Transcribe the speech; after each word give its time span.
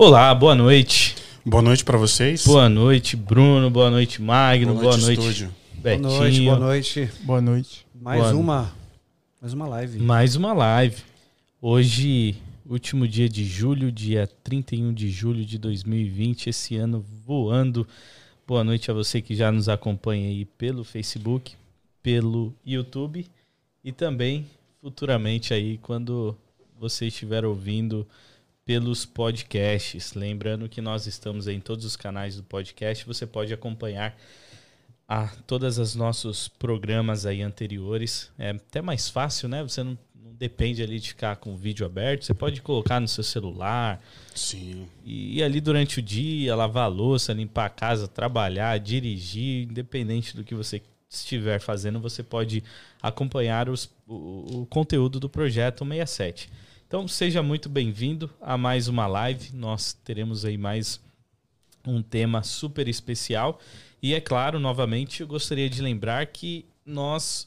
Olá, 0.00 0.32
boa 0.32 0.54
noite. 0.54 1.16
Boa 1.44 1.60
noite 1.60 1.84
para 1.84 1.98
vocês. 1.98 2.46
Boa 2.46 2.68
noite, 2.68 3.16
Bruno. 3.16 3.68
Boa 3.68 3.90
noite, 3.90 4.22
Magno. 4.22 4.74
Boa 4.74 4.96
noite, 4.96 5.16
boa 5.16 5.26
noite 5.26 5.48
Betinho. 5.74 6.08
Boa 6.08 6.20
noite, 6.20 6.44
boa 6.44 6.58
noite. 6.60 7.10
Boa 7.22 7.40
noite. 7.40 7.86
Mais 8.00 8.22
boa 8.22 8.34
uma, 8.36 8.74
mais 9.40 9.52
uma 9.52 9.66
live. 9.66 9.98
Mais 9.98 10.36
uma 10.36 10.52
live. 10.52 11.02
Hoje, 11.60 12.36
último 12.64 13.08
dia 13.08 13.28
de 13.28 13.44
julho, 13.44 13.90
dia 13.90 14.30
31 14.44 14.94
de 14.94 15.10
julho 15.10 15.44
de 15.44 15.58
2020, 15.58 16.48
esse 16.48 16.76
ano 16.76 17.04
voando. 17.26 17.84
Boa 18.46 18.62
noite 18.62 18.92
a 18.92 18.94
você 18.94 19.20
que 19.20 19.34
já 19.34 19.50
nos 19.50 19.68
acompanha 19.68 20.28
aí 20.28 20.44
pelo 20.44 20.84
Facebook, 20.84 21.56
pelo 22.00 22.54
YouTube 22.64 23.26
e 23.82 23.90
também 23.90 24.46
futuramente 24.80 25.52
aí 25.52 25.76
quando 25.78 26.36
você 26.78 27.08
estiver 27.08 27.44
ouvindo 27.44 28.06
pelos 28.68 29.06
podcasts. 29.06 30.12
Lembrando 30.12 30.68
que 30.68 30.82
nós 30.82 31.06
estamos 31.06 31.48
em 31.48 31.58
todos 31.58 31.86
os 31.86 31.96
canais 31.96 32.36
do 32.36 32.42
podcast. 32.42 33.06
Você 33.06 33.26
pode 33.26 33.54
acompanhar 33.54 34.14
a 35.08 35.26
todas 35.46 35.78
as 35.78 35.94
nossos 35.94 36.48
programas 36.48 37.24
aí 37.24 37.40
anteriores. 37.40 38.30
É 38.38 38.50
até 38.50 38.82
mais 38.82 39.08
fácil, 39.08 39.48
né? 39.48 39.62
Você 39.62 39.82
não, 39.82 39.96
não 40.14 40.34
depende 40.34 40.82
ali 40.82 41.00
de 41.00 41.08
ficar 41.08 41.36
com 41.36 41.54
o 41.54 41.56
vídeo 41.56 41.86
aberto. 41.86 42.26
Você 42.26 42.34
pode 42.34 42.60
colocar 42.60 43.00
no 43.00 43.08
seu 43.08 43.24
celular. 43.24 44.04
Sim. 44.34 44.86
E 45.02 45.38
ir 45.38 45.42
ali 45.42 45.62
durante 45.62 46.00
o 46.00 46.02
dia, 46.02 46.54
lavar 46.54 46.84
a 46.84 46.88
louça, 46.88 47.32
limpar 47.32 47.64
a 47.64 47.70
casa, 47.70 48.06
trabalhar, 48.06 48.78
dirigir, 48.78 49.62
independente 49.62 50.36
do 50.36 50.44
que 50.44 50.54
você 50.54 50.82
estiver 51.08 51.58
fazendo, 51.58 51.98
você 52.00 52.22
pode 52.22 52.62
acompanhar 53.00 53.70
os, 53.70 53.88
o, 54.06 54.60
o 54.60 54.66
conteúdo 54.66 55.18
do 55.18 55.26
projeto 55.26 55.86
67. 55.86 56.50
Então 56.88 57.06
seja 57.06 57.42
muito 57.42 57.68
bem-vindo 57.68 58.30
a 58.40 58.56
mais 58.56 58.88
uma 58.88 59.06
live. 59.06 59.54
Nós 59.54 59.92
teremos 59.92 60.46
aí 60.46 60.56
mais 60.56 60.98
um 61.86 62.02
tema 62.02 62.42
super 62.42 62.88
especial. 62.88 63.60
E 64.02 64.14
é 64.14 64.22
claro, 64.22 64.58
novamente, 64.58 65.20
eu 65.20 65.26
gostaria 65.26 65.68
de 65.68 65.82
lembrar 65.82 66.24
que 66.28 66.64
nós 66.86 67.46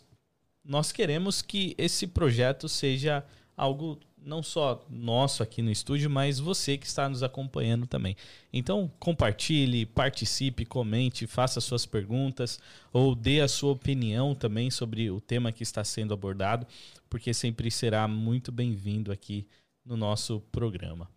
nós 0.64 0.92
queremos 0.92 1.42
que 1.42 1.74
esse 1.76 2.06
projeto 2.06 2.70
seja 2.70 3.26
algo 3.58 4.00
não 4.24 4.44
só 4.44 4.86
nosso 4.90 5.42
aqui 5.42 5.62
no 5.62 5.72
estúdio, 5.72 6.10
mas 6.10 6.40
você 6.40 6.78
que 6.78 6.86
está 6.86 7.10
nos 7.10 7.24
acompanhando 7.24 7.88
também. 7.88 8.16
Então, 8.54 8.92
compartilhe, 9.00 9.86
participe, 9.86 10.66
comente, 10.66 11.26
faça 11.28 11.60
suas 11.60 11.86
perguntas 11.86 12.60
ou 12.94 13.16
dê 13.16 13.42
a 13.42 13.48
sua 13.48 13.72
opinião 13.72 14.36
também 14.36 14.70
sobre 14.70 15.10
o 15.10 15.20
tema 15.20 15.52
que 15.52 15.64
está 15.64 15.84
sendo 15.84 16.14
abordado, 16.14 16.68
porque 17.10 17.34
sempre 17.34 17.72
será 17.72 18.08
muito 18.08 18.52
bem-vindo 18.52 19.12
aqui 19.12 19.48
no 19.84 19.98
nosso 19.98 20.40
programa. 20.52 21.10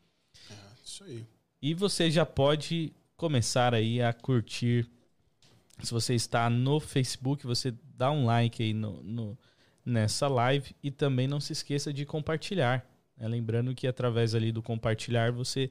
É, 0.50 0.54
isso 0.84 1.04
aí. 1.04 1.24
E 1.60 1.74
você 1.74 2.10
já 2.10 2.24
pode 2.24 2.92
começar 3.16 3.74
aí 3.74 4.00
a 4.00 4.12
curtir. 4.12 4.88
Se 5.82 5.92
você 5.92 6.14
está 6.14 6.48
no 6.48 6.80
Facebook, 6.80 7.46
você 7.46 7.74
dá 7.96 8.10
um 8.10 8.24
like 8.24 8.62
aí 8.62 8.72
no, 8.72 9.02
no 9.02 9.38
nessa 9.84 10.28
live 10.28 10.74
e 10.82 10.90
também 10.90 11.28
não 11.28 11.38
se 11.38 11.52
esqueça 11.52 11.92
de 11.92 12.06
compartilhar 12.06 12.93
né? 13.16 13.28
Lembrando 13.28 13.74
que 13.74 13.86
através 13.86 14.34
ali 14.34 14.52
do 14.52 14.62
compartilhar 14.62 15.32
você 15.32 15.70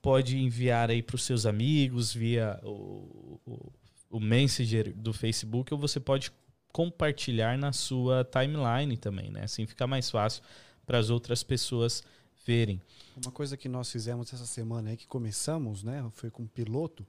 pode 0.00 0.36
enviar 0.36 0.90
aí 0.90 1.02
para 1.02 1.16
os 1.16 1.22
seus 1.22 1.46
amigos 1.46 2.12
via 2.12 2.58
o, 2.62 3.38
o, 3.46 3.72
o 4.10 4.20
Messenger 4.20 4.92
do 4.94 5.12
Facebook 5.12 5.72
ou 5.72 5.78
você 5.78 6.00
pode 6.00 6.32
compartilhar 6.72 7.56
na 7.56 7.72
sua 7.72 8.24
timeline 8.24 8.96
também, 8.96 9.30
né? 9.30 9.44
Assim 9.44 9.66
fica 9.66 9.86
mais 9.86 10.10
fácil 10.10 10.42
para 10.86 10.98
as 10.98 11.10
outras 11.10 11.42
pessoas 11.42 12.02
verem. 12.44 12.80
Uma 13.22 13.30
coisa 13.30 13.56
que 13.56 13.68
nós 13.68 13.90
fizemos 13.90 14.32
essa 14.32 14.46
semana 14.46 14.90
aí 14.90 14.96
que 14.96 15.06
começamos, 15.06 15.82
né? 15.82 16.04
Foi 16.12 16.30
com 16.30 16.42
o 16.42 16.48
piloto, 16.48 17.06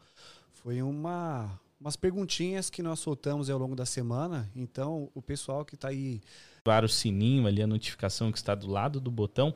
foi 0.52 0.82
uma 0.82 1.60
umas 1.80 1.98
perguntinhas 1.98 2.70
que 2.70 2.82
nós 2.82 3.00
soltamos 3.00 3.50
ao 3.50 3.60
longo 3.60 3.76
da 3.76 3.86
semana. 3.86 4.50
Então, 4.56 5.12
o 5.14 5.22
pessoal 5.22 5.66
que 5.66 5.76
está 5.76 5.90
aí 5.90 6.22
ativar 6.64 6.86
o 6.86 6.90
sininho 6.90 7.46
ali, 7.46 7.62
a 7.62 7.68
notificação 7.68 8.32
que 8.32 8.38
está 8.38 8.56
do 8.56 8.68
lado 8.68 9.02
do 9.02 9.12
botão, 9.12 9.54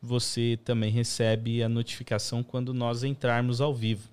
você 0.00 0.58
também 0.64 0.90
recebe 0.90 1.62
a 1.62 1.68
notificação 1.68 2.42
quando 2.42 2.74
nós 2.74 3.02
entrarmos 3.02 3.60
ao 3.60 3.74
vivo. 3.74 4.06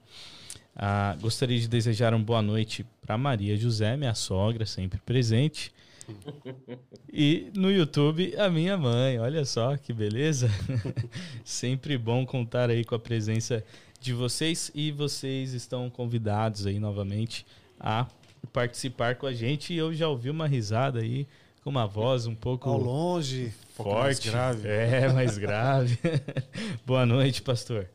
Ah, 0.76 1.18
gostaria 1.20 1.60
de 1.60 1.68
desejar 1.68 2.14
uma 2.14 2.24
boa 2.24 2.42
noite 2.42 2.86
para 3.02 3.18
Maria 3.18 3.58
José, 3.58 3.98
minha 3.98 4.16
sogra, 4.16 4.66
sempre 4.66 5.00
presente. 5.06 5.74
E 7.12 7.52
no 7.54 7.70
YouTube, 7.72 8.34
a 8.38 8.50
minha 8.50 8.78
mãe. 8.78 9.20
Olha 9.20 9.44
só 9.44 9.76
que 9.76 9.92
beleza. 9.92 10.50
sempre 11.44 11.98
bom 11.98 12.26
contar 12.26 12.70
aí 12.70 12.86
com 12.86 12.96
a 12.96 13.00
presença 13.00 13.64
de 14.00 14.14
vocês 14.14 14.72
e 14.74 14.92
vocês 14.92 15.54
estão 15.54 15.90
convidados 15.90 16.66
aí 16.66 16.80
novamente 16.80 17.46
a 17.80 18.08
participar 18.54 19.16
com 19.16 19.28
a 19.28 19.34
gente. 19.34 19.74
E 19.74 19.78
eu 19.78 19.94
já 19.94 20.08
ouvi 20.08 20.30
uma 20.30 20.48
risada 20.48 21.00
aí 21.00 21.28
com 21.64 21.70
uma 21.70 21.86
voz 21.86 22.26
um 22.26 22.36
pouco 22.36 22.70
ao 22.70 22.78
longe, 22.78 23.52
forte, 23.74 23.96
mais 23.96 24.20
grave. 24.20 24.68
É, 24.68 25.14
mais 25.14 25.38
grave. 25.38 25.98
Boa 26.86 27.06
noite, 27.06 27.42
pastor. 27.42 27.90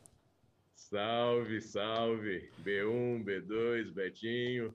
Salve, 0.75 1.61
salve. 1.61 2.51
B1, 2.65 3.25
B2, 3.25 3.93
Betinho. 3.93 4.75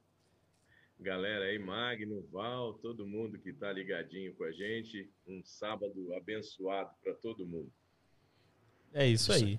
Galera 0.99 1.45
aí, 1.45 1.57
Magno, 1.57 2.27
Val, 2.29 2.73
todo 2.73 3.07
mundo 3.07 3.39
que 3.39 3.51
está 3.51 3.71
ligadinho 3.71 4.33
com 4.33 4.43
a 4.43 4.51
gente. 4.51 5.09
Um 5.25 5.41
sábado 5.45 6.13
abençoado 6.15 6.89
para 7.01 7.13
todo 7.13 7.45
mundo. 7.45 7.71
É 8.93 9.07
isso 9.07 9.31
aí. 9.31 9.57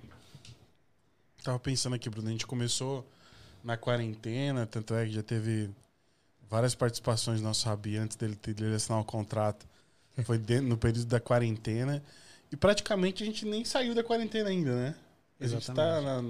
Tava 1.42 1.58
pensando 1.58 1.94
aqui, 1.94 2.10
Bruno, 2.10 2.28
a 2.28 2.32
gente 2.32 2.47
começou 2.47 3.06
na 3.64 3.76
quarentena, 3.76 4.66
tanto 4.66 4.92
é 4.94 5.06
que 5.06 5.12
já 5.12 5.22
teve 5.22 5.70
várias 6.50 6.74
participações 6.74 7.40
do 7.40 7.44
nosso 7.44 7.66
Rabi 7.66 7.96
antes 7.96 8.16
dele, 8.16 8.34
dele 8.34 8.74
assinar 8.74 9.00
o 9.00 9.04
contrato. 9.04 9.66
Foi 10.24 10.36
dentro, 10.36 10.66
no 10.68 10.76
período 10.76 11.06
da 11.06 11.20
quarentena. 11.20 12.02
E 12.52 12.56
praticamente 12.56 13.22
a 13.22 13.26
gente 13.26 13.46
nem 13.46 13.64
saiu 13.64 13.94
da 13.94 14.02
quarentena 14.02 14.50
ainda, 14.50 14.74
né? 14.74 14.94
A 15.40 15.46
gente 15.46 15.66
tá 15.72 16.00
na, 16.02 16.22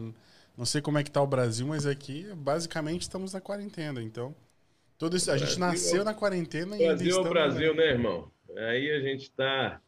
não 0.57 0.65
sei 0.65 0.81
como 0.81 0.99
é 0.99 1.03
que 1.03 1.11
tá 1.11 1.21
o 1.21 1.27
Brasil, 1.27 1.67
mas 1.67 1.87
aqui 1.87 2.27
basicamente 2.37 3.03
estamos 3.03 3.33
na 3.33 3.41
quarentena. 3.41 4.01
Então, 4.01 4.33
todo 4.97 5.17
esse, 5.17 5.31
a 5.31 5.37
gente 5.37 5.59
nasceu 5.59 6.05
na 6.05 6.15
quarentena 6.15 6.77
e 6.77 6.87
Brasil 6.87 7.17
é 7.17 7.21
o 7.21 7.29
Brasil, 7.29 7.75
né, 7.75 7.87
irmão? 7.89 8.31
Aí 8.57 8.91
a 8.93 9.01
gente 9.01 9.31
tá 9.33 9.81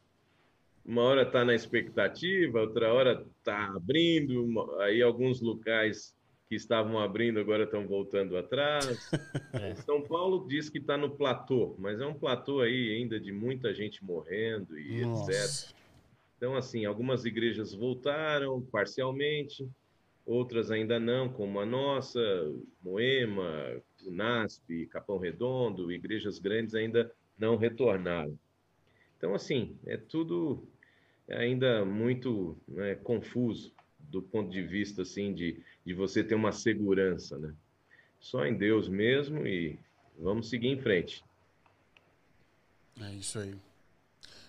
uma 0.85 1.03
hora 1.03 1.25
tá 1.25 1.45
na 1.45 1.55
expectativa, 1.55 2.61
outra 2.61 2.93
hora 2.93 3.25
tá 3.45 3.73
abrindo, 3.77 4.45
aí 4.81 5.01
alguns 5.01 5.41
locais 5.41 6.15
que 6.53 6.57
estavam 6.57 6.99
abrindo 6.99 7.41
agora 7.41 7.65
estão 7.65 7.87
voltando 7.87 8.37
atrás. 8.37 9.11
É. 9.55 9.75
São 9.75 10.01
Paulo 10.01 10.47
diz 10.49 10.71
que 10.71 10.79
está 10.79 10.97
no 10.97 11.11
platô, 11.11 11.75
mas 11.79 12.01
é 12.01 12.07
um 12.07 12.15
platô 12.15 12.61
aí 12.61 12.95
ainda 12.95 13.21
de 13.21 13.31
muita 13.31 13.73
gente 13.75 14.03
morrendo 14.03 14.79
e 14.79 15.03
Nossa. 15.03 15.31
etc. 15.31 15.77
Então, 16.37 16.57
assim, 16.57 16.87
algumas 16.87 17.27
igrejas 17.27 17.75
voltaram 17.75 18.63
parcialmente, 18.63 19.69
outras 20.25 20.71
ainda 20.71 20.99
não, 20.99 21.29
como 21.29 21.61
a 21.61 21.67
nossa, 21.67 22.21
Moema, 22.83 23.83
Unasp, 24.07 24.87
Capão 24.87 25.19
Redondo, 25.19 25.93
igrejas 25.93 26.39
grandes 26.39 26.75
ainda 26.75 27.13
não 27.39 27.57
retornaram. 27.57 28.39
Então, 29.19 29.35
assim, 29.35 29.77
é 29.87 29.99
tudo 29.99 30.67
ainda 31.29 31.85
muito 31.85 32.57
né, 32.67 32.95
confuso 32.95 33.71
do 34.01 34.23
ponto 34.23 34.51
de 34.51 34.63
vista 34.63 35.03
assim 35.03 35.33
de, 35.35 35.63
de 35.85 35.95
você 35.95 36.23
ter 36.23 36.35
uma 36.35 36.53
segurança, 36.53 37.39
né? 37.39 37.53
Só 38.21 38.47
em 38.47 38.57
Deus 38.57 38.89
mesmo 38.89 39.47
e 39.47 39.79
vamos 40.19 40.49
seguir 40.49 40.69
em 40.69 40.81
frente. 40.81 41.25
É 43.01 43.13
isso 43.15 43.39
aí. 43.39 43.55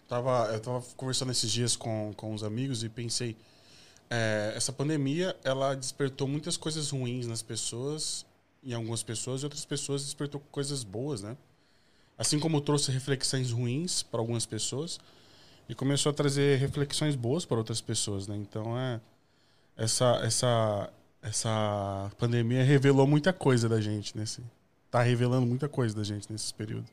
Tava, 0.07 0.51
eu 0.53 0.59
tava 0.59 0.81
conversando 0.95 1.31
esses 1.31 1.51
dias 1.51 1.75
com, 1.75 2.13
com 2.15 2.33
os 2.33 2.43
amigos 2.43 2.83
e 2.83 2.89
pensei, 2.89 3.35
é, 4.09 4.53
essa 4.55 4.71
pandemia 4.71 5.35
ela 5.43 5.73
despertou 5.73 6.27
muitas 6.27 6.55
coisas 6.55 6.91
ruins 6.91 7.25
nas 7.25 7.41
pessoas, 7.41 8.25
em 8.63 8.73
algumas 8.73 9.01
pessoas, 9.01 9.41
e 9.41 9.45
outras 9.45 9.65
pessoas 9.65 10.03
despertou 10.03 10.39
coisas 10.51 10.83
boas, 10.83 11.23
né? 11.23 11.35
Assim 12.17 12.39
como 12.39 12.61
trouxe 12.61 12.91
reflexões 12.91 13.51
ruins 13.51 14.03
para 14.03 14.19
algumas 14.19 14.45
pessoas, 14.45 14.99
e 15.67 15.73
começou 15.73 16.11
a 16.11 16.13
trazer 16.13 16.59
reflexões 16.59 17.15
boas 17.15 17.45
para 17.45 17.57
outras 17.57 17.81
pessoas, 17.81 18.27
né? 18.27 18.35
Então 18.35 18.77
é 18.77 19.01
essa, 19.75 20.21
essa, 20.23 20.93
essa 21.23 22.11
pandemia 22.19 22.63
revelou 22.63 23.07
muita 23.07 23.31
coisa 23.31 23.69
da 23.69 23.79
gente 23.79 24.15
nesse. 24.17 24.43
Tá 24.91 25.01
revelando 25.01 25.47
muita 25.47 25.69
coisa 25.69 25.95
da 25.95 26.03
gente 26.03 26.31
nesse 26.31 26.53
período. 26.53 26.85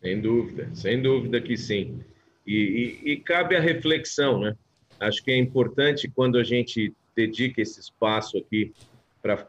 Sem 0.00 0.20
dúvida, 0.20 0.70
sem 0.74 1.02
dúvida 1.02 1.40
que 1.40 1.56
sim. 1.56 2.00
E, 2.46 3.00
e, 3.04 3.12
e 3.12 3.16
cabe 3.18 3.54
a 3.54 3.60
reflexão, 3.60 4.40
né? 4.40 4.56
Acho 4.98 5.22
que 5.22 5.30
é 5.30 5.36
importante 5.36 6.08
quando 6.08 6.38
a 6.38 6.42
gente 6.42 6.92
dedica 7.14 7.60
esse 7.60 7.78
espaço 7.78 8.38
aqui 8.38 8.72
para 9.20 9.46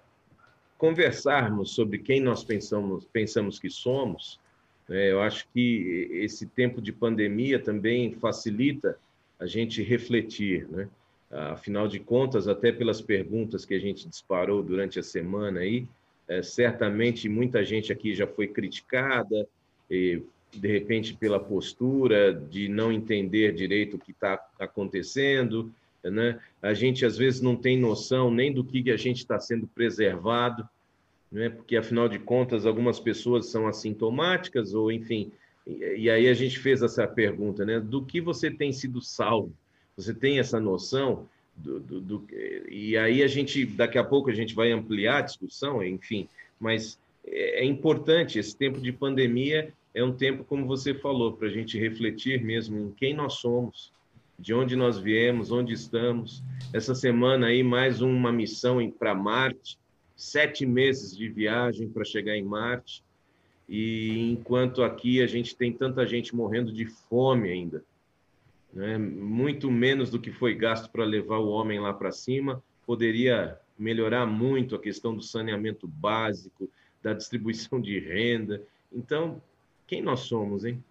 conversarmos 0.78 1.74
sobre 1.74 2.00
quem 2.00 2.20
nós 2.20 2.44
pensamos, 2.44 3.06
pensamos 3.06 3.58
que 3.58 3.70
somos. 3.70 4.40
Né? 4.88 5.12
Eu 5.12 5.22
acho 5.22 5.48
que 5.54 6.10
esse 6.12 6.46
tempo 6.46 6.82
de 6.82 6.92
pandemia 6.92 7.60
também 7.60 8.14
facilita 8.14 8.98
a 9.40 9.46
gente 9.46 9.82
refletir, 9.82 10.68
né? 10.70 10.90
Afinal 11.32 11.88
de 11.88 12.00
contas, 12.00 12.48
até 12.48 12.72
pelas 12.72 13.02
perguntas 13.02 13.64
que 13.64 13.76
a 13.76 13.80
gente 13.80 14.10
disparou 14.10 14.64
durante 14.64 15.00
a 15.00 15.04
semana 15.04 15.60
aí, 15.60 15.88
é, 16.28 16.42
certamente 16.42 17.30
muita 17.30 17.64
gente 17.64 17.92
aqui 17.92 18.16
já 18.16 18.26
foi 18.26 18.48
criticada, 18.48 19.48
e, 19.90 20.22
de 20.52 20.68
repente 20.68 21.16
pela 21.16 21.40
postura 21.40 22.34
de 22.34 22.68
não 22.68 22.92
entender 22.92 23.54
direito 23.54 23.96
o 23.96 24.00
que 24.00 24.12
está 24.12 24.44
acontecendo, 24.60 25.72
né? 26.04 26.40
A 26.62 26.74
gente 26.74 27.06
às 27.06 27.18
vezes 27.18 27.42
não 27.42 27.56
tem 27.56 27.78
noção 27.78 28.32
nem 28.32 28.52
do 28.52 28.64
que 28.64 28.90
a 28.90 28.98
gente 28.98 29.18
está 29.18 29.40
sendo 29.40 29.68
preservado, 29.68 30.68
né? 31.32 31.50
Porque 31.50 31.78
afinal 31.78 32.08
de 32.10 32.18
contas 32.18 32.66
algumas 32.66 33.00
pessoas 33.00 33.48
são 33.48 33.68
assintomáticas 33.68 34.74
ou 34.74 34.92
enfim, 34.92 35.32
e, 35.68 36.04
e 36.04 36.10
aí 36.10 36.28
a 36.28 36.34
gente 36.34 36.58
fez 36.58 36.82
essa 36.82 37.08
pergunta, 37.08 37.66
né? 37.66 37.80
Do 37.80 38.04
que 38.04 38.20
você 38.20 38.50
tem 38.50 38.72
sido 38.72 39.02
salvo? 39.02 39.54
Você 40.00 40.14
tem 40.14 40.40
essa 40.40 40.60
noção 40.60 41.28
do, 41.58 41.78
do, 41.80 42.00
do, 42.00 42.28
e 42.70 42.98
aí 42.98 43.22
a 43.22 43.28
gente 43.28 43.66
daqui 43.66 43.98
a 43.98 44.04
pouco 44.04 44.30
a 44.30 44.34
gente 44.34 44.56
vai 44.56 44.72
ampliar 44.72 45.18
a 45.18 45.22
discussão, 45.22 45.84
enfim, 45.84 46.28
mas 46.58 46.98
é, 47.28 47.62
é 47.62 47.66
importante 47.66 48.40
esse 48.40 48.56
tempo 48.56 48.80
de 48.80 48.94
pandemia 48.94 49.74
é 49.94 50.02
um 50.02 50.14
tempo 50.14 50.46
como 50.46 50.66
você 50.66 50.94
falou 50.94 51.34
para 51.34 51.48
a 51.48 51.52
gente 51.52 51.78
refletir 51.78 52.42
mesmo 52.42 52.80
em 52.80 52.92
quem 52.92 53.14
nós 53.14 53.34
somos, 53.34 53.92
de 54.38 54.54
onde 54.54 54.76
nós 54.76 54.98
viemos, 54.98 55.52
onde 55.52 55.74
estamos. 55.74 56.42
Essa 56.72 56.96
semana 56.96 57.48
aí 57.48 57.62
mais 57.62 58.00
uma 58.02 58.32
missão 58.32 58.80
para 58.90 59.14
Marte, 59.14 59.78
sete 60.16 60.66
meses 60.66 61.18
de 61.18 61.28
viagem 61.28 61.90
para 61.90 62.06
chegar 62.06 62.38
em 62.38 62.44
Marte. 62.44 63.04
E 63.68 64.32
enquanto 64.32 64.82
aqui 64.82 65.22
a 65.22 65.28
gente 65.28 65.56
tem 65.56 65.74
tanta 65.74 66.08
gente 66.08 66.34
morrendo 66.34 66.72
de 66.72 66.86
fome 66.86 67.50
ainda, 67.50 67.84
né? 68.74 68.98
muito 68.98 69.72
menos 69.72 70.10
do 70.10 70.20
que 70.20 70.32
foi 70.32 70.54
gasto 70.56 70.90
para 70.90 71.04
levar 71.04 71.38
o 71.38 71.50
homem 71.50 71.80
lá 71.80 71.94
para 71.94 72.12
cima, 72.12 72.62
poderia 72.86 73.58
melhorar 73.78 74.26
muito 74.26 74.76
a 74.76 74.80
questão 74.80 75.16
do 75.16 75.22
saneamento 75.22 75.88
básico, 75.88 76.70
da 77.02 77.14
distribuição 77.14 77.80
de 77.82 78.00
renda. 78.00 78.62
Então, 78.92 79.42
quem 79.88 80.02
nós 80.02 80.22
somos, 80.22 80.66
hein? 80.66 80.84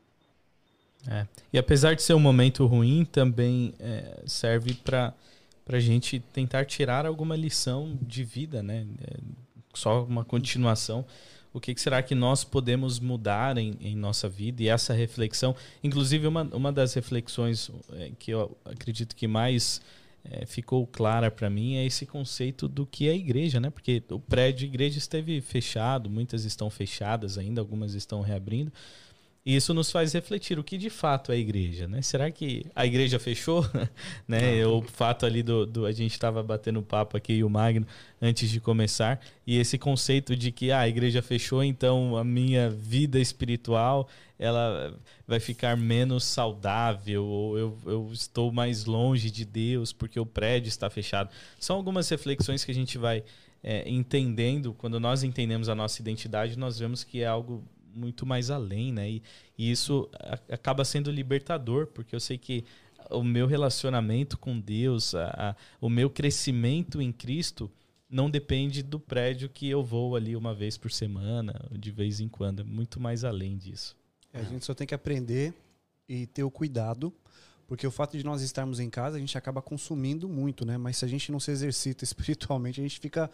É. 1.07 1.27
E 1.53 1.59
apesar 1.59 1.95
de 1.95 2.03
ser 2.03 2.15
um 2.15 2.21
momento 2.21 2.67
ruim, 2.67 3.05
também 3.05 3.75
é, 3.79 4.23
serve 4.27 4.75
para 4.75 5.15
a 5.69 5.79
gente 5.79 6.19
tentar 6.19 6.65
tirar 6.65 7.07
alguma 7.07 7.37
lição 7.37 7.97
de 8.03 8.25
vida, 8.25 8.63
né? 8.63 8.87
É, 9.03 9.17
só 9.75 10.03
uma 10.03 10.25
continuação 10.25 11.05
o 11.59 11.61
que, 11.61 11.79
será 11.79 12.03
que 12.03 12.15
nós 12.15 12.45
podemos 12.45 12.99
mudar 12.99 13.59
em, 13.59 13.77
em, 13.81 13.97
nossa 13.97 14.29
vida 14.29 14.63
e 14.63 14.69
essa 14.69 14.95
reflexão. 14.95 15.55
Inclusive, 15.83 16.27
uma, 16.27 16.43
uma 16.53 16.73
das 16.73 16.95
reflexões 16.95 17.71
é, 17.93 18.11
que 18.19 18.31
eu 18.31 18.57
acredito 18.65 19.15
que 19.15 19.27
mais 19.27 19.81
é, 20.25 20.47
ficou 20.47 20.87
clara 20.87 21.31
para 21.31 21.49
mim 21.51 21.77
é 21.77 21.85
esse 21.85 22.07
conceito 22.07 22.69
do 22.69 22.87
que 22.87 23.09
é 23.09 23.15
igreja, 23.15 23.61
né? 23.61 23.71
Porque 23.71 24.03
o 24.11 24.19
prédio 24.19 24.61
de 24.61 24.67
igreja 24.67 24.99
esteve 24.99 25.41
fechado, 25.41 26.09
muitas 26.09 26.45
estão 26.45 26.71
fechadas 26.71 27.39
ainda, 27.39 27.61
algumas 27.61 27.95
estão 27.95 28.21
reabrindo. 28.21 28.73
E 29.49 29.57
isso 29.57 29.73
nos 29.73 29.91
faz 29.91 30.13
refletir 30.13 30.59
o 30.59 30.63
que 30.63 30.77
de 30.77 30.91
fato 30.91 31.33
é 31.33 31.37
a 31.37 31.39
igreja, 31.39 31.89
né? 31.89 32.03
Será 32.03 32.31
que 32.31 32.67
a 32.77 32.85
igreja 32.85 33.19
fechou? 33.19 33.65
né? 34.29 34.67
O 34.67 34.83
fato 34.83 35.25
ali 35.25 35.43
do, 35.43 35.65
do 35.65 35.87
a 35.87 35.93
gente 35.93 36.13
estava 36.13 36.43
batendo 36.43 36.83
papo 36.83 37.17
aqui 37.17 37.33
e 37.33 37.43
o 37.43 37.49
Magno 37.49 37.87
antes 38.21 38.51
de 38.51 38.61
começar 38.61 39.19
e 39.47 39.57
esse 39.57 39.79
conceito 39.79 40.37
de 40.37 40.53
que 40.53 40.71
ah, 40.71 40.81
a 40.81 40.89
igreja 40.89 41.23
fechou, 41.23 41.65
então 41.65 42.15
a 42.19 42.23
minha 42.23 42.69
vida 42.69 43.19
espiritual 43.19 44.07
ela 44.39 44.95
vai 45.27 45.41
ficar 45.41 45.79
menos 45.79 46.25
saudável 46.25 47.25
ou 47.25 47.59
eu, 47.59 47.79
eu 47.87 48.11
estou 48.13 48.53
mais 48.53 48.85
longe 48.85 49.31
de 49.31 49.47
Deus 49.47 49.95
porque 49.95 50.21
o 50.21 50.27
prédio 50.27 50.69
está 50.69 50.91
fechado. 50.91 51.31
São 51.59 51.75
algumas 51.75 52.07
reflexões 52.11 52.67
que 52.67 52.71
a 52.71 52.75
gente 52.75 52.99
vai 52.99 53.25
é, 53.63 53.89
entendendo 53.89 54.75
quando 54.75 55.01
nós 55.01 55.23
entendemos 55.23 55.71
a 55.71 55.75
nossa 55.75 56.03
identidade, 56.03 56.59
nós 56.59 56.79
vemos 56.79 57.03
que 57.03 57.23
é 57.23 57.27
algo 57.27 57.65
muito 57.99 58.25
mais 58.25 58.51
além, 58.51 58.93
né? 58.93 59.11
E, 59.11 59.23
e 59.57 59.71
isso 59.71 60.09
a, 60.15 60.55
acaba 60.55 60.85
sendo 60.85 61.11
libertador, 61.11 61.89
porque 61.89 62.15
eu 62.15 62.21
sei 62.21 62.39
que 62.39 62.65
o 63.11 63.23
meu 63.23 63.47
relacionamento 63.47 64.39
com 64.39 64.59
Deus, 64.59 65.15
a, 65.15 65.27
a, 65.51 65.57
o 65.81 65.89
meu 65.89 66.09
crescimento 66.09 67.01
em 67.01 67.13
Cristo 67.13 67.71
não 68.09 68.31
depende 68.31 68.83
do 68.83 68.99
prédio 68.99 69.49
que 69.49 69.69
eu 69.69 69.83
vou 69.83 70.17
ali 70.17 70.35
uma 70.35 70.55
vez 70.55 70.79
por 70.79 70.91
semana, 70.91 71.55
de 71.71 71.91
vez 71.91 72.21
em 72.21 72.29
quando, 72.29 72.61
é 72.61 72.65
muito 72.65 72.99
mais 72.99 73.25
além 73.25 73.57
disso. 73.57 73.97
É, 74.33 74.41
a 74.41 74.45
gente 74.45 74.65
só 74.65 74.75
tem 74.75 74.87
que 74.87 74.95
aprender 74.95 75.53
e 76.09 76.27
ter 76.27 76.43
o 76.43 76.51
cuidado, 76.51 77.13
porque 77.67 77.87
o 77.87 77.91
fato 77.91 78.17
de 78.17 78.25
nós 78.25 78.41
estarmos 78.41 78.81
em 78.81 78.89
casa, 78.89 79.19
a 79.19 79.21
gente 79.21 79.37
acaba 79.37 79.61
consumindo 79.61 80.27
muito, 80.27 80.65
né? 80.65 80.79
Mas 80.79 80.97
se 80.97 81.05
a 81.05 81.09
gente 81.09 81.31
não 81.31 81.39
se 81.39 81.51
exercita 81.51 82.03
espiritualmente, 82.05 82.81
a 82.81 82.83
gente 82.83 82.99
fica 82.99 83.31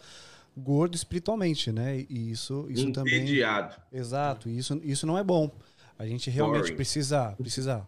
gordo 0.55 0.95
espiritualmente, 0.95 1.71
né? 1.71 2.05
E 2.09 2.31
isso, 2.31 2.65
isso 2.69 2.87
Entediado. 2.87 3.75
também. 3.75 3.99
Exato. 3.99 4.49
Isso, 4.49 4.79
isso 4.83 5.05
não 5.05 5.17
é 5.17 5.23
bom. 5.23 5.51
A 5.97 6.05
gente 6.05 6.29
realmente 6.29 6.63
Boring. 6.63 6.75
precisa, 6.75 7.31
precisa 7.33 7.87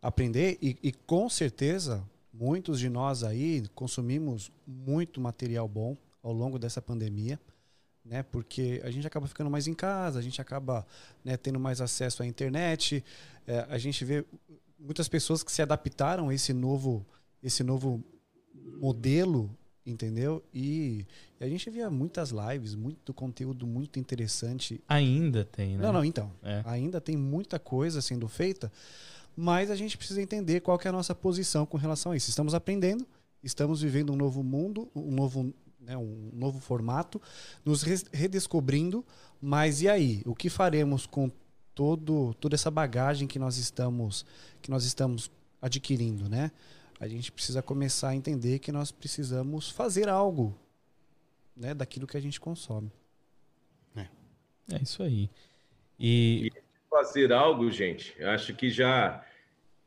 aprender 0.00 0.58
e, 0.62 0.76
e, 0.82 0.92
com 0.92 1.28
certeza 1.28 2.04
muitos 2.32 2.78
de 2.78 2.88
nós 2.88 3.24
aí 3.24 3.64
consumimos 3.74 4.50
muito 4.66 5.20
material 5.20 5.66
bom 5.66 5.96
ao 6.22 6.32
longo 6.32 6.58
dessa 6.58 6.80
pandemia, 6.80 7.38
né? 8.04 8.22
Porque 8.22 8.80
a 8.84 8.90
gente 8.90 9.06
acaba 9.06 9.26
ficando 9.26 9.50
mais 9.50 9.66
em 9.66 9.74
casa, 9.74 10.18
a 10.18 10.22
gente 10.22 10.40
acaba 10.40 10.86
né, 11.24 11.36
tendo 11.36 11.58
mais 11.58 11.80
acesso 11.80 12.22
à 12.22 12.26
internet, 12.26 13.04
é, 13.46 13.66
a 13.68 13.78
gente 13.78 14.04
vê 14.04 14.24
muitas 14.78 15.08
pessoas 15.08 15.42
que 15.42 15.50
se 15.50 15.62
adaptaram 15.62 16.28
a 16.28 16.34
esse 16.34 16.52
novo, 16.52 17.04
esse 17.42 17.64
novo 17.64 18.02
modelo 18.78 19.50
entendeu? 19.90 20.42
E, 20.52 21.06
e, 21.40 21.44
a 21.44 21.48
gente 21.48 21.70
via 21.70 21.90
muitas 21.90 22.30
lives, 22.30 22.74
muito 22.74 23.14
conteúdo 23.14 23.66
muito 23.66 23.98
interessante. 23.98 24.82
Ainda 24.88 25.44
tem, 25.44 25.76
né? 25.76 25.82
Não, 25.82 25.92
não, 25.92 26.04
então. 26.04 26.32
É. 26.42 26.62
Ainda 26.64 27.00
tem 27.00 27.16
muita 27.16 27.58
coisa 27.58 28.00
sendo 28.00 28.26
feita, 28.28 28.70
mas 29.36 29.70
a 29.70 29.76
gente 29.76 29.96
precisa 29.96 30.20
entender 30.20 30.60
qual 30.60 30.78
é 30.84 30.88
a 30.88 30.92
nossa 30.92 31.14
posição 31.14 31.64
com 31.64 31.76
relação 31.76 32.12
a 32.12 32.16
isso. 32.16 32.30
Estamos 32.30 32.54
aprendendo, 32.54 33.06
estamos 33.42 33.82
vivendo 33.82 34.12
um 34.12 34.16
novo 34.16 34.42
mundo, 34.42 34.90
um 34.94 35.12
novo, 35.12 35.54
né, 35.80 35.96
um 35.96 36.30
novo 36.32 36.58
formato, 36.58 37.20
nos 37.64 37.82
redescobrindo, 37.82 39.04
mas 39.40 39.82
e 39.82 39.88
aí? 39.88 40.22
O 40.26 40.34
que 40.34 40.50
faremos 40.50 41.06
com 41.06 41.30
todo, 41.74 42.34
toda 42.34 42.56
essa 42.56 42.70
bagagem 42.70 43.28
que 43.28 43.38
nós 43.38 43.56
estamos, 43.56 44.26
que 44.60 44.70
nós 44.70 44.84
estamos 44.84 45.30
adquirindo, 45.62 46.28
né? 46.28 46.50
a 47.00 47.06
gente 47.06 47.30
precisa 47.30 47.62
começar 47.62 48.08
a 48.08 48.16
entender 48.16 48.58
que 48.58 48.72
nós 48.72 48.90
precisamos 48.90 49.70
fazer 49.70 50.08
algo 50.08 50.56
né, 51.58 51.74
daquilo 51.74 52.06
que 52.06 52.16
a 52.16 52.20
gente 52.20 52.40
consome. 52.40 52.90
É, 53.96 54.06
é 54.72 54.82
isso 54.82 55.02
aí. 55.02 55.28
E... 55.98 56.46
e 56.46 56.52
fazer 56.88 57.32
algo, 57.32 57.70
gente, 57.70 58.22
acho 58.22 58.54
que 58.54 58.70
já 58.70 59.24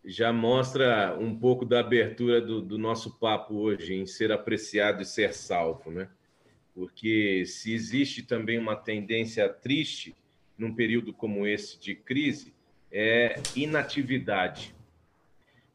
já 0.04 0.34
mostra 0.34 1.16
um 1.20 1.38
pouco 1.38 1.64
da 1.64 1.80
abertura 1.80 2.42
do, 2.42 2.60
do, 2.60 2.76
nosso 2.76 3.20
papo 3.20 3.54
hoje 3.54 3.94
em 3.94 4.08
ser 4.08 4.32
apreciado 4.32 5.04
e 5.04 5.06
ser 5.06 5.32
salvo, 5.32 5.92
né? 5.92 6.10
Porque 6.74 7.46
se 7.46 7.72
existe 7.72 8.24
também 8.24 8.58
uma 8.58 8.76
tendência 8.76 9.48
triste 9.48 10.16
num 10.58 10.74
período 10.74 11.14
como 11.14 11.46
esse 11.46 11.80
de 11.80 11.94
crise, 11.94 12.52
é 12.92 13.36
inatividade 13.56 14.74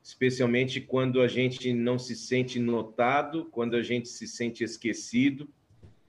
especialmente 0.07 0.81
quando 0.81 1.21
a 1.21 1.27
gente 1.27 1.73
não 1.73 1.99
se 1.99 2.15
sente 2.15 2.61
notado, 2.61 3.47
quando 3.47 3.75
a 3.75 3.83
gente 3.83 4.07
se 4.07 4.29
sente 4.29 4.63
esquecido, 4.63 5.49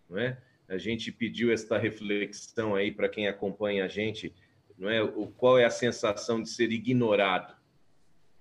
não 0.09 0.17
é? 0.17 0.37
A 0.67 0.77
gente 0.77 1.11
pediu 1.11 1.51
esta 1.51 1.77
reflexão 1.77 2.75
aí 2.75 2.91
para 2.91 3.07
quem 3.07 3.27
acompanha 3.27 3.85
a 3.85 3.87
gente, 3.87 4.33
não 4.77 4.89
é? 4.89 5.01
O 5.01 5.27
qual 5.27 5.57
é 5.57 5.65
a 5.65 5.69
sensação 5.69 6.41
de 6.41 6.49
ser 6.49 6.71
ignorado? 6.71 7.55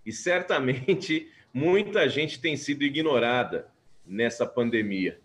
E 0.05 0.13
certamente 0.13 1.31
muita 1.53 2.09
gente 2.09 2.41
tem 2.41 2.57
sido 2.57 2.83
ignorada 2.83 3.69
nessa 4.05 4.45
pandemia, 4.47 5.21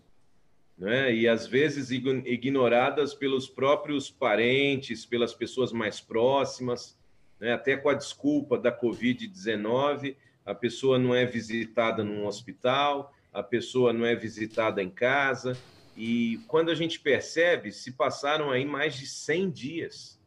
não 0.78 0.88
é? 0.88 1.14
E 1.14 1.28
às 1.28 1.46
vezes 1.46 1.90
ignoradas 1.90 3.14
pelos 3.14 3.48
próprios 3.48 4.10
parentes, 4.10 5.04
pelas 5.04 5.34
pessoas 5.34 5.72
mais 5.72 6.00
próximas 6.00 6.96
né? 7.42 7.52
até 7.52 7.76
com 7.76 7.88
a 7.88 7.94
desculpa 7.94 8.56
da 8.56 8.70
Covid-19, 8.70 10.14
a 10.46 10.54
pessoa 10.54 10.96
não 10.96 11.12
é 11.12 11.26
visitada 11.26 12.04
num 12.04 12.24
hospital, 12.24 13.12
a 13.32 13.42
pessoa 13.42 13.92
não 13.92 14.06
é 14.06 14.14
visitada 14.14 14.80
em 14.80 14.88
casa, 14.88 15.58
e 15.96 16.40
quando 16.48 16.70
a 16.70 16.74
gente 16.74 16.98
percebe, 17.00 17.72
se 17.72 17.92
passaram 17.92 18.50
aí 18.50 18.64
mais 18.64 18.94
de 18.94 19.06
100 19.06 19.50
dias. 19.50 20.20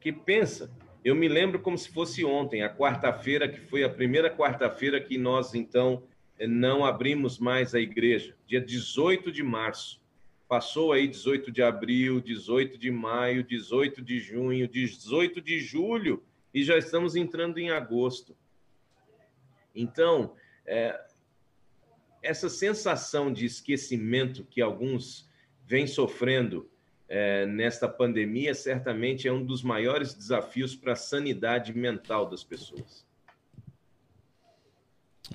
Que 0.00 0.12
pensa, 0.12 0.70
eu 1.04 1.14
me 1.14 1.28
lembro 1.28 1.60
como 1.60 1.78
se 1.78 1.88
fosse 1.90 2.24
ontem, 2.24 2.62
a 2.62 2.74
quarta-feira, 2.74 3.48
que 3.48 3.60
foi 3.60 3.84
a 3.84 3.88
primeira 3.88 4.34
quarta-feira 4.34 5.00
que 5.00 5.16
nós, 5.16 5.54
então, 5.54 6.02
não 6.48 6.84
abrimos 6.84 7.38
mais 7.38 7.74
a 7.74 7.80
igreja, 7.80 8.36
dia 8.46 8.60
18 8.60 9.30
de 9.30 9.42
março. 9.42 10.00
Passou 10.48 10.92
aí 10.92 11.06
18 11.06 11.52
de 11.52 11.62
abril, 11.62 12.20
18 12.20 12.76
de 12.76 12.90
maio, 12.90 13.44
18 13.44 14.02
de 14.02 14.18
junho, 14.18 14.66
18 14.66 15.40
de 15.40 15.60
julho 15.60 16.22
e 16.52 16.64
já 16.64 16.76
estamos 16.76 17.14
entrando 17.14 17.58
em 17.58 17.70
agosto. 17.70 18.36
Então, 19.74 20.34
é, 20.66 21.00
essa 22.22 22.48
sensação 22.48 23.32
de 23.32 23.46
esquecimento 23.46 24.44
que 24.44 24.60
alguns 24.60 25.28
vêm 25.66 25.86
sofrendo 25.86 26.68
é, 27.08 27.44
nesta 27.46 27.88
pandemia 27.88 28.54
certamente 28.54 29.26
é 29.26 29.32
um 29.32 29.44
dos 29.44 29.62
maiores 29.62 30.14
desafios 30.14 30.76
para 30.76 30.92
a 30.92 30.96
sanidade 30.96 31.72
mental 31.76 32.28
das 32.28 32.44
pessoas. 32.44 33.04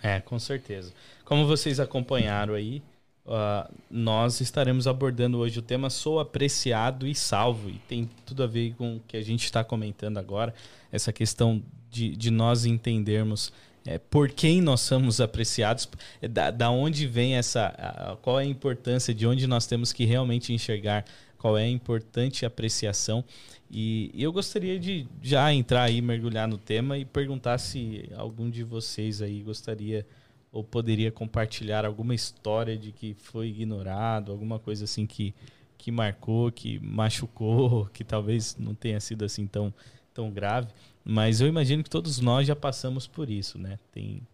É, 0.02 0.20
com 0.20 0.40
certeza. 0.40 0.94
Como 1.24 1.46
vocês 1.46 1.80
acompanharam 1.80 2.54
aí, 2.54 2.82
uh, 3.26 3.74
nós 3.90 4.42
estaremos 4.42 4.88
abordando 4.88 5.38
hoje 5.38 5.60
o 5.60 5.62
tema 5.62 5.90
Sou 5.90 6.20
Apreciado 6.20 7.08
e 7.08 7.16
Salvo. 7.16 7.70
E 7.70 7.80
tem 7.88 8.10
tudo 8.26 8.44
a 8.44 8.48
ver 8.48 8.74
com 8.76 8.98
o 8.98 9.00
que 9.02 9.18
a 9.18 9.22
gente 9.22 9.46
está 9.46 9.64
comentando 9.64 10.18
agora, 10.18 10.54
essa 10.92 11.12
questão 11.12 11.64
de, 11.90 12.16
de 12.16 12.32
nós 12.32 12.66
entendermos 12.66 13.52
é, 13.86 14.00
por 14.00 14.30
quem 14.30 14.62
nós 14.62 14.82
somos 14.82 15.22
apreciados, 15.22 15.88
da, 16.30 16.50
da 16.50 16.72
onde 16.72 17.06
vem 17.06 17.36
essa. 17.36 17.68
A, 17.68 18.16
qual 18.18 18.40
é 18.40 18.44
a 18.44 18.48
importância, 18.48 19.14
de 19.14 19.28
onde 19.28 19.46
nós 19.46 19.68
temos 19.68 19.94
que 19.94 20.06
realmente 20.06 20.52
enxergar 20.52 21.06
qual 21.38 21.56
é 21.56 21.64
a 21.64 21.70
importante 21.70 22.46
apreciação. 22.46 23.24
E, 23.70 24.10
e 24.14 24.24
eu 24.24 24.32
gostaria 24.32 24.80
de 24.80 25.06
já 25.22 25.54
entrar 25.54 25.84
aí, 25.84 26.02
mergulhar 26.02 26.48
no 26.48 26.58
tema 26.58 26.98
e 26.98 27.06
perguntar 27.06 27.60
se 27.60 28.10
algum 28.16 28.50
de 28.50 28.64
vocês 28.64 29.22
aí 29.22 29.42
gostaria 29.42 30.06
ou 30.52 30.64
poderia 30.64 31.12
compartilhar 31.12 31.86
alguma 31.86 32.16
história 32.16 32.76
de 32.76 32.92
que 32.92 33.14
foi 33.14 33.50
ignorado, 33.50 34.32
alguma 34.32 34.58
coisa 34.58 34.86
assim 34.86 35.06
que, 35.06 35.36
que 35.78 35.92
marcou, 35.92 36.52
que 36.52 36.80
machucou, 36.80 37.86
que 37.94 38.04
talvez 38.04 38.56
não 38.58 38.74
tenha 38.74 39.00
sido 39.00 39.24
assim 39.24 39.46
tão, 39.46 39.72
tão 40.14 40.32
grave. 40.32 40.70
Mas 41.08 41.40
eu 41.40 41.48
imagino 41.48 41.84
que 41.84 41.90
todos 41.90 42.20
nós 42.20 42.48
já 42.48 42.56
passamos 42.56 43.06
por 43.06 43.30
isso, 43.30 43.60
né? 43.60 43.78
Tem. 43.92 44.28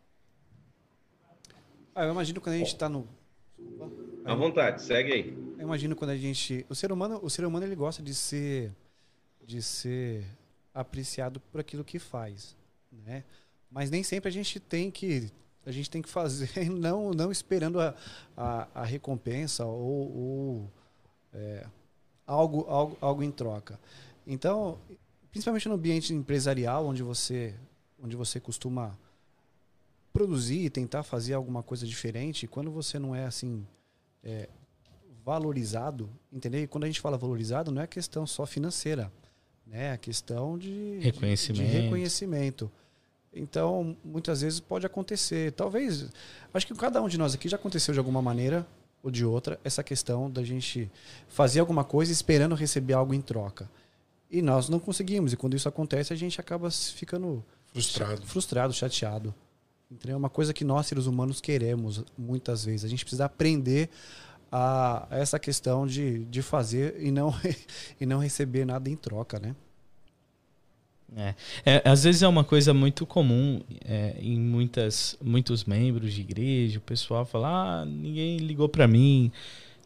Ah, 1.93 2.05
eu 2.05 2.11
imagino 2.11 2.39
quando 2.39 2.55
a 2.55 2.57
gente 2.59 2.69
está 2.73 2.87
no. 2.87 3.05
À 4.23 4.33
vontade, 4.33 4.81
segue 4.81 5.11
aí. 5.11 5.37
Eu 5.57 5.63
imagino 5.63 5.97
quando 5.97 6.11
a 6.11 6.17
gente. 6.17 6.65
O 6.69 6.73
ser 6.73 6.93
humano, 6.93 7.19
o 7.21 7.29
ser 7.29 7.43
humano 7.43 7.65
ele 7.65 7.75
gosta 7.75 8.01
de 8.01 8.15
ser. 8.15 8.71
de 9.45 9.61
ser 9.61 10.25
apreciado 10.73 11.41
por 11.51 11.59
aquilo 11.59 11.83
que 11.83 11.99
faz. 11.99 12.55
Né? 12.89 13.25
Mas 13.69 13.91
nem 13.91 14.01
sempre 14.01 14.29
a 14.29 14.31
gente 14.31 14.57
tem 14.57 14.89
que. 14.89 15.29
A 15.65 15.71
gente 15.71 15.89
tem 15.89 16.01
que 16.01 16.09
fazer, 16.09 16.49
não, 16.71 17.11
não 17.11 17.31
esperando 17.31 17.81
a, 17.81 17.93
a, 18.35 18.67
a 18.73 18.83
recompensa 18.85 19.65
ou, 19.65 20.17
ou 20.17 20.71
é, 21.33 21.67
algo, 22.25 22.65
algo, 22.67 22.97
algo 23.01 23.21
em 23.21 23.29
troca. 23.29 23.79
Então, 24.25 24.79
principalmente 25.31 25.67
no 25.67 25.75
ambiente 25.75 26.13
empresarial, 26.13 26.85
onde 26.85 27.01
você, 27.01 27.55
onde 28.01 28.15
você 28.15 28.39
costuma 28.39 28.97
produzir 30.13 30.65
e 30.65 30.69
tentar 30.69 31.03
fazer 31.03 31.33
alguma 31.33 31.63
coisa 31.63 31.87
diferente, 31.87 32.47
quando 32.47 32.69
você 32.69 32.99
não 32.99 33.15
é 33.15 33.25
assim 33.25 33.65
é, 34.23 34.49
valorizado, 35.23 36.09
entendeu? 36.31 36.63
E 36.63 36.67
quando 36.67 36.83
a 36.83 36.87
gente 36.87 36.99
fala 36.99 37.17
valorizado, 37.17 37.71
não 37.71 37.81
é 37.81 37.87
questão 37.87 38.27
só 38.27 38.45
financeira, 38.45 39.11
né? 39.65 39.93
É 39.93 39.97
questão 39.97 40.57
de 40.57 40.99
reconhecimento. 40.99 41.63
De, 41.63 41.71
de 41.71 41.77
reconhecimento. 41.79 42.71
Então, 43.33 43.95
muitas 44.03 44.41
vezes 44.41 44.59
pode 44.59 44.85
acontecer. 44.85 45.53
Talvez, 45.53 46.09
acho 46.53 46.67
que 46.67 46.75
cada 46.75 47.01
um 47.01 47.07
de 47.07 47.17
nós 47.17 47.33
aqui 47.33 47.47
já 47.47 47.55
aconteceu 47.55 47.93
de 47.93 47.99
alguma 47.99 48.21
maneira 48.21 48.67
ou 49.01 49.09
de 49.09 49.25
outra 49.25 49.59
essa 49.63 49.81
questão 49.83 50.29
da 50.29 50.43
gente 50.43 50.91
fazer 51.29 51.61
alguma 51.61 51.83
coisa 51.83 52.11
esperando 52.11 52.53
receber 52.55 52.93
algo 52.93 53.13
em 53.13 53.21
troca. 53.21 53.69
E 54.31 54.41
nós 54.41 54.69
não 54.69 54.79
conseguimos. 54.79 55.33
E 55.33 55.37
quando 55.37 55.55
isso 55.55 55.67
acontece, 55.67 56.13
a 56.13 56.15
gente 56.15 56.39
acaba 56.39 56.71
ficando 56.71 57.43
frustrado, 57.73 58.25
frustrado 58.25 58.73
chateado. 58.73 59.35
Então 59.91 60.13
é 60.13 60.15
uma 60.15 60.29
coisa 60.29 60.53
que 60.53 60.63
nós, 60.63 60.87
seres 60.87 61.05
humanos, 61.05 61.41
queremos 61.41 62.03
muitas 62.17 62.63
vezes. 62.63 62.85
A 62.85 62.87
gente 62.87 63.03
precisa 63.03 63.25
aprender 63.25 63.89
a, 64.49 65.05
a 65.09 65.17
essa 65.19 65.37
questão 65.37 65.85
de, 65.85 66.23
de 66.25 66.41
fazer 66.41 66.95
e 66.99 67.11
não, 67.11 67.35
e 67.99 68.05
não 68.05 68.19
receber 68.19 68.63
nada 68.63 68.89
em 68.89 68.95
troca, 68.95 69.37
né? 69.37 69.53
É. 71.13 71.35
é. 71.65 71.81
às 71.83 72.05
vezes 72.05 72.21
é 72.21 72.27
uma 72.27 72.45
coisa 72.45 72.73
muito 72.73 73.05
comum 73.05 73.61
é, 73.83 74.15
em 74.17 74.39
muitas, 74.39 75.17
muitos 75.21 75.65
membros 75.65 76.13
de 76.13 76.21
igreja. 76.21 76.79
O 76.79 76.81
pessoal 76.81 77.25
fala: 77.25 77.81
ah, 77.81 77.85
ninguém 77.85 78.37
ligou 78.37 78.69
para 78.69 78.87
mim, 78.87 79.29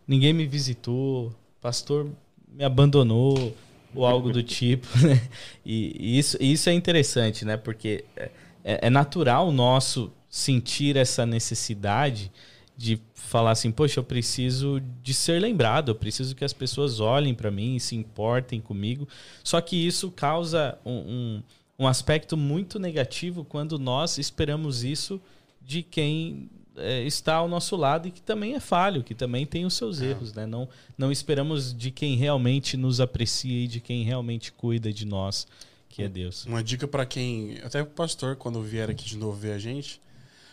ninguém 0.07 0.33
me 0.33 0.45
visitou, 0.45 1.33
pastor 1.59 2.07
me 2.55 2.63
abandonou, 2.63 3.53
ou 3.95 4.05
algo 4.05 4.31
do 4.31 4.43
tipo, 4.43 4.87
né? 4.99 5.21
E, 5.65 6.17
isso, 6.17 6.37
isso 6.39 6.69
é 6.69 6.73
interessante, 6.73 7.45
né? 7.45 7.57
Porque 7.57 8.05
é, 8.15 8.29
é, 8.63 8.87
é 8.87 8.89
natural 8.89 9.51
nosso 9.51 10.11
sentir 10.29 10.97
essa 10.97 11.25
necessidade 11.25 12.31
de 12.77 12.99
falar 13.13 13.51
assim, 13.51 13.71
poxa, 13.71 13.99
eu 13.99 14.03
preciso 14.03 14.81
de 15.01 15.13
ser 15.13 15.41
lembrado, 15.41 15.89
eu 15.89 15.95
preciso 15.95 16.35
que 16.35 16.43
as 16.43 16.53
pessoas 16.53 16.99
olhem 16.99 17.33
para 17.33 17.49
mim 17.49 17.75
e 17.75 17.79
se 17.79 17.95
importem 17.95 18.59
comigo. 18.59 19.07
Só 19.43 19.61
que 19.61 19.75
isso 19.75 20.11
causa 20.11 20.77
um, 20.85 20.91
um, 20.91 21.43
um 21.79 21.87
aspecto 21.87 22.35
muito 22.35 22.77
negativo 22.77 23.45
quando 23.45 23.79
nós 23.79 24.17
esperamos 24.17 24.83
isso 24.83 25.21
de 25.61 25.81
quem 25.81 26.49
é, 26.77 27.03
está 27.03 27.35
ao 27.35 27.47
nosso 27.47 27.75
lado 27.75 28.07
e 28.07 28.11
que 28.11 28.21
também 28.21 28.55
é 28.55 28.59
falho, 28.59 29.03
que 29.03 29.15
também 29.15 29.45
tem 29.45 29.65
os 29.65 29.73
seus 29.73 30.01
é. 30.01 30.07
erros, 30.07 30.33
né? 30.33 30.45
Não, 30.45 30.67
não 30.97 31.11
esperamos 31.11 31.73
de 31.73 31.91
quem 31.91 32.15
realmente 32.15 32.77
nos 32.77 32.99
aprecia 32.99 33.63
e 33.63 33.67
de 33.67 33.79
quem 33.79 34.03
realmente 34.03 34.51
cuida 34.51 34.91
de 34.91 35.05
nós, 35.05 35.47
que 35.89 36.03
é 36.03 36.09
Deus. 36.09 36.45
Uma 36.45 36.63
dica 36.63 36.87
para 36.87 37.05
quem, 37.05 37.59
até 37.63 37.81
o 37.81 37.85
pastor 37.85 38.35
quando 38.35 38.61
vier 38.61 38.89
aqui 38.89 39.05
de 39.05 39.17
novo 39.17 39.37
ver 39.37 39.53
a 39.53 39.59
gente, 39.59 40.01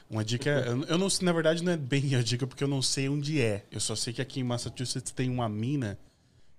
uma 0.09 0.25
dica, 0.25 0.51
eu 0.89 0.99
não 0.99 1.09
na 1.23 1.33
verdade 1.33 1.65
não 1.65 1.73
é 1.73 1.77
bem 1.77 2.15
a 2.15 2.23
dica 2.23 2.47
porque 2.47 2.63
eu 2.63 2.69
não 2.69 2.83
sei 2.83 3.09
onde 3.09 3.41
é. 3.41 3.65
Eu 3.71 3.81
só 3.81 3.97
sei 3.97 4.13
que 4.13 4.21
aqui 4.21 4.41
em 4.41 4.45
Massachusetts 4.45 5.11
tem 5.11 5.31
uma 5.31 5.49
mina 5.49 5.99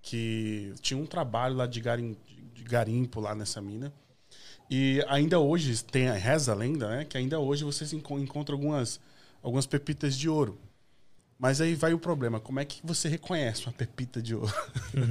que 0.01 0.73
tinha 0.81 0.99
um 0.99 1.05
trabalho 1.05 1.55
lá 1.55 1.67
de, 1.67 1.79
garim, 1.79 2.17
de 2.53 2.63
garimpo 2.63 3.21
lá 3.21 3.35
nessa 3.35 3.61
mina. 3.61 3.93
E 4.69 5.05
ainda 5.07 5.39
hoje 5.39 5.83
tem 5.83 6.09
a 6.09 6.13
reza 6.13 6.51
a 6.51 6.55
lenda, 6.55 6.89
né? 6.89 7.05
Que 7.05 7.17
ainda 7.17 7.39
hoje 7.39 7.63
vocês 7.63 7.93
encontram 7.93 8.55
algumas 8.55 8.99
algumas 9.43 9.65
pepitas 9.65 10.15
de 10.15 10.29
ouro. 10.29 10.57
Mas 11.37 11.59
aí 11.59 11.75
vai 11.75 11.93
o 11.93 11.99
problema, 11.99 12.39
como 12.39 12.61
é 12.61 12.65
que 12.65 12.79
você 12.83 13.09
reconhece 13.09 13.65
uma 13.65 13.73
pepita 13.73 14.21
de 14.21 14.33
ouro? 14.33 14.53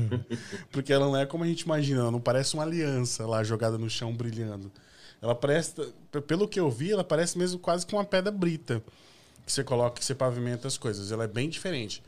Porque 0.72 0.92
ela 0.92 1.06
não 1.06 1.16
é 1.16 1.26
como 1.26 1.44
a 1.44 1.46
gente 1.46 1.60
imagina, 1.60 2.00
ela 2.00 2.10
não 2.10 2.20
parece 2.20 2.54
uma 2.54 2.62
aliança 2.62 3.26
lá 3.26 3.44
jogada 3.44 3.76
no 3.76 3.90
chão 3.90 4.14
brilhando. 4.14 4.72
Ela 5.20 5.34
parece, 5.34 5.74
pelo 6.26 6.48
que 6.48 6.58
eu 6.58 6.70
vi, 6.70 6.90
ela 6.90 7.04
parece 7.04 7.36
mesmo 7.36 7.58
quase 7.58 7.86
que 7.86 7.94
uma 7.94 8.04
pedra 8.04 8.32
brita 8.32 8.82
que 9.44 9.52
você 9.52 9.62
coloca, 9.62 9.98
que 9.98 10.04
você 10.04 10.14
pavimenta 10.14 10.66
as 10.66 10.78
coisas. 10.78 11.12
Ela 11.12 11.24
é 11.24 11.28
bem 11.28 11.48
diferente. 11.48 12.02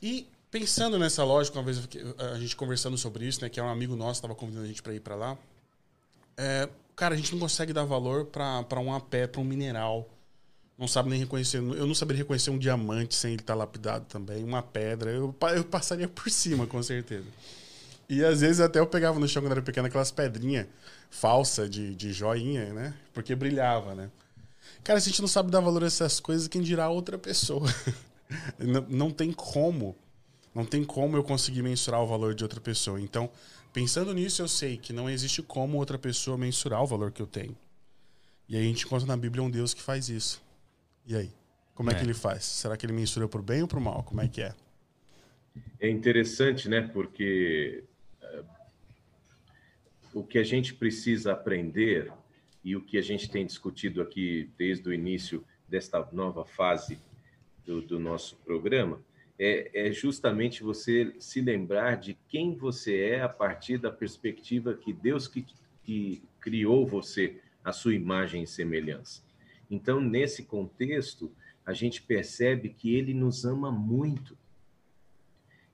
E 0.00 0.28
pensando 0.50 0.98
nessa 0.98 1.24
lógica, 1.24 1.58
uma 1.58 1.64
vez 1.64 1.88
a 2.32 2.38
gente 2.38 2.54
conversando 2.54 2.96
sobre 2.96 3.26
isso, 3.26 3.42
né, 3.42 3.48
que 3.48 3.58
é 3.58 3.62
um 3.62 3.68
amigo 3.68 3.96
nosso 3.96 4.18
estava 4.18 4.34
convidando 4.34 4.64
a 4.64 4.68
gente 4.68 4.82
para 4.82 4.94
ir 4.94 5.00
para 5.00 5.16
lá. 5.16 5.36
É, 6.36 6.68
cara, 6.94 7.14
a 7.14 7.16
gente 7.16 7.32
não 7.32 7.40
consegue 7.40 7.72
dar 7.72 7.84
valor 7.84 8.26
para 8.26 8.78
uma 8.78 9.00
pedra, 9.00 9.28
para 9.28 9.40
um 9.40 9.44
mineral 9.44 10.08
não 10.78 10.88
sabe 10.88 11.10
nem 11.10 11.18
reconhecer. 11.18 11.58
Eu 11.58 11.86
não 11.86 11.94
saberia 11.94 12.22
reconhecer 12.22 12.50
um 12.50 12.58
diamante 12.58 13.14
sem 13.14 13.32
ele 13.32 13.42
estar 13.42 13.54
tá 13.54 13.58
lapidado 13.58 14.04
também, 14.06 14.42
uma 14.42 14.62
pedra. 14.62 15.10
Eu, 15.10 15.34
eu 15.54 15.64
passaria 15.64 16.08
por 16.08 16.30
cima, 16.30 16.66
com 16.66 16.82
certeza. 16.82 17.26
E 18.08 18.24
às 18.24 18.40
vezes 18.40 18.60
até 18.60 18.78
eu 18.80 18.86
pegava 18.86 19.18
no 19.18 19.26
chão 19.26 19.42
quando 19.42 19.52
era 19.52 19.62
pequeno 19.62 19.86
aquelas 19.86 20.10
pedrinhas 20.10 20.66
falsas 21.10 21.70
de, 21.70 21.94
de 21.94 22.12
joinha, 22.12 22.72
né? 22.72 22.94
Porque 23.12 23.34
brilhava, 23.34 23.94
né? 23.94 24.10
Cara, 24.82 25.00
se 25.00 25.08
a 25.08 25.10
gente 25.10 25.22
não 25.22 25.28
sabe 25.28 25.50
dar 25.50 25.60
valor 25.60 25.82
a 25.82 25.86
essas 25.86 26.20
coisas, 26.20 26.48
quem 26.48 26.60
dirá 26.60 26.88
outra 26.88 27.16
pessoa? 27.16 27.66
não, 28.58 28.86
não 28.88 29.10
tem 29.10 29.32
como. 29.32 29.96
Não 30.54 30.64
tem 30.64 30.84
como 30.84 31.16
eu 31.16 31.24
conseguir 31.24 31.62
mensurar 31.62 32.02
o 32.02 32.06
valor 32.06 32.34
de 32.34 32.42
outra 32.42 32.60
pessoa. 32.60 33.00
Então, 33.00 33.30
pensando 33.72 34.12
nisso, 34.12 34.42
eu 34.42 34.48
sei 34.48 34.76
que 34.76 34.92
não 34.92 35.08
existe 35.08 35.42
como 35.42 35.78
outra 35.78 35.98
pessoa 35.98 36.36
mensurar 36.36 36.82
o 36.82 36.86
valor 36.86 37.10
que 37.10 37.22
eu 37.22 37.26
tenho. 37.26 37.56
E 38.48 38.56
aí 38.56 38.64
a 38.64 38.66
gente 38.66 38.84
encontra 38.84 39.06
na 39.06 39.16
Bíblia 39.16 39.42
um 39.42 39.50
Deus 39.50 39.72
que 39.72 39.80
faz 39.80 40.08
isso. 40.08 40.43
E 41.06 41.16
aí? 41.16 41.30
Como 41.74 41.90
é, 41.90 41.94
é 41.94 41.98
que 41.98 42.04
ele 42.04 42.14
faz? 42.14 42.44
Será 42.44 42.76
que 42.76 42.86
ele 42.86 42.92
mistura 42.92 43.28
por 43.28 43.42
bem 43.42 43.62
ou 43.62 43.68
por 43.68 43.80
mal? 43.80 44.02
Como 44.04 44.20
é 44.20 44.28
que 44.28 44.42
é? 44.42 44.54
É 45.80 45.88
interessante, 45.88 46.68
né? 46.68 46.80
Porque 46.80 47.84
uh, 48.22 48.44
o 50.14 50.24
que 50.24 50.38
a 50.38 50.44
gente 50.44 50.74
precisa 50.74 51.32
aprender 51.32 52.12
e 52.62 52.76
o 52.76 52.80
que 52.80 52.96
a 52.96 53.02
gente 53.02 53.30
tem 53.30 53.44
discutido 53.44 54.00
aqui 54.00 54.50
desde 54.56 54.88
o 54.88 54.92
início 54.92 55.44
desta 55.68 56.08
nova 56.12 56.44
fase 56.44 56.98
do, 57.64 57.82
do 57.82 57.98
nosso 57.98 58.36
programa 58.36 59.00
é, 59.38 59.88
é, 59.88 59.92
justamente 59.92 60.62
você 60.62 61.12
se 61.18 61.40
lembrar 61.40 61.96
de 61.96 62.16
quem 62.28 62.54
você 62.54 63.00
é 63.00 63.22
a 63.22 63.28
partir 63.28 63.78
da 63.78 63.90
perspectiva 63.90 64.74
que 64.74 64.92
Deus 64.92 65.26
que, 65.26 65.44
que 65.82 66.22
criou 66.40 66.86
você, 66.86 67.40
a 67.64 67.72
sua 67.72 67.94
imagem 67.94 68.44
e 68.44 68.46
semelhança. 68.46 69.23
Então, 69.74 70.00
nesse 70.00 70.44
contexto, 70.44 71.32
a 71.66 71.72
gente 71.72 72.00
percebe 72.00 72.68
que 72.68 72.94
ele 72.94 73.12
nos 73.12 73.44
ama 73.44 73.72
muito. 73.72 74.38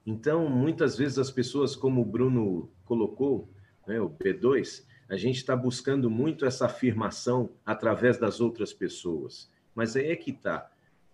Então, 0.05 0.49
muitas 0.49 0.97
vezes 0.97 1.19
as 1.19 1.29
pessoas, 1.29 1.75
como 1.75 2.01
o 2.01 2.05
Bruno 2.05 2.67
colocou, 2.83 3.47
né, 3.85 4.01
o 4.01 4.09
B2, 4.09 4.83
a 5.07 5.15
gente 5.15 5.37
está 5.37 5.55
buscando 5.55 6.09
muito 6.09 6.45
essa 6.45 6.65
afirmação 6.65 7.51
através 7.63 8.17
das 8.17 8.41
outras 8.41 8.73
pessoas. 8.73 9.51
Mas 9.75 9.95
aí 9.95 10.09
é 10.09 10.15
que 10.15 10.31
está. 10.31 10.71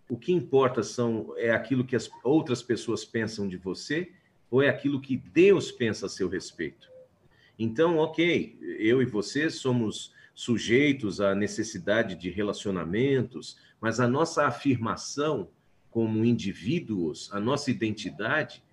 o 0.09 0.17
que 0.17 0.31
importa 0.31 0.81
são 0.81 1.33
é 1.35 1.51
aquilo 1.51 1.83
que 1.83 1.95
as 1.95 2.09
outras 2.23 2.63
pessoas 2.63 3.03
pensam 3.03 3.49
de 3.49 3.57
você 3.57 4.13
ou 4.49 4.63
é 4.63 4.69
aquilo 4.69 5.01
que 5.01 5.17
Deus 5.17 5.73
pensa 5.73 6.05
a 6.05 6.09
seu 6.09 6.29
respeito? 6.29 6.89
Então, 7.59 7.97
ok, 7.97 8.57
eu 8.79 9.01
e 9.01 9.05
você 9.05 9.49
somos 9.49 10.15
sujeitos 10.37 11.19
à 11.19 11.33
necessidade 11.33 12.13
de 12.13 12.29
relacionamentos, 12.29 13.57
mas 13.81 13.99
a 13.99 14.07
nossa 14.07 14.45
afirmação 14.45 15.49
como 15.89 16.23
indivíduos, 16.23 17.27
a 17.33 17.39
nossa 17.39 17.71
identidade, 17.71 18.63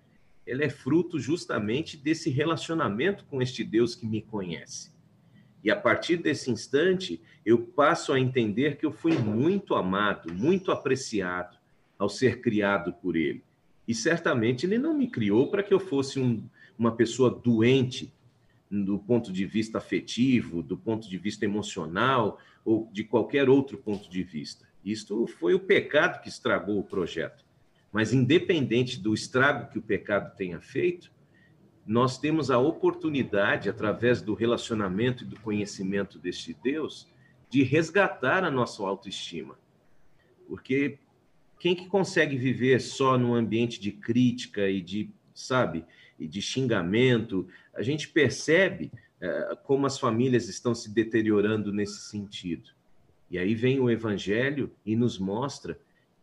ela 0.45 0.63
é 0.63 0.69
fruto 0.69 1.17
justamente 1.17 1.97
desse 1.97 2.29
relacionamento 2.29 3.25
com 3.25 3.41
este 3.41 3.63
Deus 3.63 3.95
que 3.95 4.05
me 4.05 4.21
conhece. 4.21 4.93
E 5.63 5.71
a 5.71 5.75
partir 5.75 6.17
desse 6.17 6.51
instante, 6.51 7.19
eu 7.43 7.57
passo 7.57 8.13
a 8.13 8.19
entender 8.19 8.77
que 8.77 8.85
eu 8.85 8.91
fui 8.91 9.17
muito 9.17 9.73
amado, 9.73 10.31
muito 10.31 10.71
apreciado 10.71 11.57
ao 11.97 12.07
ser 12.07 12.41
criado 12.41 12.93
por 12.93 13.15
Ele. 13.15 13.43
E 13.87 13.95
certamente 13.95 14.67
Ele 14.67 14.77
não 14.77 14.95
me 14.95 15.07
criou 15.07 15.49
para 15.49 15.63
que 15.63 15.73
eu 15.73 15.79
fosse 15.79 16.19
um, 16.19 16.47
uma 16.77 16.95
pessoa 16.95 17.31
doente 17.31 18.13
do 18.83 18.99
ponto 18.99 19.31
de 19.31 19.45
vista 19.45 19.77
afetivo, 19.77 20.61
do 20.61 20.77
ponto 20.77 21.09
de 21.09 21.17
vista 21.17 21.45
emocional 21.45 22.39
ou 22.63 22.89
de 22.91 23.03
qualquer 23.03 23.49
outro 23.49 23.77
ponto 23.77 24.09
de 24.09 24.23
vista. 24.23 24.67
Isto 24.83 25.25
foi 25.27 25.53
o 25.53 25.59
pecado 25.59 26.21
que 26.21 26.29
estragou 26.29 26.79
o 26.79 26.83
projeto. 26.83 27.45
Mas, 27.91 28.11
independente 28.11 28.99
do 28.99 29.13
estrago 29.13 29.69
que 29.71 29.79
o 29.79 29.81
pecado 29.81 30.35
tenha 30.35 30.59
feito, 30.59 31.11
nós 31.85 32.17
temos 32.17 32.51
a 32.51 32.57
oportunidade, 32.57 33.69
através 33.69 34.21
do 34.21 34.33
relacionamento 34.33 35.23
e 35.23 35.27
do 35.27 35.39
conhecimento 35.39 36.17
deste 36.17 36.55
Deus, 36.63 37.07
de 37.49 37.63
resgatar 37.63 38.43
a 38.43 38.51
nossa 38.51 38.83
autoestima. 38.83 39.57
Porque 40.47 40.97
quem 41.59 41.75
que 41.75 41.87
consegue 41.87 42.37
viver 42.37 42.81
só 42.81 43.17
num 43.17 43.33
ambiente 43.33 43.79
de 43.79 43.91
crítica 43.91 44.69
e 44.69 44.81
de, 44.81 45.09
sabe, 45.33 45.85
e 46.19 46.27
de 46.27 46.41
xingamento, 46.41 47.47
a 47.75 47.81
gente 47.81 48.07
percebe 48.09 48.91
é, 49.19 49.57
como 49.63 49.85
as 49.85 49.99
famílias 49.99 50.47
estão 50.47 50.73
se 50.73 50.93
deteriorando 50.93 51.71
nesse 51.71 52.09
sentido. 52.09 52.69
E 53.29 53.37
aí 53.37 53.53
vem 53.53 53.79
o 53.79 53.89
evangelho 53.89 54.71
e 54.85 54.95
nos 54.95 55.17
mostra 55.17 55.79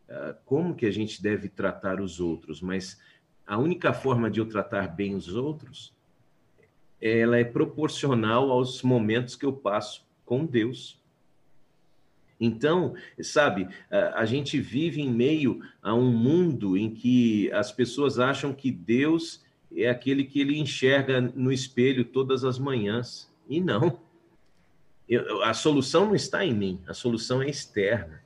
uh, 0.08 0.34
como 0.44 0.74
que 0.74 0.86
a 0.86 0.90
gente 0.90 1.22
deve 1.22 1.48
tratar 1.48 2.00
os 2.00 2.20
outros, 2.20 2.62
mas 2.62 3.00
a 3.46 3.58
única 3.58 3.92
forma 3.92 4.30
de 4.30 4.40
eu 4.40 4.46
tratar 4.46 4.86
bem 4.88 5.14
os 5.14 5.34
outros, 5.34 5.92
ela 7.00 7.36
é 7.36 7.44
proporcional 7.44 8.50
aos 8.50 8.82
momentos 8.82 9.34
que 9.34 9.44
eu 9.44 9.52
passo 9.52 10.06
com 10.24 10.46
Deus. 10.46 11.00
Então, 12.38 12.94
sabe, 13.20 13.68
a 14.14 14.24
gente 14.24 14.60
vive 14.60 15.00
em 15.00 15.10
meio 15.10 15.60
a 15.82 15.94
um 15.94 16.10
mundo 16.10 16.76
em 16.76 16.92
que 16.92 17.52
as 17.52 17.72
pessoas 17.72 18.18
acham 18.18 18.52
que 18.52 18.70
Deus 18.70 19.42
é 19.76 19.88
aquele 19.88 20.24
que 20.24 20.40
ele 20.40 20.58
enxerga 20.58 21.20
no 21.20 21.52
espelho 21.52 22.04
todas 22.04 22.44
as 22.44 22.58
manhãs. 22.58 23.30
E 23.48 23.60
não. 23.60 24.00
Eu, 25.08 25.42
a 25.42 25.54
solução 25.54 26.06
não 26.06 26.14
está 26.14 26.44
em 26.44 26.54
mim, 26.54 26.80
a 26.86 26.94
solução 26.94 27.42
é 27.42 27.48
externa. 27.48 28.22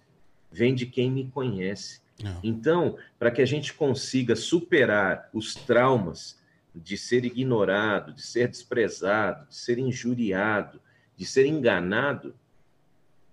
Vem 0.50 0.74
de 0.74 0.86
quem 0.86 1.10
me 1.10 1.28
conhece. 1.28 2.00
Não. 2.22 2.40
Então, 2.42 2.96
para 3.18 3.30
que 3.30 3.42
a 3.42 3.46
gente 3.46 3.74
consiga 3.74 4.34
superar 4.34 5.28
os 5.32 5.54
traumas 5.54 6.40
de 6.74 6.96
ser 6.96 7.24
ignorado, 7.24 8.12
de 8.12 8.22
ser 8.22 8.48
desprezado, 8.48 9.48
de 9.48 9.56
ser 9.56 9.78
injuriado, 9.78 10.80
de 11.16 11.24
ser 11.24 11.46
enganado, 11.46 12.34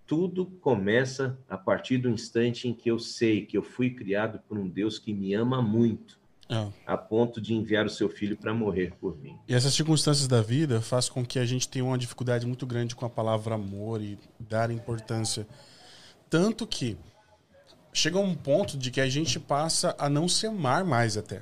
tudo 0.06 0.46
começa 0.62 1.38
a 1.50 1.58
partir 1.58 1.98
do 1.98 2.10
instante 2.10 2.68
em 2.68 2.74
que 2.74 2.90
eu 2.90 3.00
sei 3.00 3.46
que 3.46 3.58
eu 3.58 3.64
fui 3.64 3.90
criado 3.90 4.40
por 4.48 4.58
um 4.58 4.68
Deus 4.68 5.00
que 5.00 5.14
me 5.14 5.34
ama 5.34 5.62
muito, 5.62 6.20
é. 6.54 6.68
a 6.86 6.98
ponto 6.98 7.42
de 7.42 7.54
enviar 7.54 7.86
o 7.86 7.90
seu 7.90 8.10
filho 8.10 8.38
para 8.38 8.54
morrer 8.54 8.94
por 9.00 9.18
mim. 9.18 9.38
E 9.48 9.54
essas 9.54 9.74
circunstâncias 9.74 10.28
da 10.28 10.42
vida 10.42 10.82
faz 10.82 11.10
com 11.10 11.26
que 11.26 11.40
a 11.40 11.46
gente 11.46 11.68
tenha 11.68 11.86
uma 11.86 11.98
dificuldade 11.98 12.46
muito 12.46 12.66
grande 12.66 12.96
com 12.96 13.06
a 13.06 13.10
palavra 13.10 13.56
amor 13.56 14.02
e 14.02 14.18
dar 14.40 14.72
importância. 14.72 15.48
Tanto 16.30 16.66
que 16.66 16.98
chega 17.94 18.20
um 18.20 18.36
ponto 18.36 18.78
de 18.78 18.90
que 18.90 19.00
a 19.00 19.08
gente 19.08 19.40
passa 19.40 19.96
a 20.00 20.10
não 20.10 20.28
se 20.28 20.48
amar 20.48 20.84
mais 20.84 21.16
até. 21.18 21.42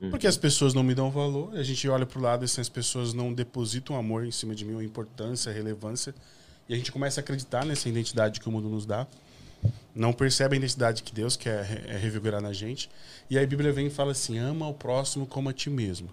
Uhum. 0.00 0.10
Porque 0.10 0.26
as 0.26 0.36
pessoas 0.36 0.74
não 0.74 0.82
me 0.82 0.94
dão 0.94 1.10
valor, 1.10 1.56
a 1.56 1.62
gente 1.62 1.88
olha 1.88 2.06
para 2.06 2.18
o 2.18 2.22
lado 2.22 2.44
e 2.44 2.46
assim, 2.46 2.60
as 2.60 2.68
pessoas 2.68 3.12
não 3.12 3.32
depositam 3.32 3.96
amor 3.96 4.24
em 4.24 4.30
cima 4.30 4.54
de 4.54 4.64
mim, 4.64 4.78
a 4.78 4.84
importância, 4.84 5.52
relevância, 5.52 6.14
e 6.68 6.74
a 6.74 6.76
gente 6.76 6.92
começa 6.92 7.20
a 7.20 7.22
acreditar 7.22 7.64
nessa 7.64 7.88
identidade 7.88 8.38
que 8.38 8.48
o 8.48 8.52
mundo 8.52 8.68
nos 8.68 8.86
dá. 8.86 9.06
Não 9.94 10.12
percebe 10.12 10.54
a 10.54 10.58
identidade 10.58 11.02
que 11.02 11.12
Deus 11.12 11.36
quer 11.36 11.84
é 11.88 11.96
revigorar 11.96 12.40
na 12.40 12.52
gente. 12.52 12.88
E 13.28 13.36
aí 13.36 13.44
a 13.44 13.46
Bíblia 13.46 13.72
vem 13.72 13.86
e 13.86 13.90
fala 13.90 14.12
assim: 14.12 14.38
ama 14.38 14.68
o 14.68 14.74
próximo 14.74 15.26
como 15.26 15.48
a 15.48 15.52
ti 15.52 15.68
mesmo. 15.68 16.08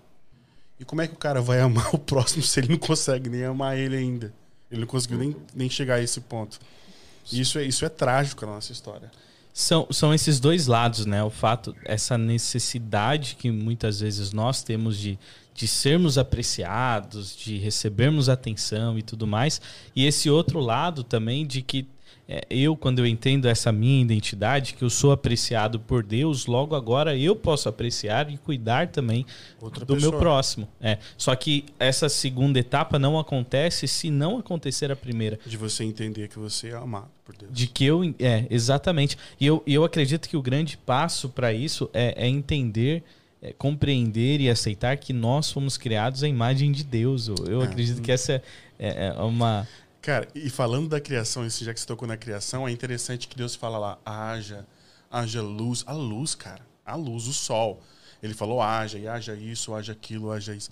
E 0.80 0.86
como 0.86 1.02
é 1.02 1.08
que 1.08 1.14
o 1.14 1.18
cara 1.18 1.42
vai 1.42 1.60
amar 1.62 1.94
o 1.94 2.00
próximo 2.00 2.44
se 2.44 2.60
ele 2.60 2.70
não 2.70 2.78
consegue 2.78 3.30
nem 3.30 3.46
amar 3.46 3.78
ele 3.78 3.96
ainda? 3.96 4.34
Ele 4.72 4.82
não 4.82 4.88
conseguiu 4.88 5.18
nem, 5.18 5.36
nem 5.54 5.70
chegar 5.70 5.96
a 5.96 6.02
esse 6.02 6.22
ponto. 6.22 6.60
Isso 7.32 7.58
é, 7.60 7.64
isso 7.64 7.86
é 7.86 7.90
trágico 7.90 8.46
na 8.46 8.54
nossa 8.54 8.72
história 8.72 9.12
são, 9.58 9.88
são 9.90 10.14
esses 10.14 10.38
dois 10.38 10.68
lados, 10.68 11.06
né? 11.06 11.24
O 11.24 11.30
fato, 11.30 11.74
essa 11.86 12.18
necessidade 12.18 13.38
que 13.40 13.50
muitas 13.50 14.02
vezes 14.02 14.34
nós 14.34 14.62
temos 14.62 14.98
de, 14.98 15.18
de 15.54 15.66
sermos 15.66 16.18
apreciados, 16.18 17.34
de 17.34 17.58
recebermos 17.58 18.28
atenção 18.28 19.00
e 19.00 19.02
tudo 19.02 19.26
mais. 19.26 19.62
E 19.96 20.06
esse 20.06 20.30
outro 20.30 20.60
lado 20.60 21.06
também 21.06 21.48
de 21.48 21.62
que 21.62 21.88
é, 22.28 22.44
eu, 22.50 22.76
quando 22.76 23.00
eu 23.00 23.06
entendo 23.06 23.48
essa 23.48 23.72
minha 23.72 24.02
identidade, 24.02 24.74
que 24.74 24.84
eu 24.84 24.90
sou 24.90 25.12
apreciado 25.12 25.80
por 25.80 26.04
Deus, 26.04 26.48
logo 26.48 26.76
agora 26.76 27.16
eu 27.16 27.36
posso 27.36 27.70
apreciar 27.70 28.32
e 28.32 28.38
cuidar 28.38 28.88
também 28.88 29.26
Outra 29.62 29.86
do 29.86 29.94
pessoa. 29.94 30.12
meu 30.12 30.20
próximo. 30.20 30.68
É. 30.82 30.98
Só 31.18 31.36
que 31.36 31.66
essa 31.80 32.10
segunda 32.10 32.58
etapa 32.58 32.98
não 32.98 33.20
acontece 33.20 33.88
se 33.88 34.10
não 34.10 34.40
acontecer 34.40 34.92
a 34.92 34.96
primeira. 34.96 35.40
De 35.46 35.56
você 35.56 35.84
entender 35.84 36.28
que 36.28 36.40
você 36.40 36.70
é 36.70 36.76
amado 36.76 37.12
por 37.24 37.36
Deus. 37.38 37.52
De 37.54 37.68
que 37.68 37.86
eu. 37.86 38.02
É, 38.18 38.48
exatamente. 38.50 39.18
E 39.40 39.46
eu, 39.46 39.62
eu 39.68 39.84
acredito 39.84 40.28
que 40.28 40.36
o 40.36 40.42
grande 40.42 40.78
passo 40.78 41.30
para 41.30 41.54
isso 41.54 41.90
é, 41.94 42.26
é 42.26 42.28
entender. 42.28 43.04
É, 43.42 43.54
compreender 43.54 44.42
e 44.42 44.50
aceitar 44.50 44.98
que 44.98 45.14
nós 45.14 45.52
fomos 45.52 45.78
criados 45.78 46.24
à 46.24 46.28
imagem 46.28 46.72
de 46.72 46.84
Deus. 46.84 47.28
Eu, 47.28 47.36
eu 47.48 47.62
é. 47.62 47.66
acredito 47.66 48.02
que 48.02 48.12
essa 48.12 48.42
é, 48.80 49.08
é 49.08 49.22
uma 49.22 49.68
Cara, 50.06 50.28
e 50.36 50.52
falando 50.52 50.88
da 50.88 51.02
criação, 51.02 51.50
já 51.50 51.74
que 51.74 51.80
você 51.80 51.88
tocou 51.88 52.08
na 52.08 52.16
criação, 52.16 52.68
é 52.68 52.72
interessante 52.72 53.28
que 53.28 53.36
Deus 53.36 53.56
fala 53.56 53.80
lá, 53.80 53.98
haja, 54.06 54.64
haja 55.10 55.42
luz, 55.42 55.84
a 55.88 55.94
luz, 55.94 56.36
cara, 56.36 56.62
a 56.86 56.96
luz, 56.96 57.26
o 57.26 57.34
sol. 57.34 57.82
Ele 58.22 58.36
falou 58.36 58.62
haja, 58.62 59.00
e 59.00 59.08
haja 59.08 59.34
isso, 59.34 59.74
haja 59.74 59.94
aquilo, 59.94 60.32
haja 60.32 60.54
isso. 60.54 60.70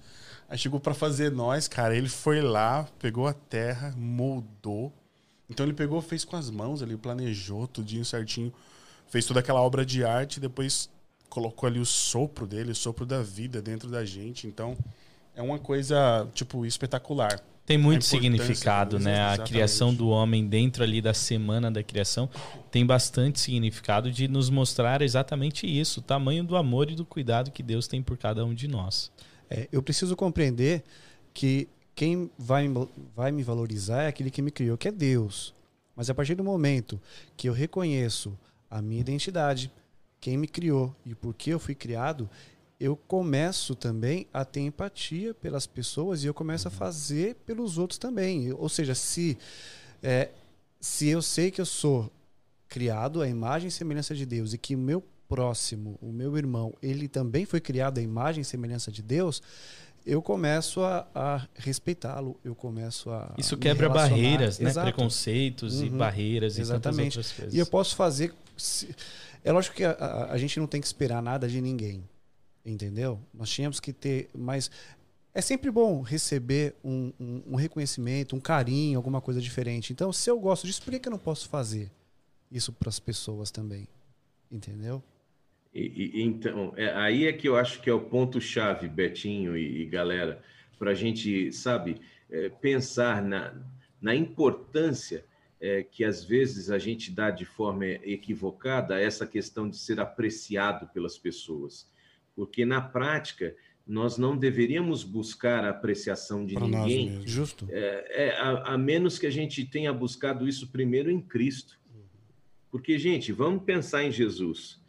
Aí 0.48 0.56
chegou 0.56 0.80
para 0.80 0.94
fazer 0.94 1.32
nós, 1.32 1.68
cara, 1.68 1.98
ele 1.98 2.10
foi 2.10 2.42
lá, 2.42 2.88
pegou 3.00 3.28
a 3.28 3.34
terra, 3.34 3.92
moldou. 3.98 4.94
Então 5.50 5.66
ele 5.66 5.74
pegou, 5.74 6.00
fez 6.00 6.24
com 6.24 6.36
as 6.36 6.52
mãos 6.52 6.84
ali, 6.84 6.96
planejou 6.96 7.66
tudinho 7.68 8.06
certinho, 8.06 8.54
fez 9.08 9.26
toda 9.26 9.40
aquela 9.40 9.64
obra 9.64 9.84
de 9.84 10.06
arte, 10.06 10.40
depois 10.40 10.92
colocou 11.28 11.66
ali 11.66 11.80
o 11.80 11.88
sopro 11.88 12.46
dele, 12.46 12.70
o 12.70 12.76
sopro 12.76 13.04
da 13.04 13.24
vida 13.24 13.64
dentro 13.64 13.90
da 13.90 14.06
gente. 14.06 14.46
Então 14.46 14.78
é 15.36 15.42
uma 15.42 15.58
coisa, 15.58 16.30
tipo, 16.36 16.68
espetacular. 16.68 17.44
Tem 17.66 17.78
muito 17.78 18.04
significado, 18.04 19.00
né? 19.00 19.22
A 19.22 19.38
criação 19.38 19.94
do 19.94 20.10
homem 20.10 20.46
dentro 20.46 20.84
ali 20.84 21.02
da 21.02 21.14
semana 21.14 21.72
da 21.72 21.82
criação 21.82 22.30
tem 22.70 22.86
bastante 22.86 23.40
significado 23.40 24.12
de 24.12 24.28
nos 24.28 24.50
mostrar 24.50 25.02
exatamente 25.02 25.66
isso, 25.66 26.02
o 26.02 26.04
tamanho 26.04 26.44
do 26.44 26.58
amor 26.58 26.92
e 26.92 26.96
do 26.96 27.06
cuidado 27.06 27.52
que 27.52 27.64
Deus 27.64 27.88
tem 27.88 28.04
por 28.04 28.18
cada 28.18 28.46
um 28.46 28.54
de 28.54 28.68
nós. 28.68 29.10
É, 29.50 29.70
eu 29.72 29.82
preciso 29.82 30.16
compreender 30.16 30.84
que 31.34 31.70
quem 31.96 32.30
vai, 32.38 32.70
vai 33.16 33.32
me 33.32 33.44
valorizar 33.44 34.04
é 34.04 34.08
aquele 34.08 34.30
que 34.30 34.42
me 34.42 34.52
criou, 34.52 34.78
que 34.78 34.90
é 34.90 34.92
Deus. 34.92 35.54
Mas 35.96 36.10
a 36.10 36.14
partir 36.14 36.36
do 36.36 36.44
momento 36.44 37.00
que 37.38 37.48
eu 37.48 37.54
reconheço 37.54 38.38
a 38.70 38.82
minha 38.82 39.00
identidade, 39.00 39.72
quem 40.20 40.38
me 40.38 40.48
criou 40.48 40.96
e 41.06 41.14
por 41.14 41.34
que 41.34 41.52
eu 41.52 41.60
fui 41.60 41.76
criado, 41.76 42.30
eu 42.84 42.98
começo 42.98 43.76
também 43.76 44.28
a 44.34 44.44
ter 44.44 44.60
empatia 44.60 45.34
pelas 45.34 45.66
pessoas 45.66 46.22
e 46.22 46.28
eu 46.28 46.34
começo 46.34 46.68
a 46.68 46.72
uhum. 46.72 46.78
fazer 46.78 47.36
pelos 47.46 47.78
outros 47.78 47.98
também. 47.98 48.52
Ou 48.52 48.68
seja, 48.68 48.94
se, 48.94 49.38
é, 50.02 50.32
se 50.82 51.08
eu 51.08 51.22
sei 51.22 51.50
que 51.50 51.62
eu 51.62 51.66
sou 51.66 52.12
criado 52.68 53.22
à 53.22 53.28
imagem 53.30 53.70
e 53.70 53.72
semelhança 53.72 54.14
de 54.14 54.26
Deus 54.26 54.52
e 54.52 54.58
que 54.58 54.76
o 54.76 54.78
meu 54.78 55.02
próximo, 55.30 55.98
o 56.02 56.12
meu 56.12 56.38
irmão, 56.38 56.74
ele 56.82 57.08
também 57.08 57.46
foi 57.46 57.62
criado 57.62 58.00
à 58.00 58.02
imagem 58.02 58.42
e 58.42 58.46
semelhança 58.46 58.92
de 58.92 59.02
Deus, 59.02 59.42
eu 60.06 60.22
começo 60.22 60.84
a, 60.84 61.08
a 61.16 61.48
respeitá-lo, 61.56 62.38
eu 62.44 62.54
começo 62.54 63.10
a. 63.12 63.34
Isso 63.38 63.56
quebra 63.56 63.88
barreiras, 63.88 64.60
né? 64.60 64.70
Exato. 64.70 64.92
Preconceitos 64.92 65.80
uhum. 65.80 65.86
e 65.86 65.90
barreiras 65.90 66.60
Exatamente. 66.60 67.18
e 67.50 67.56
E 67.56 67.60
eu 67.60 67.66
posso 67.66 67.96
fazer. 67.96 68.34
É 69.42 69.54
lógico 69.54 69.78
que 69.78 69.86
a, 69.86 69.92
a, 69.92 70.34
a 70.34 70.38
gente 70.38 70.60
não 70.60 70.68
tem 70.68 70.82
que 70.82 70.88
esperar 70.88 71.24
nada 71.24 71.48
de 71.48 71.62
ninguém. 71.62 72.04
Entendeu? 72.66 73.20
Nós 73.34 73.50
tínhamos 73.50 73.80
que 73.80 73.92
ter 73.92 74.30
mais. 74.34 74.72
É 75.34 75.42
sempre 75.42 75.70
bom 75.72 76.02
receber 76.02 76.76
um, 76.84 77.12
um, 77.20 77.44
um, 77.48 77.56
reconhecimento, 77.56 78.36
um 78.36 78.40
carinho, 78.40 78.98
alguma 78.98 79.20
coisa 79.20 79.42
diferente. 79.42 79.92
Então, 79.92 80.14
se 80.14 80.30
eu 80.30 80.40
gosto 80.40 80.66
disso, 80.66 80.82
por 80.82 80.92
que, 80.92 81.00
que 81.00 81.08
eu 81.08 81.12
não 81.12 81.20
posso 81.20 81.50
fazer 81.50 81.92
isso 82.52 82.72
para 82.72 82.90
as 82.90 83.00
pessoas 83.00 83.50
também? 83.52 83.88
Entendeu? 84.52 85.04
E, 85.74 86.12
e, 86.14 86.22
então, 86.22 86.72
é, 86.78 86.94
aí 86.94 87.26
é 87.26 87.34
que 87.34 87.48
eu 87.48 87.56
acho 87.56 87.82
que 87.82 87.90
é 87.90 87.94
o 87.94 88.00
ponto-chave, 88.00 88.88
Betinho 88.88 89.58
e, 89.58 89.82
e 89.82 89.86
galera, 89.86 90.42
para 90.78 90.92
a 90.92 90.94
gente, 90.94 91.52
sabe, 91.52 92.00
é, 92.30 92.50
pensar 92.50 93.24
na, 93.24 93.56
na 94.00 94.16
importância 94.16 95.26
é, 95.60 95.82
que 95.82 96.04
às 96.04 96.24
vezes 96.24 96.70
a 96.70 96.78
gente 96.78 97.10
dá 97.10 97.32
de 97.32 97.46
forma 97.46 97.86
equivocada 97.86 99.00
essa 99.00 99.26
questão 99.26 99.70
de 99.70 99.78
ser 99.78 100.00
apreciado 100.00 100.88
pelas 100.88 101.18
pessoas. 101.18 101.88
Porque 102.36 102.66
na 102.66 102.82
prática, 102.82 103.56
nós 103.86 104.18
não 104.18 104.38
deveríamos 104.38 105.04
buscar 105.04 105.66
a 105.66 105.70
apreciação 105.70 106.46
de 106.46 106.56
pra 106.56 106.66
ninguém, 106.66 107.22
Justo. 107.28 107.68
É, 107.70 108.28
é, 108.28 108.38
a, 108.38 108.74
a 108.74 108.78
menos 108.78 109.20
que 109.20 109.28
a 109.28 109.32
gente 109.32 109.66
tenha 109.66 109.94
buscado 109.94 110.48
isso 110.48 110.68
primeiro 110.72 111.12
em 111.12 111.22
Cristo. 111.22 111.80
Porque, 112.72 112.98
gente, 112.98 113.32
vamos 113.32 113.64
pensar 113.64 114.04
em 114.04 114.12
Jesus. 114.12 114.82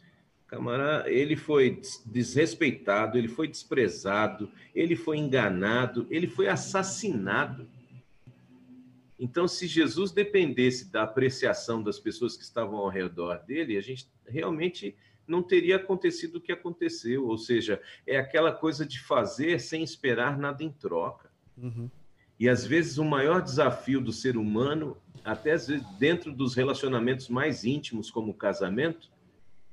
Camarada, 0.47 1.09
ele 1.09 1.35
foi 1.35 1.81
desrespeitado, 2.05 3.17
ele 3.17 3.27
foi 3.27 3.47
desprezado, 3.47 4.49
ele 4.73 4.95
foi 4.95 5.17
enganado, 5.17 6.07
ele 6.09 6.27
foi 6.27 6.47
assassinado. 6.47 7.67
Então, 9.19 9.47
se 9.47 9.67
Jesus 9.67 10.11
dependesse 10.11 10.91
da 10.91 11.03
apreciação 11.03 11.83
das 11.83 11.99
pessoas 11.99 12.35
que 12.37 12.43
estavam 12.43 12.77
ao 12.77 12.89
redor 12.89 13.37
dele, 13.45 13.77
a 13.77 13.81
gente 13.81 14.07
realmente 14.27 14.95
não 15.27 15.41
teria 15.41 15.77
acontecido 15.77 16.37
o 16.37 16.41
que 16.41 16.51
aconteceu. 16.51 17.27
Ou 17.27 17.37
seja, 17.37 17.81
é 18.05 18.17
aquela 18.17 18.51
coisa 18.51 18.85
de 18.85 18.99
fazer 18.99 19.59
sem 19.59 19.83
esperar 19.83 20.37
nada 20.37 20.63
em 20.63 20.71
troca. 20.71 21.31
Uhum. 21.57 21.89
E 22.39 22.49
às 22.49 22.65
vezes 22.65 22.97
o 22.97 23.05
maior 23.05 23.41
desafio 23.41 24.01
do 24.01 24.11
ser 24.11 24.37
humano, 24.37 24.97
até 25.23 25.53
às 25.53 25.67
vezes 25.67 25.85
dentro 25.97 26.33
dos 26.33 26.53
relacionamentos 26.53 27.29
mais 27.29 27.63
íntimos, 27.63 28.11
como 28.11 28.31
o 28.31 28.35
casamento, 28.35 29.09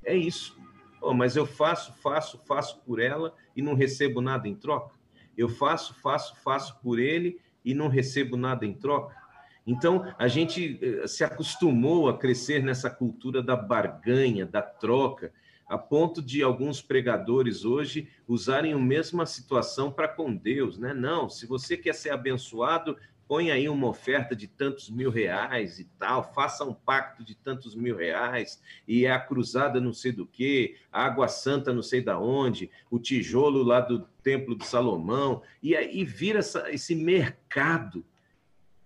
é 0.04 0.14
isso. 0.14 0.56
Oh, 1.00 1.12
mas 1.12 1.34
eu 1.34 1.44
faço, 1.44 1.92
faço, 1.94 2.38
faço 2.46 2.80
por 2.82 3.00
ela 3.00 3.34
e 3.56 3.62
não 3.62 3.74
recebo 3.74 4.20
nada 4.20 4.46
em 4.46 4.54
troca. 4.54 4.94
Eu 5.36 5.48
faço, 5.48 5.94
faço, 5.94 6.36
faço 6.36 6.78
por 6.80 6.98
ele 6.98 7.40
e 7.64 7.74
não 7.74 7.88
recebo 7.88 8.36
nada 8.36 8.64
em 8.64 8.72
troca. 8.72 9.20
Então, 9.66 10.12
a 10.18 10.26
gente 10.28 10.78
eh, 10.82 11.06
se 11.06 11.22
acostumou 11.22 12.08
a 12.08 12.18
crescer 12.18 12.62
nessa 12.62 12.90
cultura 12.90 13.42
da 13.42 13.56
barganha, 13.56 14.44
da 14.44 14.60
troca, 14.60 15.32
a 15.72 15.78
ponto 15.78 16.20
de 16.20 16.42
alguns 16.42 16.82
pregadores 16.82 17.64
hoje 17.64 18.06
usarem 18.28 18.74
a 18.74 18.78
mesma 18.78 19.24
situação 19.24 19.90
para 19.90 20.06
com 20.06 20.36
Deus, 20.36 20.76
né? 20.76 20.92
Não, 20.92 21.30
se 21.30 21.46
você 21.46 21.78
quer 21.78 21.94
ser 21.94 22.10
abençoado, 22.10 22.94
põe 23.26 23.50
aí 23.50 23.70
uma 23.70 23.88
oferta 23.88 24.36
de 24.36 24.46
tantos 24.46 24.90
mil 24.90 25.10
reais 25.10 25.78
e 25.78 25.84
tal, 25.98 26.30
faça 26.34 26.62
um 26.62 26.74
pacto 26.74 27.24
de 27.24 27.34
tantos 27.34 27.74
mil 27.74 27.96
reais, 27.96 28.62
e 28.86 29.06
é 29.06 29.12
a 29.12 29.18
cruzada 29.18 29.80
não 29.80 29.94
sei 29.94 30.12
do 30.12 30.26
que, 30.26 30.76
a 30.92 31.06
água 31.06 31.26
santa 31.26 31.72
não 31.72 31.82
sei 31.82 32.02
da 32.02 32.18
onde, 32.18 32.70
o 32.90 32.98
tijolo 32.98 33.62
lá 33.62 33.80
do 33.80 34.00
templo 34.22 34.54
de 34.54 34.66
Salomão, 34.66 35.40
e 35.62 35.74
aí 35.74 36.04
vira 36.04 36.40
essa, 36.40 36.70
esse 36.70 36.94
mercado, 36.94 38.04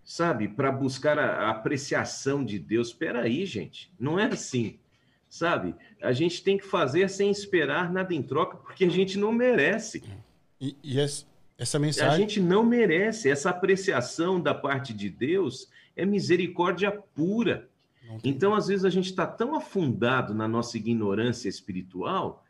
sabe, 0.04 0.46
para 0.46 0.70
buscar 0.70 1.18
a, 1.18 1.48
a 1.48 1.50
apreciação 1.50 2.44
de 2.44 2.60
Deus. 2.60 2.90
Espera 2.90 3.22
aí, 3.22 3.44
gente, 3.44 3.92
não 3.98 4.20
é 4.20 4.26
assim 4.26 4.78
sabe? 5.36 5.74
A 6.02 6.12
gente 6.12 6.42
tem 6.42 6.56
que 6.56 6.66
fazer 6.66 7.08
sem 7.08 7.30
esperar 7.30 7.92
nada 7.92 8.14
em 8.14 8.22
troca, 8.22 8.56
porque 8.56 8.84
a 8.84 8.90
gente 8.90 9.18
não 9.18 9.32
merece. 9.32 10.02
E, 10.60 10.76
e 10.82 10.98
essa 11.58 11.78
mensagem. 11.78 12.12
A 12.12 12.16
gente 12.18 12.40
não 12.40 12.64
merece. 12.64 13.30
Essa 13.30 13.50
apreciação 13.50 14.40
da 14.40 14.54
parte 14.54 14.92
de 14.92 15.08
Deus 15.08 15.68
é 15.94 16.04
misericórdia 16.04 16.90
pura. 16.90 17.68
Então, 18.22 18.54
às 18.54 18.68
vezes, 18.68 18.84
a 18.84 18.90
gente 18.90 19.06
está 19.06 19.26
tão 19.26 19.54
afundado 19.54 20.32
na 20.32 20.46
nossa 20.46 20.76
ignorância 20.76 21.48
espiritual 21.48 22.44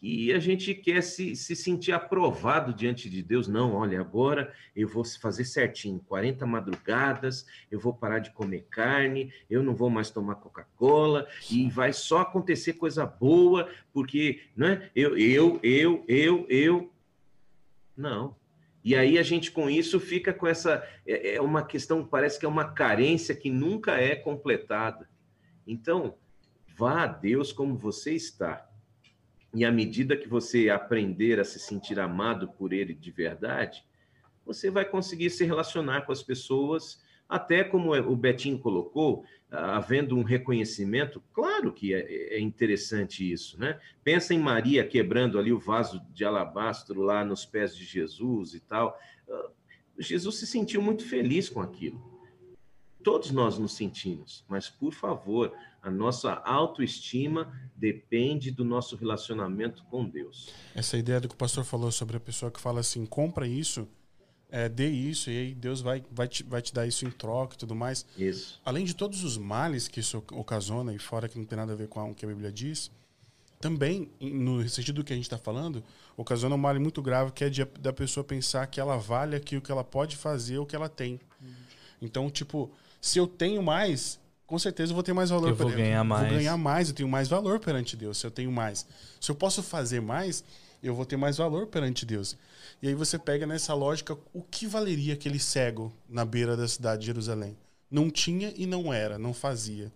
que 0.00 0.32
a 0.32 0.38
gente 0.38 0.74
quer 0.74 1.02
se, 1.02 1.36
se 1.36 1.54
sentir 1.54 1.92
aprovado 1.92 2.72
diante 2.72 3.10
de 3.10 3.22
Deus. 3.22 3.46
Não, 3.46 3.74
olha, 3.74 4.00
agora 4.00 4.50
eu 4.74 4.88
vou 4.88 5.04
fazer 5.04 5.44
certinho, 5.44 6.00
40 6.08 6.46
madrugadas, 6.46 7.46
eu 7.70 7.78
vou 7.78 7.92
parar 7.92 8.18
de 8.18 8.30
comer 8.30 8.66
carne, 8.70 9.30
eu 9.48 9.62
não 9.62 9.74
vou 9.74 9.90
mais 9.90 10.10
tomar 10.10 10.36
Coca-Cola, 10.36 11.28
e 11.50 11.68
vai 11.68 11.92
só 11.92 12.20
acontecer 12.20 12.72
coisa 12.72 13.04
boa, 13.04 13.68
porque, 13.92 14.40
né, 14.56 14.90
eu, 14.96 15.18
eu, 15.18 15.60
eu, 15.62 16.02
eu, 16.08 16.46
eu. 16.48 16.92
Não. 17.94 18.34
E 18.82 18.96
aí 18.96 19.18
a 19.18 19.22
gente 19.22 19.52
com 19.52 19.68
isso 19.68 20.00
fica 20.00 20.32
com 20.32 20.46
essa. 20.46 20.82
É, 21.06 21.34
é 21.34 21.40
uma 21.42 21.62
questão, 21.62 22.06
parece 22.06 22.40
que 22.40 22.46
é 22.46 22.48
uma 22.48 22.72
carência 22.72 23.34
que 23.34 23.50
nunca 23.50 24.00
é 24.00 24.16
completada. 24.16 25.10
Então, 25.66 26.14
vá 26.74 27.02
a 27.02 27.06
Deus 27.06 27.52
como 27.52 27.76
você 27.76 28.14
está 28.14 28.69
e 29.52 29.64
à 29.64 29.72
medida 29.72 30.16
que 30.16 30.28
você 30.28 30.70
aprender 30.70 31.40
a 31.40 31.44
se 31.44 31.58
sentir 31.58 31.98
amado 31.98 32.48
por 32.48 32.72
ele 32.72 32.94
de 32.94 33.10
verdade, 33.10 33.84
você 34.46 34.70
vai 34.70 34.84
conseguir 34.84 35.30
se 35.30 35.44
relacionar 35.44 36.02
com 36.02 36.12
as 36.12 36.22
pessoas, 36.22 37.02
até 37.28 37.62
como 37.62 37.94
o 37.94 38.16
Betinho 38.16 38.58
colocou, 38.58 39.24
havendo 39.50 40.16
um 40.16 40.22
reconhecimento, 40.22 41.22
claro 41.32 41.72
que 41.72 41.94
é, 41.94 42.36
é 42.36 42.40
interessante 42.40 43.30
isso, 43.30 43.58
né? 43.58 43.78
Pensa 44.02 44.32
em 44.32 44.38
Maria 44.38 44.86
quebrando 44.86 45.38
ali 45.38 45.52
o 45.52 45.58
vaso 45.58 46.00
de 46.12 46.24
alabastro 46.24 47.00
lá 47.02 47.24
nos 47.24 47.44
pés 47.44 47.76
de 47.76 47.84
Jesus 47.84 48.54
e 48.54 48.60
tal. 48.60 48.96
Ah, 49.28 49.50
Jesus 49.98 50.36
se 50.36 50.46
sentiu 50.46 50.80
muito 50.80 51.04
feliz 51.04 51.48
com 51.48 51.60
aquilo. 51.60 52.09
Todos 53.02 53.30
nós 53.30 53.58
nos 53.58 53.72
sentimos, 53.72 54.44
mas 54.48 54.68
por 54.68 54.92
favor, 54.92 55.52
a 55.82 55.90
nossa 55.90 56.34
autoestima 56.44 57.52
depende 57.74 58.50
do 58.50 58.64
nosso 58.64 58.96
relacionamento 58.96 59.82
com 59.84 60.04
Deus. 60.08 60.50
Essa 60.74 60.98
ideia 60.98 61.20
do 61.20 61.28
que 61.28 61.34
o 61.34 61.38
pastor 61.38 61.64
falou 61.64 61.90
sobre 61.90 62.16
a 62.16 62.20
pessoa 62.20 62.50
que 62.50 62.60
fala 62.60 62.80
assim, 62.80 63.06
compra 63.06 63.46
isso, 63.46 63.88
é, 64.50 64.68
dê 64.68 64.88
isso, 64.88 65.30
e 65.30 65.38
aí 65.38 65.54
Deus 65.54 65.80
vai, 65.80 66.04
vai, 66.10 66.28
te, 66.28 66.42
vai 66.42 66.60
te 66.60 66.74
dar 66.74 66.86
isso 66.86 67.06
em 67.06 67.10
troca 67.10 67.54
e 67.54 67.58
tudo 67.58 67.74
mais. 67.74 68.04
Isso. 68.18 68.60
Além 68.64 68.84
de 68.84 68.94
todos 68.94 69.24
os 69.24 69.38
males 69.38 69.88
que 69.88 70.00
isso 70.00 70.22
ocasiona, 70.32 70.92
e 70.92 70.98
fora 70.98 71.28
que 71.28 71.38
não 71.38 71.44
tem 71.44 71.56
nada 71.56 71.72
a 71.72 71.76
ver 71.76 71.88
com 71.88 72.10
o 72.10 72.14
que 72.14 72.24
a 72.24 72.28
Bíblia 72.28 72.52
diz, 72.52 72.90
também, 73.60 74.10
no 74.20 74.66
sentido 74.68 74.96
do 74.96 75.04
que 75.04 75.12
a 75.12 75.16
gente 75.16 75.26
está 75.26 75.38
falando, 75.38 75.84
ocasiona 76.16 76.54
um 76.54 76.58
mal 76.58 76.78
muito 76.80 77.00
grave, 77.00 77.30
que 77.30 77.44
é 77.44 77.50
de, 77.50 77.64
da 77.64 77.92
pessoa 77.92 78.24
pensar 78.24 78.66
que 78.66 78.80
ela 78.80 78.96
vale 78.96 79.36
aquilo 79.36 79.60
que 79.60 79.70
ela 79.70 79.84
pode 79.84 80.16
fazer, 80.16 80.58
o 80.58 80.66
que 80.66 80.74
ela 80.74 80.88
tem. 80.88 81.20
Uhum. 81.40 81.54
Então, 82.00 82.30
tipo, 82.30 82.72
se 83.00 83.18
eu 83.18 83.26
tenho 83.26 83.62
mais, 83.62 84.18
com 84.46 84.58
certeza 84.58 84.92
eu 84.92 84.94
vou 84.94 85.02
ter 85.02 85.12
mais 85.12 85.30
valor. 85.30 85.48
Eu 85.48 85.54
vou 85.54 85.70
ganhar 85.70 86.04
mais. 86.04 86.28
Vou 86.28 86.36
ganhar 86.36 86.56
mais, 86.56 86.88
eu 86.88 86.94
tenho 86.94 87.08
mais 87.08 87.28
valor 87.28 87.58
perante 87.60 87.96
Deus. 87.96 88.18
Se 88.18 88.26
eu 88.26 88.30
tenho 88.30 88.52
mais, 88.52 88.86
se 89.20 89.30
eu 89.30 89.34
posso 89.34 89.62
fazer 89.62 90.00
mais, 90.00 90.44
eu 90.82 90.94
vou 90.94 91.04
ter 91.04 91.16
mais 91.16 91.36
valor 91.36 91.66
perante 91.66 92.04
Deus. 92.04 92.36
E 92.82 92.88
aí 92.88 92.94
você 92.94 93.18
pega 93.18 93.46
nessa 93.46 93.74
lógica 93.74 94.16
o 94.32 94.42
que 94.42 94.66
valeria 94.66 95.14
aquele 95.14 95.38
cego 95.38 95.92
na 96.08 96.24
beira 96.24 96.56
da 96.56 96.66
cidade 96.66 97.00
de 97.00 97.06
Jerusalém? 97.06 97.56
Não 97.90 98.10
tinha 98.10 98.52
e 98.56 98.66
não 98.66 98.92
era, 98.92 99.18
não 99.18 99.34
fazia. 99.34 99.92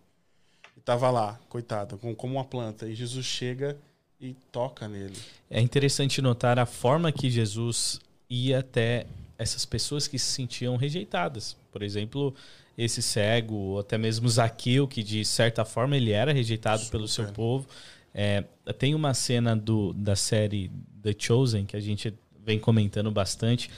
Estava 0.76 1.10
lá, 1.10 1.40
coitado, 1.48 1.98
como 2.16 2.34
uma 2.34 2.44
planta. 2.44 2.86
E 2.86 2.94
Jesus 2.94 3.24
chega 3.24 3.76
e 4.20 4.34
toca 4.52 4.86
nele. 4.86 5.16
É 5.50 5.60
interessante 5.60 6.20
notar 6.20 6.58
a 6.58 6.66
forma 6.66 7.10
que 7.10 7.30
Jesus 7.30 8.00
ia 8.28 8.58
até 8.58 9.06
essas 9.38 9.64
pessoas 9.64 10.06
que 10.06 10.18
se 10.18 10.32
sentiam 10.32 10.76
rejeitadas. 10.76 11.56
Por 11.72 11.82
exemplo, 11.82 12.34
esse 12.76 13.00
cego, 13.00 13.54
ou 13.54 13.78
até 13.80 13.96
mesmo 13.96 14.28
Zaqueu, 14.28 14.86
que 14.88 15.02
de 15.02 15.24
certa 15.24 15.64
forma 15.64 15.96
ele 15.96 16.10
era 16.10 16.32
rejeitado 16.32 16.82
Super. 16.82 16.92
pelo 16.92 17.08
seu 17.08 17.26
povo. 17.26 17.66
É, 18.12 18.44
tem 18.78 18.94
uma 18.94 19.12
cena 19.14 19.56
do, 19.56 19.92
da 19.92 20.14
série 20.14 20.70
The 21.02 21.14
Chosen 21.18 21.64
que 21.64 21.76
a 21.76 21.80
gente 21.80 22.14
vem 22.44 22.58
comentando 22.58 23.10
bastante. 23.10 23.70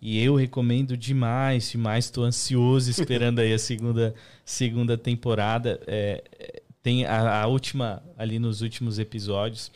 E 0.00 0.22
eu 0.22 0.36
recomendo 0.36 0.96
demais, 0.96 1.70
demais. 1.70 2.04
Estou 2.04 2.24
ansioso 2.24 2.90
esperando 2.90 3.40
aí 3.40 3.52
a 3.52 3.58
segunda, 3.58 4.14
segunda 4.44 4.96
temporada. 4.96 5.80
É, 5.86 6.22
tem 6.82 7.04
a, 7.04 7.42
a, 7.42 7.46
última, 7.46 8.02
ali 8.16 8.38
nos 8.38 8.60
últimos 8.60 8.98
episódios, 8.98 9.70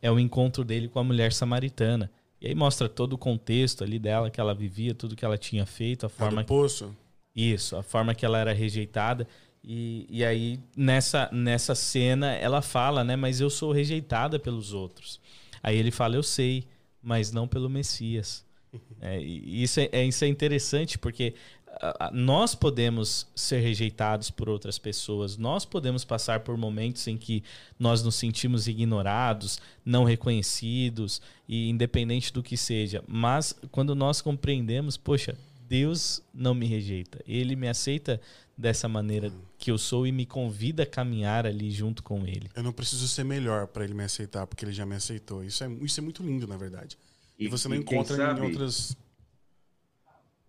é 0.00 0.10
o 0.10 0.18
encontro 0.18 0.64
dele 0.64 0.88
com 0.88 0.98
a 0.98 1.04
mulher 1.04 1.32
samaritana. 1.32 2.10
E 2.40 2.46
aí 2.46 2.54
mostra 2.54 2.88
todo 2.88 3.14
o 3.14 3.18
contexto 3.18 3.82
ali 3.82 3.98
dela, 3.98 4.30
que 4.30 4.38
ela 4.38 4.54
vivia, 4.54 4.94
tudo 4.94 5.16
que 5.16 5.24
ela 5.24 5.38
tinha 5.38 5.64
feito, 5.64 6.06
a 6.06 6.08
forma. 6.08 6.42
É 6.42 6.44
do 6.44 6.46
poço. 6.46 6.94
Isso, 7.34 7.76
a 7.76 7.82
forma 7.82 8.14
que 8.14 8.24
ela 8.24 8.38
era 8.38 8.52
rejeitada. 8.52 9.26
E, 9.62 10.06
e 10.08 10.24
aí, 10.24 10.60
nessa, 10.76 11.28
nessa 11.32 11.74
cena, 11.74 12.32
ela 12.32 12.62
fala, 12.62 13.02
né? 13.02 13.16
Mas 13.16 13.40
eu 13.40 13.50
sou 13.50 13.72
rejeitada 13.72 14.38
pelos 14.38 14.72
outros. 14.72 15.20
Aí 15.62 15.76
ele 15.76 15.90
fala, 15.90 16.16
eu 16.16 16.22
sei, 16.22 16.66
mas 17.02 17.32
não 17.32 17.48
pelo 17.48 17.68
Messias. 17.68 18.44
É, 19.00 19.20
isso, 19.20 19.78
é, 19.78 19.88
é, 19.92 20.04
isso 20.04 20.24
é 20.24 20.28
interessante, 20.28 20.98
porque 20.98 21.34
nós 22.12 22.54
podemos 22.54 23.26
ser 23.34 23.60
rejeitados 23.60 24.30
por 24.30 24.48
outras 24.48 24.78
pessoas, 24.78 25.36
nós 25.36 25.64
podemos 25.64 26.04
passar 26.04 26.40
por 26.40 26.56
momentos 26.56 27.06
em 27.06 27.16
que 27.16 27.42
nós 27.78 28.02
nos 28.02 28.14
sentimos 28.14 28.68
ignorados, 28.68 29.60
não 29.84 30.04
reconhecidos, 30.04 31.20
e 31.48 31.68
independente 31.68 32.32
do 32.32 32.42
que 32.42 32.56
seja. 32.56 33.02
Mas 33.06 33.54
quando 33.70 33.94
nós 33.94 34.20
compreendemos, 34.20 34.96
poxa, 34.96 35.36
Deus 35.68 36.22
não 36.32 36.54
me 36.54 36.66
rejeita. 36.66 37.22
Ele 37.26 37.56
me 37.56 37.68
aceita 37.68 38.20
dessa 38.56 38.88
maneira 38.88 39.32
que 39.58 39.70
eu 39.70 39.78
sou 39.78 40.06
e 40.06 40.12
me 40.12 40.26
convida 40.26 40.84
a 40.84 40.86
caminhar 40.86 41.46
ali 41.46 41.70
junto 41.70 42.02
com 42.02 42.26
ele. 42.26 42.50
Eu 42.54 42.62
não 42.62 42.72
preciso 42.72 43.08
ser 43.08 43.24
melhor 43.24 43.66
para 43.66 43.84
ele 43.84 43.94
me 43.94 44.04
aceitar, 44.04 44.46
porque 44.46 44.64
ele 44.64 44.72
já 44.72 44.86
me 44.86 44.94
aceitou. 44.94 45.42
Isso 45.42 45.64
é, 45.64 45.68
isso 45.80 46.00
é 46.00 46.02
muito 46.02 46.22
lindo, 46.22 46.46
na 46.46 46.56
verdade. 46.56 46.98
E, 47.38 47.46
e 47.46 47.48
você 47.48 47.68
não 47.68 47.76
e 47.76 47.80
encontra 47.80 48.16
sabe, 48.16 48.40
em 48.40 48.44
outras. 48.44 48.96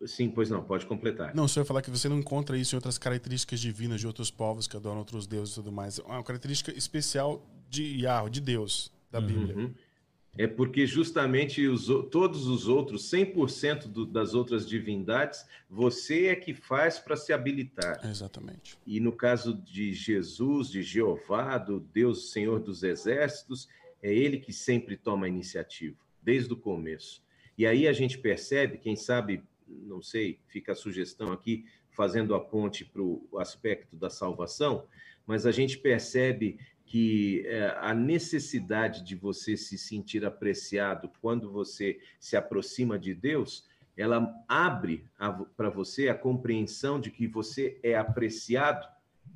Sim, 0.06 0.30
pois 0.30 0.50
não, 0.50 0.64
pode 0.64 0.86
completar. 0.86 1.34
Não, 1.34 1.48
só 1.48 1.62
ia 1.62 1.66
falar 1.66 1.82
que 1.82 1.90
você 1.90 2.08
não 2.08 2.20
encontra 2.20 2.58
isso 2.58 2.76
em 2.76 2.78
outras 2.78 2.98
características 2.98 3.60
divinas 3.60 4.00
de 4.00 4.06
outros 4.06 4.30
povos 4.30 4.68
que 4.68 4.78
adoram 4.78 5.00
outros 5.00 5.26
deuses 5.26 5.54
e 5.54 5.56
tudo 5.56 5.72
mais. 5.72 5.98
É 5.98 6.04
uma 6.04 6.24
característica 6.24 6.72
especial 6.78 7.44
de 7.70 8.02
Yahweh, 8.02 8.30
de 8.30 8.42
Deus, 8.42 8.92
da 9.10 9.20
uhum. 9.20 9.26
Bíblia. 9.26 9.76
É 10.38 10.48
porque 10.48 10.86
justamente 10.86 11.66
os, 11.66 11.88
todos 12.12 12.48
os 12.48 12.68
outros, 12.68 13.10
100% 13.10 13.88
do, 13.88 14.06
das 14.06 14.34
outras 14.34 14.68
divindades, 14.68 15.46
você 15.70 16.28
é 16.28 16.36
que 16.36 16.54
faz 16.54 17.00
para 17.00 17.16
se 17.16 17.32
habilitar. 17.32 18.00
Exatamente. 18.04 18.78
E 18.86 19.00
no 19.00 19.14
caso 19.14 19.54
de 19.54 19.94
Jesus, 19.94 20.70
de 20.70 20.84
Jeová, 20.84 21.58
do 21.58 21.80
Deus 21.80 22.32
Senhor 22.32 22.60
dos 22.60 22.84
Exércitos, 22.84 23.70
é 24.02 24.14
ele 24.14 24.38
que 24.38 24.52
sempre 24.52 24.98
toma 24.98 25.26
a 25.26 25.30
iniciativa, 25.30 25.98
desde 26.22 26.52
o 26.52 26.58
começo. 26.58 27.24
E 27.58 27.66
aí 27.66 27.88
a 27.88 27.94
gente 27.94 28.18
percebe, 28.18 28.78
quem 28.78 28.96
sabe, 28.96 29.42
não 29.68 30.02
sei, 30.02 30.40
fica 30.48 30.74
a 30.74 30.76
sugestão 30.76 31.32
aqui, 31.32 31.66
fazendo 31.92 32.36
a 32.36 32.40
ponte 32.42 32.84
para 32.84 33.02
o 33.02 33.26
aspecto 33.40 33.96
da 33.96 34.10
salvação, 34.10 34.86
mas 35.26 35.46
a 35.46 35.52
gente 35.52 35.78
percebe 35.78 36.60
que 36.96 37.46
é, 37.46 37.76
a 37.82 37.94
necessidade 37.94 39.04
de 39.04 39.16
você 39.16 39.58
se 39.58 39.78
sentir 39.78 40.24
apreciado 40.24 41.12
quando 41.20 41.52
você 41.52 42.00
se 42.18 42.38
aproxima 42.38 42.98
de 42.98 43.14
Deus, 43.14 43.68
ela 43.98 44.34
abre 44.48 45.04
para 45.58 45.70
você 45.70 46.08
a 46.08 46.16
compreensão 46.16 46.98
de 46.98 47.12
que 47.12 47.28
você 47.28 47.78
é 47.84 47.98
apreciado 47.98 48.88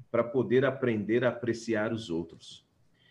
para 0.09 0.23
poder 0.23 0.63
aprender 0.63 1.25
a 1.25 1.27
apreciar 1.27 1.91
os 1.91 2.09
outros. 2.09 2.65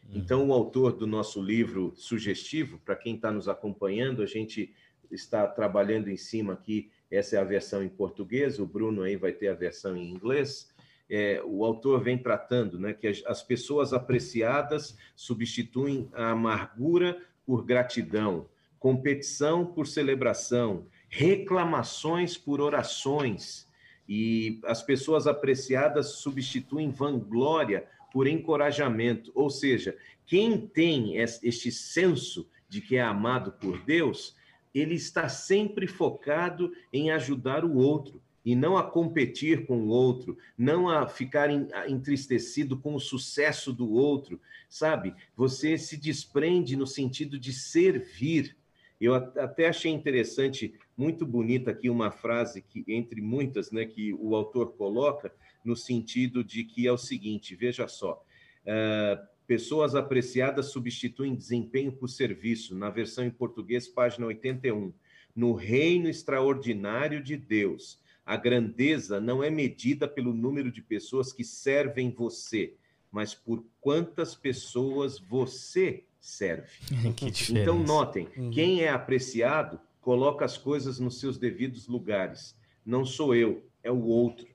Uhum. 0.04 0.18
Então, 0.18 0.48
o 0.48 0.52
autor 0.54 0.92
do 0.92 1.06
nosso 1.06 1.42
livro 1.42 1.92
sugestivo, 1.94 2.78
para 2.78 2.96
quem 2.96 3.16
está 3.16 3.30
nos 3.30 3.50
acompanhando, 3.50 4.22
a 4.22 4.26
gente 4.26 4.74
está 5.10 5.46
trabalhando 5.46 6.08
em 6.08 6.16
cima 6.16 6.54
aqui, 6.54 6.90
essa 7.10 7.36
é 7.36 7.38
a 7.38 7.44
versão 7.44 7.82
em 7.82 7.88
português, 7.90 8.58
o 8.58 8.64
Bruno 8.64 9.02
aí 9.02 9.14
vai 9.14 9.32
ter 9.32 9.48
a 9.48 9.54
versão 9.54 9.94
em 9.94 10.10
inglês 10.10 10.72
é, 11.10 11.42
o 11.44 11.64
autor 11.64 12.02
vem 12.02 12.18
tratando, 12.18 12.78
né, 12.78 12.92
que 12.92 13.06
as, 13.06 13.22
as 13.26 13.42
pessoas 13.42 13.92
apreciadas 13.92 14.96
substituem 15.16 16.08
a 16.12 16.30
amargura 16.30 17.20
por 17.46 17.64
gratidão, 17.64 18.46
competição 18.78 19.64
por 19.64 19.86
celebração, 19.86 20.86
reclamações 21.08 22.36
por 22.36 22.60
orações, 22.60 23.66
e 24.08 24.60
as 24.64 24.82
pessoas 24.82 25.26
apreciadas 25.26 26.14
substituem 26.14 26.90
vanglória 26.90 27.86
por 28.12 28.26
encorajamento, 28.26 29.30
ou 29.34 29.50
seja, 29.50 29.96
quem 30.26 30.66
tem 30.66 31.16
este 31.16 31.70
senso 31.70 32.48
de 32.68 32.80
que 32.80 32.96
é 32.96 33.02
amado 33.02 33.52
por 33.52 33.82
Deus, 33.84 34.36
ele 34.74 34.94
está 34.94 35.28
sempre 35.28 35.86
focado 35.86 36.72
em 36.92 37.10
ajudar 37.10 37.64
o 37.64 37.76
outro, 37.76 38.22
e 38.48 38.56
não 38.56 38.78
a 38.78 38.82
competir 38.82 39.66
com 39.66 39.78
o 39.82 39.88
outro, 39.88 40.38
não 40.56 40.88
a 40.88 41.06
ficar 41.06 41.50
entristecido 41.86 42.78
com 42.78 42.94
o 42.94 42.98
sucesso 42.98 43.74
do 43.74 43.92
outro, 43.92 44.40
sabe? 44.70 45.14
Você 45.36 45.76
se 45.76 45.98
desprende 45.98 46.74
no 46.74 46.86
sentido 46.86 47.38
de 47.38 47.52
servir. 47.52 48.56
Eu 48.98 49.14
até 49.14 49.68
achei 49.68 49.92
interessante, 49.92 50.72
muito 50.96 51.26
bonita 51.26 51.72
aqui 51.72 51.90
uma 51.90 52.10
frase 52.10 52.62
que 52.62 52.82
entre 52.88 53.20
muitas, 53.20 53.70
né, 53.70 53.84
que 53.84 54.14
o 54.14 54.34
autor 54.34 54.72
coloca 54.78 55.30
no 55.62 55.76
sentido 55.76 56.42
de 56.42 56.64
que 56.64 56.86
é 56.86 56.90
o 56.90 56.96
seguinte, 56.96 57.54
veja 57.54 57.86
só, 57.86 58.24
uh, 58.64 59.26
pessoas 59.46 59.94
apreciadas 59.94 60.72
substituem 60.72 61.34
desempenho 61.34 61.92
por 61.92 62.08
serviço, 62.08 62.74
na 62.74 62.88
versão 62.88 63.26
em 63.26 63.30
português, 63.30 63.86
página 63.86 64.24
81. 64.24 64.90
No 65.36 65.52
reino 65.52 66.08
extraordinário 66.08 67.22
de 67.22 67.36
Deus, 67.36 68.00
a 68.28 68.36
grandeza 68.36 69.18
não 69.18 69.42
é 69.42 69.48
medida 69.48 70.06
pelo 70.06 70.34
número 70.34 70.70
de 70.70 70.82
pessoas 70.82 71.32
que 71.32 71.42
servem 71.42 72.10
você, 72.10 72.74
mas 73.10 73.34
por 73.34 73.64
quantas 73.80 74.34
pessoas 74.34 75.18
você 75.18 76.04
serve. 76.20 76.68
então, 77.50 77.78
notem: 77.78 78.28
uhum. 78.36 78.50
quem 78.50 78.82
é 78.82 78.90
apreciado 78.90 79.80
coloca 80.02 80.44
as 80.44 80.58
coisas 80.58 81.00
nos 81.00 81.18
seus 81.18 81.38
devidos 81.38 81.88
lugares. 81.88 82.54
Não 82.84 83.02
sou 83.02 83.34
eu, 83.34 83.64
é 83.82 83.90
o 83.90 84.04
outro. 84.04 84.46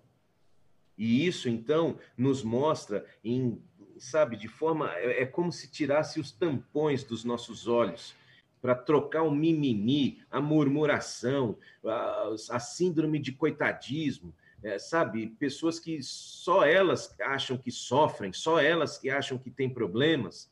E 0.96 1.26
isso, 1.26 1.50
então, 1.50 1.98
nos 2.16 2.44
mostra 2.44 3.04
em, 3.24 3.60
sabe, 3.98 4.38
de 4.38 4.48
forma. 4.48 4.94
É, 4.98 5.24
é 5.24 5.26
como 5.26 5.52
se 5.52 5.68
tirasse 5.68 6.20
os 6.20 6.32
tampões 6.32 7.04
dos 7.04 7.24
nossos 7.24 7.68
olhos 7.68 8.14
para 8.64 8.76
trocar 8.76 9.24
o 9.24 9.30
mimimi, 9.30 10.24
a 10.32 10.40
murmuração, 10.40 11.58
a, 11.86 12.34
a 12.52 12.60
síndrome 12.62 13.20
de 13.20 13.34
coitadismo, 13.34 14.34
é, 14.64 14.80
sabe? 14.80 15.36
Pessoas 15.38 15.82
que 15.82 16.02
só 16.02 16.64
elas 16.64 17.14
acham 17.20 17.58
que 17.58 17.70
sofrem, 17.70 18.32
só 18.32 18.62
elas 18.62 18.98
que 18.98 19.10
acham 19.10 19.38
que 19.38 19.52
têm 19.52 19.70
problemas. 19.70 20.50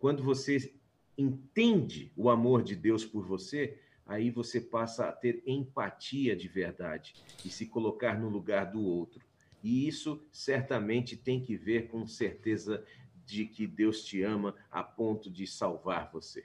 Quando 0.00 0.20
você 0.20 0.74
entende 1.16 2.10
o 2.16 2.28
amor 2.28 2.60
de 2.60 2.74
Deus 2.74 3.04
por 3.04 3.24
você, 3.24 3.78
aí 4.04 4.32
você 4.32 4.60
passa 4.60 5.06
a 5.06 5.12
ter 5.12 5.40
empatia 5.46 6.34
de 6.34 6.48
verdade 6.48 7.14
e 7.44 7.48
se 7.50 7.66
colocar 7.66 8.18
no 8.18 8.28
lugar 8.28 8.72
do 8.72 8.82
outro. 8.82 9.24
E 9.62 9.86
isso 9.86 10.26
certamente 10.32 11.16
tem 11.16 11.40
que 11.40 11.56
ver 11.56 11.86
com 11.86 12.04
certeza 12.04 12.84
de 13.28 13.44
que 13.44 13.66
Deus 13.66 14.02
te 14.02 14.22
ama 14.22 14.54
a 14.72 14.82
ponto 14.82 15.30
de 15.30 15.46
salvar 15.46 16.08
você. 16.10 16.44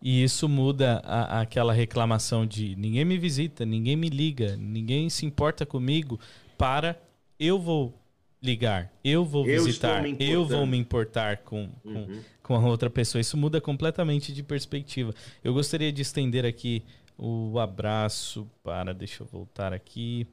E 0.00 0.22
isso 0.22 0.48
muda 0.48 1.02
a, 1.04 1.40
aquela 1.40 1.72
reclamação 1.72 2.46
de 2.46 2.76
ninguém 2.76 3.04
me 3.04 3.18
visita, 3.18 3.66
ninguém 3.66 3.96
me 3.96 4.08
liga, 4.08 4.56
ninguém 4.56 5.10
se 5.10 5.26
importa 5.26 5.66
comigo, 5.66 6.20
para 6.56 6.96
eu 7.38 7.58
vou 7.58 8.00
ligar, 8.40 8.92
eu 9.02 9.24
vou 9.24 9.44
eu 9.44 9.64
visitar, 9.64 10.04
eu 10.20 10.46
vou 10.46 10.64
me 10.64 10.78
importar 10.78 11.38
com, 11.38 11.68
com, 11.82 11.88
uhum. 11.88 12.22
com, 12.44 12.54
a 12.54 12.60
outra 12.60 12.88
pessoa. 12.88 13.20
Isso 13.20 13.36
muda 13.36 13.60
completamente 13.60 14.32
de 14.32 14.42
perspectiva. 14.44 15.12
Eu 15.42 15.52
gostaria 15.52 15.92
de 15.92 16.00
estender 16.00 16.46
aqui 16.46 16.84
o 17.18 17.58
abraço 17.58 18.48
para, 18.62 18.94
deixa 18.94 19.24
eu 19.24 19.26
voltar 19.26 19.72
aqui, 19.72 20.26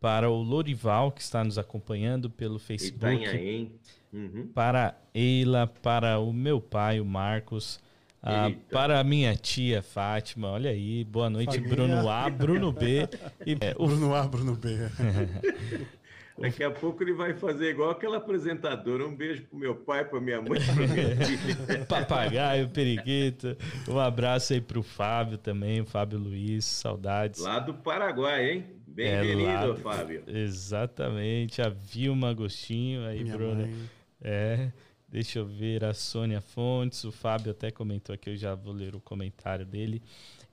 para 0.00 0.30
o 0.30 0.42
Lorival, 0.42 1.12
que 1.12 1.20
está 1.20 1.44
nos 1.44 1.58
acompanhando 1.58 2.30
pelo 2.30 2.58
Facebook. 2.58 3.14
Itanhaém. 3.14 3.72
Uhum. 4.12 4.48
Para 4.54 4.96
Eila, 5.14 5.66
para 5.66 6.18
o 6.18 6.32
meu 6.32 6.60
pai, 6.60 7.00
o 7.00 7.04
Marcos 7.04 7.80
ah, 8.22 8.52
para 8.70 9.00
a 9.00 9.04
minha 9.04 9.34
tia 9.34 9.80
Fátima, 9.80 10.48
olha 10.48 10.70
aí, 10.70 11.04
boa 11.04 11.30
noite, 11.30 11.54
Família. 11.54 11.74
Bruno 11.74 12.08
A, 12.08 12.28
Bruno 12.28 12.70
B. 12.70 13.08
E, 13.46 13.56
é, 13.60 13.74
o... 13.78 13.86
Bruno 13.86 14.14
A, 14.14 14.22
Bruno 14.24 14.54
B. 14.54 14.76
Daqui 16.38 16.64
a 16.64 16.70
pouco 16.70 17.02
ele 17.02 17.12
vai 17.12 17.34
fazer 17.34 17.70
igual 17.70 17.90
aquela 17.90 18.16
apresentadora. 18.18 19.06
Um 19.06 19.14
beijo 19.14 19.42
pro 19.44 19.58
meu 19.58 19.74
pai, 19.74 20.04
pra 20.04 20.20
minha 20.20 20.40
mãe, 20.40 20.58
pra 20.60 20.74
minha 20.74 21.16
tia. 21.16 21.84
Papagaio, 21.86 22.68
periquito. 22.68 23.56
Um 23.88 23.98
abraço 23.98 24.52
aí 24.52 24.60
pro 24.60 24.82
Fábio 24.82 25.36
também, 25.38 25.80
o 25.80 25.86
Fábio 25.86 26.18
Luiz, 26.18 26.64
saudades. 26.64 27.40
Lá 27.40 27.58
do 27.58 27.74
Paraguai, 27.74 28.50
hein? 28.50 28.64
Bem-vindo, 28.86 29.72
é 29.72 29.76
Fábio. 29.76 30.24
Exatamente, 30.26 31.62
a 31.62 31.68
Vilma 31.68 32.30
Agostinho 32.30 33.06
aí, 33.06 33.22
minha 33.22 33.36
Bruno. 33.36 33.62
Mãe. 33.62 33.99
É. 34.20 34.70
Deixa 35.08 35.40
eu 35.40 35.44
ver 35.44 35.84
a 35.84 35.92
Sônia 35.92 36.40
Fontes, 36.40 37.02
o 37.02 37.10
Fábio 37.10 37.50
até 37.50 37.72
comentou 37.72 38.14
aqui, 38.14 38.30
eu 38.30 38.36
já 38.36 38.54
vou 38.54 38.72
ler 38.72 38.94
o 38.94 39.00
comentário 39.00 39.66
dele. 39.66 40.00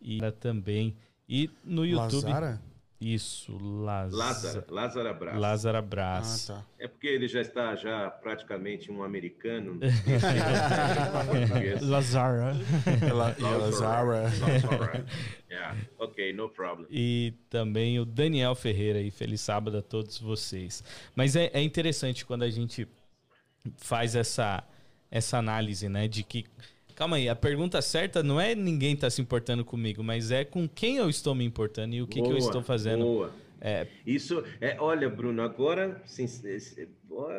E 0.02 0.20
também. 0.40 0.96
E 1.30 1.50
no 1.64 1.86
YouTube. 1.86 2.24
Lazara? 2.24 2.60
Isso, 3.00 3.56
Lázaro. 3.62 4.18
Lázaro, 4.18 4.66
Lázaro 4.70 5.10
Abraço. 5.10 5.40
Lázaro 5.40 5.78
Abraço. 5.78 6.52
Ah, 6.52 6.56
tá. 6.56 6.66
É 6.80 6.88
porque 6.88 7.06
ele 7.06 7.28
já 7.28 7.42
está 7.42 7.76
já 7.76 8.10
praticamente 8.10 8.92
um 8.92 9.04
americano. 9.04 9.80
Lazara. 11.82 12.58
Lazara. 13.14 14.32
Yeah, 15.48 15.78
ok, 16.00 16.34
no 16.34 16.50
problem. 16.50 16.88
E 16.90 17.36
também 17.52 18.00
o 18.00 18.06
Daniel 18.06 18.56
Ferreira 18.56 18.98
aí. 18.98 19.12
Feliz 19.12 19.42
sábado 19.42 19.78
a 19.78 19.82
todos 19.84 20.18
vocês. 20.18 20.84
Mas 21.16 21.36
é, 21.36 21.52
é 21.54 21.62
interessante 21.62 22.26
quando 22.26 22.42
a 22.42 22.50
gente 22.50 22.88
faz 23.78 24.16
essa, 24.16 24.64
essa 25.10 25.38
análise, 25.38 25.90
né? 25.90 26.08
De 26.08 26.24
que. 26.24 26.46
Calma 26.96 27.18
aí, 27.18 27.30
a 27.30 27.36
pergunta 27.36 27.80
certa 27.82 28.24
não 28.24 28.42
é 28.42 28.56
ninguém 28.56 28.94
está 28.94 29.08
se 29.08 29.22
importando 29.22 29.64
comigo, 29.64 30.04
mas 30.04 30.32
é 30.32 30.44
com 30.44 30.68
quem 30.68 30.98
eu 30.98 31.08
estou 31.10 31.36
me 31.36 31.46
importando 31.46 31.94
e 31.94 32.02
o 32.02 32.08
que, 32.08 32.20
boa, 32.20 32.28
que 32.28 32.34
eu 32.34 32.46
estou 32.46 32.64
fazendo. 32.64 33.04
Boa. 33.04 33.32
É... 33.62 33.88
Isso 34.06 34.44
é, 34.60 34.78
olha, 34.80 35.10
Bruno, 35.10 35.42
agora 35.44 36.02
sim, 36.06 36.26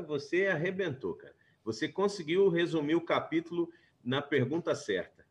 você 0.07 0.47
arrebentou, 0.47 1.14
cara. 1.14 1.35
Você 1.64 1.88
conseguiu 1.88 2.49
resumir 2.49 2.95
o 2.95 3.01
capítulo 3.01 3.69
na 4.03 4.23
pergunta 4.23 4.75
certa. 4.75 5.25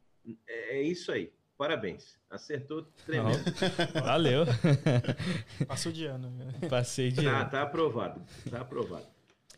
É, 0.46 0.78
é 0.78 0.82
isso 0.82 1.12
aí. 1.12 1.32
Parabéns. 1.58 2.16
Acertou 2.30 2.84
tremendo. 3.06 3.44
Valeu. 4.04 4.46
Passou 5.68 5.92
de 5.92 6.06
ano. 6.06 6.30
Né? 6.30 6.54
Passei 6.70 7.10
de 7.10 7.24
tá, 7.24 7.42
ano. 7.42 7.50
Tá 7.50 7.62
aprovado. 7.64 8.22
Tá 8.50 8.62
aprovado. 8.62 9.08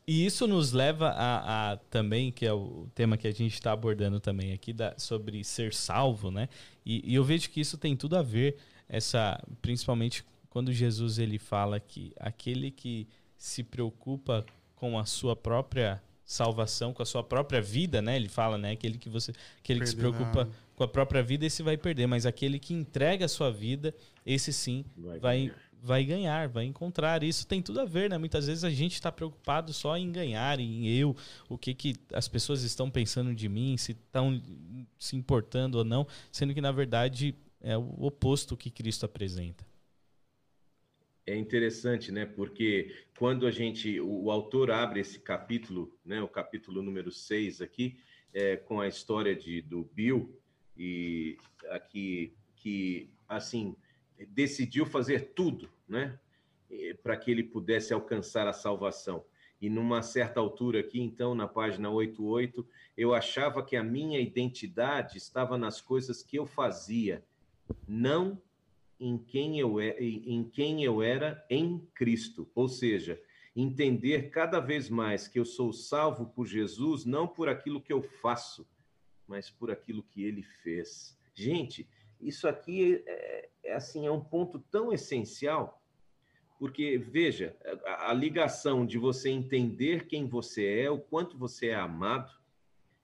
E 0.10 0.26
isso 0.26 0.48
nos 0.48 0.72
leva 0.72 1.10
a, 1.10 1.74
a, 1.74 1.78
também, 1.78 2.32
que 2.32 2.44
é 2.44 2.52
o 2.52 2.90
tema 2.96 3.16
que 3.16 3.28
a 3.28 3.32
gente 3.32 3.54
está 3.54 3.74
abordando 3.74 4.20
também 4.20 4.54
aqui, 4.54 4.74
da, 4.74 4.96
sobre 4.98 5.44
ser 5.44 5.72
salvo, 5.72 6.32
né? 6.32 6.50
E, 6.84 7.12
e, 7.12 7.14
eu 7.14 7.24
vejo 7.24 7.48
que 7.52 7.62
isso 7.62 7.78
tem 7.78 7.96
tudo 7.96 8.18
a 8.18 8.24
ver, 8.24 8.58
essa, 8.90 9.40
principalmente 9.62 10.26
quando 10.50 10.74
Jesus 10.74 11.20
ele 11.20 11.38
fala 11.38 11.80
que 11.80 12.12
aquele 12.20 12.72
que 12.72 13.08
se 13.38 13.62
preocupa 13.62 14.44
com 14.76 14.98
a 14.98 15.06
sua 15.06 15.36
própria 15.36 16.02
salvação, 16.26 16.92
com 16.92 17.04
a 17.04 17.06
sua 17.06 17.24
própria 17.24 17.62
vida, 17.62 18.02
né? 18.02 18.16
Ele 18.16 18.30
fala, 18.30 18.58
né? 18.58 18.72
Aquele 18.72 18.98
que 18.98 19.10
você, 19.10 19.32
aquele 19.60 19.82
que 19.82 19.90
se 19.90 19.96
preocupa 19.96 20.50
com 20.76 20.84
a 20.84 20.88
própria 20.88 21.22
vida, 21.22 21.46
esse 21.46 21.62
vai 21.62 21.78
perder, 21.78 22.08
mas 22.08 22.26
aquele 22.26 22.58
que 22.58 22.74
entrega 22.74 23.26
a 23.26 23.30
sua 23.30 23.52
vida, 23.52 23.94
esse 24.26 24.52
sim 24.52 24.84
vai, 24.98 25.20
vai 25.20 25.54
vai 25.82 26.04
ganhar, 26.04 26.48
vai 26.48 26.66
encontrar. 26.66 27.24
Isso 27.24 27.48
tem 27.48 27.62
tudo 27.62 27.80
a 27.80 27.86
ver, 27.86 28.10
né? 28.10 28.18
Muitas 28.18 28.48
vezes 28.48 28.64
a 28.64 28.70
gente 28.70 28.94
está 28.94 29.12
preocupado 29.12 29.74
só 29.74 29.98
em 29.98 30.12
ganhar, 30.12 30.60
em 30.60 30.88
eu, 30.88 31.16
o 31.48 31.58
que, 31.58 31.74
que 31.74 31.96
as 32.14 32.28
pessoas 32.28 32.64
estão 32.64 32.90
pensando 32.90 33.34
de 33.34 33.48
mim, 33.48 33.78
se 33.78 33.94
estão 33.94 34.42
se 34.98 35.16
importando 35.16 35.78
ou 35.78 35.84
não, 35.84 36.06
sendo 36.32 36.54
que 36.54 36.62
na 36.62 36.72
verdade 36.72 37.36
é 37.62 37.78
o 37.78 37.96
oposto 38.00 38.58
que 38.58 38.70
Cristo 38.70 39.06
apresenta. 39.06 39.66
É 41.26 41.36
interessante, 41.38 42.12
né? 42.12 42.26
Porque 42.26 42.96
quando 43.18 43.46
a 43.46 43.52
gente, 43.52 44.00
o, 44.00 44.24
o 44.24 44.32
autor 44.32 44.72
abre 44.72 45.00
esse 45.00 45.20
capítulo, 45.20 45.96
né? 46.04 46.22
O 46.22 46.28
capítulo 46.28 46.82
número 46.82 47.12
6 47.12 47.62
aqui, 47.62 47.98
é, 48.34 48.58
com 48.58 48.82
a 48.82 48.88
história 48.88 49.36
de, 49.36 49.62
do 49.62 49.84
Bill, 49.94 50.36
e 50.76 51.38
aqui 51.70 52.34
que, 52.56 53.10
assim, 53.28 53.76
decidiu 54.28 54.86
fazer 54.86 55.34
tudo, 55.34 55.70
né, 55.88 56.20
para 57.02 57.18
que 57.18 57.32
ele 57.32 57.44
pudesse 57.44 57.94
alcançar 57.94 58.48
a 58.48 58.54
salvação. 58.54 59.24
E 59.62 59.70
numa 59.70 60.02
certa 60.02 60.40
altura 60.40 60.80
aqui, 60.80 61.02
então, 61.02 61.36
na 61.36 61.48
página 61.48 61.90
88, 61.90 62.66
eu 62.96 63.14
achava 63.14 63.64
que 63.64 63.76
a 63.76 63.84
minha 63.84 64.20
identidade 64.20 65.18
estava 65.18 65.58
nas 65.58 65.82
coisas 65.82 66.24
que 66.24 66.38
eu 66.38 66.46
fazia, 66.46 67.24
não 67.88 68.42
em 69.00 69.18
quem 69.18 69.60
eu, 69.60 69.80
é, 69.80 69.98
em 70.00 70.44
quem 70.44 70.84
eu 70.84 71.02
era 71.02 71.46
em 71.50 71.80
Cristo. 71.94 72.50
Ou 72.56 72.68
seja, 72.68 73.22
entender 73.56 74.30
cada 74.30 74.60
vez 74.60 74.90
mais 74.90 75.28
que 75.28 75.40
eu 75.40 75.46
sou 75.46 75.74
salvo 75.74 76.28
por 76.28 76.46
Jesus, 76.46 77.06
não 77.06 77.28
por 77.28 77.50
aquilo 77.50 77.82
que 77.82 77.92
eu 77.92 78.02
faço, 78.02 78.68
mas 79.28 79.50
por 79.50 79.72
aquilo 79.72 80.04
que 80.04 80.24
ele 80.24 80.44
fez. 80.44 81.18
Gente, 81.34 81.88
isso 82.20 82.48
aqui 82.48 83.04
é, 83.06 83.50
é, 83.64 83.74
assim 83.74 84.06
é 84.06 84.12
um 84.12 84.20
ponto 84.20 84.60
tão 84.60 84.92
essencial, 84.92 85.82
porque 86.58 86.98
veja 86.98 87.56
a, 87.86 88.12
a 88.12 88.14
ligação 88.14 88.86
de 88.86 88.98
você 88.98 89.30
entender 89.30 90.08
quem 90.08 90.28
você 90.28 90.82
é, 90.82 90.92
o 90.92 91.00
quanto 91.00 91.38
você 91.38 91.68
é 91.68 91.76
amado 91.76 92.32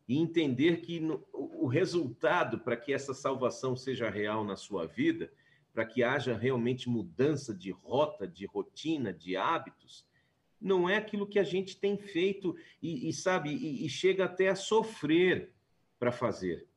e 0.07 0.17
entender 0.17 0.81
que 0.81 0.99
no, 0.99 1.25
o 1.33 1.67
resultado 1.67 2.59
para 2.59 2.77
que 2.77 2.93
essa 2.93 3.13
salvação 3.13 3.75
seja 3.75 4.09
real 4.09 4.43
na 4.43 4.55
sua 4.55 4.85
vida, 4.85 5.31
para 5.73 5.85
que 5.85 6.03
haja 6.03 6.37
realmente 6.37 6.89
mudança 6.89 7.53
de 7.53 7.71
rota, 7.71 8.27
de 8.27 8.45
rotina, 8.45 9.11
de 9.13 9.35
hábitos, 9.35 10.05
não 10.59 10.89
é 10.89 10.97
aquilo 10.97 11.27
que 11.27 11.39
a 11.39 11.43
gente 11.43 11.77
tem 11.77 11.97
feito 11.97 12.55
e, 12.81 13.09
e 13.09 13.13
sabe 13.13 13.49
e, 13.51 13.85
e 13.85 13.89
chega 13.89 14.25
até 14.25 14.49
a 14.49 14.55
sofrer 14.55 15.53
para 15.99 16.11
fazer 16.11 16.67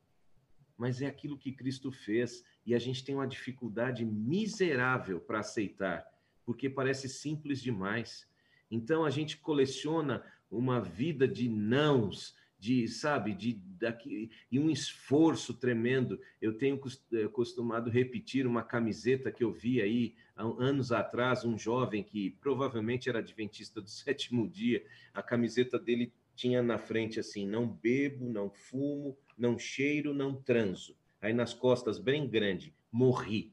mas 0.78 1.02
é 1.02 1.06
aquilo 1.06 1.36
que 1.36 1.52
Cristo 1.52 1.90
fez 1.90 2.44
e 2.64 2.74
a 2.74 2.78
gente 2.78 3.04
tem 3.04 3.16
uma 3.16 3.26
dificuldade 3.26 4.04
miserável 4.04 5.20
para 5.20 5.40
aceitar, 5.40 6.06
porque 6.46 6.70
parece 6.70 7.08
simples 7.08 7.60
demais. 7.60 8.28
Então 8.70 9.04
a 9.04 9.10
gente 9.10 9.36
coleciona 9.38 10.24
uma 10.48 10.80
vida 10.80 11.26
de 11.26 11.48
nãos, 11.48 12.36
de, 12.58 12.86
sabe, 12.88 13.34
de 13.34 13.54
daqui, 13.54 14.30
e 14.50 14.58
um 14.58 14.70
esforço 14.70 15.54
tremendo. 15.54 16.20
Eu 16.40 16.56
tenho 16.56 16.80
eh, 17.12 17.28
costumado 17.28 17.90
repetir 17.90 18.46
uma 18.46 18.62
camiseta 18.62 19.32
que 19.32 19.42
eu 19.42 19.52
vi 19.52 19.80
aí 19.80 20.14
há 20.36 20.42
anos 20.42 20.92
atrás, 20.92 21.44
um 21.44 21.58
jovem 21.58 22.02
que 22.02 22.30
provavelmente 22.40 23.08
era 23.08 23.18
adventista 23.18 23.80
do 23.80 23.88
sétimo 23.90 24.48
dia, 24.48 24.84
a 25.12 25.22
camiseta 25.22 25.78
dele 25.78 26.12
tinha 26.34 26.62
na 26.62 26.78
frente 26.78 27.18
assim: 27.18 27.46
não 27.46 27.66
bebo, 27.66 28.28
não 28.28 28.50
fumo, 28.50 29.16
não 29.38 29.58
cheiro, 29.58 30.12
não 30.12 30.34
transo. 30.34 30.96
Aí 31.20 31.32
nas 31.32 31.54
costas, 31.54 31.98
bem 31.98 32.28
grande, 32.28 32.74
morri. 32.90 33.52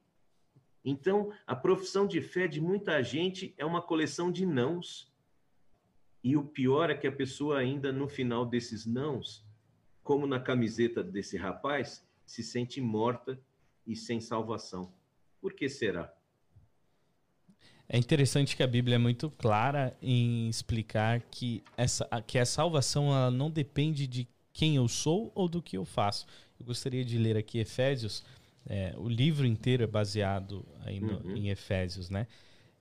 Então, 0.84 1.32
a 1.48 1.56
profissão 1.56 2.06
de 2.06 2.22
fé 2.22 2.48
de 2.48 2.62
muita 2.62 3.02
gente 3.04 3.54
é 3.58 3.66
uma 3.66 3.82
coleção 3.82 4.32
de 4.32 4.46
nãos. 4.46 5.12
E 6.24 6.36
o 6.36 6.44
pior 6.44 6.90
é 6.90 6.96
que 6.96 7.08
a 7.08 7.12
pessoa 7.12 7.60
ainda 7.60 7.92
no 7.92 8.08
final 8.08 8.46
desses 8.46 8.86
nãos, 8.86 9.46
como 10.04 10.28
na 10.28 10.40
camiseta 10.40 11.04
desse 11.04 11.38
rapaz, 11.38 12.06
se 12.26 12.44
sente 12.44 12.82
morta 12.82 13.40
e 13.86 13.96
sem 13.96 14.20
salvação. 14.20 14.92
Por 15.40 15.54
que 15.54 15.70
será? 15.70 16.12
É 17.88 17.98
interessante 17.98 18.56
que 18.56 18.64
a 18.64 18.68
Bíblia 18.68 18.96
é 18.96 19.00
muito 19.00 19.30
clara 19.30 19.96
em 20.02 20.50
explicar 20.50 21.22
que, 21.30 21.64
essa, 21.78 22.08
que 22.26 22.40
a 22.40 22.46
salvação 22.46 23.10
ela 23.10 23.30
não 23.30 23.50
depende 23.50 24.08
de 24.08 24.28
quem 24.56 24.78
eu 24.78 24.88
sou 24.88 25.32
ou 25.36 25.50
do 25.50 25.62
que 25.62 25.78
eu 25.78 25.84
faço. 25.84 26.26
Eu 26.58 26.66
gostaria 26.66 27.04
de 27.04 27.18
ler 27.18 27.36
aqui 27.36 27.60
Efésios. 27.60 28.24
É, 28.66 28.96
o 28.98 29.08
livro 29.08 29.46
inteiro 29.46 29.84
é 29.84 29.88
baseado 29.88 30.66
aí 30.86 31.00
no, 31.00 31.20
uhum. 31.20 31.36
em 31.36 31.50
Efésios, 31.50 32.10
né? 32.10 32.26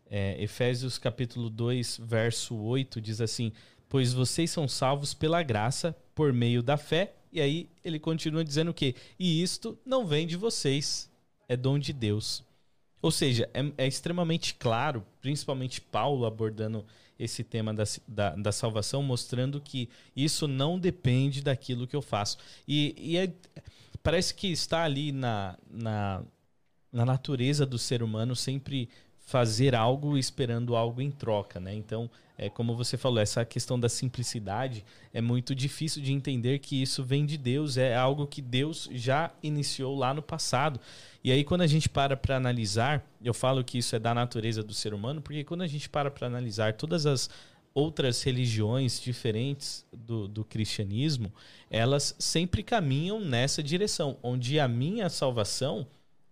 É, 0.09 0.41
Efésios 0.41 0.99
capítulo 0.99 1.51
2, 1.51 2.01
verso 2.03 2.57
8 2.57 3.01
diz 3.01 3.21
assim: 3.21 3.53
Pois 3.89 4.13
vocês 4.13 4.51
são 4.51 4.69
salvos 4.69 5.13
pela 5.13 5.43
graça, 5.43 5.95
por 6.15 6.33
meio 6.33 6.63
da 6.63 6.77
fé. 6.77 7.13
E 7.33 7.41
aí 7.41 7.69
ele 7.85 7.99
continua 7.99 8.45
dizendo 8.45 8.71
o 8.71 8.75
quê? 8.75 8.95
E 9.19 9.43
isto 9.43 9.77
não 9.85 10.07
vem 10.07 10.27
de 10.27 10.37
vocês, 10.37 11.11
é 11.49 11.57
dom 11.57 11.79
de 11.79 11.93
Deus 11.93 12.45
ou 13.05 13.11
seja, 13.11 13.51
é, 13.53 13.85
é, 13.85 13.87
extremamente 13.87 14.55
claro, 14.55 15.05
principalmente 15.21 15.79
Paulo 15.79 16.25
abordando 16.25 16.87
esse 17.18 17.44
tema 17.44 17.72
da, 17.72 17.85
da, 18.07 18.31
da, 18.31 18.53
salvação, 18.53 19.03
mostrando 19.03 19.61
que 19.61 19.88
isso 20.16 20.48
não 20.48 20.79
depende 20.79 21.42
daquilo 21.42 21.87
que 21.87 21.94
eu 21.94 22.03
faço. 22.03 22.38
E, 22.66 22.94
e 22.98 23.16
é, 23.16 23.33
parece 24.03 24.35
que 24.35 24.48
está 24.48 24.83
ali 24.83 25.12
na, 25.12 25.57
na, 25.70 26.22
na 26.92 27.05
natureza 27.05 27.64
do 27.64 27.79
ser 27.79 28.03
humano 28.03 28.35
sempre 28.35 28.88
fazer 29.20 29.74
algo 29.74 30.18
esperando 30.18 30.77
algo 30.77 31.00
em 31.00 31.11
troca, 31.11 31.59
né? 31.59 31.74
Então, 31.74 32.11
é 32.37 32.51
como 32.51 32.77
você 32.77 32.97
falou, 32.97 33.20
essa 33.20 33.44
questão 33.44 33.79
da 33.79 33.88
simplicidade 33.88 34.85
é 35.12 35.20
muito 35.20 35.55
difícil 35.55 36.03
de 36.03 36.12
entender 36.12 36.59
que 36.59 36.83
isso 36.83 37.05
vem 37.05 37.25
de 37.25 37.38
Deus, 37.38 37.77
é 37.77 37.94
algo 37.94 38.27
que 38.27 38.42
Deus 38.42 38.88
já 38.92 39.33
iniciou 39.42 39.97
lá 39.97 40.12
no 40.12 40.20
passado. 40.20 40.81
E 41.23 41.31
aí, 41.31 41.44
quando 41.44 41.61
a 41.61 41.66
gente 41.66 41.88
para 41.88 42.16
para 42.16 42.37
analisar, 42.37 43.05
eu 43.23 43.33
falo 43.33 43.62
que 43.62 43.79
isso 43.79 43.94
é 43.94 43.99
da 43.99 44.12
natureza 44.12 44.62
do 44.62 44.75
ser 44.75 44.92
humano, 44.92 45.23
porque 45.23 45.44
quando 45.44 45.62
a 45.62 45.66
gente 45.66 45.88
para 45.88 46.11
para 46.11 46.27
analisar 46.27 46.75
todas 46.75 47.07
as 47.07 47.31
outras 47.73 48.23
religiões 48.23 49.01
diferentes 49.01 49.85
do, 49.92 50.29
do 50.29 50.44
cristianismo, 50.44 51.33
elas 51.70 52.14
sempre 52.18 52.62
caminham 52.62 53.20
nessa 53.20 53.62
direção, 53.62 54.16
onde 54.23 54.61
a 54.61 54.68
minha 54.68 55.09
salvação 55.09 55.87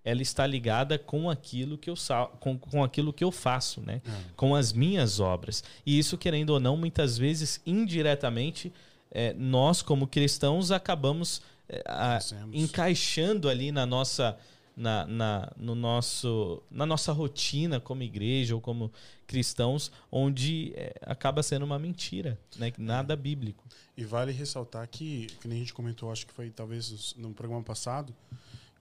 ela 0.05 0.23
está 0.23 0.47
ligada 0.47 0.99
com 0.99 1.31
aquilo 1.31 1.79
que 1.79 1.89
eu 1.89 1.95
com, 2.41 2.59
com 2.59 2.83
aquilo 2.83 3.13
que 3.13 3.23
eu 3.23 3.31
faço, 3.31 3.81
né? 3.81 4.03
É. 4.05 4.11
Com 4.37 4.55
as 4.55 4.73
minhas 4.73 5.21
obras. 5.21 5.63
E 5.87 5.99
isso, 5.99 6.19
querendo 6.19 6.51
ou 6.51 6.61
não, 6.61 6.77
muitas 6.77 7.17
vezes 7.17 7.61
indiretamente 7.65 8.73
é, 9.11 9.33
nós 9.35 9.83
como 9.83 10.07
cristãos 10.07 10.71
acabamos 10.71 11.43
é, 11.69 11.83
a, 11.87 12.19
encaixando 12.53 13.49
ali 13.49 13.71
na 13.71 13.87
nossa 13.87 14.37
na, 14.77 15.07
na, 15.07 15.53
no 15.57 15.75
nosso, 15.75 16.63
na 16.71 16.87
nossa 16.87 17.13
rotina 17.13 17.79
como 17.79 18.03
igreja 18.03 18.55
ou 18.55 18.61
como 18.61 18.91
cristãos, 19.27 19.93
onde 20.11 20.73
é, 20.75 20.95
acaba 21.03 21.43
sendo 21.43 21.65
uma 21.65 21.79
mentira, 21.79 22.39
né? 22.57 22.73
nada 22.79 23.15
bíblico. 23.15 23.65
E 23.97 24.05
vale 24.05 24.33
ressaltar 24.33 24.89
que, 24.89 25.27
que 25.41 25.49
nem 25.49 25.59
a 25.59 25.61
gente 25.61 25.75
comentou, 25.75 26.11
acho 26.11 26.27
que 26.27 26.33
foi 26.33 26.51
talvez 26.51 27.15
no 27.17 27.33
programa 27.35 27.63
passado, 27.63 28.15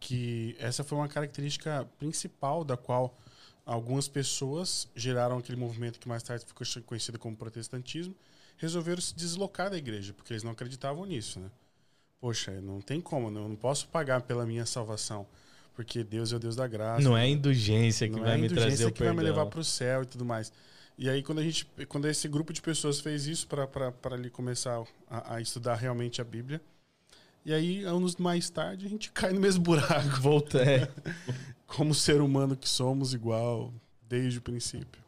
que 0.02 0.58
essa 0.60 0.84
foi 0.84 0.97
uma 0.97 1.08
característica 1.08 1.88
principal 1.97 2.66
da 2.66 2.76
qual 2.76 3.18
algumas 3.66 4.10
pessoas 4.10 4.89
geraram 4.93 5.38
aquele 5.38 5.58
movimento 5.58 5.99
que 5.99 6.10
mais 6.10 6.24
tarde 6.24 6.43
ficou 6.43 6.68
conhecido 6.86 7.18
como 7.18 7.38
protestantismo, 7.38 8.14
resolveram 8.58 9.02
se 9.02 9.16
deslocar 9.16 9.70
da 9.70 9.78
igreja, 9.78 10.12
porque 10.12 10.34
eles 10.34 10.43
não 10.43 10.52
acreditavam 10.52 11.06
nisso, 11.06 11.39
né? 11.39 11.49
Poxa, 12.20 12.60
não 12.60 12.82
tem 12.82 12.99
como, 12.99 13.28
eu 13.28 13.47
não 13.47 13.56
posso 13.56 13.88
pagar 13.88 14.24
pela 14.24 14.45
minha 14.45 14.66
salvação 14.66 15.26
porque 15.74 16.04
Deus 16.04 16.34
é 16.34 16.36
o 16.36 16.39
Deus 16.39 16.56
da 16.56 16.68
graça. 16.68 17.02
Não 17.02 17.18
é 17.18 17.28
indulgência 17.28 18.10
que 18.10 18.20
vai 18.20 18.36
é 18.36 18.38
me 18.38 18.49
trazer 18.49 18.86
o 18.86 18.91
que 18.91 19.04
vai 19.04 19.14
me 19.14 19.24
levar 19.24 19.45
para 19.45 19.60
o 19.60 19.64
céu 19.64 20.04
e 20.04 20.06
tudo 20.06 20.26
mais. 20.26 20.52
E 20.97 21.10
aí 21.10 21.24
quando 21.24 21.39
a 21.39 21.43
gente, 21.43 21.66
quando 21.88 22.08
esse 22.08 22.28
grupo 22.28 22.54
de 22.54 22.62
pessoas 22.62 22.99
fez 22.99 23.26
isso 23.26 23.47
para 23.47 23.93
ali 24.12 24.30
começar 24.30 24.84
a, 25.10 25.36
a, 25.36 25.41
estudar 25.41 25.76
realmente 25.76 26.22
a 26.22 26.24
Bíblia, 26.24 26.62
E 27.44 27.54
aí, 27.54 27.84
anos 27.84 28.18
mais 28.18 28.50
tarde, 28.50 28.86
a 28.86 28.89
gente 28.89 29.12
cai 29.14 29.34
no 29.34 29.39
mesmo 29.39 29.64
buraco. 29.64 30.22
Volta, 30.22 30.60
é. 30.60 30.88
Como 31.66 31.94
ser 31.94 32.22
humano 32.22 32.56
que 32.56 32.68
somos, 32.68 33.14
igual 33.14 33.74
desde 34.08 34.39
o 34.39 34.42
princípio. 34.42 35.02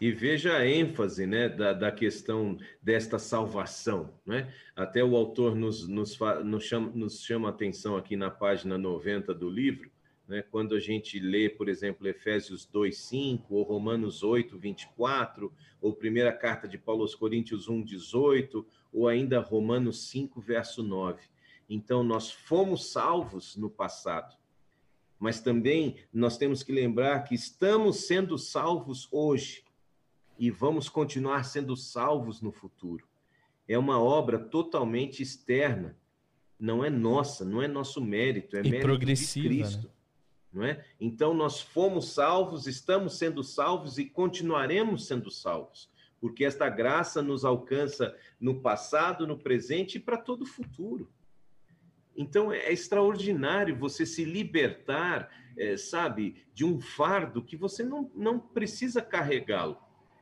E 0.00 0.10
veja 0.10 0.56
a 0.56 0.66
ênfase 0.66 1.26
né, 1.26 1.48
da, 1.48 1.72
da 1.72 1.92
questão 1.92 2.58
desta 2.82 3.18
salvação. 3.18 4.12
Né? 4.26 4.52
Até 4.74 5.02
o 5.04 5.16
autor 5.16 5.54
nos, 5.54 5.86
nos, 5.86 6.18
nos, 6.44 6.64
chama, 6.64 6.90
nos 6.94 7.22
chama 7.22 7.48
a 7.48 7.50
atenção 7.50 7.96
aqui 7.96 8.16
na 8.16 8.30
página 8.30 8.76
90 8.76 9.32
do 9.32 9.48
livro, 9.48 9.90
né, 10.28 10.42
quando 10.50 10.74
a 10.74 10.80
gente 10.80 11.18
lê, 11.18 11.48
por 11.48 11.68
exemplo, 11.68 12.06
Efésios 12.08 12.68
2,5, 12.72 13.42
ou 13.48 13.62
Romanos 13.62 14.22
8, 14.22 14.58
24, 14.58 15.52
ou 15.80 15.94
primeira 15.94 16.32
carta 16.32 16.66
de 16.66 16.76
Paulo 16.76 17.02
aos 17.02 17.14
Coríntios 17.14 17.68
1, 17.68 17.82
18, 17.82 18.66
ou 18.92 19.08
ainda 19.08 19.40
Romanos 19.40 20.08
5, 20.08 20.40
verso 20.40 20.82
9. 20.82 21.20
Então, 21.68 22.02
nós 22.02 22.30
fomos 22.30 22.90
salvos 22.92 23.56
no 23.56 23.68
passado, 23.68 24.36
mas 25.18 25.40
também 25.40 25.96
nós 26.12 26.36
temos 26.36 26.62
que 26.62 26.72
lembrar 26.72 27.24
que 27.24 27.34
estamos 27.34 28.06
sendo 28.06 28.38
salvos 28.38 29.08
hoje 29.10 29.64
e 30.38 30.50
vamos 30.50 30.88
continuar 30.88 31.44
sendo 31.44 31.76
salvos 31.76 32.40
no 32.40 32.52
futuro. 32.52 33.06
É 33.66 33.78
uma 33.78 34.00
obra 34.00 34.38
totalmente 34.38 35.22
externa, 35.22 35.96
não 36.58 36.84
é 36.84 36.90
nossa, 36.90 37.44
não 37.44 37.62
é 37.62 37.68
nosso 37.68 38.00
mérito, 38.00 38.56
é 38.56 38.60
e 38.60 38.70
mérito 38.70 38.98
de 38.98 39.42
Cristo. 39.42 39.86
Né? 39.86 39.92
Não 40.52 40.64
é? 40.64 40.84
Então 41.00 41.34
nós 41.34 41.60
fomos 41.60 42.12
salvos, 42.12 42.66
estamos 42.66 43.18
sendo 43.18 43.42
salvos 43.42 43.98
e 43.98 44.04
continuaremos 44.04 45.06
sendo 45.06 45.30
salvos, 45.30 45.90
porque 46.20 46.44
esta 46.44 46.68
graça 46.68 47.20
nos 47.20 47.44
alcança 47.44 48.16
no 48.40 48.60
passado, 48.60 49.26
no 49.26 49.38
presente 49.38 49.96
e 49.96 50.00
para 50.00 50.16
todo 50.16 50.42
o 50.42 50.46
futuro. 50.46 51.10
Então 52.16 52.52
é 52.52 52.72
extraordinário 52.72 53.76
você 53.76 54.06
se 54.06 54.24
libertar, 54.24 55.30
é, 55.56 55.76
sabe, 55.76 56.44
de 56.54 56.64
um 56.64 56.80
fardo 56.80 57.42
que 57.42 57.56
você 57.56 57.82
não, 57.82 58.10
não 58.14 58.38
precisa 58.38 59.02
carregá-lo. 59.02 59.78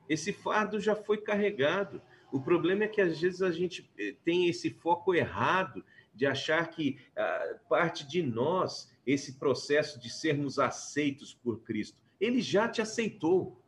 Esse 0.09 0.33
fardo 0.33 0.81
já 0.81 0.95
foi 0.95 1.19
carregado. 1.19 2.03
O 2.33 2.41
problema 2.41 2.85
é 2.85 2.89
que 2.89 3.01
às 3.01 3.21
vezes 3.21 3.43
a 3.43 3.51
gente 3.51 3.89
eh, 3.99 4.15
tem 4.25 4.49
esse 4.49 4.71
foco 4.71 5.15
errado 5.15 5.85
de 6.15 6.27
achar 6.27 6.69
que 6.69 6.99
ah, 7.17 7.57
parte 7.69 8.07
de 8.07 8.23
nós 8.23 8.93
esse 9.07 9.35
processo 9.35 10.01
de 10.01 10.11
sermos 10.11 10.59
aceitos 10.59 11.35
por 11.35 11.61
Cristo. 11.61 11.97
Ele 12.21 12.41
já 12.41 12.69
te 12.69 12.81
aceitou. 12.81 13.61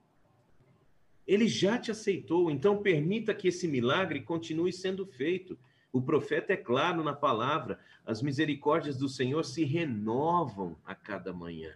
Ele 1.27 1.49
já 1.49 1.79
te 1.79 1.91
aceitou. 1.91 2.51
Então 2.51 2.83
permita 2.83 3.35
que 3.35 3.49
esse 3.49 3.67
milagre 3.67 4.21
continue 4.23 4.73
sendo 4.73 5.07
feito. 5.07 5.59
O 5.97 6.03
profeta 6.03 6.53
é 6.53 6.59
claro 6.59 7.03
na 7.03 7.15
palavra: 7.15 7.81
as 8.05 8.21
misericórdias 8.21 8.99
do 8.99 9.09
Senhor 9.09 9.43
se 9.47 9.65
renovam 9.65 10.77
a 10.85 10.95
cada 10.95 11.33
manhã. 11.33 11.75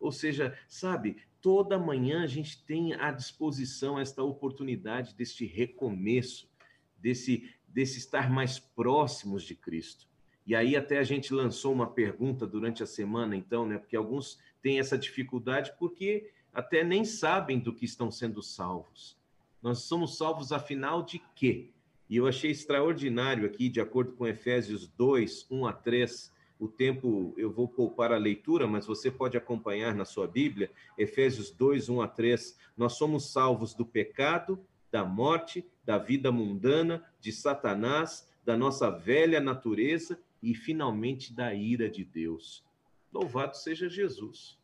Ou 0.00 0.10
seja, 0.10 0.58
sabe, 0.66 1.18
toda 1.40 1.78
manhã 1.78 2.24
a 2.24 2.26
gente 2.26 2.64
tem 2.64 2.94
à 2.94 3.12
disposição 3.12 3.96
esta 3.96 4.24
oportunidade 4.24 5.14
deste 5.14 5.46
recomeço, 5.46 6.50
desse, 6.98 7.48
desse 7.68 7.98
estar 7.98 8.28
mais 8.28 8.58
próximos 8.58 9.44
de 9.44 9.54
Cristo. 9.54 10.08
E 10.44 10.56
aí 10.56 10.74
até 10.74 10.98
a 10.98 11.04
gente 11.04 11.32
lançou 11.32 11.72
uma 11.72 11.86
pergunta 11.86 12.44
durante 12.44 12.82
a 12.82 12.86
semana, 12.86 13.36
então, 13.36 13.64
né? 13.64 13.78
Porque 13.78 13.94
alguns 13.94 14.40
têm 14.60 14.80
essa 14.80 14.98
dificuldade 14.98 15.72
porque 15.78 16.32
até 16.52 16.82
nem 16.82 17.04
sabem 17.04 17.60
do 17.60 17.72
que 17.72 17.84
estão 17.84 18.10
sendo 18.10 18.42
salvos. 18.42 19.16
Nós 19.62 19.84
somos 19.84 20.18
salvos 20.18 20.50
afinal 20.50 21.04
de 21.04 21.22
quê? 21.36 21.71
E 22.12 22.16
eu 22.16 22.26
achei 22.26 22.50
extraordinário 22.50 23.46
aqui, 23.46 23.70
de 23.70 23.80
acordo 23.80 24.12
com 24.12 24.26
Efésios 24.26 24.86
2, 24.86 25.46
1 25.50 25.66
a 25.66 25.72
3, 25.72 26.30
o 26.60 26.68
tempo 26.68 27.32
eu 27.38 27.50
vou 27.50 27.66
poupar 27.66 28.12
a 28.12 28.18
leitura, 28.18 28.66
mas 28.66 28.84
você 28.84 29.10
pode 29.10 29.34
acompanhar 29.34 29.94
na 29.94 30.04
sua 30.04 30.26
Bíblia, 30.26 30.70
Efésios 30.98 31.50
2, 31.50 31.88
1 31.88 32.02
a 32.02 32.06
3. 32.06 32.58
Nós 32.76 32.98
somos 32.98 33.32
salvos 33.32 33.72
do 33.72 33.86
pecado, 33.86 34.62
da 34.90 35.06
morte, 35.06 35.66
da 35.86 35.96
vida 35.96 36.30
mundana, 36.30 37.02
de 37.18 37.32
Satanás, 37.32 38.30
da 38.44 38.58
nossa 38.58 38.90
velha 38.90 39.40
natureza 39.40 40.20
e 40.42 40.54
finalmente 40.54 41.32
da 41.32 41.54
ira 41.54 41.88
de 41.88 42.04
Deus. 42.04 42.62
Louvado 43.10 43.56
seja 43.56 43.88
Jesus. 43.88 44.58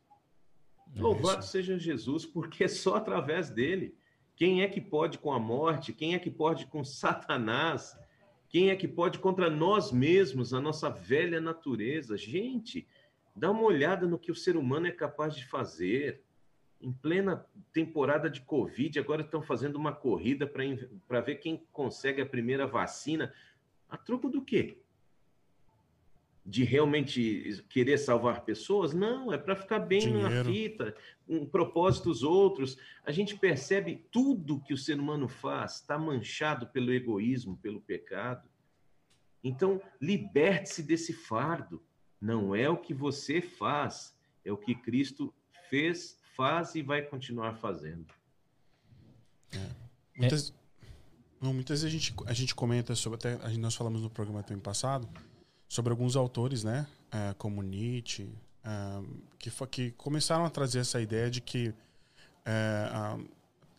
É 0.95 1.01
Louvado 1.01 1.43
seja 1.43 1.79
Jesus, 1.79 2.27
porque 2.27 2.65
é 2.65 2.69
só 2.69 2.97
através 2.97 3.49
dele. 3.49 3.97
Quem 4.39 4.63
é 4.63 4.69
que 4.69 4.81
pode 4.81 5.19
com 5.19 5.33
a 5.33 5.39
morte? 5.41 5.93
Quem 5.93 6.15
é 6.15 6.19
que 6.21 6.31
pode 6.31 6.67
com 6.67 6.85
Satanás? 6.85 7.99
Quem 8.49 8.71
é 8.71 8.77
que 8.77 8.87
pode 8.87 9.19
contra 9.19 9.51
nós 9.51 9.91
mesmos, 9.91 10.55
a 10.55 10.61
nossa 10.61 10.89
velha 10.89 11.41
natureza? 11.41 12.17
Gente, 12.17 12.87
dá 13.35 13.51
uma 13.51 13.65
olhada 13.65 14.07
no 14.07 14.17
que 14.17 14.31
o 14.31 14.37
ser 14.37 14.57
humano 14.57 14.87
é 14.87 14.93
capaz 14.93 15.35
de 15.35 15.45
fazer. 15.45 16.23
Em 16.81 16.93
plena 16.93 17.45
temporada 17.73 18.31
de 18.31 18.41
Covid, 18.43 18.97
agora 19.01 19.23
estão 19.23 19.43
fazendo 19.43 19.75
uma 19.75 19.93
corrida 19.93 20.47
para 20.47 21.21
ver 21.21 21.41
quem 21.41 21.67
consegue 21.73 22.23
a 22.23 22.27
primeira 22.27 22.65
vacina. 22.65 23.35
A 23.89 23.97
troco 23.97 24.29
do 24.29 24.41
quê? 24.41 24.81
De 26.49 26.65
realmente 26.65 27.63
querer 27.69 27.99
salvar 27.99 28.43
pessoas, 28.43 28.95
não, 28.95 29.31
é 29.31 29.37
para 29.37 29.55
ficar 29.55 29.81
bem 29.81 30.01
Dinheiro. 30.01 30.31
na 30.31 30.45
fita, 30.45 30.97
com 31.27 31.45
propósitos 31.45 32.23
outros. 32.23 32.79
A 33.05 33.13
gente 33.13 33.37
percebe 33.37 34.07
tudo 34.11 34.63
que 34.63 34.73
o 34.73 34.79
ser 34.79 34.99
humano 34.99 35.29
faz 35.29 35.75
está 35.75 35.99
manchado 35.99 36.67
pelo 36.69 36.91
egoísmo, 36.91 37.59
pelo 37.59 37.83
pecado. 37.83 38.49
Então, 39.45 39.79
liberte-se 40.01 40.83
desse 40.83 41.13
fardo. 41.13 41.83
Não 42.19 42.55
é 42.55 42.69
o 42.69 42.79
que 42.79 42.95
você 42.95 43.43
faz, 43.43 44.17
é 44.43 44.51
o 44.51 44.57
que 44.57 44.75
Cristo 44.75 45.33
fez, 45.69 46.19
faz 46.35 46.75
e 46.75 46.81
vai 46.81 47.03
continuar 47.03 47.57
fazendo. 47.57 48.07
É. 49.53 49.69
Muitas, 50.17 50.55
não, 51.39 51.53
muitas 51.53 51.83
vezes 51.83 51.95
a 51.95 51.99
gente, 51.99 52.15
a 52.25 52.33
gente 52.33 52.55
comenta 52.55 52.95
sobre, 52.95 53.17
até 53.19 53.37
nós 53.59 53.75
falamos 53.75 54.01
no 54.01 54.09
programa 54.09 54.43
também 54.43 54.63
passado, 54.63 55.07
sobre 55.69 55.93
alguns 55.93 56.17
autores, 56.17 56.65
né, 56.65 56.87
uh, 57.09 57.35
como 57.37 57.63
Nietzsche, 57.63 58.23
uh, 58.65 59.07
que, 59.39 59.51
que 59.71 59.91
começaram 59.93 60.45
a 60.45 60.51
trazer 60.51 60.81
essa 60.81 61.01
ideia 61.01 61.31
de 61.31 61.41
que 61.41 61.69
uh, 61.69 61.75
a, 62.45 63.19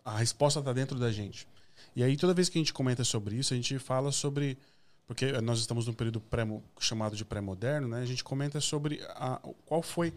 a 0.05 0.17
resposta 0.17 0.59
está 0.59 0.71
dentro 0.71 0.99
da 0.99 1.11
gente. 1.11 1.47
E 1.95 2.03
aí, 2.03 2.15
toda 2.15 2.33
vez 2.33 2.49
que 2.49 2.57
a 2.57 2.61
gente 2.61 2.73
comenta 2.73 3.03
sobre 3.03 3.35
isso, 3.35 3.53
a 3.53 3.57
gente 3.57 3.77
fala 3.79 4.11
sobre. 4.11 4.57
Porque 5.07 5.31
nós 5.41 5.59
estamos 5.59 5.87
num 5.87 5.93
período 5.93 6.21
pré, 6.21 6.43
chamado 6.79 7.15
de 7.15 7.25
pré-moderno, 7.25 7.87
né? 7.87 8.01
A 8.01 8.05
gente 8.05 8.23
comenta 8.23 8.61
sobre 8.61 9.01
a, 9.15 9.41
qual 9.65 9.81
foi 9.81 10.13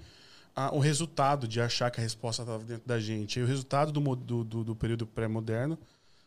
a, 0.54 0.74
o 0.74 0.78
resultado 0.78 1.48
de 1.48 1.62
achar 1.62 1.90
que 1.90 1.98
a 1.98 2.02
resposta 2.02 2.42
estava 2.42 2.62
dentro 2.62 2.86
da 2.86 3.00
gente. 3.00 3.38
E 3.38 3.42
o 3.42 3.46
resultado 3.46 3.90
do, 3.90 4.14
do, 4.14 4.44
do, 4.44 4.64
do 4.64 4.76
período 4.76 5.06
pré-moderno 5.06 5.78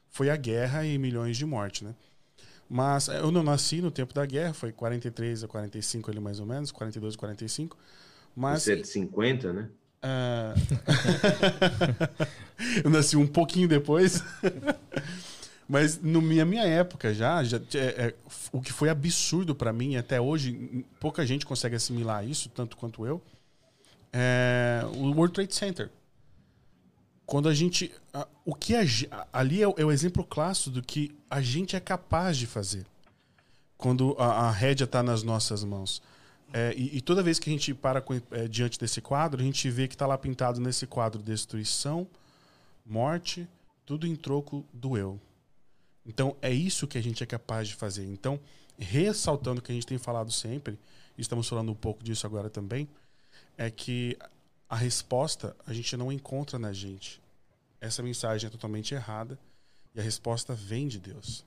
foi 0.10 0.32
a 0.32 0.36
guerra 0.36 0.84
e 0.84 0.98
milhões 0.98 1.38
de 1.38 1.46
mortes, 1.46 1.84
né? 1.84 1.94
Mas 2.70 3.08
eu 3.08 3.32
não 3.32 3.44
nasci 3.44 3.82
no 3.82 3.92
tempo 3.92 4.14
da 4.14 4.26
guerra, 4.26 4.54
foi 4.54 4.72
43 4.72 5.44
a 5.44 5.48
45 5.48 6.12
ali 6.12 6.20
mais 6.20 6.40
ou 6.40 6.46
menos, 6.46 6.72
42 6.72 7.14
a 7.14 7.18
45. 7.18 7.78
Mas... 8.36 8.64
Você 8.64 8.74
é 8.74 8.76
de 8.78 8.88
50, 8.88 9.54
né? 9.54 9.70
Uh... 10.04 10.54
eu 12.84 12.90
nasci 12.90 13.16
um 13.16 13.28
pouquinho 13.28 13.68
depois. 13.68 14.24
Mas 15.68 16.00
na 16.00 16.22
minha, 16.22 16.46
minha 16.46 16.64
época 16.64 17.14
já, 17.14 17.44
já 17.44 17.58
é, 17.74 17.80
é, 17.80 18.14
o 18.52 18.62
que 18.62 18.72
foi 18.72 18.88
absurdo 18.90 19.56
para 19.56 19.74
mim, 19.74 19.96
até 19.96 20.22
hoje, 20.22 20.86
pouca 21.00 21.26
gente 21.26 21.46
consegue 21.46 21.76
assimilar 21.76 22.24
isso, 22.24 22.50
tanto 22.50 22.78
quanto 22.78 23.06
eu, 23.06 23.20
é 24.14 24.82
o 24.94 25.12
World 25.12 25.34
Trade 25.34 25.56
Center. 25.56 25.90
Quando 27.26 27.50
a 27.50 27.54
gente. 27.54 27.92
A, 28.14 28.28
o 28.44 28.54
que 28.54 28.76
a, 28.76 28.84
ali 29.34 29.62
é 29.62 29.68
o, 29.68 29.74
é 29.78 29.86
o, 29.86 29.92
exemplo 29.92 30.24
clássico 30.24 30.70
do 30.70 30.82
que 30.82 31.16
a 31.30 31.42
gente 31.42 31.76
é 31.76 31.80
capaz 31.80 32.38
de 32.38 32.46
fazer. 32.46 32.86
Quando 33.78 34.16
a, 34.18 34.48
a 34.48 34.52
rédea 34.52 34.86
está 34.86 35.02
nas 35.02 35.24
nossas 35.24 35.64
mãos. 35.64 36.02
É, 36.54 36.74
e, 36.78 36.98
e, 36.98 37.02
toda 37.02 37.24
vez 37.24 37.40
que 37.40 37.50
a 37.50 37.54
gente 37.54 37.74
para 37.74 38.00
com, 38.00 38.14
é, 38.32 38.48
diante 38.48 38.80
desse 38.80 39.02
quadro, 39.02 39.42
a 39.42 39.44
gente 39.44 39.70
vê 39.70 39.88
que 39.88 39.96
está 39.96 40.06
lá 40.06 40.18
pintado 40.18 40.62
nesse 40.62 40.86
quadro 40.86 41.22
destruição, 41.22 42.08
morte, 42.86 43.48
tudo 43.86 44.06
em 44.06 44.16
troco 44.16 44.66
do 44.72 44.96
eu. 44.96 45.20
Então 46.06 46.38
é 46.42 46.54
isso 46.54 46.88
que 46.88 46.98
a 46.98 47.02
gente 47.02 47.24
é 47.24 47.26
capaz 47.26 47.68
de 47.68 47.76
fazer. 47.76 48.06
Então, 48.06 48.40
ressaltando 48.78 49.60
o 49.60 49.64
que 49.64 49.72
a 49.72 49.76
gente 49.76 49.88
tem 49.88 49.98
falado 49.98 50.32
sempre, 50.32 50.78
estamos 51.18 51.50
falando 51.50 51.72
um 51.72 51.76
pouco 51.76 52.04
disso 52.04 52.26
agora 52.28 52.50
também, 52.50 52.88
é 53.58 53.70
que 53.70 54.18
a 54.70 54.76
resposta 54.76 55.56
a 55.66 55.74
gente 55.74 55.96
não 55.96 56.12
encontra 56.12 56.58
na 56.58 56.74
gente. 56.74 57.22
Essa 57.80 58.02
mensagem 58.02 58.48
é 58.48 58.50
totalmente 58.50 58.94
errada 58.94 59.38
e 59.94 60.00
a 60.00 60.04
resposta 60.04 60.54
vem 60.54 60.88
de 60.88 61.00
Deus. 61.00 61.46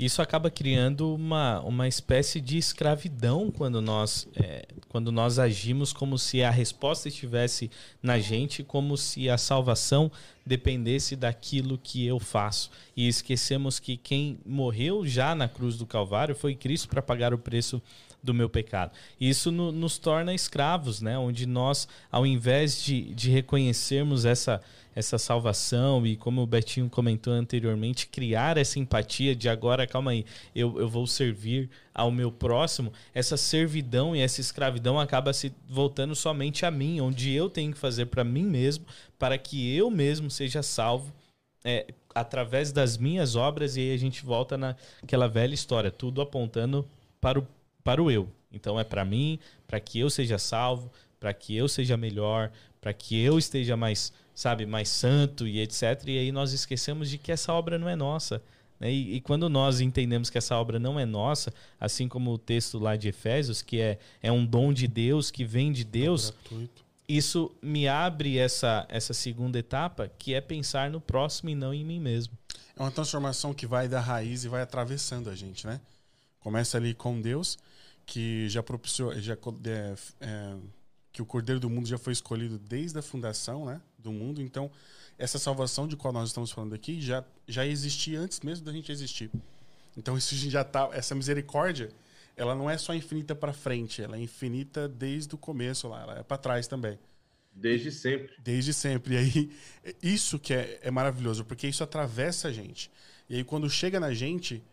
Isso 0.00 0.22
acaba 0.22 0.50
criando 0.50 1.14
uma, 1.14 1.60
uma 1.60 1.86
espécie 1.86 2.40
de 2.40 2.56
escravidão 2.56 3.50
quando 3.50 3.82
nós, 3.82 4.26
é, 4.34 4.66
quando 4.88 5.12
nós 5.12 5.38
agimos 5.38 5.92
como 5.92 6.18
se 6.18 6.42
a 6.42 6.50
resposta 6.50 7.08
estivesse 7.08 7.70
na 8.02 8.18
gente, 8.18 8.62
como 8.64 8.96
se 8.96 9.28
a 9.28 9.36
salvação 9.36 10.10
dependesse 10.44 11.14
daquilo 11.14 11.76
que 11.76 12.06
eu 12.06 12.18
faço. 12.18 12.70
E 12.96 13.06
esquecemos 13.08 13.78
que 13.78 13.98
quem 13.98 14.40
morreu 14.46 15.06
já 15.06 15.34
na 15.34 15.46
cruz 15.46 15.76
do 15.76 15.84
Calvário 15.84 16.34
foi 16.34 16.54
Cristo 16.54 16.88
para 16.88 17.02
pagar 17.02 17.34
o 17.34 17.38
preço 17.38 17.82
do 18.22 18.34
meu 18.34 18.48
pecado. 18.48 18.92
Isso 19.20 19.50
no, 19.50 19.72
nos 19.72 19.98
torna 19.98 20.34
escravos, 20.34 21.00
né? 21.00 21.18
Onde 21.18 21.46
nós, 21.46 21.88
ao 22.10 22.26
invés 22.26 22.82
de, 22.82 23.14
de 23.14 23.30
reconhecermos 23.30 24.24
essa, 24.24 24.60
essa 24.94 25.18
salvação 25.18 26.06
e, 26.06 26.16
como 26.16 26.42
o 26.42 26.46
Betinho 26.46 26.88
comentou 26.88 27.32
anteriormente, 27.32 28.06
criar 28.06 28.56
essa 28.56 28.78
empatia 28.78 29.34
de 29.34 29.48
agora, 29.48 29.86
calma 29.86 30.10
aí, 30.10 30.24
eu, 30.54 30.78
eu 30.78 30.88
vou 30.88 31.06
servir 31.06 31.70
ao 31.94 32.10
meu 32.10 32.30
próximo, 32.30 32.92
essa 33.14 33.36
servidão 33.36 34.14
e 34.14 34.20
essa 34.20 34.40
escravidão 34.40 34.98
acaba 34.98 35.32
se 35.32 35.52
voltando 35.68 36.14
somente 36.14 36.64
a 36.64 36.70
mim, 36.70 37.00
onde 37.00 37.32
eu 37.32 37.48
tenho 37.48 37.72
que 37.72 37.78
fazer 37.78 38.06
para 38.06 38.24
mim 38.24 38.44
mesmo, 38.44 38.84
para 39.18 39.36
que 39.36 39.74
eu 39.74 39.90
mesmo 39.90 40.30
seja 40.30 40.62
salvo. 40.62 41.12
É, 41.62 41.86
através 42.14 42.72
das 42.72 42.96
minhas 42.96 43.36
obras, 43.36 43.76
e 43.76 43.80
aí 43.80 43.94
a 43.94 43.96
gente 43.98 44.24
volta 44.24 44.56
naquela 44.56 45.28
velha 45.28 45.54
história, 45.54 45.90
tudo 45.90 46.20
apontando 46.20 46.88
para 47.20 47.38
o 47.38 47.46
para 47.82 48.02
o 48.02 48.10
eu. 48.10 48.28
Então 48.52 48.78
é 48.78 48.84
para 48.84 49.04
mim, 49.04 49.38
para 49.66 49.80
que 49.80 49.98
eu 49.98 50.10
seja 50.10 50.38
salvo, 50.38 50.90
para 51.18 51.32
que 51.32 51.56
eu 51.56 51.68
seja 51.68 51.96
melhor, 51.96 52.50
para 52.80 52.92
que 52.92 53.20
eu 53.20 53.38
esteja 53.38 53.76
mais, 53.76 54.12
sabe, 54.34 54.66
mais 54.66 54.88
santo 54.88 55.46
e 55.46 55.60
etc. 55.60 56.02
E 56.06 56.18
aí 56.18 56.32
nós 56.32 56.52
esquecemos 56.52 57.10
de 57.10 57.18
que 57.18 57.30
essa 57.30 57.52
obra 57.52 57.78
não 57.78 57.88
é 57.88 57.94
nossa. 57.94 58.42
Né? 58.80 58.90
E, 58.90 59.16
e, 59.16 59.20
quando 59.20 59.48
nós 59.48 59.80
entendemos 59.80 60.30
que 60.30 60.38
essa 60.38 60.56
obra 60.56 60.78
não 60.78 60.98
é 60.98 61.04
nossa, 61.04 61.52
assim 61.78 62.08
como 62.08 62.32
o 62.32 62.38
texto 62.38 62.78
lá 62.78 62.96
de 62.96 63.08
Efésios, 63.08 63.60
que 63.60 63.78
é, 63.80 63.98
é 64.22 64.32
um 64.32 64.44
dom 64.44 64.72
de 64.72 64.88
Deus, 64.88 65.30
que 65.30 65.44
vem 65.44 65.70
de 65.70 65.84
Deus, 65.84 66.32
isso 67.06 67.52
me 67.60 67.86
abre 67.86 68.38
essa, 68.38 68.86
essa 68.88 69.12
segunda 69.12 69.58
etapa, 69.58 70.10
que 70.18 70.32
é 70.32 70.40
pensar 70.40 70.90
no 70.90 71.00
próximo 71.00 71.50
e 71.50 71.54
não 71.54 71.74
em 71.74 71.84
mim 71.84 72.00
mesmo. 72.00 72.32
É 72.74 72.82
uma 72.82 72.90
transformação 72.90 73.52
que 73.52 73.66
vai 73.66 73.86
da 73.86 74.00
raiz 74.00 74.44
e 74.44 74.48
vai 74.48 74.62
atravessando 74.62 75.28
a 75.28 75.34
gente, 75.34 75.66
né? 75.66 75.80
Começa 76.40 76.78
ali 76.78 76.94
com 76.94 77.20
Deus, 77.20 77.58
que 78.10 78.48
já 78.48 78.60
propiciou, 78.60 79.14
já, 79.20 79.34
é, 79.34 79.94
é, 80.20 80.56
que 81.12 81.22
o 81.22 81.24
Cordeiro 81.24 81.60
do 81.60 81.70
Mundo 81.70 81.86
já 81.86 81.96
foi 81.96 82.12
escolhido 82.12 82.58
desde 82.58 82.98
a 82.98 83.02
fundação 83.02 83.64
né, 83.64 83.80
do 83.96 84.10
mundo. 84.10 84.42
Então, 84.42 84.68
essa 85.16 85.38
salvação 85.38 85.86
de 85.86 85.96
qual 85.96 86.12
nós 86.12 86.30
estamos 86.30 86.50
falando 86.50 86.74
aqui 86.74 87.00
já, 87.00 87.24
já 87.46 87.64
existia 87.64 88.18
antes 88.18 88.40
mesmo 88.40 88.66
da 88.66 88.72
gente 88.72 88.90
existir. 88.90 89.30
Então, 89.96 90.18
isso 90.18 90.34
já 90.50 90.64
tá, 90.64 90.90
essa 90.92 91.14
misericórdia, 91.14 91.90
ela 92.36 92.52
não 92.52 92.68
é 92.68 92.76
só 92.76 92.92
infinita 92.92 93.32
para 93.32 93.52
frente, 93.52 94.02
ela 94.02 94.16
é 94.16 94.20
infinita 94.20 94.88
desde 94.88 95.32
o 95.36 95.38
começo 95.38 95.86
lá, 95.86 96.02
ela 96.02 96.18
é 96.18 96.22
para 96.24 96.36
trás 96.36 96.66
também. 96.66 96.98
Desde 97.54 97.92
sempre. 97.92 98.32
Desde 98.42 98.74
sempre. 98.74 99.14
E 99.14 99.18
aí, 99.18 99.50
isso 100.02 100.36
que 100.36 100.52
é, 100.52 100.80
é 100.82 100.90
maravilhoso, 100.90 101.44
porque 101.44 101.68
isso 101.68 101.84
atravessa 101.84 102.48
a 102.48 102.52
gente. 102.52 102.90
E 103.28 103.36
aí, 103.36 103.44
quando 103.44 103.70
chega 103.70 104.00
na 104.00 104.12
gente, 104.12 104.64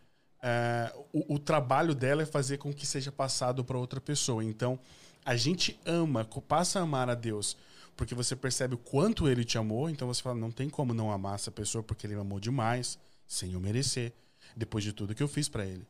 é, 0.42 0.92
o, 1.12 1.34
o, 1.34 1.38
trabalho 1.38 1.94
dela 1.94 2.22
é 2.22 2.26
fazer 2.26 2.58
com 2.58 2.72
que 2.72 2.86
seja 2.86 3.10
passado 3.10 3.64
para 3.64 3.78
outra 3.78 4.00
pessoa. 4.00 4.44
Então, 4.44 4.78
a 5.24 5.36
gente 5.36 5.78
ama, 5.84 6.24
passa 6.46 6.78
a 6.78 6.82
amar 6.82 7.10
a 7.10 7.14
Deus, 7.14 7.56
porque 7.96 8.14
você 8.14 8.36
percebe 8.36 8.74
o 8.74 8.78
quanto 8.78 9.28
ele 9.28 9.44
te 9.44 9.58
amou. 9.58 9.90
Então, 9.90 10.06
você 10.06 10.22
fala: 10.22 10.38
não 10.38 10.50
tem 10.50 10.68
como 10.68 10.94
não 10.94 11.10
amar 11.10 11.34
essa 11.34 11.50
pessoa, 11.50 11.82
porque 11.82 12.06
ele 12.06 12.14
me 12.14 12.20
amou 12.20 12.38
demais, 12.38 12.98
sem 13.26 13.52
eu 13.52 13.60
merecer, 13.60 14.12
depois 14.56 14.84
de 14.84 14.92
tudo 14.92 15.14
que 15.14 15.22
eu 15.22 15.28
fiz 15.28 15.48
para 15.48 15.66
ele. 15.66 15.86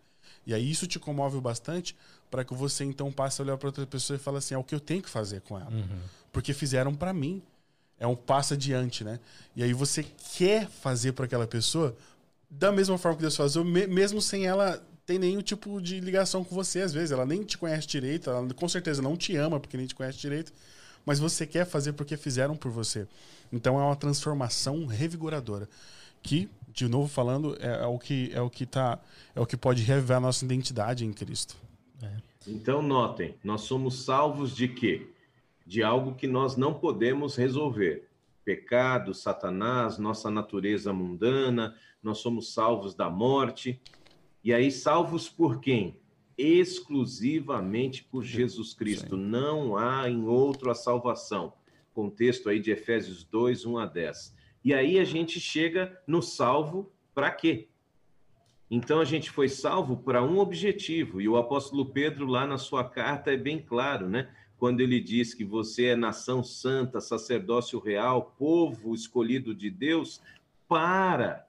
E 0.47 0.55
aí, 0.55 0.71
isso 0.71 0.87
te 0.87 0.99
comove 0.99 1.39
bastante 1.41 1.95
para 2.31 2.45
que 2.45 2.55
você 2.55 2.85
então 2.85 3.13
passe 3.13 3.41
a 3.41 3.45
olhar 3.45 3.59
para 3.59 3.69
outra 3.69 3.87
pessoa 3.87 4.17
e 4.17 4.21
fale 4.21 4.39
assim: 4.39 4.55
é 4.55 4.59
o 4.59 4.65
que 4.65 4.75
eu 4.75 4.81
tenho 4.81 5.03
que 5.03 5.11
fazer 5.11 5.43
com 5.43 5.59
ela. 5.59 5.71
Uhum. 5.71 6.01
Porque 6.33 6.53
fizeram 6.53 6.95
para 6.95 7.13
mim. 7.13 7.43
É 8.01 8.07
um 8.07 8.15
passo 8.15 8.55
adiante, 8.55 9.03
né? 9.03 9.19
E 9.57 9.63
aí 9.63 9.73
você 9.73 10.05
quer 10.37 10.69
fazer 10.69 11.15
para 11.15 11.25
aquela 11.25 11.49
pessoa 11.49 11.97
da 12.51 12.73
mesma 12.73 12.97
forma 12.97 13.17
que 13.17 13.23
Deus 13.23 13.37
faz, 13.37 13.57
mesmo 13.57 14.23
sem 14.23 14.47
ela 14.47 14.83
ter 15.05 15.19
nenhum 15.19 15.41
tipo 15.41 15.81
de 15.81 16.01
ligação 16.01 16.45
com 16.45 16.55
você, 16.55 16.81
às 16.81 16.93
vezes. 16.93 17.11
Ela 17.11 17.25
nem 17.25 17.43
te 17.43 17.57
conhece 17.57 17.87
direito, 17.87 18.29
ela 18.29 18.47
com 18.55 18.69
certeza 18.69 19.01
não 19.01 19.17
te 19.17 19.35
ama 19.37 19.59
porque 19.59 19.77
nem 19.77 19.87
te 19.87 19.95
conhece 19.95 20.19
direito, 20.19 20.53
mas 21.05 21.19
você 21.19 21.47
quer 21.47 21.65
fazer 21.65 21.95
porque 21.95 22.17
fizeram 22.17 22.57
por 22.57 22.71
você. 22.71 23.07
Então 23.53 23.81
é 23.81 23.85
uma 23.85 23.97
transformação 23.97 24.87
revigoradora. 24.87 25.69
Que, 26.23 26.49
de 26.75 26.89
novo 26.89 27.09
falando, 27.09 27.57
é, 27.61 27.85
é 27.85 27.87
o 27.87 27.99
que 27.99 28.31
é 28.35 28.41
o 28.41 28.51
que 28.51 28.67
tá, 28.67 28.99
é 29.35 29.41
o 29.41 29.47
que 29.47 29.57
pode 29.57 29.83
revelar 29.83 30.19
a 30.19 30.21
nossa 30.21 30.45
identidade 30.45 31.05
em 31.05 31.13
Cristo. 31.13 31.57
É. 32.03 32.11
Então 32.47 32.83
notem, 32.83 33.35
nós 33.45 33.63
somos 33.63 34.05
salvos 34.05 34.55
de 34.55 34.69
quê? 34.69 35.07
De 35.65 35.83
algo 35.83 36.15
que 36.15 36.27
nós 36.27 36.57
não 36.57 36.75
podemos 36.75 37.37
resolver. 37.37 38.08
Pecado, 38.49 39.13
Satanás, 39.13 39.99
nossa 39.99 40.31
natureza 40.31 40.91
mundana, 40.91 41.77
nós 42.03 42.17
somos 42.17 42.55
salvos 42.55 42.95
da 42.95 43.11
morte. 43.11 43.79
E 44.43 44.55
aí, 44.55 44.71
salvos 44.71 45.29
por 45.29 45.61
quem? 45.61 46.01
Exclusivamente 46.39 48.03
por 48.05 48.25
Jesus 48.25 48.73
Cristo. 48.73 49.17
Sim. 49.17 49.23
Não 49.23 49.77
há 49.77 50.09
em 50.09 50.25
outro 50.25 50.71
a 50.71 50.75
salvação. 50.75 51.53
Contexto 51.93 52.49
aí 52.49 52.59
de 52.59 52.71
Efésios 52.71 53.23
2, 53.23 53.67
1 53.67 53.77
a 53.77 53.85
10. 53.85 54.35
E 54.65 54.73
aí 54.73 54.99
a 54.99 55.05
gente 55.05 55.39
chega 55.39 56.01
no 56.07 56.23
salvo 56.23 56.91
para 57.15 57.31
quê? 57.31 57.69
Então 58.71 58.99
a 58.99 59.05
gente 59.05 59.31
foi 59.31 59.51
salvo 59.51 59.99
para 59.99 60.25
um 60.25 60.39
objetivo, 60.39 61.21
e 61.21 61.29
o 61.29 61.37
apóstolo 61.37 61.85
Pedro, 61.85 62.25
lá 62.25 62.47
na 62.47 62.57
sua 62.57 62.83
carta, 62.83 63.31
é 63.31 63.37
bem 63.37 63.61
claro, 63.61 64.09
né? 64.09 64.35
Quando 64.59 64.81
ele 64.81 65.01
diz 65.01 65.33
que 65.33 65.45
você 65.45 65.87
é 65.87 65.97
nação 65.97 66.43
santa, 66.43 67.01
sacerdócio 67.01 67.79
real, 67.79 68.35
povo 68.37 68.95
escolhido 68.95 69.55
de 69.55 69.71
Deus, 69.71 70.21
para 70.69 71.49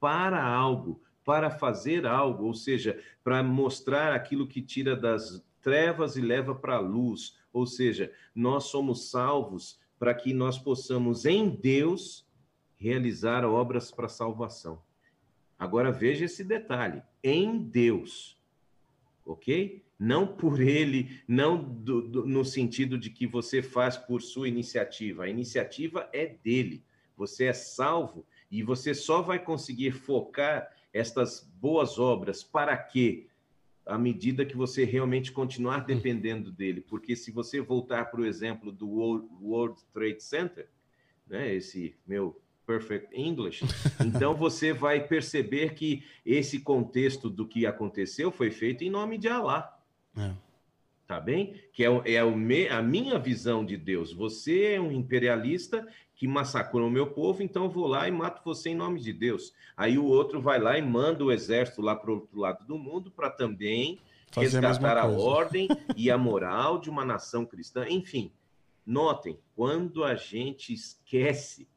para 0.00 0.44
algo, 0.44 1.00
para 1.24 1.48
fazer 1.48 2.04
algo, 2.04 2.46
ou 2.46 2.54
seja, 2.54 3.00
para 3.22 3.40
mostrar 3.40 4.12
aquilo 4.12 4.48
que 4.48 4.60
tira 4.60 4.96
das 4.96 5.40
trevas 5.60 6.16
e 6.16 6.20
leva 6.20 6.56
para 6.56 6.74
a 6.74 6.80
luz. 6.80 7.36
Ou 7.52 7.64
seja, 7.64 8.12
nós 8.34 8.64
somos 8.64 9.10
salvos 9.10 9.78
para 10.00 10.12
que 10.12 10.34
nós 10.34 10.58
possamos, 10.58 11.24
em 11.24 11.48
Deus, 11.48 12.26
realizar 12.76 13.44
obras 13.44 13.92
para 13.92 14.08
salvação. 14.08 14.82
Agora 15.56 15.92
veja 15.92 16.24
esse 16.24 16.42
detalhe: 16.42 17.00
em 17.22 17.58
Deus, 17.58 18.36
ok? 19.24 19.81
Não 20.02 20.26
por 20.26 20.60
ele, 20.60 21.20
não 21.28 21.62
do, 21.62 22.02
do, 22.02 22.26
no 22.26 22.44
sentido 22.44 22.98
de 22.98 23.08
que 23.08 23.24
você 23.24 23.62
faz 23.62 23.96
por 23.96 24.20
sua 24.20 24.48
iniciativa. 24.48 25.22
A 25.22 25.28
iniciativa 25.28 26.10
é 26.12 26.26
dele. 26.26 26.82
Você 27.16 27.44
é 27.44 27.52
salvo 27.52 28.26
e 28.50 28.64
você 28.64 28.94
só 28.94 29.22
vai 29.22 29.38
conseguir 29.38 29.92
focar 29.92 30.68
estas 30.92 31.48
boas 31.60 32.00
obras 32.00 32.42
para 32.42 32.76
quê? 32.76 33.28
À 33.86 33.96
medida 33.96 34.44
que 34.44 34.56
você 34.56 34.84
realmente 34.84 35.30
continuar 35.30 35.82
hum. 35.82 35.86
dependendo 35.86 36.50
dele. 36.50 36.80
Porque 36.80 37.14
se 37.14 37.30
você 37.30 37.60
voltar 37.60 38.06
para 38.06 38.22
o 38.22 38.26
exemplo 38.26 38.72
do 38.72 38.88
World 38.88 39.80
Trade 39.92 40.20
Center, 40.20 40.68
né, 41.28 41.54
esse 41.54 41.94
meu 42.04 42.42
perfect 42.66 43.08
English, 43.14 43.64
então 44.04 44.34
você 44.34 44.72
vai 44.72 45.06
perceber 45.06 45.74
que 45.74 46.02
esse 46.26 46.58
contexto 46.58 47.30
do 47.30 47.46
que 47.46 47.66
aconteceu 47.66 48.32
foi 48.32 48.50
feito 48.50 48.82
em 48.82 48.90
nome 48.90 49.16
de 49.16 49.28
Allah. 49.28 49.78
É. 50.16 50.32
Tá 51.06 51.20
bem? 51.20 51.60
Que 51.72 51.84
é, 51.84 52.14
é 52.14 52.24
o 52.24 52.34
me, 52.34 52.68
a 52.68 52.80
minha 52.80 53.18
visão 53.18 53.64
de 53.64 53.76
Deus. 53.76 54.12
Você 54.12 54.74
é 54.74 54.80
um 54.80 54.90
imperialista 54.90 55.86
que 56.14 56.26
massacram 56.26 56.86
o 56.86 56.90
meu 56.90 57.08
povo, 57.08 57.42
então 57.42 57.64
eu 57.64 57.70
vou 57.70 57.86
lá 57.86 58.08
e 58.08 58.10
mato 58.10 58.40
você 58.44 58.70
em 58.70 58.74
nome 58.74 59.00
de 59.00 59.12
Deus. 59.12 59.52
Aí 59.76 59.98
o 59.98 60.04
outro 60.04 60.40
vai 60.40 60.58
lá 60.58 60.78
e 60.78 60.82
manda 60.82 61.24
o 61.24 61.32
exército 61.32 61.82
lá 61.82 61.96
para 61.96 62.10
o 62.10 62.14
outro 62.14 62.38
lado 62.38 62.64
do 62.64 62.78
mundo 62.78 63.10
para 63.10 63.28
também 63.28 63.98
Fazer 64.30 64.60
resgatar 64.60 64.96
a, 64.96 65.02
a 65.02 65.08
ordem 65.08 65.68
e 65.96 66.10
a 66.10 66.16
moral 66.16 66.78
de 66.78 66.88
uma 66.88 67.04
nação 67.04 67.44
cristã. 67.44 67.86
Enfim, 67.88 68.32
notem, 68.86 69.38
quando 69.54 70.04
a 70.04 70.14
gente 70.14 70.72
esquece 70.72 71.68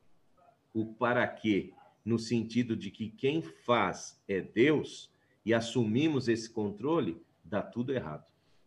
o 0.74 0.86
para 0.86 1.28
quê, 1.28 1.74
no 2.06 2.20
sentido 2.20 2.76
de 2.76 2.92
que 2.92 3.10
quem 3.10 3.42
faz 3.42 4.22
é 4.28 4.40
Deus, 4.42 5.10
e 5.46 5.54
assumimos 5.54 6.28
esse 6.28 6.50
controle, 6.50 7.22
dá 7.46 7.62
tudo 7.62 7.94
errado. 7.94 8.26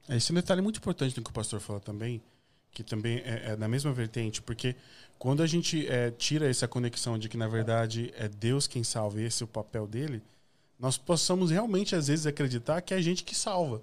Esse 0.09 0.31
é 0.31 0.33
um 0.33 0.37
detalhe 0.37 0.62
muito 0.62 0.79
importante 0.79 1.14
do 1.14 1.22
que 1.22 1.31
o 1.31 1.33
pastor 1.33 1.61
falou 1.61 1.81
também, 1.81 2.22
que 2.70 2.83
também 2.83 3.18
é, 3.18 3.51
é 3.53 3.57
na 3.57 3.68
mesma 3.68 3.93
vertente, 3.93 4.41
porque 4.41 4.74
quando 5.18 5.43
a 5.43 5.47
gente 5.47 5.87
é, 5.87 6.11
tira 6.11 6.49
essa 6.49 6.68
conexão 6.68 7.18
de 7.18 7.29
que, 7.29 7.37
na 7.37 7.49
verdade, 7.49 8.12
é 8.16 8.29
Deus 8.29 8.66
quem 8.66 8.85
salva 8.85 9.20
e 9.20 9.24
esse 9.24 9.43
é 9.43 9.45
o 9.45 9.49
papel 9.49 9.87
dele, 9.87 10.22
nós 10.79 10.97
possamos 10.97 11.51
realmente, 11.51 11.97
às 11.97 12.07
vezes, 12.07 12.24
acreditar 12.24 12.81
que 12.81 12.95
é 12.95 12.97
a 12.97 13.03
gente 13.03 13.24
que 13.24 13.35
salva. 13.35 13.83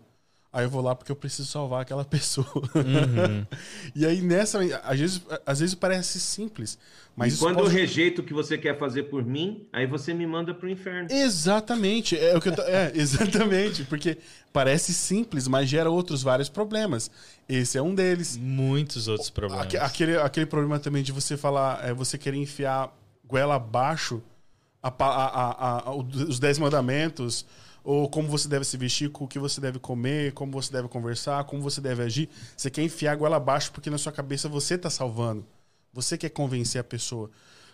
Aí 0.55 0.63
eu 0.63 0.69
vou 0.69 0.81
lá 0.81 0.95
porque 0.95 1.11
eu 1.11 1.17
preciso 1.17 1.49
salvar 1.49 1.81
aquela 1.81 2.05
pessoa. 2.07 2.47
Uhum. 2.73 3.45
e 3.93 4.05
aí 4.05 4.21
nessa, 4.21 4.59
às 4.85 4.97
vezes, 4.97 5.21
às 5.45 5.59
vezes 5.59 5.75
parece 5.75 6.17
simples. 6.17 6.79
Mas 7.13 7.35
e 7.35 7.39
quando 7.39 7.55
pode... 7.55 7.67
eu 7.67 7.73
rejeito 7.73 8.21
o 8.21 8.23
que 8.23 8.33
você 8.33 8.57
quer 8.57 8.79
fazer 8.79 9.03
por 9.03 9.25
mim, 9.25 9.67
aí 9.73 9.85
você 9.85 10.13
me 10.13 10.25
manda 10.25 10.53
pro 10.53 10.69
inferno. 10.69 11.09
Exatamente. 11.11 12.17
É 12.17 12.37
o 12.37 12.39
que 12.39 12.47
eu 12.47 12.55
tô... 12.55 12.61
É, 12.61 12.89
exatamente. 12.95 13.83
Porque 13.83 14.17
parece 14.53 14.93
simples, 14.93 15.45
mas 15.45 15.67
gera 15.67 15.89
outros 15.89 16.23
vários 16.23 16.47
problemas. 16.47 17.11
Esse 17.49 17.77
é 17.77 17.81
um 17.81 17.93
deles. 17.93 18.37
Muitos 18.37 19.09
outros 19.09 19.29
problemas. 19.29 19.75
Aquele, 19.75 20.17
aquele 20.17 20.45
problema 20.45 20.79
também 20.79 21.03
de 21.03 21.11
você 21.11 21.35
falar, 21.35 21.85
é, 21.85 21.93
você 21.93 22.17
querer 22.17 22.37
enfiar 22.37 22.97
goela 23.27 23.55
abaixo 23.55 24.23
a, 24.81 24.89
a, 24.89 25.89
a, 25.89 25.95
os 25.95 26.39
dez 26.39 26.57
mandamentos 26.57 27.45
ou 27.85 28.09
como 28.09 28.27
você 28.27 28.49
deve 28.49 28.65
se 28.65 28.75
vestir, 28.75 29.11
o 29.13 29.27
que 29.27 29.37
você 29.37 29.61
deve 29.61 29.77
comer, 29.77 30.33
como 30.33 30.51
você 30.51 30.73
deve 30.73 30.87
conversar, 30.87 31.43
como 31.43 31.61
você 31.61 31.79
deve 31.79 32.01
agir. 32.01 32.27
Você 32.57 32.71
quer 32.71 32.81
enfiar 32.81 33.11
a 33.11 33.15
goela 33.15 33.37
abaixo 33.37 33.71
porque 33.71 33.91
na 33.91 33.97
sua 33.99 34.11
cabeça 34.11 34.49
você 34.49 34.73
está 34.73 34.89
salvando. 34.89 35.45
Você 35.93 36.17
quer 36.17 36.29
convencer 36.29 36.81
a 36.81 36.83
pessoa. 36.83 37.29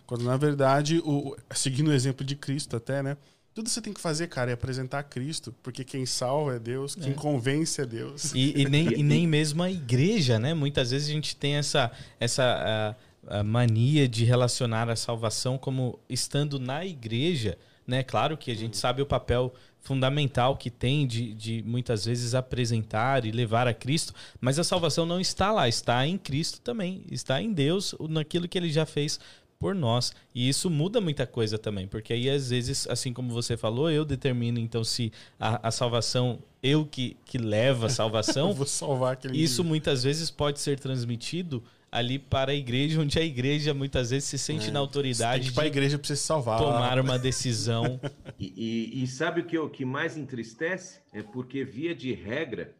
Quando 0.05 0.25
na 0.25 0.35
verdade, 0.35 1.01
o, 1.05 1.35
seguindo 1.55 1.87
o 1.87 1.93
exemplo 1.93 2.25
de 2.25 2.35
Cristo 2.35 2.75
até, 2.75 3.01
né? 3.01 3.15
Tudo 3.53 3.69
você 3.69 3.81
tem 3.81 3.93
que 3.93 4.01
fazer, 4.01 4.27
cara, 4.27 4.51
é 4.51 4.53
apresentar 4.53 5.03
Cristo, 5.03 5.53
porque 5.63 5.83
quem 5.83 6.05
salva 6.05 6.55
é 6.55 6.59
Deus, 6.59 6.93
quem 6.93 7.11
é. 7.11 7.15
convence 7.15 7.81
é 7.81 7.85
Deus. 7.85 8.33
E, 8.33 8.61
e, 8.61 8.65
nem, 8.65 8.87
e 8.99 9.03
nem 9.03 9.25
mesmo 9.25 9.63
a 9.63 9.71
igreja, 9.71 10.37
né? 10.37 10.53
Muitas 10.53 10.91
vezes 10.91 11.07
a 11.07 11.11
gente 11.11 11.37
tem 11.37 11.55
essa, 11.55 11.89
essa 12.19 12.95
a, 13.27 13.39
a 13.39 13.43
mania 13.43 14.09
de 14.09 14.25
relacionar 14.25 14.89
a 14.89 14.95
salvação 14.95 15.57
como 15.57 15.97
estando 16.09 16.59
na 16.59 16.85
igreja, 16.85 17.57
né? 17.87 18.03
Claro 18.03 18.37
que 18.37 18.51
a 18.51 18.55
gente 18.55 18.77
sabe 18.77 19.01
o 19.01 19.05
papel 19.05 19.53
fundamental 19.81 20.55
que 20.55 20.69
tem 20.69 21.05
de, 21.07 21.33
de 21.33 21.63
muitas 21.63 22.05
vezes 22.05 22.35
apresentar 22.35 23.25
e 23.25 23.31
levar 23.31 23.67
a 23.67 23.73
Cristo, 23.73 24.13
mas 24.39 24.59
a 24.59 24.63
salvação 24.63 25.05
não 25.05 25.19
está 25.19 25.51
lá, 25.51 25.67
está 25.67 26.05
em 26.05 26.17
Cristo 26.17 26.61
também, 26.61 27.03
está 27.11 27.41
em 27.41 27.51
Deus, 27.51 27.95
naquilo 28.09 28.47
que 28.47 28.57
ele 28.57 28.71
já 28.71 28.85
fez 28.85 29.19
por 29.59 29.75
nós. 29.75 30.11
E 30.33 30.49
isso 30.49 30.69
muda 30.69 30.99
muita 30.99 31.27
coisa 31.27 31.57
também, 31.57 31.87
porque 31.87 32.13
aí 32.13 32.29
às 32.29 32.49
vezes, 32.49 32.87
assim 32.87 33.13
como 33.13 33.31
você 33.31 33.55
falou, 33.55 33.89
eu 33.91 34.05
determino 34.05 34.59
então 34.59 34.83
se 34.83 35.11
a, 35.39 35.67
a 35.67 35.71
salvação, 35.71 36.39
eu 36.63 36.85
que, 36.85 37.17
que 37.25 37.37
leva 37.37 37.87
a 37.87 37.89
salvação, 37.89 38.53
Vou 38.55 38.65
salvar 38.65 39.13
aquele 39.13 39.37
isso 39.37 39.61
dia. 39.61 39.69
muitas 39.69 40.03
vezes 40.03 40.31
pode 40.31 40.59
ser 40.59 40.79
transmitido 40.79 41.63
ali 41.91 42.17
para 42.17 42.53
a 42.53 42.55
igreja, 42.55 43.01
onde 43.01 43.19
a 43.19 43.23
igreja 43.23 43.73
muitas 43.73 44.11
vezes 44.11 44.29
se 44.29 44.37
sente 44.37 44.69
é, 44.69 44.71
na 44.71 44.79
autoridade 44.79 45.49
de 45.49 45.51
para 45.51 45.63
a 45.63 45.67
igreja 45.67 45.99
para 45.99 46.07
se 46.07 46.17
salvar, 46.17 46.57
tomar 46.57 46.97
uma 46.99 47.19
decisão. 47.19 47.99
e, 48.39 48.53
e, 48.55 49.03
e, 49.03 49.07
sabe 49.07 49.41
o 49.41 49.45
que, 49.45 49.57
o 49.57 49.69
que 49.69 49.83
mais 49.83 50.15
entristece? 50.15 51.01
É 51.11 51.21
porque, 51.21 51.65
via 51.65 51.93
de 51.93 52.13
regra, 52.13 52.73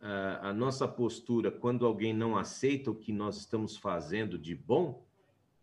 a, 0.00 0.48
a 0.48 0.52
nossa 0.52 0.88
postura, 0.88 1.50
quando 1.50 1.84
alguém 1.84 2.14
não 2.14 2.36
aceita 2.36 2.90
o 2.90 2.94
que 2.94 3.12
nós 3.12 3.36
estamos 3.36 3.76
fazendo 3.76 4.38
de 4.38 4.54
bom, 4.54 5.04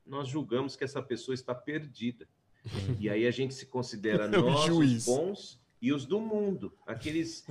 nós 0.06 0.28
julgamos 0.28 0.76
que 0.76 0.84
essa 0.84 1.02
pessoa 1.02 1.34
está 1.34 1.56
perdida. 1.56 2.28
E 3.00 3.10
aí 3.10 3.26
a 3.26 3.32
gente 3.32 3.54
se 3.54 3.66
considera 3.66 4.28
nós 4.30 5.06
bons 5.06 5.59
e 5.82 5.94
os 5.94 6.06
do 6.06 6.20
mundo, 6.20 6.74
aqueles 6.86 7.46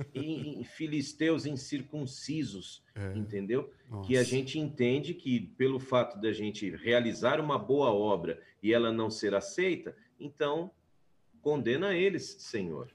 filisteus 0.75 1.45
incircuncisos, 1.45 2.83
é. 2.93 3.17
entendeu? 3.17 3.73
Nossa. 3.89 4.07
Que 4.07 4.17
a 4.17 4.23
gente 4.23 4.59
entende 4.59 5.13
que 5.13 5.39
pelo 5.57 5.79
fato 5.79 6.19
da 6.19 6.31
gente 6.31 6.69
realizar 6.69 7.39
uma 7.39 7.57
boa 7.57 7.91
obra 7.91 8.41
e 8.61 8.71
ela 8.71 8.91
não 8.91 9.09
ser 9.09 9.33
aceita, 9.33 9.95
então 10.19 10.71
condena 11.41 11.95
eles, 11.95 12.35
Senhor. 12.39 12.91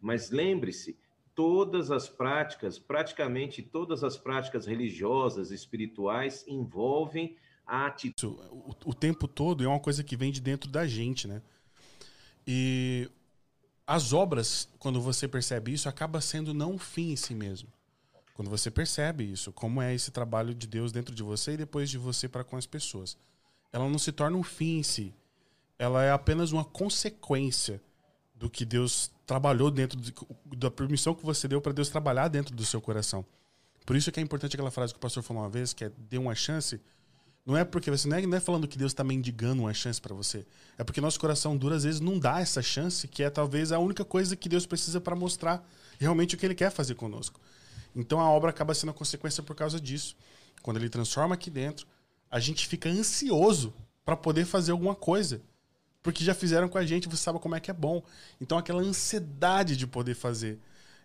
Mas 0.00 0.30
lembre-se, 0.30 0.98
todas 1.34 1.90
as 1.90 2.08
práticas, 2.08 2.78
praticamente 2.78 3.62
todas 3.62 4.02
as 4.02 4.16
práticas 4.16 4.66
religiosas, 4.66 5.50
espirituais 5.50 6.44
envolvem 6.48 7.36
a 7.66 7.86
atitude. 7.86 8.42
O, 8.50 8.74
o 8.86 8.94
tempo 8.94 9.28
todo 9.28 9.62
é 9.62 9.68
uma 9.68 9.78
coisa 9.80 10.02
que 10.02 10.16
vem 10.16 10.32
de 10.32 10.40
dentro 10.40 10.70
da 10.70 10.86
gente, 10.86 11.28
né? 11.28 11.42
E 12.46 13.10
as 13.90 14.12
obras, 14.12 14.68
quando 14.78 15.00
você 15.00 15.26
percebe 15.26 15.72
isso, 15.72 15.88
acaba 15.88 16.20
sendo 16.20 16.54
não 16.54 16.74
um 16.74 16.78
fim 16.78 17.10
em 17.10 17.16
si 17.16 17.34
mesmo. 17.34 17.68
Quando 18.34 18.48
você 18.48 18.70
percebe 18.70 19.24
isso, 19.24 19.52
como 19.52 19.82
é 19.82 19.92
esse 19.92 20.12
trabalho 20.12 20.54
de 20.54 20.64
Deus 20.68 20.92
dentro 20.92 21.12
de 21.12 21.24
você 21.24 21.54
e 21.54 21.56
depois 21.56 21.90
de 21.90 21.98
você 21.98 22.28
para 22.28 22.44
com 22.44 22.56
as 22.56 22.66
pessoas. 22.66 23.18
Ela 23.72 23.88
não 23.88 23.98
se 23.98 24.12
torna 24.12 24.36
um 24.36 24.44
fim 24.44 24.78
em 24.78 24.82
si. 24.84 25.12
Ela 25.76 26.04
é 26.04 26.12
apenas 26.12 26.52
uma 26.52 26.64
consequência 26.64 27.82
do 28.32 28.48
que 28.48 28.64
Deus 28.64 29.10
trabalhou 29.26 29.72
dentro 29.72 30.00
de, 30.00 30.14
da 30.56 30.70
permissão 30.70 31.12
que 31.12 31.26
você 31.26 31.48
deu 31.48 31.60
para 31.60 31.72
Deus 31.72 31.88
trabalhar 31.88 32.28
dentro 32.28 32.54
do 32.54 32.64
seu 32.64 32.80
coração. 32.80 33.26
Por 33.84 33.96
isso 33.96 34.12
que 34.12 34.20
é 34.20 34.22
importante 34.22 34.54
aquela 34.54 34.70
frase 34.70 34.92
que 34.92 34.98
o 34.98 35.02
pastor 35.02 35.24
falou 35.24 35.42
uma 35.42 35.50
vez, 35.50 35.72
que 35.72 35.86
é 35.86 35.90
dê 35.98 36.16
uma 36.16 36.36
chance 36.36 36.80
não 37.44 37.56
é 37.56 37.64
porque 37.64 37.90
você 37.90 38.06
não 38.06 38.16
é, 38.16 38.26
não 38.26 38.36
é 38.36 38.40
falando 38.40 38.68
que 38.68 38.78
Deus 38.78 38.92
está 38.92 39.02
mendigando 39.02 39.62
uma 39.62 39.74
chance 39.74 40.00
para 40.00 40.14
você. 40.14 40.46
É 40.76 40.84
porque 40.84 41.00
nosso 41.00 41.18
coração 41.18 41.56
duro 41.56 41.74
às 41.74 41.84
vezes 41.84 42.00
não 42.00 42.18
dá 42.18 42.40
essa 42.40 42.62
chance, 42.62 43.08
que 43.08 43.22
é 43.22 43.30
talvez 43.30 43.72
a 43.72 43.78
única 43.78 44.04
coisa 44.04 44.36
que 44.36 44.48
Deus 44.48 44.66
precisa 44.66 45.00
para 45.00 45.16
mostrar 45.16 45.66
realmente 45.98 46.34
o 46.34 46.38
que 46.38 46.46
ele 46.46 46.54
quer 46.54 46.70
fazer 46.70 46.94
conosco. 46.94 47.40
Então 47.94 48.20
a 48.20 48.30
obra 48.30 48.50
acaba 48.50 48.74
sendo 48.74 48.90
a 48.90 48.94
consequência 48.94 49.42
por 49.42 49.56
causa 49.56 49.80
disso. 49.80 50.16
Quando 50.62 50.76
ele 50.76 50.88
transforma 50.88 51.34
aqui 51.34 51.50
dentro, 51.50 51.86
a 52.30 52.38
gente 52.38 52.68
fica 52.68 52.88
ansioso 52.88 53.74
para 54.04 54.16
poder 54.16 54.44
fazer 54.44 54.72
alguma 54.72 54.94
coisa. 54.94 55.40
Porque 56.02 56.24
já 56.24 56.34
fizeram 56.34 56.68
com 56.68 56.78
a 56.78 56.86
gente, 56.86 57.08
você 57.08 57.22
sabe 57.22 57.38
como 57.38 57.54
é 57.54 57.60
que 57.60 57.70
é 57.70 57.74
bom. 57.74 58.02
Então 58.40 58.56
aquela 58.56 58.82
ansiedade 58.82 59.76
de 59.76 59.86
poder 59.86 60.14
fazer 60.14 60.58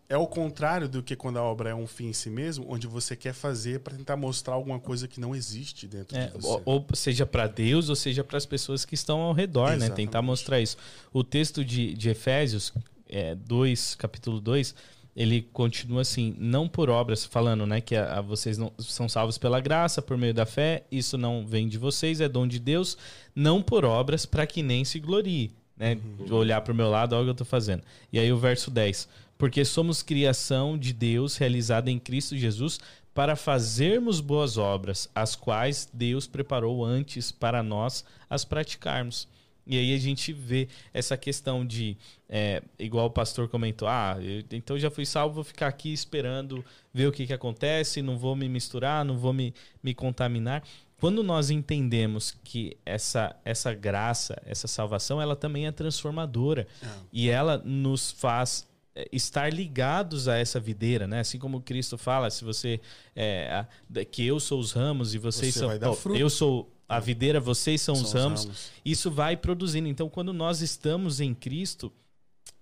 é 0.07 0.17
o 0.17 0.27
contrário 0.27 0.87
do 0.87 1.01
que 1.01 1.15
quando 1.15 1.37
a 1.37 1.43
obra 1.43 1.71
é 1.71 1.75
um 1.75 1.87
fim 1.87 2.07
em 2.07 2.13
si 2.13 2.29
mesmo, 2.29 2.65
onde 2.69 2.85
você 2.85 3.15
quer 3.15 3.33
fazer 3.33 3.79
para 3.79 3.95
tentar 3.95 4.15
mostrar 4.15 4.53
alguma 4.53 4.79
coisa 4.79 5.07
que 5.07 5.19
não 5.19 5.35
existe 5.35 5.87
dentro 5.87 6.15
é, 6.15 6.27
de 6.27 6.33
você. 6.33 6.61
Ou, 6.63 6.85
seja 6.93 7.25
para 7.25 7.47
Deus, 7.47 7.89
ou 7.89 7.95
seja 7.95 8.23
para 8.23 8.37
as 8.37 8.45
pessoas 8.45 8.85
que 8.85 8.93
estão 8.93 9.19
ao 9.19 9.33
redor, 9.33 9.69
Exatamente. 9.69 9.89
né? 9.89 9.95
Tentar 9.95 10.21
mostrar 10.21 10.61
isso. 10.61 10.77
O 11.11 11.23
texto 11.23 11.65
de, 11.65 11.93
de 11.93 12.09
Efésios 12.09 12.71
é, 13.09 13.33
2, 13.33 13.95
capítulo 13.95 14.39
2, 14.39 14.75
ele 15.15 15.41
continua 15.41 16.01
assim, 16.01 16.35
não 16.37 16.67
por 16.67 16.89
obras, 16.89 17.25
falando 17.25 17.65
né, 17.65 17.81
que 17.81 17.95
a, 17.95 18.19
a, 18.19 18.21
vocês 18.21 18.59
não, 18.59 18.71
são 18.77 19.09
salvos 19.09 19.39
pela 19.39 19.59
graça, 19.59 20.03
por 20.03 20.17
meio 20.17 20.33
da 20.33 20.45
fé, 20.45 20.83
isso 20.91 21.17
não 21.17 21.47
vem 21.47 21.67
de 21.67 21.79
vocês, 21.79 22.21
é 22.21 22.29
dom 22.29 22.45
de 22.45 22.59
Deus, 22.59 22.95
não 23.33 23.59
por 23.59 23.85
obras, 23.85 24.25
para 24.25 24.45
que 24.45 24.61
nem 24.61 24.85
se 24.85 24.99
glorie. 24.99 25.51
Né? 25.77 25.97
Uhum. 26.19 26.35
Olhar 26.35 26.61
para 26.61 26.71
o 26.71 26.75
meu 26.75 26.89
lado, 26.89 27.13
olha 27.13 27.21
o 27.21 27.25
que 27.25 27.29
eu 27.29 27.33
estou 27.33 27.47
fazendo. 27.47 27.83
E 28.11 28.19
aí 28.19 28.31
o 28.31 28.37
verso 28.37 28.69
10 28.69 29.07
porque 29.37 29.65
somos 29.65 30.01
criação 30.01 30.77
de 30.77 30.93
Deus 30.93 31.37
realizada 31.37 31.91
em 31.91 31.99
Cristo 31.99 32.37
Jesus 32.37 32.79
para 33.13 33.35
fazermos 33.35 34.19
boas 34.19 34.57
obras, 34.57 35.09
as 35.15 35.35
quais 35.35 35.87
Deus 35.93 36.27
preparou 36.27 36.83
antes 36.83 37.31
para 37.31 37.63
nós 37.63 38.03
as 38.29 38.43
praticarmos. 38.43 39.27
E 39.65 39.79
aí 39.79 39.95
a 39.95 39.97
gente 39.97 40.31
vê 40.31 40.67
essa 40.93 41.17
questão 41.17 41.65
de, 41.65 41.97
é, 42.29 42.61
igual 42.77 43.07
o 43.07 43.09
pastor 43.09 43.47
comentou, 43.47 43.87
ah, 43.87 44.17
eu, 44.21 44.43
então 44.51 44.77
já 44.77 44.91
fui 44.91 45.05
salvo, 45.05 45.35
vou 45.35 45.43
ficar 45.43 45.67
aqui 45.67 45.91
esperando 45.91 46.63
ver 46.93 47.07
o 47.07 47.11
que, 47.11 47.25
que 47.25 47.33
acontece, 47.33 48.01
não 48.01 48.17
vou 48.17 48.35
me 48.35 48.47
misturar, 48.47 49.03
não 49.03 49.17
vou 49.17 49.33
me, 49.33 49.53
me 49.81 49.93
contaminar. 49.93 50.61
Quando 50.99 51.23
nós 51.23 51.49
entendemos 51.49 52.37
que 52.43 52.77
essa, 52.85 53.35
essa 53.43 53.73
graça, 53.73 54.39
essa 54.45 54.67
salvação, 54.67 55.21
ela 55.21 55.35
também 55.35 55.67
é 55.67 55.71
transformadora 55.71 56.67
é. 56.81 56.87
e 57.11 57.29
ela 57.29 57.57
nos 57.57 58.11
faz 58.11 58.67
estar 59.11 59.51
ligados 59.51 60.27
a 60.27 60.37
essa 60.37 60.59
videira, 60.59 61.07
né? 61.07 61.19
Assim 61.19 61.37
como 61.37 61.61
Cristo 61.61 61.97
fala, 61.97 62.29
se 62.29 62.43
você 62.43 62.79
é, 63.15 63.65
que 64.11 64.25
eu 64.25 64.39
sou 64.39 64.59
os 64.59 64.71
ramos 64.71 65.13
e 65.13 65.17
vocês 65.17 65.53
você 65.53 65.59
são 65.59 66.15
eu 66.15 66.29
sou 66.29 66.71
a 66.87 66.99
videira, 66.99 67.39
vocês 67.39 67.81
são, 67.81 67.95
são 67.95 68.05
os 68.05 68.13
ramos. 68.13 68.43
ramos. 68.43 68.71
Isso 68.83 69.09
vai 69.09 69.35
produzindo. 69.35 69.87
Então, 69.87 70.07
quando 70.07 70.31
nós 70.31 70.61
estamos 70.61 71.19
em 71.19 71.33
Cristo, 71.33 71.91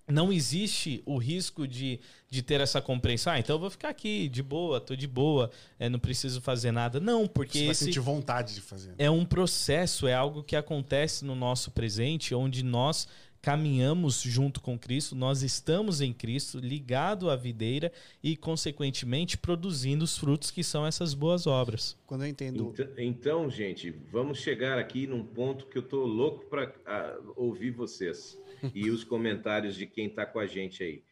não 0.07 0.31
existe 0.31 1.01
o 1.05 1.17
risco 1.17 1.67
de, 1.67 1.99
de 2.29 2.41
ter 2.41 2.59
essa 2.59 2.81
compreensão. 2.81 3.31
Ah, 3.33 3.39
então 3.39 3.55
eu 3.55 3.59
vou 3.59 3.69
ficar 3.69 3.89
aqui 3.89 4.27
de 4.27 4.43
boa, 4.43 4.79
tô 4.81 4.95
de 4.95 5.07
boa, 5.07 5.49
é, 5.79 5.87
não 5.87 5.99
preciso 5.99 6.41
fazer 6.41 6.71
nada. 6.71 6.99
Não, 6.99 7.27
porque 7.27 7.59
Você 7.59 7.65
vai 7.65 7.75
sentir 7.75 7.99
vontade 7.99 8.55
de 8.55 8.61
fazer. 8.61 8.89
Né? 8.89 8.95
É 8.97 9.11
um 9.11 9.25
processo, 9.25 10.07
é 10.07 10.13
algo 10.13 10.43
que 10.43 10.55
acontece 10.55 11.23
no 11.23 11.35
nosso 11.35 11.71
presente, 11.71 12.35
onde 12.35 12.63
nós 12.63 13.07
caminhamos 13.43 14.21
junto 14.21 14.61
com 14.61 14.79
Cristo, 14.79 15.13
nós 15.17 15.43
estamos 15.43 15.99
em 15.99 16.13
Cristo, 16.13 16.59
ligado 16.59 17.29
à 17.29 17.35
videira 17.35 17.91
e, 18.23 18.37
consequentemente, 18.37 19.37
produzindo 19.37 20.05
os 20.05 20.17
frutos 20.17 20.49
que 20.49 20.63
são 20.63 20.87
essas 20.87 21.13
boas 21.13 21.45
obras. 21.45 21.99
Quando 22.07 22.23
eu 22.23 22.29
entendo. 22.29 22.73
Então, 22.73 22.87
então 22.97 23.49
gente, 23.49 23.91
vamos 24.09 24.39
chegar 24.39 24.79
aqui 24.79 25.05
num 25.05 25.25
ponto 25.25 25.65
que 25.65 25.77
eu 25.77 25.81
estou 25.81 26.07
louco 26.07 26.45
para 26.45 27.19
ouvir 27.35 27.71
vocês 27.71 28.41
e 28.73 28.89
os 28.89 29.03
comentários 29.03 29.75
de 29.75 29.85
quem 29.85 30.07
está 30.07 30.25
com 30.25 30.39
a 30.39 30.47
gente 30.47 30.81
aí. 30.81 31.03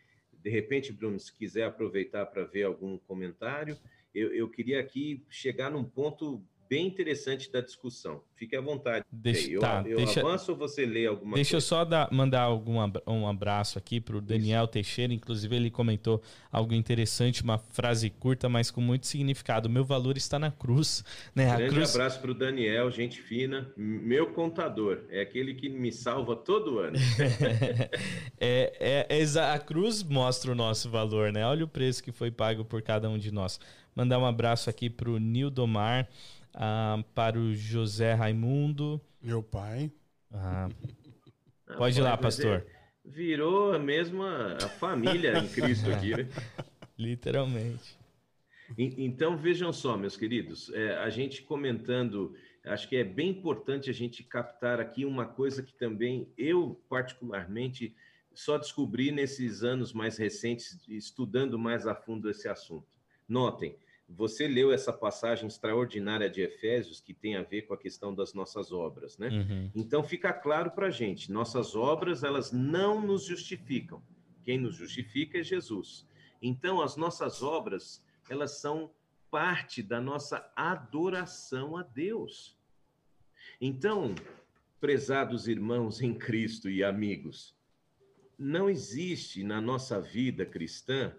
De 0.41 0.49
repente, 0.49 0.93
Bruno, 0.93 1.19
se 1.19 1.35
quiser 1.35 1.65
aproveitar 1.65 2.25
para 2.27 2.45
ver 2.45 2.63
algum 2.63 2.97
comentário, 2.97 3.77
eu, 4.15 4.33
eu 4.33 4.47
queria 4.47 4.79
aqui 4.79 5.21
chegar 5.29 5.69
num 5.69 5.83
ponto 5.83 6.41
bem 6.71 6.87
interessante 6.87 7.51
da 7.51 7.59
discussão. 7.59 8.21
Fique 8.33 8.55
à 8.55 8.61
vontade. 8.61 9.03
Deixa, 9.11 9.51
eu 9.51 9.59
tá, 9.59 9.83
eu 9.85 9.97
deixa, 9.97 10.21
avanço 10.21 10.53
ou 10.53 10.57
você 10.57 10.85
lê 10.85 11.05
alguma 11.05 11.35
deixa 11.35 11.51
coisa? 11.51 11.65
eu 11.65 11.67
só 11.67 11.83
dar, 11.83 12.09
mandar 12.13 12.43
algum, 12.43 12.77
um 13.05 13.27
abraço 13.27 13.77
aqui 13.77 13.99
para 13.99 14.15
o 14.15 14.21
Daniel 14.21 14.63
Isso. 14.63 14.71
Teixeira. 14.71 15.13
Inclusive, 15.13 15.53
ele 15.53 15.69
comentou 15.69 16.21
algo 16.49 16.73
interessante, 16.73 17.43
uma 17.43 17.57
frase 17.57 18.09
curta, 18.09 18.47
mas 18.47 18.71
com 18.71 18.79
muito 18.79 19.05
significado. 19.05 19.69
Meu 19.69 19.83
valor 19.83 20.15
está 20.15 20.39
na 20.39 20.49
cruz. 20.49 21.03
Né? 21.33 21.45
Grande 21.55 21.75
cruz... 21.75 21.95
abraço 21.95 22.19
para 22.19 22.31
o 22.31 22.33
Daniel, 22.33 22.91
gente 22.91 23.21
fina. 23.21 23.71
Meu 23.77 24.33
contador. 24.33 24.99
É 25.09 25.21
aquele 25.21 25.53
que 25.53 25.69
me 25.69 25.91
salva 25.91 26.35
todo 26.35 26.79
ano. 26.79 26.97
é, 28.39 29.07
é, 29.09 29.17
é, 29.19 29.39
a 29.39 29.59
cruz 29.59 30.03
mostra 30.03 30.51
o 30.51 30.55
nosso 30.55 30.89
valor, 30.89 31.31
né? 31.31 31.45
Olha 31.45 31.63
o 31.63 31.67
preço 31.67 32.03
que 32.03 32.11
foi 32.11 32.29
pago 32.31 32.65
por 32.65 32.81
cada 32.81 33.09
um 33.09 33.17
de 33.17 33.31
nós. 33.31 33.59
Mandar 33.95 34.19
um 34.19 34.25
abraço 34.25 34.69
aqui 34.69 34.89
para 34.89 35.09
o 35.09 35.17
Nildomar 35.17 36.07
ah, 36.53 37.03
para 37.13 37.37
o 37.37 37.53
José 37.53 38.13
Raimundo. 38.13 39.01
Meu 39.21 39.43
pai. 39.43 39.91
Ah, 40.31 40.69
pode 41.77 41.99
ir 41.99 42.01
lá, 42.01 42.17
pastor. 42.17 42.65
Virou 43.03 43.73
a 43.73 43.79
mesma 43.79 44.57
a 44.61 44.69
família 44.69 45.37
em 45.37 45.47
Cristo 45.47 45.91
aqui, 45.91 46.15
né? 46.15 46.27
Literalmente. 46.97 47.97
Então 48.77 49.35
vejam 49.35 49.73
só, 49.73 49.97
meus 49.97 50.15
queridos, 50.15 50.71
é, 50.73 50.95
a 50.97 51.09
gente 51.09 51.41
comentando, 51.41 52.33
acho 52.63 52.87
que 52.87 52.95
é 52.95 53.03
bem 53.03 53.29
importante 53.29 53.89
a 53.89 53.93
gente 53.93 54.23
captar 54.23 54.79
aqui 54.79 55.03
uma 55.03 55.25
coisa 55.25 55.61
que 55.61 55.73
também 55.73 56.31
eu, 56.37 56.79
particularmente, 56.87 57.93
só 58.33 58.57
descobri 58.57 59.11
nesses 59.11 59.63
anos 59.63 59.91
mais 59.91 60.17
recentes, 60.17 60.79
estudando 60.87 61.59
mais 61.59 61.85
a 61.85 61.93
fundo 61.93 62.29
esse 62.29 62.47
assunto. 62.47 62.97
Notem, 63.27 63.75
você 64.15 64.47
leu 64.47 64.71
essa 64.71 64.91
passagem 64.91 65.47
extraordinária 65.47 66.29
de 66.29 66.41
Efésios 66.41 66.99
que 66.99 67.13
tem 67.13 67.35
a 67.35 67.43
ver 67.43 67.63
com 67.63 67.73
a 67.73 67.77
questão 67.77 68.13
das 68.13 68.33
nossas 68.33 68.71
obras, 68.71 69.17
né? 69.17 69.29
Uhum. 69.29 69.71
Então 69.75 70.03
fica 70.03 70.33
claro 70.33 70.71
para 70.71 70.87
a 70.87 70.91
gente, 70.91 71.31
nossas 71.31 71.75
obras 71.75 72.23
elas 72.23 72.51
não 72.51 73.01
nos 73.01 73.25
justificam. 73.25 74.01
Quem 74.43 74.57
nos 74.57 74.75
justifica 74.75 75.39
é 75.39 75.43
Jesus. 75.43 76.07
Então 76.41 76.81
as 76.81 76.95
nossas 76.95 77.41
obras 77.41 78.03
elas 78.29 78.59
são 78.59 78.91
parte 79.29 79.81
da 79.81 80.01
nossa 80.01 80.51
adoração 80.55 81.77
a 81.77 81.83
Deus. 81.83 82.57
Então, 83.59 84.13
prezados 84.79 85.47
irmãos 85.47 86.01
em 86.01 86.13
Cristo 86.13 86.69
e 86.69 86.83
amigos, 86.83 87.55
não 88.37 88.69
existe 88.69 89.43
na 89.43 89.61
nossa 89.61 90.01
vida 90.01 90.45
cristã 90.45 91.15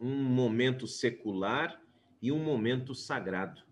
um 0.00 0.22
momento 0.22 0.86
secular 0.86 1.80
e 2.22 2.32
um 2.32 2.42
momento 2.42 2.94
sagrado. 2.94 3.62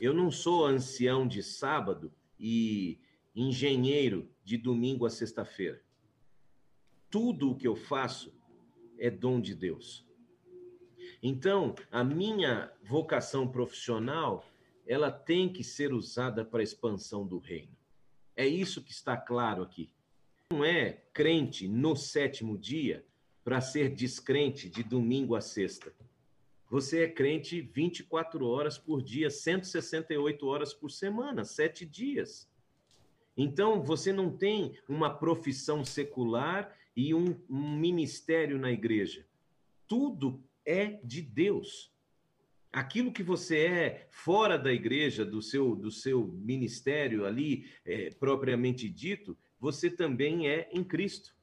Eu 0.00 0.12
não 0.12 0.30
sou 0.30 0.66
ancião 0.66 1.26
de 1.26 1.42
sábado 1.42 2.12
e 2.38 2.98
engenheiro 3.34 4.28
de 4.42 4.58
domingo 4.58 5.06
a 5.06 5.10
sexta-feira. 5.10 5.80
Tudo 7.08 7.52
o 7.52 7.56
que 7.56 7.68
eu 7.68 7.76
faço 7.76 8.34
é 8.98 9.08
dom 9.08 9.40
de 9.40 9.54
Deus. 9.54 10.04
Então, 11.22 11.74
a 11.90 12.02
minha 12.02 12.72
vocação 12.82 13.46
profissional, 13.46 14.44
ela 14.86 15.10
tem 15.10 15.50
que 15.50 15.62
ser 15.62 15.92
usada 15.92 16.44
para 16.44 16.60
a 16.60 16.64
expansão 16.64 17.26
do 17.26 17.38
reino. 17.38 17.74
É 18.36 18.46
isso 18.46 18.82
que 18.82 18.90
está 18.90 19.16
claro 19.16 19.62
aqui. 19.62 19.90
Não 20.50 20.64
é 20.64 20.92
crente 21.12 21.68
no 21.68 21.94
sétimo 21.94 22.58
dia 22.58 23.06
para 23.44 23.60
ser 23.60 23.94
descrente 23.94 24.68
de 24.68 24.82
domingo 24.82 25.36
a 25.36 25.40
sexta. 25.40 25.92
Você 26.70 27.04
é 27.04 27.08
crente 27.08 27.60
24 27.60 28.46
horas 28.46 28.78
por 28.78 29.02
dia, 29.02 29.30
168 29.30 30.46
horas 30.46 30.72
por 30.72 30.90
semana, 30.90 31.44
sete 31.44 31.84
dias. 31.84 32.48
Então, 33.36 33.82
você 33.82 34.12
não 34.12 34.34
tem 34.34 34.76
uma 34.88 35.10
profissão 35.10 35.84
secular 35.84 36.74
e 36.96 37.14
um, 37.14 37.36
um 37.50 37.76
ministério 37.76 38.58
na 38.58 38.72
igreja. 38.72 39.26
Tudo 39.86 40.42
é 40.64 40.98
de 41.04 41.20
Deus. 41.20 41.92
Aquilo 42.72 43.12
que 43.12 43.22
você 43.22 43.58
é 43.66 44.08
fora 44.10 44.58
da 44.58 44.72
igreja, 44.72 45.24
do 45.24 45.42
seu, 45.42 45.76
do 45.76 45.90
seu 45.90 46.26
ministério 46.26 47.24
ali, 47.24 47.70
é, 47.84 48.10
propriamente 48.10 48.88
dito, 48.88 49.36
você 49.60 49.90
também 49.90 50.48
é 50.48 50.68
em 50.72 50.82
Cristo. 50.82 51.33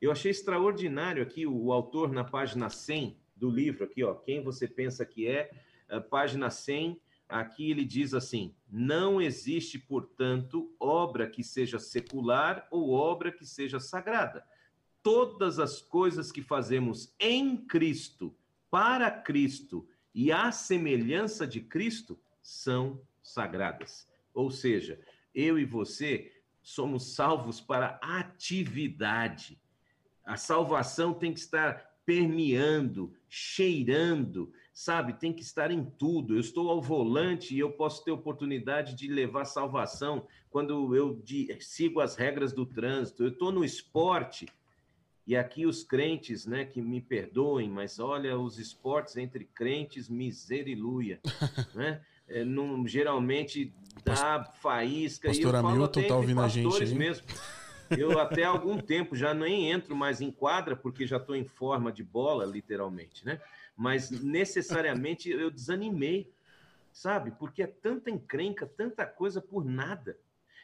Eu 0.00 0.10
achei 0.10 0.30
extraordinário 0.30 1.22
aqui 1.22 1.46
o, 1.46 1.72
autor 1.72 2.10
na 2.10 2.24
página 2.24 2.70
100 2.70 3.18
do 3.36 3.50
livro, 3.50 3.84
aqui, 3.84 4.02
ó, 4.02 4.14
quem 4.14 4.42
você 4.42 4.66
pensa 4.66 5.04
que 5.04 5.26
é, 5.26 5.50
página 6.08 6.48
100, 6.48 6.98
aqui 7.28 7.70
ele 7.70 7.84
diz 7.84 8.14
assim: 8.14 8.54
não 8.70 9.20
existe, 9.20 9.78
portanto, 9.78 10.74
obra 10.80 11.28
que 11.28 11.44
seja 11.44 11.78
secular 11.78 12.66
ou 12.70 12.90
obra 12.90 13.30
que 13.30 13.44
seja 13.44 13.78
sagrada. 13.78 14.42
Todas 15.02 15.58
as 15.58 15.82
coisas 15.82 16.32
que 16.32 16.42
fazemos 16.42 17.14
em 17.20 17.56
Cristo, 17.56 18.34
para 18.70 19.10
Cristo 19.10 19.86
e 20.14 20.32
à 20.32 20.50
semelhança 20.50 21.46
de 21.46 21.60
Cristo 21.60 22.18
são 22.42 23.02
sagradas. 23.22 24.08
Ou 24.32 24.50
seja, 24.50 24.98
eu 25.34 25.58
e 25.58 25.64
você 25.64 26.32
somos 26.62 27.14
salvos 27.14 27.60
para 27.60 27.98
atividade 28.02 29.59
a 30.30 30.36
salvação 30.36 31.12
tem 31.12 31.32
que 31.32 31.40
estar 31.40 31.90
permeando, 32.06 33.12
cheirando, 33.28 34.52
sabe? 34.72 35.14
Tem 35.14 35.32
que 35.32 35.42
estar 35.42 35.72
em 35.72 35.84
tudo. 35.84 36.36
Eu 36.36 36.40
estou 36.40 36.70
ao 36.70 36.80
volante 36.80 37.52
e 37.52 37.58
eu 37.58 37.72
posso 37.72 38.04
ter 38.04 38.12
oportunidade 38.12 38.94
de 38.94 39.08
levar 39.08 39.44
salvação 39.44 40.24
quando 40.48 40.94
eu 40.94 41.20
sigo 41.58 42.00
as 42.00 42.14
regras 42.14 42.52
do 42.52 42.64
trânsito. 42.64 43.24
Eu 43.24 43.30
estou 43.30 43.50
no 43.50 43.64
esporte 43.64 44.46
e 45.26 45.36
aqui 45.36 45.66
os 45.66 45.82
crentes, 45.82 46.46
né, 46.46 46.64
que 46.64 46.80
me 46.80 47.00
perdoem, 47.00 47.68
mas 47.68 47.98
olha, 47.98 48.38
os 48.38 48.56
esportes 48.56 49.16
entre 49.16 49.44
crentes, 49.44 50.08
miseriluia, 50.08 51.18
né? 51.74 52.02
É, 52.28 52.44
não, 52.44 52.86
geralmente 52.86 53.74
dá 54.04 54.44
faísca. 54.44 55.26
Pastor 55.26 55.56
Hamilton 55.56 56.02
tá 56.06 56.16
ouvindo 56.16 56.40
a 56.40 56.46
gente 56.46 56.94
mesmo. 56.94 57.26
Eu 57.96 58.18
até 58.18 58.44
há 58.44 58.48
algum 58.48 58.78
tempo 58.78 59.16
já 59.16 59.34
nem 59.34 59.70
entro 59.70 59.96
mais 59.96 60.20
em 60.20 60.30
quadra, 60.30 60.76
porque 60.76 61.06
já 61.06 61.16
estou 61.16 61.34
em 61.34 61.44
forma 61.44 61.90
de 61.90 62.04
bola, 62.04 62.44
literalmente, 62.44 63.24
né? 63.24 63.40
Mas 63.76 64.10
necessariamente 64.10 65.30
eu 65.30 65.50
desanimei, 65.50 66.32
sabe? 66.92 67.32
Porque 67.32 67.62
é 67.62 67.66
tanta 67.66 68.10
encrenca, 68.10 68.66
tanta 68.66 69.06
coisa 69.06 69.40
por 69.40 69.64
nada. 69.64 70.16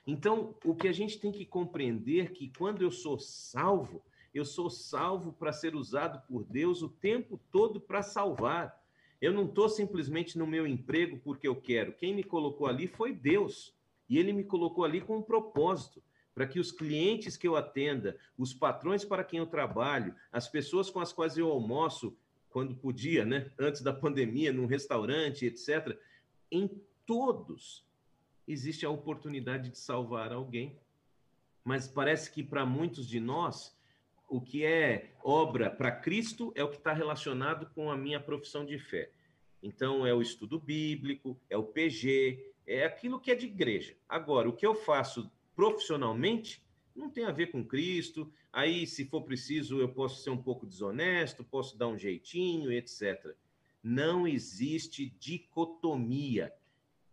Então, 0.07 0.55
o 0.65 0.75
que 0.75 0.87
a 0.87 0.93
gente 0.93 1.19
tem 1.19 1.33
que 1.33 1.45
compreender 1.45 2.27
é 2.27 2.29
que 2.29 2.53
quando 2.57 2.83
eu 2.83 2.91
sou 2.91 3.19
salvo, 3.19 4.03
eu 4.33 4.45
sou 4.45 4.71
salvo 4.71 5.33
para 5.33 5.53
ser 5.53 5.75
usado 5.75 6.23
por 6.29 6.45
Deus 6.45 6.83
o 6.83 6.89
tempo 6.89 7.41
todo 7.51 7.81
para 7.81 8.03
salvar. 8.03 8.81
Eu 9.21 9.33
não 9.33 9.47
estou 9.47 9.69
simplesmente 9.69 10.39
no 10.39 10.47
meu 10.47 10.67
emprego 10.67 11.19
porque 11.25 11.49
eu 11.49 11.57
quero. 11.57 11.93
Quem 11.95 12.15
me 12.15 12.23
colocou 12.23 12.67
ali 12.67 12.87
foi 12.87 13.13
Deus. 13.13 13.75
E 14.09 14.19
ele 14.19 14.33
me 14.33 14.45
colocou 14.45 14.85
ali 14.85 15.01
com 15.01 15.17
um 15.17 15.23
propósito 15.23 16.01
para 16.37 16.47
que 16.47 16.61
os 16.61 16.71
clientes 16.71 17.35
que 17.35 17.49
eu 17.49 17.57
atenda, 17.57 18.19
os 18.37 18.53
patrões 18.53 19.03
para 19.07 19.25
quem 19.25 19.39
eu 19.39 19.47
trabalho, 19.47 20.15
as 20.31 20.47
pessoas 20.47 20.91
com 20.91 21.01
as 21.01 21.11
quais 21.11 21.39
eu 21.39 21.51
almoço, 21.51 22.15
quando 22.51 22.77
podia, 22.77 23.25
né? 23.25 23.51
antes 23.59 23.81
da 23.81 23.91
pandemia, 23.91 24.53
num 24.53 24.67
restaurante, 24.67 25.47
etc., 25.47 25.99
em 26.53 26.69
todos 27.07 27.87
existe 28.47 28.85
a 28.85 28.91
oportunidade 28.91 29.71
de 29.71 29.79
salvar 29.79 30.31
alguém. 30.31 30.79
Mas 31.65 31.89
parece 31.89 32.31
que 32.31 32.43
para 32.43 32.67
muitos 32.67 33.09
de 33.09 33.19
nós, 33.19 33.75
o 34.29 34.39
que 34.39 34.63
é 34.63 35.13
obra 35.25 35.71
para 35.71 35.91
Cristo 35.91 36.53
é 36.55 36.63
o 36.63 36.69
que 36.69 36.77
está 36.77 36.93
relacionado 36.93 37.65
com 37.75 37.91
a 37.91 37.97
minha 37.97 38.21
profissão 38.21 38.63
de 38.63 38.79
fé. 38.79 39.11
Então, 39.63 40.07
é 40.07 40.13
o 40.13 40.21
estudo 40.21 40.61
bíblico, 40.61 41.41
é 41.49 41.57
o 41.57 41.65
PG, 41.65 42.53
é 42.67 42.85
aquilo 42.85 43.19
que 43.19 43.31
é 43.31 43.35
de 43.35 43.47
igreja. 43.47 43.97
Agora, 44.07 44.51
o 44.51 44.53
que 44.53 44.67
eu 44.67 44.75
faço 44.75 45.31
profissionalmente, 45.57 46.63
não 46.95 47.11
tem 47.11 47.25
a 47.25 47.33
ver 47.33 47.51
com 47.51 47.65
Cristo. 47.65 48.31
Aí, 48.53 48.87
se 48.87 49.07
for 49.07 49.23
preciso, 49.23 49.81
eu 49.81 49.89
posso 49.89 50.23
ser 50.23 50.31
um 50.31 50.41
pouco 50.41 50.67
desonesto, 50.67 51.43
posso 51.43 51.77
dar 51.77 51.89
um 51.89 51.99
jeitinho, 51.99 52.71
etc. 52.71 53.35
Não 53.83 54.29
existe 54.29 55.07
dicotomia 55.19 56.53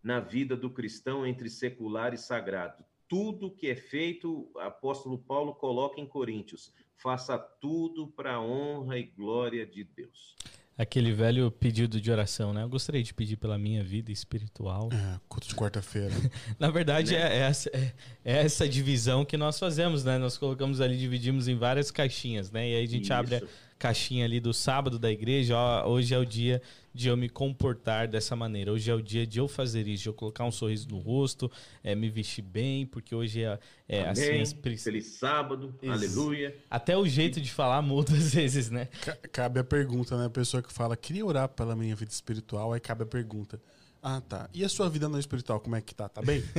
na 0.03 0.19
vida 0.19 0.55
do 0.57 0.69
cristão 0.69 1.25
entre 1.25 1.49
secular 1.49 2.13
e 2.13 2.17
sagrado. 2.17 2.83
Tudo 3.07 3.51
que 3.51 3.67
é 3.67 3.75
feito, 3.75 4.49
o 4.53 4.59
apóstolo 4.59 5.17
Paulo 5.17 5.55
coloca 5.55 6.01
em 6.01 6.05
Coríntios: 6.05 6.73
faça 6.95 7.37
tudo 7.37 8.07
para 8.07 8.35
a 8.35 8.41
honra 8.41 8.97
e 8.97 9.03
glória 9.03 9.65
de 9.65 9.83
Deus. 9.83 10.35
Aquele 10.75 11.11
velho 11.11 11.51
pedido 11.51 12.01
de 12.01 12.11
oração, 12.11 12.51
né? 12.51 12.63
Eu 12.63 12.69
gostaria 12.69 13.03
de 13.03 13.13
pedir 13.13 13.35
pela 13.37 13.59
minha 13.59 13.83
vida 13.83 14.11
espiritual. 14.11 14.89
É, 14.91 15.19
culto 15.29 15.47
de 15.47 15.53
quarta-feira. 15.53 16.13
Na 16.57 16.71
verdade, 16.71 17.13
né? 17.13 17.21
é, 17.21 17.39
essa, 17.41 17.69
é, 17.69 17.93
é, 18.25 18.37
essa 18.43 18.67
divisão 18.67 19.23
que 19.23 19.37
nós 19.37 19.59
fazemos, 19.59 20.03
né? 20.03 20.17
Nós 20.17 20.35
colocamos 20.35 20.81
ali, 20.81 20.97
dividimos 20.97 21.47
em 21.47 21.55
várias 21.55 21.91
caixinhas, 21.91 22.49
né? 22.49 22.69
E 22.69 22.75
aí 22.75 22.83
a 22.83 22.87
gente 22.87 23.03
Isso. 23.03 23.13
abre 23.13 23.43
caixinha 23.83 24.23
ali 24.23 24.39
do 24.39 24.53
sábado 24.53 24.97
da 24.97 25.11
igreja, 25.11 25.57
ó, 25.57 25.89
hoje 25.89 26.13
é 26.13 26.17
o 26.17 26.25
dia 26.25 26.61
de 26.93 27.09
eu 27.09 27.17
me 27.17 27.27
comportar 27.27 28.07
dessa 28.07 28.33
maneira. 28.33 28.71
Hoje 28.71 28.89
é 28.89 28.93
o 28.93 29.01
dia 29.01 29.27
de 29.27 29.39
eu 29.39 29.47
fazer 29.49 29.85
isso, 29.89 30.03
de 30.03 30.09
eu 30.09 30.13
colocar 30.13 30.45
um 30.45 30.51
sorriso 30.51 30.87
no 30.87 30.99
rosto, 30.99 31.51
é, 31.83 31.93
me 31.93 32.09
vestir 32.09 32.43
bem, 32.43 32.85
porque 32.85 33.13
hoje 33.13 33.43
é, 33.43 33.59
é 33.89 34.07
assim. 34.07 34.39
As... 34.39 34.53
Feliz 34.53 35.07
sábado, 35.07 35.75
Ex 35.81 35.91
aleluia. 35.91 36.55
Até 36.69 36.95
o 36.95 37.05
jeito 37.05 37.41
de 37.41 37.51
falar 37.51 37.81
muda 37.81 38.13
às 38.13 38.33
vezes, 38.33 38.69
né? 38.69 38.87
Cabe 39.33 39.59
a 39.59 39.65
pergunta, 39.65 40.17
né? 40.17 40.27
A 40.27 40.29
pessoa 40.29 40.63
que 40.63 40.71
fala, 40.71 40.95
queria 40.95 41.25
orar 41.25 41.49
pela 41.49 41.75
minha 41.75 41.93
vida 41.93 42.11
espiritual, 42.11 42.71
aí 42.71 42.79
cabe 42.79 43.03
a 43.03 43.07
pergunta. 43.07 43.61
Ah, 44.01 44.21
tá. 44.21 44.49
E 44.53 44.63
a 44.63 44.69
sua 44.69 44.89
vida 44.89 45.09
não 45.09 45.19
espiritual, 45.19 45.59
como 45.59 45.75
é 45.75 45.81
que 45.81 45.93
tá? 45.93 46.07
Tá 46.07 46.21
bem? 46.21 46.41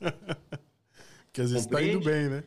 Porque 1.30 1.42
às 1.42 1.52
vezes 1.52 1.66
Compreende? 1.66 1.92
tá 1.92 1.96
indo 1.96 2.04
bem, 2.04 2.28
né? 2.28 2.44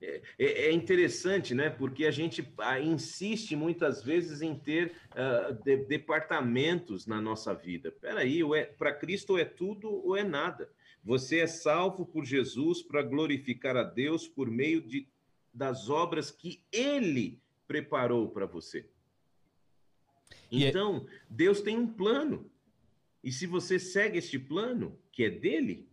É, 0.00 0.22
é, 0.38 0.44
é, 0.66 0.72
interessante, 0.72 1.54
né? 1.54 1.70
Porque 1.70 2.06
a 2.06 2.10
gente 2.10 2.48
ah, 2.58 2.80
insiste 2.80 3.56
muitas 3.56 4.02
vezes 4.02 4.42
em 4.42 4.54
ter 4.54 4.92
uh, 5.10 5.52
de, 5.64 5.76
departamentos 5.76 7.06
na 7.06 7.20
nossa 7.20 7.52
vida. 7.52 7.90
Peraí, 7.90 8.40
é, 8.54 8.64
para 8.64 8.92
Cristo 8.92 9.30
ou 9.30 9.38
é 9.38 9.44
tudo 9.44 9.90
ou 9.90 10.16
é 10.16 10.22
nada. 10.22 10.70
Você 11.02 11.40
é 11.40 11.46
salvo 11.46 12.06
por 12.06 12.24
Jesus 12.24 12.82
para 12.82 13.02
glorificar 13.02 13.76
a 13.76 13.82
Deus 13.82 14.28
por 14.28 14.48
meio 14.50 14.80
de, 14.80 15.08
das 15.52 15.88
obras 15.88 16.30
que 16.30 16.62
Ele 16.70 17.40
preparou 17.66 18.28
para 18.28 18.46
você. 18.46 18.86
Então, 20.50 21.06
Deus 21.28 21.60
tem 21.60 21.76
um 21.76 21.86
plano. 21.86 22.50
E 23.22 23.32
se 23.32 23.46
você 23.46 23.78
segue 23.78 24.18
este 24.18 24.38
plano, 24.38 24.98
que 25.10 25.24
é 25.24 25.30
dele, 25.30 25.88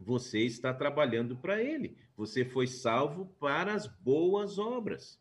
você 0.00 0.40
está 0.40 0.72
trabalhando 0.72 1.36
para 1.36 1.62
ele. 1.62 1.96
Você 2.20 2.44
foi 2.44 2.66
salvo 2.66 3.24
para 3.40 3.72
as 3.72 3.86
boas 3.86 4.58
obras. 4.58 5.18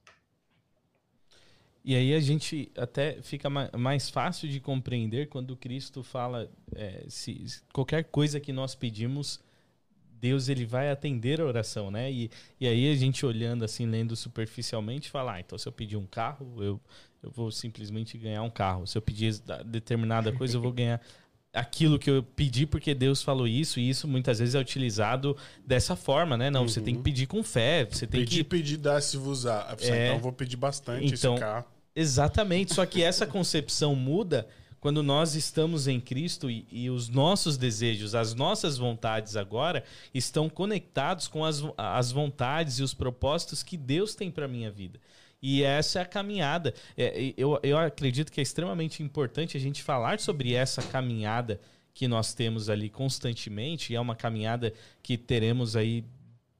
E 1.81 1.95
aí 1.95 2.13
a 2.13 2.19
gente 2.19 2.69
até 2.77 3.21
fica 3.21 3.49
mais 3.49 4.09
fácil 4.09 4.49
de 4.49 4.59
compreender 4.59 5.29
quando 5.29 5.55
Cristo 5.55 6.03
fala 6.03 6.51
é, 6.75 7.05
se 7.07 7.61
qualquer 7.71 8.03
coisa 8.03 8.37
que 8.37 8.51
nós 8.51 8.75
pedimos, 8.75 9.39
Deus 10.19 10.49
ele 10.49 10.65
vai 10.65 10.91
atender 10.91 11.39
a 11.39 11.45
oração, 11.45 11.89
né? 11.89 12.11
E, 12.11 12.29
e 12.59 12.67
aí 12.67 12.91
a 12.91 12.95
gente 12.95 13.25
olhando 13.25 13.63
assim, 13.63 13.85
lendo 13.85 14.13
superficialmente, 14.13 15.09
fala, 15.09 15.35
ah, 15.35 15.39
então 15.39 15.57
se 15.57 15.69
eu 15.69 15.71
pedir 15.71 15.95
um 15.95 16.05
carro, 16.05 16.61
eu, 16.61 16.81
eu 17.23 17.31
vou 17.31 17.49
simplesmente 17.49 18.17
ganhar 18.17 18.43
um 18.43 18.49
carro. 18.49 18.85
Se 18.85 18.97
eu 18.97 19.01
pedir 19.01 19.39
determinada 19.65 20.33
coisa, 20.33 20.57
eu 20.57 20.61
vou 20.61 20.73
ganhar 20.75 20.99
aquilo 21.53 21.97
que 21.97 22.09
eu 22.09 22.23
pedi 22.23 22.65
porque 22.65 22.93
Deus 22.93 23.21
falou 23.21 23.47
isso, 23.47 23.79
e 23.79 23.89
isso 23.89 24.07
muitas 24.07 24.39
vezes 24.39 24.55
é 24.55 24.59
utilizado 24.59 25.35
dessa 25.65 25.95
forma, 25.95 26.37
né? 26.37 26.49
Não, 26.49 26.61
uhum. 26.61 26.67
você 26.67 26.81
tem 26.81 26.93
que 26.93 26.99
uhum. 26.99 27.03
pedir 27.03 27.25
com 27.27 27.43
fé, 27.43 27.85
você 27.85 28.05
tem 28.05 28.21
pedir, 28.21 28.37
que... 28.37 28.43
Pedir, 28.43 28.77
dá-se-vos 28.77 29.45
a... 29.45 29.75
É... 29.79 30.05
Então 30.05 30.15
eu 30.15 30.19
vou 30.19 30.33
pedir 30.33 30.57
bastante 30.57 31.13
então, 31.13 31.33
esse 31.33 31.43
carro. 31.43 31.65
Exatamente, 31.95 32.73
só 32.73 32.85
que 32.85 33.01
essa 33.01 33.25
concepção 33.25 33.95
muda 33.95 34.47
quando 34.79 35.03
nós 35.03 35.35
estamos 35.35 35.87
em 35.87 35.99
Cristo 35.99 36.49
e, 36.49 36.65
e, 36.71 36.89
os 36.89 37.09
nossos 37.09 37.57
desejos, 37.57 38.15
as 38.15 38.33
nossas 38.33 38.77
vontades 38.77 39.35
agora 39.35 39.83
estão 40.13 40.49
conectados 40.49 41.27
com 41.27 41.43
as, 41.43 41.61
as 41.77 42.11
vontades 42.11 42.79
e 42.79 42.83
os 42.83 42.93
propósitos 42.93 43.61
que 43.61 43.75
Deus 43.75 44.15
tem 44.15 44.31
para 44.31 44.47
minha 44.47 44.71
vida. 44.71 44.99
E 45.41 45.63
essa 45.63 45.99
é 45.99 46.01
a 46.01 46.05
caminhada. 46.05 46.73
É, 46.97 47.33
eu, 47.37 47.59
eu 47.63 47.77
acredito 47.77 48.31
que 48.31 48.39
é 48.39 48.43
extremamente 48.43 49.01
importante 49.01 49.55
a 49.55 49.59
gente 49.59 49.81
falar 49.81 50.19
sobre 50.19 50.53
essa 50.53 50.81
caminhada 50.81 51.59
que 51.93 52.07
nós 52.07 52.33
temos 52.33 52.69
ali 52.69 52.89
constantemente. 52.89 53.93
E 53.93 53.95
é 53.95 53.99
uma 53.99 54.15
caminhada 54.15 54.73
que 55.01 55.17
teremos 55.17 55.75
aí 55.75 56.03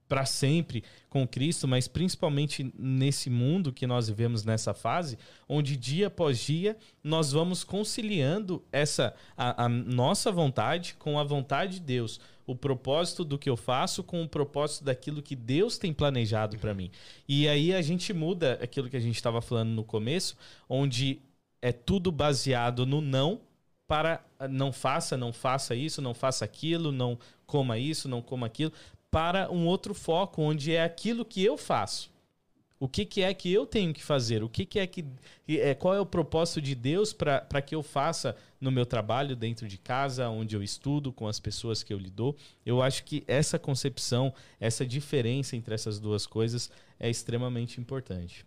para 0.08 0.26
sempre 0.26 0.84
com 1.08 1.28
Cristo, 1.28 1.68
mas 1.68 1.88
principalmente 1.88 2.74
nesse 2.78 3.30
mundo 3.30 3.72
que 3.72 3.86
nós 3.86 4.10
vivemos 4.10 4.44
nessa 4.44 4.74
fase, 4.74 5.20
onde 5.48 5.78
dia 5.78 6.08
após 6.08 6.40
dia 6.40 6.76
nós 7.04 7.32
vamos 7.32 7.64
conciliando 7.64 8.64
essa 8.72 9.14
a, 9.38 9.66
a 9.66 9.70
nossa 9.70 10.32
vontade 10.32 10.96
com 10.96 11.20
a 11.20 11.24
vontade 11.24 11.74
de 11.74 11.82
Deus 11.82 12.20
o 12.50 12.56
propósito 12.56 13.24
do 13.24 13.38
que 13.38 13.48
eu 13.48 13.56
faço 13.56 14.04
com 14.04 14.24
o 14.24 14.28
propósito 14.28 14.84
daquilo 14.84 15.22
que 15.22 15.36
Deus 15.36 15.78
tem 15.78 15.94
planejado 15.94 16.58
para 16.58 16.74
mim. 16.74 16.90
E 17.28 17.48
aí 17.48 17.76
a 17.76 17.82
gente 17.82 18.12
muda 18.12 18.58
aquilo 18.60 18.90
que 18.90 18.98
a 18.98 19.00
gente 19.00 19.16
estava 19.16 19.40
falando 19.40 19.70
no 19.70 19.84
começo, 19.84 20.36
onde 20.68 21.22
é 21.62 21.72
tudo 21.72 22.12
baseado 22.12 22.88
no 22.88 23.02
não 23.02 23.40
para 23.88 24.24
não 24.50 24.74
faça, 24.74 25.16
não 25.16 25.32
faça 25.32 25.76
isso, 25.76 26.02
não 26.02 26.16
faça 26.16 26.44
aquilo, 26.44 26.92
não 26.92 27.20
coma 27.46 27.78
isso, 27.78 28.10
não 28.10 28.20
coma 28.20 28.48
aquilo, 28.48 28.74
para 29.12 29.52
um 29.52 29.68
outro 29.68 29.94
foco, 29.94 30.42
onde 30.42 30.74
é 30.74 30.84
aquilo 30.84 31.24
que 31.24 31.44
eu 31.44 31.56
faço. 31.56 32.10
O 32.80 32.88
que, 32.88 33.06
que 33.06 33.22
é 33.22 33.34
que 33.34 33.52
eu 33.52 33.66
tenho 33.66 33.94
que 33.94 34.02
fazer? 34.02 34.42
O 34.42 34.48
que, 34.48 34.66
que 34.66 34.80
é 34.80 34.88
que. 34.88 35.06
É, 35.48 35.76
qual 35.76 35.94
é 35.94 36.00
o 36.00 36.06
propósito 36.06 36.62
de 36.62 36.74
Deus 36.74 37.12
para 37.12 37.62
que 37.62 37.76
eu 37.76 37.84
faça 37.84 38.38
no 38.60 38.72
meu 38.72 38.86
trabalho, 38.86 39.36
dentro 39.36 39.68
de 39.68 39.78
casa, 39.78 40.30
onde 40.30 40.56
eu 40.56 40.64
estudo, 40.64 41.12
com 41.12 41.28
as 41.28 41.42
pessoas 41.42 41.84
que 41.84 41.94
eu 41.94 41.98
lido? 41.98 42.34
Eu 42.66 42.82
acho 42.82 43.04
que 43.04 43.24
essa 43.28 43.60
concepção, 43.60 44.34
essa 44.62 44.86
diferença 44.86 45.58
entre 45.58 45.76
essas 45.76 46.00
duas 46.00 46.26
coisas 46.26 46.72
é 46.98 47.10
extremamente 47.10 47.82
importante. 47.82 48.46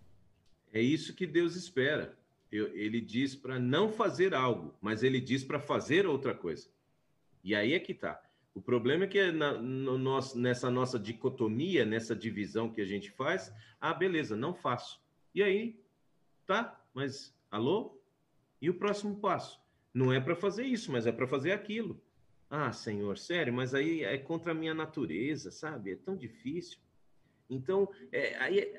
É 0.72 0.80
isso 0.80 1.14
que 1.14 1.26
Deus 1.26 1.54
espera. 1.54 2.16
Eu, 2.50 2.74
ele 2.74 3.02
diz 3.02 3.34
para 3.34 3.58
não 3.58 3.92
fazer 3.92 4.34
algo, 4.34 4.74
mas 4.80 5.02
ele 5.02 5.20
diz 5.20 5.44
para 5.44 5.60
fazer 5.60 6.06
outra 6.06 6.34
coisa. 6.34 6.68
E 7.44 7.54
aí 7.54 7.74
é 7.74 7.78
que 7.78 7.92
está. 7.92 8.18
O 8.54 8.60
problema 8.60 9.04
é 9.04 9.06
que 9.06 9.32
na, 9.32 9.52
no 9.54 9.96
nosso, 9.96 10.38
nessa 10.38 10.70
nossa 10.70 10.98
dicotomia, 10.98 11.86
nessa 11.86 12.14
divisão 12.14 12.70
que 12.70 12.80
a 12.80 12.84
gente 12.86 13.10
faz, 13.10 13.52
ah, 13.80 13.94
beleza, 13.94 14.36
não 14.36 14.54
faço. 14.54 15.00
E 15.34 15.42
aí, 15.42 15.80
tá, 16.46 16.78
mas 16.92 17.34
alô? 17.50 17.98
E 18.60 18.68
o 18.68 18.74
próximo 18.74 19.16
passo? 19.16 19.60
Não 19.92 20.12
é 20.12 20.20
para 20.20 20.36
fazer 20.36 20.64
isso, 20.64 20.92
mas 20.92 21.06
é 21.06 21.12
para 21.12 21.26
fazer 21.26 21.52
aquilo. 21.52 22.00
Ah, 22.50 22.70
Senhor, 22.72 23.16
sério, 23.16 23.52
mas 23.52 23.74
aí 23.74 24.04
é 24.04 24.18
contra 24.18 24.52
a 24.52 24.54
minha 24.54 24.74
natureza, 24.74 25.50
sabe? 25.50 25.92
É 25.92 25.96
tão 25.96 26.14
difícil. 26.14 26.78
Então, 27.48 27.88
é, 28.10 28.36
aí, 28.36 28.74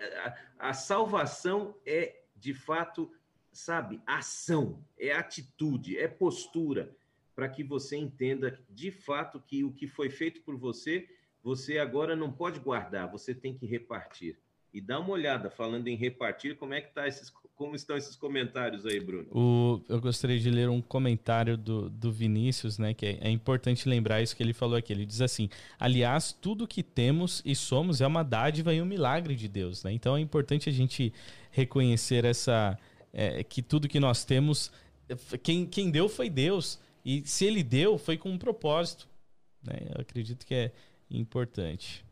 a, 0.59 0.69
a 0.69 0.73
salvação 0.73 1.75
é, 1.83 2.21
de 2.35 2.53
fato, 2.53 3.11
sabe, 3.51 3.99
ação, 4.05 4.83
é 4.97 5.11
atitude, 5.11 5.97
é 5.97 6.07
postura 6.07 6.95
para 7.35 7.49
que 7.49 7.63
você 7.63 7.97
entenda 7.97 8.59
de 8.69 8.91
fato 8.91 9.39
que 9.39 9.63
o 9.63 9.71
que 9.71 9.87
foi 9.87 10.09
feito 10.09 10.41
por 10.41 10.55
você, 10.57 11.07
você 11.43 11.77
agora 11.77 12.15
não 12.15 12.31
pode 12.31 12.59
guardar, 12.59 13.11
você 13.11 13.33
tem 13.33 13.53
que 13.53 13.65
repartir. 13.65 14.37
E 14.73 14.81
dá 14.81 14.99
uma 14.99 15.11
olhada, 15.11 15.51
falando 15.51 15.87
em 15.87 15.95
repartir, 15.95 16.55
como 16.55 16.73
é 16.73 16.81
que 16.81 16.91
tá 16.91 17.07
esses, 17.07 17.31
como 17.55 17.75
estão 17.75 17.95
esses 17.95 18.15
comentários 18.15 18.87
aí, 18.87 18.99
Bruno? 18.99 19.27
O, 19.31 19.81
eu 19.87 20.01
gostaria 20.01 20.39
de 20.39 20.49
ler 20.49 20.67
um 20.67 20.81
comentário 20.81 21.55
do, 21.55 21.89
do 21.91 22.11
Vinícius, 22.11 22.79
né? 22.79 22.91
Que 22.91 23.05
é, 23.05 23.19
é, 23.21 23.29
importante 23.29 23.87
lembrar 23.87 24.23
isso 24.23 24.35
que 24.35 24.41
ele 24.41 24.53
falou 24.53 24.75
aqui. 24.75 24.91
Ele 24.91 25.05
diz 25.05 25.21
assim: 25.21 25.47
aliás, 25.79 26.33
tudo 26.33 26.67
que 26.67 26.81
temos 26.81 27.41
e 27.45 27.55
somos 27.55 28.01
é 28.01 28.07
uma 28.07 28.23
dádiva 28.23 28.73
e 28.73 28.81
um 28.81 28.85
milagre 28.85 29.35
de 29.35 29.47
Deus, 29.47 29.83
né? 29.83 29.91
Então 29.91 30.17
é 30.17 30.19
importante 30.19 30.69
a 30.69 30.73
gente 30.73 31.13
reconhecer 31.51 32.25
essa 32.25 32.75
é, 33.13 33.43
que 33.43 33.61
tudo 33.61 33.87
que 33.87 33.99
nós 33.99 34.25
temos, 34.25 34.71
quem, 35.43 35.67
quem 35.67 35.91
deu 35.91 36.09
foi 36.09 36.31
Deus. 36.31 36.79
E 37.05 37.25
se 37.27 37.45
ele 37.45 37.63
deu, 37.63 37.97
foi 37.97 38.17
com 38.17 38.29
um 38.29 38.37
propósito. 38.37 39.07
Né? 39.61 39.87
Eu 39.95 40.01
acredito 40.01 40.45
que 40.45 40.53
é 40.53 40.71
importante. 41.09 42.02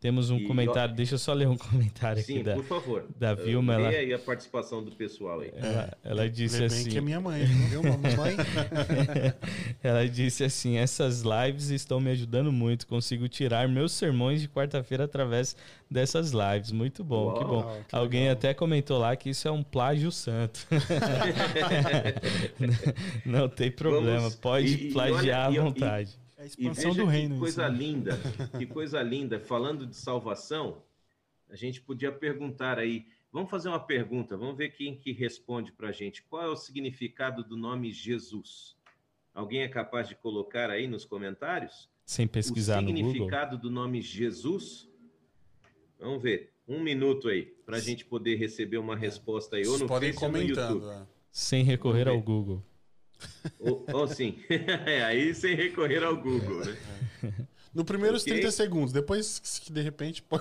Temos 0.00 0.30
um 0.30 0.36
e 0.36 0.46
comentário, 0.46 0.94
deixa 0.94 1.14
eu 1.14 1.18
só 1.18 1.32
ler 1.32 1.48
um 1.48 1.56
comentário 1.58 2.22
sim, 2.22 2.34
aqui 2.34 2.42
da, 2.44 2.54
por 2.54 2.64
favor. 2.64 3.04
da 3.18 3.34
Vilma. 3.34 3.74
Ela, 3.74 3.88
aí 3.88 4.14
a 4.14 4.18
participação 4.18 4.82
do 4.82 4.92
pessoal 4.92 5.40
aí. 5.40 5.50
Ela, 5.56 5.98
ela 6.04 6.30
disse 6.30 6.62
assim. 6.62 6.88
que 6.88 6.98
é 6.98 7.00
minha 7.00 7.20
mãe, 7.20 7.44
viu, 7.44 7.82
mamãe? 7.82 8.36
ela 9.82 10.08
disse 10.08 10.44
assim: 10.44 10.76
essas 10.76 11.22
lives 11.22 11.70
estão 11.70 12.00
me 12.00 12.12
ajudando 12.12 12.52
muito. 12.52 12.86
Consigo 12.86 13.28
tirar 13.28 13.68
meus 13.68 13.90
sermões 13.92 14.40
de 14.40 14.48
quarta-feira 14.48 15.04
através 15.04 15.56
dessas 15.90 16.30
lives. 16.30 16.70
Muito 16.70 17.02
bom, 17.02 17.26
Uau, 17.26 17.38
que 17.38 17.44
bom. 17.44 17.82
Que 17.88 17.96
Alguém 17.96 18.20
legal. 18.22 18.34
até 18.34 18.54
comentou 18.54 18.98
lá 18.98 19.16
que 19.16 19.30
isso 19.30 19.48
é 19.48 19.50
um 19.50 19.64
plágio 19.64 20.12
santo. 20.12 20.64
não, 23.26 23.48
tem 23.48 23.70
problema, 23.70 24.20
Vamos, 24.20 24.36
pode 24.36 24.74
e, 24.74 24.92
plagiar 24.92 25.52
e 25.52 25.58
olha, 25.58 25.60
à 25.60 25.64
vontade. 25.64 26.10
E, 26.24 26.27
é 26.38 26.42
a 26.42 26.46
expansão 26.46 26.94
do 26.94 27.04
reino. 27.04 27.34
Que 27.34 27.40
coisa 27.40 27.62
isso, 27.64 27.72
né? 27.72 27.78
linda, 27.78 28.18
que 28.56 28.66
coisa 28.66 29.02
linda. 29.02 29.40
Falando 29.40 29.84
de 29.84 29.96
salvação, 29.96 30.82
a 31.50 31.56
gente 31.56 31.80
podia 31.80 32.12
perguntar 32.12 32.78
aí. 32.78 33.06
Vamos 33.30 33.50
fazer 33.50 33.68
uma 33.68 33.80
pergunta, 33.80 34.36
vamos 34.36 34.56
ver 34.56 34.70
quem 34.70 34.96
que 34.96 35.12
responde 35.12 35.72
para 35.72 35.88
a 35.88 35.92
gente. 35.92 36.22
Qual 36.22 36.42
é 36.42 36.48
o 36.48 36.56
significado 36.56 37.44
do 37.44 37.56
nome 37.56 37.92
Jesus? 37.92 38.76
Alguém 39.34 39.62
é 39.62 39.68
capaz 39.68 40.08
de 40.08 40.14
colocar 40.14 40.70
aí 40.70 40.86
nos 40.86 41.04
comentários? 41.04 41.90
Sem 42.06 42.26
pesquisar 42.26 42.80
no 42.80 42.86
Google. 42.86 43.02
O 43.02 43.12
significado 43.12 43.58
do 43.58 43.70
nome 43.70 44.00
Jesus? 44.00 44.88
Vamos 45.98 46.22
ver. 46.22 46.54
Um 46.66 46.80
minuto 46.80 47.28
aí, 47.28 47.42
para 47.66 47.76
a 47.76 47.80
gente 47.80 48.04
poder 48.04 48.36
receber 48.36 48.78
uma 48.78 48.96
resposta 48.96 49.56
aí. 49.56 49.66
Ou 49.66 49.78
no 49.78 49.86
podem 49.86 50.14
comentando. 50.14 50.90
É. 50.90 51.06
Sem 51.30 51.64
recorrer 51.64 52.08
ao 52.08 52.20
Google. 52.20 52.62
Ou, 53.58 53.84
ou 53.92 54.08
sim, 54.08 54.42
é, 54.48 55.02
aí 55.02 55.34
sem 55.34 55.54
recorrer 55.54 56.02
ao 56.02 56.16
Google, 56.16 56.64
né? 56.64 56.76
No 57.74 57.84
primeiros 57.84 58.22
okay. 58.22 58.34
30 58.34 58.50
segundos, 58.50 58.92
depois 58.92 59.62
de 59.70 59.82
repente. 59.82 60.24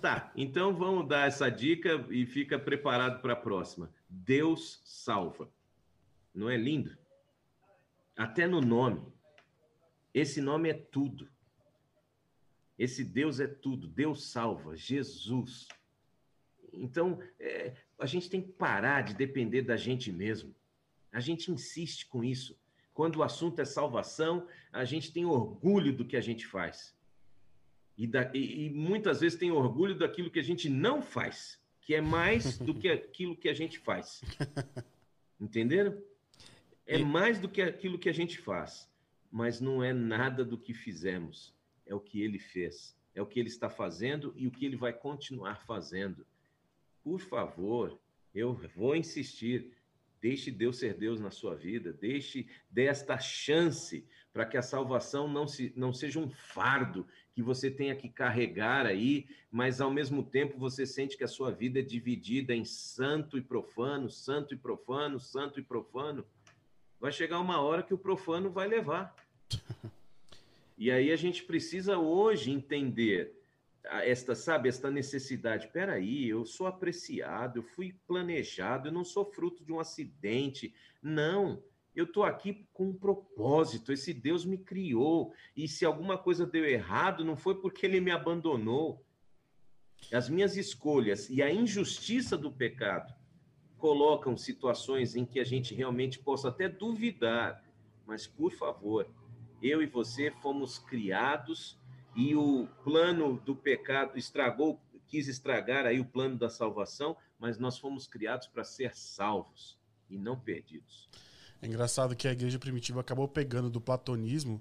Tá, 0.00 0.32
então 0.34 0.74
vamos 0.74 1.06
dar 1.06 1.28
essa 1.28 1.48
dica 1.48 2.04
e 2.10 2.26
fica 2.26 2.58
preparado 2.58 3.22
para 3.22 3.34
a 3.34 3.36
próxima. 3.36 3.88
Deus 4.08 4.80
salva. 4.84 5.48
Não 6.34 6.50
é 6.50 6.56
lindo? 6.56 6.98
Até 8.16 8.48
no 8.48 8.60
nome. 8.60 9.00
Esse 10.12 10.40
nome 10.40 10.68
é 10.68 10.74
tudo. 10.74 11.28
Esse 12.76 13.04
Deus 13.04 13.38
é 13.38 13.46
tudo. 13.46 13.86
Deus 13.86 14.24
salva. 14.32 14.76
Jesus. 14.76 15.68
Então, 16.72 17.20
é, 17.38 17.74
a 18.00 18.06
gente 18.06 18.28
tem 18.28 18.42
que 18.42 18.50
parar 18.50 19.02
de 19.02 19.14
depender 19.14 19.62
da 19.62 19.76
gente 19.76 20.10
mesmo. 20.10 20.52
A 21.12 21.20
gente 21.20 21.50
insiste 21.50 22.06
com 22.06 22.24
isso. 22.24 22.58
Quando 22.94 23.16
o 23.16 23.22
assunto 23.22 23.60
é 23.60 23.64
salvação, 23.64 24.46
a 24.72 24.84
gente 24.84 25.12
tem 25.12 25.24
orgulho 25.24 25.92
do 25.92 26.04
que 26.04 26.16
a 26.16 26.20
gente 26.20 26.46
faz. 26.46 26.96
E, 27.96 28.06
da, 28.06 28.30
e, 28.34 28.66
e, 28.66 28.70
muitas 28.70 29.20
vezes 29.20 29.38
tem 29.38 29.50
orgulho 29.50 29.96
daquilo 29.96 30.30
que 30.30 30.40
a 30.40 30.42
gente 30.44 30.68
não 30.68 31.02
faz, 31.02 31.60
que 31.80 31.94
é 31.94 32.00
mais 32.00 32.58
do 32.58 32.74
que 32.74 32.88
aquilo 32.88 33.36
que 33.36 33.48
a 33.48 33.54
gente 33.54 33.78
faz. 33.78 34.22
Entenderam? 35.40 36.00
É 36.86 36.98
mais 36.98 37.38
do 37.38 37.48
que 37.48 37.60
aquilo 37.60 37.98
que 37.98 38.08
a 38.08 38.12
gente 38.12 38.38
faz, 38.38 38.90
mas 39.30 39.60
não 39.60 39.82
é 39.82 39.92
nada 39.92 40.44
do 40.44 40.58
que 40.58 40.74
fizemos. 40.74 41.54
É 41.86 41.94
o 41.94 42.00
que 42.00 42.22
ele 42.22 42.38
fez, 42.38 42.96
é 43.14 43.20
o 43.20 43.26
que 43.26 43.38
ele 43.38 43.48
está 43.48 43.68
fazendo 43.68 44.32
e 44.36 44.46
o 44.46 44.50
que 44.50 44.64
ele 44.64 44.76
vai 44.76 44.92
continuar 44.92 45.64
fazendo. 45.64 46.26
Por 47.02 47.20
favor, 47.20 47.98
eu 48.34 48.54
vou 48.74 48.96
insistir. 48.96 49.72
Deixe 50.22 50.52
Deus 50.52 50.78
ser 50.78 50.94
Deus 50.94 51.18
na 51.18 51.32
sua 51.32 51.56
vida, 51.56 51.92
deixe 51.92 52.46
desta 52.70 53.18
chance 53.18 54.06
para 54.32 54.46
que 54.46 54.56
a 54.56 54.62
salvação 54.62 55.26
não, 55.26 55.48
se, 55.48 55.72
não 55.74 55.92
seja 55.92 56.20
um 56.20 56.30
fardo 56.30 57.04
que 57.34 57.42
você 57.42 57.68
tenha 57.68 57.96
que 57.96 58.08
carregar 58.08 58.86
aí, 58.86 59.26
mas 59.50 59.80
ao 59.80 59.90
mesmo 59.90 60.22
tempo 60.22 60.56
você 60.56 60.86
sente 60.86 61.16
que 61.16 61.24
a 61.24 61.28
sua 61.28 61.50
vida 61.50 61.80
é 61.80 61.82
dividida 61.82 62.54
em 62.54 62.64
santo 62.64 63.36
e 63.36 63.42
profano, 63.42 64.08
santo 64.08 64.54
e 64.54 64.56
profano, 64.56 65.18
santo 65.18 65.58
e 65.58 65.62
profano. 65.62 66.24
Vai 67.00 67.10
chegar 67.10 67.40
uma 67.40 67.60
hora 67.60 67.82
que 67.82 67.92
o 67.92 67.98
profano 67.98 68.48
vai 68.48 68.68
levar. 68.68 69.14
E 70.78 70.90
aí 70.90 71.12
a 71.12 71.16
gente 71.16 71.44
precisa 71.44 71.96
hoje 71.96 72.50
entender 72.50 73.41
esta, 73.84 74.34
sabe, 74.34 74.68
esta 74.68 74.90
necessidade. 74.90 75.68
Peraí, 75.68 76.28
eu 76.28 76.44
sou 76.46 76.66
apreciado, 76.66 77.58
eu 77.58 77.62
fui 77.62 77.94
planejado, 78.06 78.88
eu 78.88 78.92
não 78.92 79.04
sou 79.04 79.24
fruto 79.24 79.64
de 79.64 79.72
um 79.72 79.80
acidente. 79.80 80.74
Não, 81.02 81.62
eu 81.94 82.04
estou 82.04 82.24
aqui 82.24 82.66
com 82.72 82.88
um 82.88 82.94
propósito. 82.94 83.92
Esse 83.92 84.14
Deus 84.14 84.44
me 84.44 84.58
criou. 84.58 85.34
E 85.56 85.66
se 85.66 85.84
alguma 85.84 86.16
coisa 86.16 86.46
deu 86.46 86.64
errado, 86.64 87.24
não 87.24 87.36
foi 87.36 87.60
porque 87.60 87.84
ele 87.84 88.00
me 88.00 88.10
abandonou. 88.10 89.04
As 90.12 90.28
minhas 90.28 90.56
escolhas 90.56 91.28
e 91.28 91.42
a 91.42 91.52
injustiça 91.52 92.36
do 92.36 92.50
pecado 92.50 93.14
colocam 93.78 94.36
situações 94.36 95.16
em 95.16 95.24
que 95.24 95.40
a 95.40 95.44
gente 95.44 95.74
realmente 95.74 96.18
possa 96.18 96.48
até 96.48 96.68
duvidar. 96.68 97.62
Mas, 98.06 98.26
por 98.26 98.52
favor, 98.52 99.08
eu 99.60 99.82
e 99.82 99.86
você 99.86 100.30
fomos 100.30 100.78
criados 100.78 101.80
e 102.14 102.34
o 102.34 102.68
plano 102.84 103.40
do 103.44 103.56
pecado 103.56 104.18
estragou, 104.18 104.80
quis 105.06 105.28
estragar 105.28 105.86
aí 105.86 106.00
o 106.00 106.04
plano 106.04 106.36
da 106.36 106.48
salvação, 106.48 107.16
mas 107.38 107.58
nós 107.58 107.78
fomos 107.78 108.06
criados 108.06 108.46
para 108.46 108.64
ser 108.64 108.94
salvos 108.94 109.78
e 110.08 110.18
não 110.18 110.38
perdidos. 110.38 111.08
É 111.60 111.66
engraçado 111.66 112.16
que 112.16 112.26
a 112.26 112.32
igreja 112.32 112.58
primitiva 112.58 113.00
acabou 113.00 113.28
pegando 113.28 113.70
do 113.70 113.80
platonismo, 113.80 114.60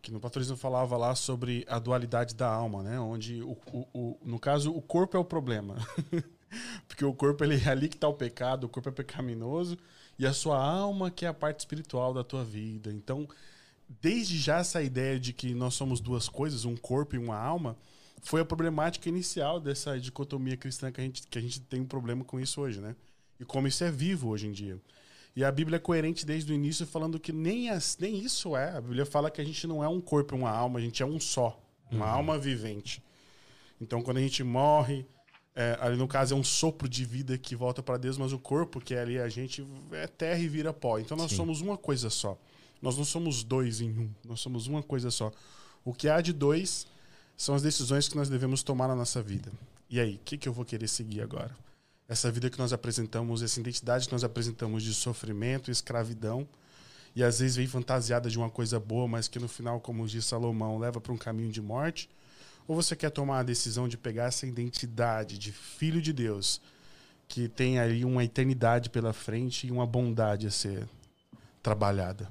que 0.00 0.10
no 0.10 0.20
platonismo 0.20 0.56
falava 0.56 0.96
lá 0.96 1.14
sobre 1.14 1.64
a 1.68 1.78
dualidade 1.78 2.34
da 2.34 2.48
alma, 2.48 2.82
né? 2.82 2.98
Onde, 2.98 3.42
o, 3.42 3.56
o, 3.72 3.88
o 3.92 4.18
no 4.24 4.38
caso, 4.38 4.72
o 4.72 4.80
corpo 4.80 5.16
é 5.16 5.20
o 5.20 5.24
problema. 5.24 5.76
Porque 6.86 7.04
o 7.04 7.12
corpo 7.12 7.44
ele 7.44 7.60
é 7.62 7.68
ali 7.68 7.88
que 7.88 7.96
está 7.96 8.08
o 8.08 8.14
pecado, 8.14 8.64
o 8.64 8.68
corpo 8.68 8.88
é 8.88 8.92
pecaminoso, 8.92 9.76
e 10.18 10.26
a 10.26 10.32
sua 10.32 10.62
alma 10.62 11.10
que 11.10 11.26
é 11.26 11.28
a 11.28 11.34
parte 11.34 11.60
espiritual 11.60 12.14
da 12.14 12.24
tua 12.24 12.44
vida. 12.44 12.90
Então, 12.92 13.28
desde 13.88 14.38
já 14.38 14.58
essa 14.58 14.82
ideia 14.82 15.18
de 15.18 15.32
que 15.32 15.54
nós 15.54 15.74
somos 15.74 16.00
duas 16.00 16.28
coisas, 16.28 16.64
um 16.64 16.76
corpo 16.76 17.16
e 17.16 17.18
uma 17.18 17.36
alma, 17.36 17.76
foi 18.22 18.40
a 18.40 18.44
problemática 18.44 19.08
inicial 19.08 19.60
dessa 19.60 19.98
dicotomia 19.98 20.56
cristã 20.56 20.90
que 20.90 21.00
a 21.00 21.04
gente, 21.04 21.26
que 21.26 21.38
a 21.38 21.42
gente 21.42 21.60
tem 21.60 21.80
um 21.80 21.86
problema 21.86 22.24
com 22.24 22.38
isso 22.38 22.60
hoje, 22.60 22.80
né? 22.80 22.94
E 23.40 23.44
como 23.44 23.68
isso 23.68 23.84
é 23.84 23.90
vivo 23.90 24.28
hoje 24.28 24.46
em 24.46 24.52
dia. 24.52 24.78
E 25.36 25.44
a 25.44 25.52
Bíblia 25.52 25.76
é 25.76 25.78
coerente 25.78 26.26
desde 26.26 26.52
o 26.52 26.54
início, 26.54 26.84
falando 26.84 27.20
que 27.20 27.32
nem, 27.32 27.70
as, 27.70 27.96
nem 27.98 28.18
isso 28.18 28.56
é. 28.56 28.76
A 28.76 28.80
Bíblia 28.80 29.06
fala 29.06 29.30
que 29.30 29.40
a 29.40 29.44
gente 29.44 29.66
não 29.66 29.84
é 29.84 29.88
um 29.88 30.00
corpo 30.00 30.34
e 30.34 30.38
uma 30.38 30.50
alma, 30.50 30.80
a 30.80 30.82
gente 30.82 31.02
é 31.02 31.06
um 31.06 31.20
só, 31.20 31.62
uma 31.90 32.06
uhum. 32.06 32.12
alma 32.12 32.38
vivente. 32.38 33.02
Então, 33.80 34.02
quando 34.02 34.16
a 34.16 34.20
gente 34.20 34.42
morre, 34.42 35.06
é, 35.54 35.78
ali 35.80 35.96
no 35.96 36.08
caso 36.08 36.34
é 36.34 36.36
um 36.36 36.42
sopro 36.42 36.88
de 36.88 37.04
vida 37.04 37.38
que 37.38 37.54
volta 37.54 37.82
para 37.82 37.96
Deus, 37.96 38.18
mas 38.18 38.32
o 38.32 38.38
corpo, 38.38 38.80
que 38.80 38.94
é 38.94 39.00
ali 39.00 39.18
a 39.18 39.28
gente, 39.28 39.64
é 39.92 40.08
terra 40.08 40.40
e 40.40 40.48
vira 40.48 40.72
pó. 40.72 40.98
Então, 40.98 41.16
nós 41.16 41.30
Sim. 41.30 41.36
somos 41.36 41.60
uma 41.60 41.76
coisa 41.76 42.10
só. 42.10 42.36
Nós 42.80 42.96
não 42.96 43.04
somos 43.04 43.42
dois 43.42 43.80
em 43.80 43.90
um, 43.90 44.10
nós 44.24 44.40
somos 44.40 44.66
uma 44.66 44.82
coisa 44.82 45.10
só. 45.10 45.30
O 45.84 45.92
que 45.92 46.08
há 46.08 46.20
de 46.20 46.32
dois 46.32 46.86
são 47.36 47.54
as 47.54 47.62
decisões 47.62 48.08
que 48.08 48.16
nós 48.16 48.28
devemos 48.28 48.62
tomar 48.62 48.88
na 48.88 48.94
nossa 48.94 49.22
vida. 49.22 49.50
E 49.88 49.98
aí, 49.98 50.14
o 50.16 50.20
que, 50.24 50.36
que 50.36 50.48
eu 50.48 50.52
vou 50.52 50.64
querer 50.64 50.88
seguir 50.88 51.22
agora? 51.22 51.54
essa 52.08 52.32
vida 52.32 52.48
que 52.48 52.58
nós 52.58 52.72
apresentamos, 52.72 53.42
essa 53.42 53.60
identidade 53.60 54.06
que 54.06 54.12
nós 54.12 54.24
apresentamos 54.24 54.82
de 54.82 54.94
sofrimento, 54.94 55.70
escravidão, 55.70 56.48
e 57.14 57.22
às 57.22 57.40
vezes 57.40 57.56
vem 57.56 57.66
fantasiada 57.66 58.30
de 58.30 58.38
uma 58.38 58.48
coisa 58.48 58.80
boa, 58.80 59.06
mas 59.06 59.28
que 59.28 59.38
no 59.38 59.48
final, 59.48 59.78
como 59.78 60.06
diz 60.06 60.24
Salomão, 60.24 60.78
leva 60.78 61.00
para 61.00 61.12
um 61.12 61.18
caminho 61.18 61.52
de 61.52 61.60
morte? 61.60 62.08
Ou 62.66 62.74
você 62.74 62.96
quer 62.96 63.10
tomar 63.10 63.40
a 63.40 63.42
decisão 63.42 63.86
de 63.86 63.98
pegar 63.98 64.24
essa 64.24 64.46
identidade 64.46 65.38
de 65.38 65.52
filho 65.52 66.00
de 66.00 66.12
Deus, 66.12 66.60
que 67.26 67.46
tem 67.46 67.78
aí 67.78 68.04
uma 68.04 68.24
eternidade 68.24 68.88
pela 68.88 69.12
frente 69.12 69.66
e 69.66 69.70
uma 69.70 69.86
bondade 69.86 70.46
a 70.46 70.50
ser 70.50 70.88
trabalhada? 71.62 72.30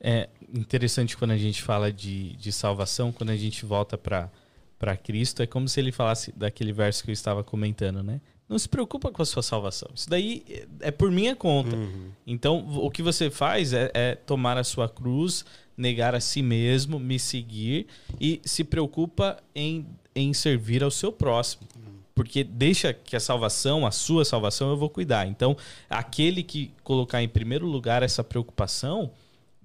É 0.00 0.28
interessante 0.54 1.16
quando 1.16 1.32
a 1.32 1.36
gente 1.36 1.62
fala 1.62 1.92
de, 1.92 2.36
de 2.36 2.52
salvação, 2.52 3.12
quando 3.12 3.30
a 3.30 3.36
gente 3.36 3.64
volta 3.64 3.98
para 3.98 4.96
Cristo, 5.02 5.42
é 5.42 5.46
como 5.46 5.68
se 5.68 5.80
ele 5.80 5.90
falasse 5.90 6.32
daquele 6.32 6.72
verso 6.72 7.02
que 7.02 7.10
eu 7.10 7.14
estava 7.14 7.42
comentando, 7.42 8.02
né? 8.02 8.20
não 8.48 8.58
se 8.58 8.68
preocupa 8.68 9.10
com 9.10 9.20
a 9.20 9.26
sua 9.26 9.42
salvação. 9.42 9.88
Isso 9.94 10.08
daí 10.08 10.42
é 10.80 10.90
por 10.90 11.10
minha 11.10 11.36
conta. 11.36 11.76
Uhum. 11.76 12.10
Então, 12.26 12.66
o 12.78 12.90
que 12.90 13.02
você 13.02 13.30
faz 13.30 13.72
é, 13.72 13.90
é, 13.92 14.14
tomar 14.14 14.56
a 14.56 14.64
sua 14.64 14.88
cruz, 14.88 15.44
negar 15.76 16.14
a 16.14 16.20
si 16.20 16.40
mesmo, 16.40 16.98
me 16.98 17.18
seguir 17.18 17.86
e 18.18 18.40
se 18.44 18.64
preocupa 18.64 19.36
em, 19.54 19.86
em 20.14 20.32
servir 20.32 20.82
ao 20.82 20.90
seu 20.90 21.12
próximo. 21.12 21.68
Uhum. 21.76 21.98
Porque 22.14 22.42
deixa 22.42 22.92
que 22.94 23.14
a 23.14 23.20
salvação, 23.20 23.86
a 23.86 23.90
sua 23.90 24.24
salvação, 24.24 24.70
eu 24.70 24.76
vou 24.76 24.88
cuidar. 24.88 25.26
Então, 25.26 25.54
aquele 25.88 26.42
que 26.42 26.72
colocar 26.82 27.22
em 27.22 27.28
primeiro 27.28 27.66
lugar 27.66 28.02
essa 28.02 28.24
preocupação 28.24 29.10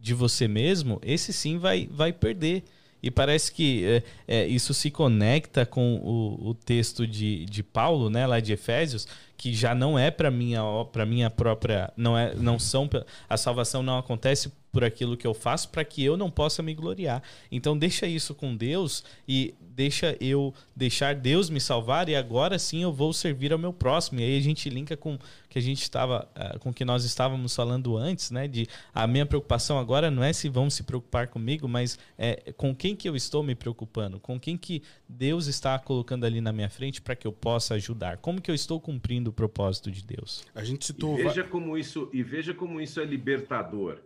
de 0.03 0.13
você 0.13 0.49
mesmo, 0.49 0.99
esse 1.01 1.31
sim 1.31 1.57
vai, 1.57 1.87
vai 1.89 2.11
perder. 2.11 2.65
E 3.01 3.09
parece 3.09 3.51
que 3.53 3.85
é, 3.85 4.03
é, 4.27 4.47
isso 4.47 4.73
se 4.73 4.91
conecta 4.91 5.65
com 5.65 5.95
o, 5.95 6.49
o, 6.49 6.53
texto 6.53 7.07
de, 7.07 7.45
de 7.45 7.63
Paulo, 7.63 8.09
né, 8.09 8.27
lá 8.27 8.41
de 8.41 8.51
Efésios, 8.51 9.07
que 9.37 9.53
já 9.53 9.73
não 9.73 9.97
é 9.97 10.11
para 10.11 10.29
minha 10.29 10.61
para 10.91 11.05
minha 11.05 11.29
própria, 11.29 11.91
não 11.95 12.17
é, 12.17 12.35
não 12.35 12.59
são 12.59 12.89
a 13.29 13.37
salvação 13.37 13.81
não 13.81 13.97
acontece 13.97 14.51
por 14.73 14.83
aquilo 14.83 15.15
que 15.15 15.27
eu 15.27 15.35
faço 15.35 15.69
para 15.69 15.85
que 15.85 16.03
eu 16.03 16.17
não 16.17 16.31
possa 16.31 16.63
me 16.63 16.73
gloriar. 16.73 17.21
Então 17.51 17.77
deixa 17.77 18.07
isso 18.07 18.33
com 18.33 18.57
Deus 18.57 19.03
e 19.27 19.53
deixa 19.61 20.17
eu 20.19 20.51
deixar 20.75 21.13
Deus 21.13 21.47
me 21.47 21.61
salvar 21.61 22.09
e 22.09 22.15
agora 22.15 22.57
sim 22.57 22.81
eu 22.81 22.91
vou 22.91 23.13
servir 23.13 23.53
ao 23.53 23.59
meu 23.59 23.71
próximo. 23.71 24.19
E 24.19 24.23
aí 24.23 24.35
a 24.35 24.41
gente 24.41 24.67
linka 24.71 24.97
com 24.97 25.19
que 25.47 25.59
a 25.59 25.61
gente 25.61 25.83
estava 25.83 26.27
eh, 26.33 26.57
com 26.57 26.73
que 26.73 26.83
nós 26.83 27.05
estávamos 27.05 27.55
falando 27.55 27.95
antes, 27.95 28.31
né, 28.31 28.47
de 28.47 28.67
a 28.91 29.05
minha 29.05 29.27
preocupação 29.27 29.77
agora 29.77 30.09
não 30.09 30.23
é 30.23 30.33
se 30.33 30.49
vão 30.49 30.67
se 30.71 30.81
preocupar 30.81 31.27
comigo, 31.27 31.67
mas 31.67 31.99
é 32.17 32.51
com 32.57 32.75
quem 32.75 32.95
que 32.95 33.07
eu 33.07 33.15
estou 33.15 33.43
me 33.43 33.53
preocupando, 33.53 34.19
com 34.19 34.39
quem 34.39 34.57
que 34.57 34.81
Deus 35.07 35.45
está 35.45 35.77
colocando 35.77 36.25
ali 36.25 36.41
na 36.41 36.51
minha 36.51 36.69
frente 36.69 36.99
para 36.99 37.15
que 37.15 37.27
eu 37.27 37.31
possa 37.31 37.75
ajudar. 37.75 38.17
Como 38.17 38.41
que 38.41 38.49
eu 38.49 38.55
estou 38.55 38.81
cumprindo 38.81 39.29
o 39.29 39.33
propósito 39.33 39.91
de 39.91 40.03
Deus? 40.03 40.43
A 40.55 40.63
gente 40.63 40.83
citou 40.83 41.19
e 41.19 41.23
veja 41.23 41.43
como 41.43 41.77
isso 41.77 42.09
e 42.11 42.23
veja 42.23 42.55
como 42.55 42.81
isso 42.81 42.99
é 42.99 43.05
libertador 43.05 43.99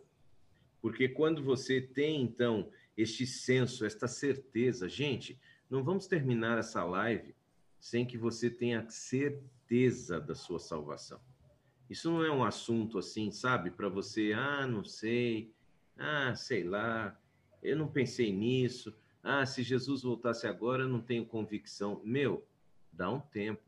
porque 0.82 1.10
quando 1.10 1.44
você 1.44 1.82
tem, 1.82 2.22
então, 2.22 2.70
este 2.96 3.26
senso, 3.26 3.86
esta 3.86 4.08
certeza, 4.08 4.88
gente, 4.88 5.40
não 5.70 5.84
vamos 5.84 6.08
terminar 6.08 6.58
essa 6.58 6.84
live 6.84 7.36
sem 7.80 8.06
que 8.06 8.18
você 8.18 8.50
tenha 8.50 8.88
certeza 8.90 10.20
da 10.20 10.36
sua 10.36 10.60
salvação. 10.60 11.20
Isso 11.90 12.12
não 12.12 12.24
é 12.24 12.32
um 12.32 12.44
assunto 12.44 12.98
assim, 12.98 13.32
sabe, 13.32 13.72
para 13.72 13.88
você, 13.88 14.34
ah, 14.34 14.68
não 14.68 14.84
sei, 14.84 15.54
ah, 15.98 16.36
sei 16.36 16.64
lá, 16.64 17.18
eu 17.62 17.78
não 17.78 17.88
pensei 17.88 18.32
nisso, 18.32 18.94
ah, 19.24 19.46
se 19.46 19.64
Jesus 19.64 20.04
voltasse 20.04 20.48
agora, 20.48 20.84
eu 20.84 20.90
não 20.90 21.02
tenho 21.02 21.26
convicção. 21.26 22.02
Meu, 22.04 22.46
dá 22.92 23.10
um 23.12 23.20
tempo, 23.20 23.64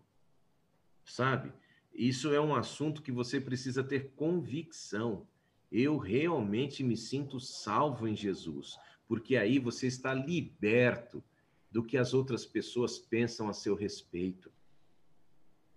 sabe? 1.05 1.51
Isso 1.93 2.33
é 2.33 2.39
um 2.39 2.55
assunto 2.55 3.01
que 3.01 3.11
você 3.11 3.41
precisa 3.41 3.83
ter 3.83 4.11
convicção 4.15 5.27
eu 5.71 5.97
realmente 5.97 6.83
me 6.83 6.97
sinto 6.97 7.39
salvo 7.39 8.07
em 8.07 8.15
Jesus, 8.15 8.77
porque 9.07 9.35
aí 9.35 9.59
você 9.59 9.87
está 9.87 10.13
liberto 10.13 11.23
do 11.71 11.83
que 11.83 11.97
as 11.97 12.13
outras 12.13 12.45
pessoas 12.45 12.97
pensam 12.97 13.47
a 13.47 13.53
seu 13.53 13.75
respeito. 13.75 14.51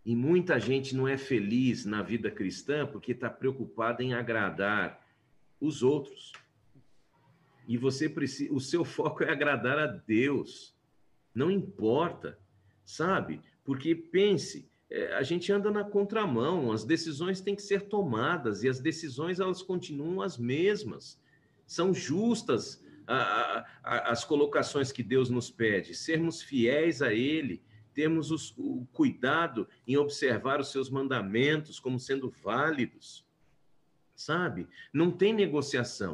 E 0.04 0.16
muita 0.16 0.58
gente 0.58 0.96
não 0.96 1.06
é 1.06 1.16
feliz 1.16 1.84
na 1.84 2.02
vida 2.02 2.30
cristã 2.30 2.86
porque 2.86 3.12
está 3.12 3.30
preocupada 3.30 4.02
em 4.02 4.14
agradar 4.14 5.06
os 5.60 5.82
outros. 5.82 6.32
E 7.68 7.76
você 7.76 8.08
precisa, 8.08 8.52
o 8.52 8.60
seu 8.60 8.84
foco 8.84 9.22
é 9.22 9.30
agradar 9.30 9.78
a 9.78 9.86
Deus. 9.86 10.74
Não 11.34 11.50
importa, 11.50 12.38
sabe? 12.84 13.40
Porque 13.64 13.94
pense, 13.94 14.68
é, 14.94 15.14
a 15.14 15.22
gente 15.22 15.50
anda 15.50 15.70
na 15.70 15.82
contramão, 15.82 16.70
as 16.70 16.84
decisões 16.84 17.40
têm 17.40 17.56
que 17.56 17.62
ser 17.62 17.88
tomadas 17.88 18.62
e 18.62 18.68
as 18.68 18.78
decisões 18.78 19.40
elas 19.40 19.62
continuam 19.62 20.20
as 20.20 20.36
mesmas. 20.36 21.18
São 21.66 21.94
justas 21.94 22.84
a, 23.06 23.66
a, 23.82 24.12
as 24.12 24.22
colocações 24.22 24.92
que 24.92 25.02
Deus 25.02 25.30
nos 25.30 25.50
pede, 25.50 25.94
sermos 25.94 26.42
fiéis 26.42 27.00
a 27.00 27.10
Ele, 27.10 27.62
termos 27.94 28.30
os, 28.30 28.54
o 28.58 28.86
cuidado 28.92 29.66
em 29.88 29.96
observar 29.96 30.60
os 30.60 30.70
seus 30.70 30.90
mandamentos 30.90 31.80
como 31.80 31.98
sendo 31.98 32.28
válidos, 32.42 33.26
sabe? 34.14 34.68
Não 34.92 35.10
tem 35.10 35.32
negociação. 35.32 36.12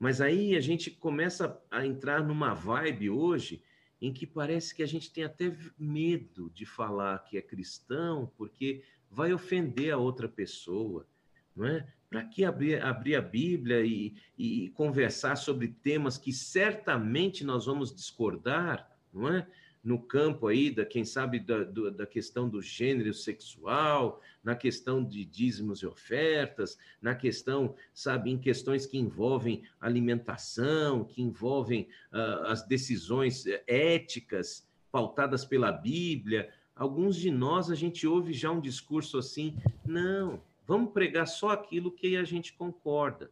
Mas 0.00 0.20
aí 0.20 0.56
a 0.56 0.60
gente 0.60 0.90
começa 0.90 1.60
a 1.70 1.86
entrar 1.86 2.24
numa 2.24 2.54
vibe 2.54 3.08
hoje 3.08 3.62
em 4.00 4.12
que 4.12 4.26
parece 4.26 4.74
que 4.74 4.82
a 4.82 4.86
gente 4.86 5.12
tem 5.12 5.24
até 5.24 5.56
medo 5.78 6.50
de 6.54 6.64
falar 6.64 7.24
que 7.24 7.36
é 7.36 7.42
cristão, 7.42 8.30
porque 8.36 8.82
vai 9.10 9.32
ofender 9.32 9.92
a 9.92 9.98
outra 9.98 10.28
pessoa, 10.28 11.06
não 11.54 11.66
é? 11.66 11.86
Para 12.08 12.24
que 12.24 12.44
abrir, 12.44 12.82
abrir 12.82 13.16
a 13.16 13.20
Bíblia 13.20 13.84
e, 13.84 14.14
e 14.36 14.70
conversar 14.70 15.36
sobre 15.36 15.68
temas 15.68 16.16
que 16.16 16.32
certamente 16.32 17.44
nós 17.44 17.66
vamos 17.66 17.94
discordar, 17.94 18.90
não 19.12 19.28
é? 19.28 19.46
No 19.88 19.98
campo 19.98 20.48
aí 20.48 20.70
da, 20.70 20.84
quem 20.84 21.02
sabe, 21.02 21.40
da, 21.40 21.64
do, 21.64 21.90
da 21.90 22.06
questão 22.06 22.46
do 22.46 22.60
gênero 22.60 23.14
sexual, 23.14 24.20
na 24.44 24.54
questão 24.54 25.02
de 25.02 25.24
dízimos 25.24 25.80
e 25.80 25.86
ofertas, 25.86 26.78
na 27.00 27.14
questão, 27.14 27.74
sabe, 27.94 28.30
em 28.30 28.36
questões 28.36 28.84
que 28.84 28.98
envolvem 28.98 29.62
alimentação, 29.80 31.04
que 31.04 31.22
envolvem 31.22 31.88
uh, 32.12 32.48
as 32.48 32.66
decisões 32.66 33.46
eh, 33.46 33.64
éticas 33.66 34.68
pautadas 34.92 35.46
pela 35.46 35.72
Bíblia. 35.72 36.50
Alguns 36.76 37.16
de 37.16 37.30
nós 37.30 37.70
a 37.70 37.74
gente 37.74 38.06
ouve 38.06 38.34
já 38.34 38.50
um 38.50 38.60
discurso 38.60 39.16
assim, 39.16 39.56
não, 39.86 40.42
vamos 40.66 40.92
pregar 40.92 41.26
só 41.26 41.48
aquilo 41.48 41.90
que 41.90 42.14
a 42.14 42.24
gente 42.24 42.52
concorda 42.52 43.30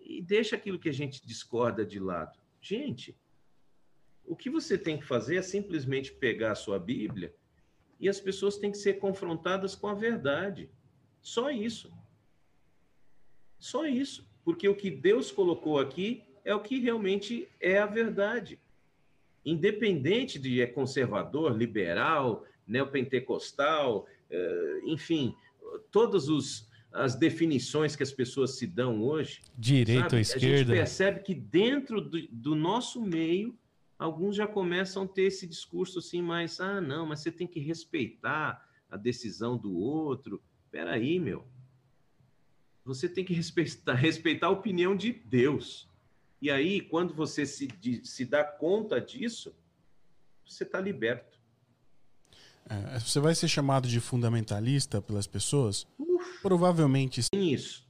e 0.00 0.22
deixa 0.22 0.54
aquilo 0.54 0.78
que 0.78 0.88
a 0.88 0.94
gente 0.94 1.26
discorda 1.26 1.84
de 1.84 1.98
lado. 1.98 2.38
Gente, 2.60 3.16
o 4.24 4.36
que 4.36 4.48
você 4.48 4.78
tem 4.78 4.98
que 4.98 5.06
fazer 5.06 5.36
é 5.36 5.42
simplesmente 5.42 6.12
pegar 6.12 6.52
a 6.52 6.56
sua 6.56 6.78
Bíblia 6.78 7.34
e 7.98 8.08
as 8.08 8.20
pessoas 8.20 8.56
têm 8.56 8.70
que 8.70 8.78
ser 8.78 8.94
confrontadas 8.94 9.74
com 9.74 9.86
a 9.88 9.94
verdade. 9.94 10.70
Só 11.20 11.50
isso. 11.50 11.92
Só 13.58 13.86
isso. 13.86 14.26
Porque 14.42 14.68
o 14.68 14.74
que 14.74 14.90
Deus 14.90 15.30
colocou 15.30 15.78
aqui 15.78 16.24
é 16.44 16.54
o 16.54 16.62
que 16.62 16.80
realmente 16.80 17.46
é 17.60 17.78
a 17.78 17.86
verdade. 17.86 18.58
Independente 19.44 20.38
de 20.38 20.62
é 20.62 20.66
conservador, 20.66 21.56
liberal, 21.56 22.44
neopentecostal, 22.66 24.06
eh, 24.30 24.80
enfim, 24.84 25.34
todas 25.90 26.28
os, 26.28 26.68
as 26.92 27.14
definições 27.14 27.94
que 27.94 28.02
as 28.02 28.12
pessoas 28.12 28.56
se 28.56 28.66
dão 28.66 29.02
hoje. 29.02 29.40
Direita 29.56 30.16
ou 30.16 30.20
esquerda. 30.20 30.46
A 30.46 30.56
gente 30.56 30.66
percebe 30.66 31.20
que 31.20 31.34
dentro 31.34 32.00
do, 32.00 32.26
do 32.28 32.54
nosso 32.54 33.00
meio 33.02 33.58
alguns 34.00 34.34
já 34.34 34.46
começam 34.46 35.02
a 35.02 35.06
ter 35.06 35.24
esse 35.24 35.46
discurso 35.46 35.98
assim, 35.98 36.22
mais, 36.22 36.58
ah, 36.58 36.80
não, 36.80 37.04
mas 37.04 37.20
você 37.20 37.30
tem 37.30 37.46
que 37.46 37.60
respeitar 37.60 38.66
a 38.90 38.96
decisão 38.96 39.58
do 39.58 39.76
outro. 39.76 40.42
Peraí, 40.70 41.20
meu. 41.20 41.46
Você 42.82 43.08
tem 43.08 43.24
que 43.24 43.34
respeitar, 43.34 43.92
respeitar 43.94 44.46
a 44.46 44.50
opinião 44.50 44.96
de 44.96 45.12
Deus. 45.12 45.86
E 46.40 46.50
aí, 46.50 46.80
quando 46.80 47.12
você 47.12 47.44
se, 47.44 47.66
de, 47.66 48.02
se 48.06 48.24
dá 48.24 48.42
conta 48.42 48.98
disso, 48.98 49.54
você 50.46 50.64
está 50.64 50.80
liberto. 50.80 51.38
É, 52.68 52.98
você 52.98 53.20
vai 53.20 53.34
ser 53.34 53.48
chamado 53.48 53.86
de 53.86 54.00
fundamentalista 54.00 55.02
pelas 55.02 55.26
pessoas? 55.26 55.86
Uf, 55.98 56.40
Provavelmente 56.40 57.22
sim. 57.22 57.52
Isso. 57.52 57.86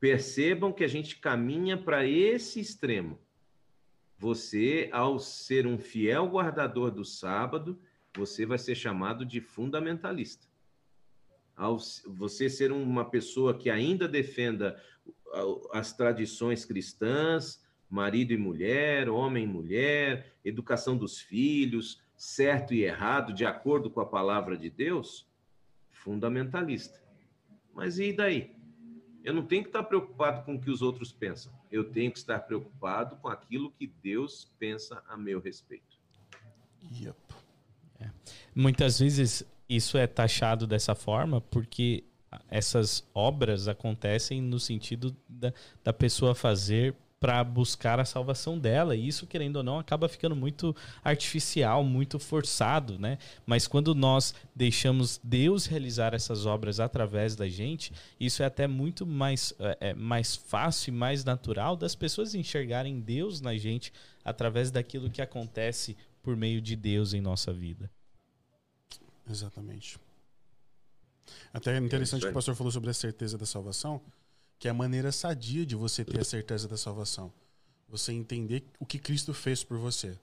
Percebam 0.00 0.72
que 0.72 0.82
a 0.82 0.88
gente 0.88 1.16
caminha 1.16 1.78
para 1.78 2.04
esse 2.04 2.58
extremo. 2.58 3.18
Você, 4.24 4.88
ao 4.90 5.18
ser 5.18 5.66
um 5.66 5.76
fiel 5.76 6.26
guardador 6.26 6.90
do 6.90 7.04
sábado, 7.04 7.78
você 8.16 8.46
vai 8.46 8.56
ser 8.56 8.74
chamado 8.74 9.22
de 9.22 9.38
fundamentalista. 9.38 10.46
Ao 11.54 11.76
você 12.06 12.48
ser 12.48 12.72
uma 12.72 13.04
pessoa 13.04 13.52
que 13.52 13.68
ainda 13.68 14.08
defenda 14.08 14.82
as 15.74 15.92
tradições 15.92 16.64
cristãs, 16.64 17.62
marido 17.90 18.32
e 18.32 18.38
mulher, 18.38 19.10
homem 19.10 19.44
e 19.44 19.46
mulher, 19.46 20.32
educação 20.42 20.96
dos 20.96 21.20
filhos, 21.20 22.02
certo 22.16 22.72
e 22.72 22.82
errado, 22.82 23.34
de 23.34 23.44
acordo 23.44 23.90
com 23.90 24.00
a 24.00 24.06
palavra 24.06 24.56
de 24.56 24.70
Deus, 24.70 25.28
fundamentalista. 25.90 26.98
Mas 27.74 27.98
e 27.98 28.10
daí? 28.10 28.53
Eu 29.24 29.32
não 29.32 29.42
tenho 29.42 29.62
que 29.62 29.70
estar 29.70 29.82
preocupado 29.82 30.44
com 30.44 30.54
o 30.54 30.60
que 30.60 30.70
os 30.70 30.82
outros 30.82 31.10
pensam. 31.10 31.50
Eu 31.72 31.90
tenho 31.90 32.12
que 32.12 32.18
estar 32.18 32.40
preocupado 32.40 33.16
com 33.16 33.28
aquilo 33.28 33.72
que 33.72 33.86
Deus 33.86 34.52
pensa 34.58 35.02
a 35.08 35.16
meu 35.16 35.40
respeito. 35.40 35.98
Yep. 36.92 37.16
É. 38.00 38.10
Muitas 38.54 38.98
vezes 38.98 39.42
isso 39.66 39.96
é 39.96 40.06
taxado 40.06 40.66
dessa 40.66 40.94
forma 40.94 41.40
porque 41.40 42.04
essas 42.50 43.08
obras 43.14 43.66
acontecem 43.66 44.42
no 44.42 44.60
sentido 44.60 45.16
da, 45.26 45.52
da 45.82 45.92
pessoa 45.92 46.34
fazer 46.34 46.94
para 47.24 47.42
buscar 47.42 47.98
a 47.98 48.04
salvação 48.04 48.58
dela. 48.58 48.94
E 48.94 49.08
isso, 49.08 49.26
querendo 49.26 49.56
ou 49.56 49.62
não, 49.62 49.78
acaba 49.78 50.10
ficando 50.10 50.36
muito 50.36 50.76
artificial, 51.02 51.82
muito 51.82 52.18
forçado, 52.18 52.98
né? 52.98 53.16
Mas 53.46 53.66
quando 53.66 53.94
nós 53.94 54.34
deixamos 54.54 55.18
Deus 55.24 55.64
realizar 55.64 56.12
essas 56.12 56.44
obras 56.44 56.80
através 56.80 57.34
da 57.34 57.48
gente, 57.48 57.94
isso 58.20 58.42
é 58.42 58.44
até 58.44 58.66
muito 58.66 59.06
mais, 59.06 59.54
é, 59.58 59.78
é, 59.80 59.94
mais 59.94 60.36
fácil 60.36 60.92
e 60.92 60.94
mais 60.94 61.24
natural 61.24 61.76
das 61.76 61.94
pessoas 61.94 62.34
enxergarem 62.34 63.00
Deus 63.00 63.40
na 63.40 63.56
gente 63.56 63.90
através 64.22 64.70
daquilo 64.70 65.08
que 65.08 65.22
acontece 65.22 65.96
por 66.22 66.36
meio 66.36 66.60
de 66.60 66.76
Deus 66.76 67.14
em 67.14 67.22
nossa 67.22 67.54
vida. 67.54 67.90
Exatamente. 69.30 69.98
Até 71.54 71.74
é 71.74 71.78
interessante 71.78 72.20
que 72.20 72.28
o 72.28 72.34
pastor 72.34 72.54
falou 72.54 72.70
sobre 72.70 72.90
a 72.90 72.94
certeza 72.94 73.38
da 73.38 73.46
salvação 73.46 74.02
que 74.64 74.68
é 74.68 74.70
a 74.70 74.74
maneira 74.74 75.12
sadia 75.12 75.66
de 75.66 75.76
você 75.76 76.02
ter 76.02 76.22
a 76.22 76.24
certeza 76.24 76.66
da 76.66 76.78
salvação. 76.78 77.30
Você 77.86 78.14
entender 78.14 78.64
o 78.80 78.86
que 78.86 78.98
Cristo 78.98 79.34
fez 79.34 79.62
por 79.62 79.76
você. 79.76 80.16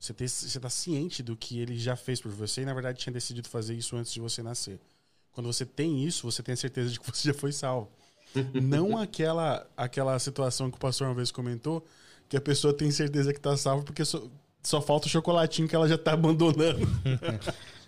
Você 0.00 0.24
está 0.24 0.68
ciente 0.68 1.22
do 1.22 1.36
que 1.36 1.60
ele 1.60 1.78
já 1.78 1.94
fez 1.94 2.20
por 2.20 2.32
você 2.32 2.62
e, 2.62 2.64
na 2.64 2.74
verdade, 2.74 2.98
tinha 2.98 3.12
decidido 3.12 3.48
fazer 3.48 3.72
isso 3.72 3.94
antes 3.94 4.12
de 4.12 4.18
você 4.18 4.42
nascer. 4.42 4.80
Quando 5.30 5.46
você 5.46 5.64
tem 5.64 6.04
isso, 6.04 6.28
você 6.28 6.42
tem 6.42 6.54
a 6.54 6.56
certeza 6.56 6.90
de 6.90 6.98
que 6.98 7.08
você 7.08 7.28
já 7.30 7.34
foi 7.34 7.52
salvo. 7.52 7.88
Não 8.52 8.98
aquela, 8.98 9.64
aquela 9.76 10.18
situação 10.18 10.72
que 10.72 10.76
o 10.76 10.80
pastor 10.80 11.06
uma 11.06 11.14
vez 11.14 11.30
comentou, 11.30 11.86
que 12.28 12.36
a 12.36 12.40
pessoa 12.40 12.74
tem 12.74 12.90
certeza 12.90 13.32
que 13.32 13.38
está 13.38 13.56
salva 13.56 13.84
porque 13.84 14.04
só, 14.04 14.24
só 14.60 14.82
falta 14.82 15.06
o 15.06 15.08
chocolatinho 15.08 15.68
que 15.68 15.76
ela 15.76 15.88
já 15.88 15.94
está 15.94 16.14
abandonando. 16.14 16.80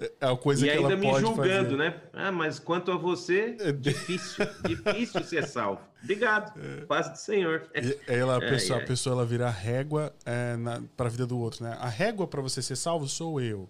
É 0.00 0.26
a 0.26 0.36
coisa 0.36 0.64
e 0.64 0.70
que 0.70 0.76
ainda 0.76 0.96
me 0.96 1.12
julgando, 1.18 1.70
fazer. 1.70 1.76
né? 1.76 2.00
Ah, 2.12 2.30
mas 2.30 2.60
quanto 2.60 2.92
a 2.92 2.96
você, 2.96 3.56
é 3.58 3.72
difícil, 3.72 4.46
difícil 4.64 5.24
ser 5.24 5.44
salvo. 5.44 5.80
Obrigado, 6.00 6.52
é. 6.60 6.84
paz 6.84 7.10
do 7.10 7.18
Senhor. 7.18 7.68
E, 7.74 7.98
ela, 8.06 8.36
a 8.36 8.40
pessoa, 8.40 8.78
a 8.78 8.84
pessoa 8.86 9.14
ela 9.14 9.26
vira 9.26 9.50
régua 9.50 10.14
é, 10.24 10.56
para 10.96 11.06
a 11.06 11.10
vida 11.10 11.26
do 11.26 11.36
outro, 11.36 11.64
né? 11.64 11.76
A 11.80 11.88
régua 11.88 12.28
para 12.28 12.40
você 12.40 12.62
ser 12.62 12.76
salvo 12.76 13.08
sou 13.08 13.40
eu. 13.40 13.68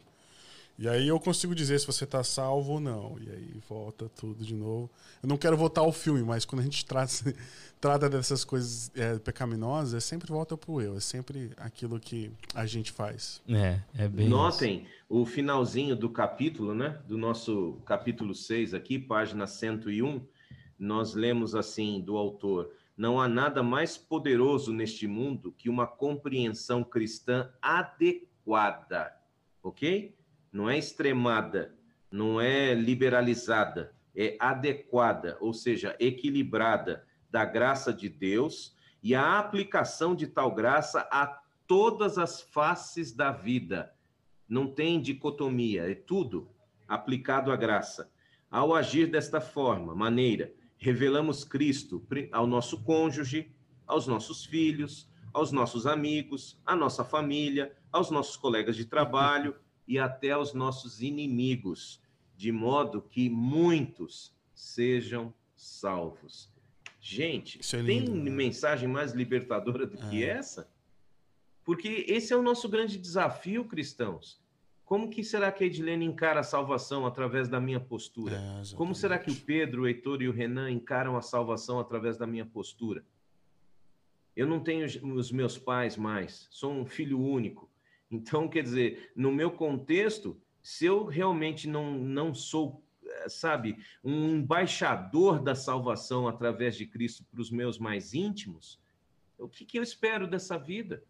E 0.79 0.89
aí 0.89 1.09
eu 1.09 1.19
consigo 1.19 1.57
dizer 1.57 1.81
se 1.81 1.87
você 1.87 2.07
tá 2.07 2.23
salvo 2.23 2.75
ou 2.75 2.81
não. 2.81 3.19
E 3.21 3.29
aí 3.29 3.61
volta 3.69 4.09
tudo 4.09 4.45
de 4.45 4.55
novo. 4.55 4.89
Eu 5.21 5.29
não 5.29 5.37
quero 5.37 5.57
voltar 5.57 5.81
ao 5.81 5.91
filme, 5.91 6.23
mas 6.23 6.45
quando 6.45 6.61
a 6.61 6.65
gente 6.65 6.87
trata, 6.87 7.35
trata 7.81 8.09
dessas 8.09 8.45
coisas 8.45 8.89
é, 8.95 9.19
pecaminosas, 9.19 9.95
é 9.95 10.01
sempre 10.01 10.29
volta 10.29 10.57
pro 10.57 10.81
eu. 10.81 10.97
É 10.97 11.01
sempre 11.01 11.51
aquilo 11.57 11.99
que 11.99 12.31
a 12.55 12.65
gente 12.65 12.93
faz. 12.93 13.43
É, 13.49 13.81
é 13.99 14.07
bem 14.07 14.29
Notem 14.29 14.83
isso. 14.83 14.91
o 15.09 15.27
finalzinho 15.27 15.97
do 15.97 16.09
capítulo, 16.09 16.73
né? 16.73 17.01
Do 17.09 17.19
nosso 17.19 17.81
capítulo 17.85 18.33
6 18.33 18.73
aqui, 18.73 19.01
página 19.01 19.49
101. 19.49 20.25
Nós 20.79 21.13
lemos 21.13 21.57
assim 21.57 22.01
do 22.01 22.17
autor. 22.17 22.71
Não 22.97 23.21
há 23.21 23.27
nada 23.27 23.65
mais 23.65 23.99
poderoso 23.99 24.73
neste 24.73 25.09
mundo 25.09 25.53
que 25.59 25.69
uma 25.69 25.89
compreensão 25.89 26.85
cristã 26.85 27.51
adequada. 27.61 29.13
Ok? 29.61 30.17
Não 30.53 30.69
é 30.69 30.79
extremada, 30.79 31.75
não 32.11 32.41
é 32.41 32.75
liberalizada, 32.75 33.95
é 34.15 34.37
adequada, 34.41 35.37
ou 35.41 35.53
seja, 35.53 35.97
equilibrada 36.01 37.05
da 37.31 37.45
graça 37.45 37.93
de 37.93 38.09
Deus 38.09 38.75
e 39.03 39.15
a 39.15 39.39
aplicação 39.39 40.15
de 40.15 40.27
tal 40.27 40.55
graça 40.55 41.07
a 41.11 41.41
todas 41.67 42.19
as 42.19 42.41
faces 42.41 43.13
da 43.13 43.31
vida. 43.31 43.95
Não 44.49 44.67
tem 44.67 45.01
dicotomia, 45.01 45.91
é 45.91 45.95
tudo 45.95 46.51
aplicado 46.89 47.53
à 47.53 47.57
graça. 47.57 48.11
Ao 48.51 48.75
agir 48.75 49.11
desta 49.11 49.41
forma, 49.41 49.95
maneira, 49.95 50.53
revelamos 50.79 51.45
Cristo 51.45 52.05
ao 52.33 52.47
nosso 52.47 52.83
cônjuge, 52.83 53.55
aos 53.87 54.07
nossos 54.07 54.47
filhos, 54.47 55.09
aos 55.35 55.53
nossos 55.53 55.87
amigos, 55.87 56.59
à 56.65 56.75
nossa 56.75 57.05
família, 57.05 57.77
aos 57.93 58.11
nossos 58.11 58.37
colegas 58.37 58.75
de 58.75 58.87
trabalho 58.87 59.55
e 59.89 59.99
até 59.99 60.33
aos 60.33 60.53
nossos 60.53 61.03
inimigos, 61.03 62.01
de 62.37 62.53
modo 62.53 63.01
que 63.01 63.31
muitos 63.31 64.37
sejam 64.55 65.33
salvos. 65.57 66.53
Gente, 67.01 67.59
é 67.75 67.83
tem 67.83 68.07
né? 68.07 68.31
mensagem 68.31 68.87
mais 68.87 69.13
libertadora 69.13 69.87
do 69.87 69.97
que 69.97 70.23
é. 70.23 70.29
essa? 70.29 70.71
Porque 71.65 72.05
esse 72.07 72.33
é 72.33 72.37
o 72.37 72.43
nosso 72.43 72.69
grande 72.69 72.99
desafio, 72.99 73.65
cristãos. 73.65 74.41
Como 74.85 75.11
que 75.11 75.23
será 75.23 75.53
que 75.53 75.65
a 75.65 75.67
Edilene 75.67 76.05
encara 76.05 76.41
a 76.41 76.43
salvação 76.43 77.07
através 77.07 77.49
da 77.49 77.61
minha 77.61 77.81
postura? 77.81 78.37
É, 78.37 78.75
Como 78.75 78.95
será 78.95 79.19
que 79.19 79.31
o 79.31 79.37
Pedro, 79.37 79.83
o 79.83 79.87
Heitor 79.87 80.23
e 80.23 80.29
o 80.29 80.33
Renan 80.33 80.71
encaram 80.71 81.17
a 81.17 81.23
salvação 81.23 81.79
através 81.79 82.17
da 82.17 82.27
minha 82.27 82.47
postura? 82.47 83.05
Eu 84.35 84.47
não 84.47 84.61
tenho 84.61 84.87
os 85.15 85.31
meus 85.31 85.59
pais 85.59 85.97
mais, 85.97 86.47
sou 86.51 86.73
um 86.73 86.87
filho 86.87 87.21
único. 87.21 87.68
Então, 88.11 88.49
quer 88.49 88.63
dizer, 88.63 89.13
no 89.15 89.31
meu 89.31 89.51
contexto, 89.51 90.41
se 90.63 90.87
eu 90.87 91.05
realmente 91.05 91.69
não, 91.69 91.93
não 91.99 92.35
sou, 92.35 92.83
eh, 93.05 93.29
sabe, 93.29 93.77
um 94.03 94.37
embaixador 94.37 95.41
da 95.43 95.55
salvação 95.55 96.27
através 96.27 96.77
de 96.77 96.87
Cristo 96.87 97.25
para 97.31 97.41
os 97.41 97.51
meus 97.51 97.79
mais 97.79 98.15
íntimos, 98.15 98.81
o 99.39 99.49
que, 99.49 99.65
que 99.65 99.79
eu 99.79 99.83
espero 99.83 100.27
dessa 100.27 100.59
vida? 100.59 101.05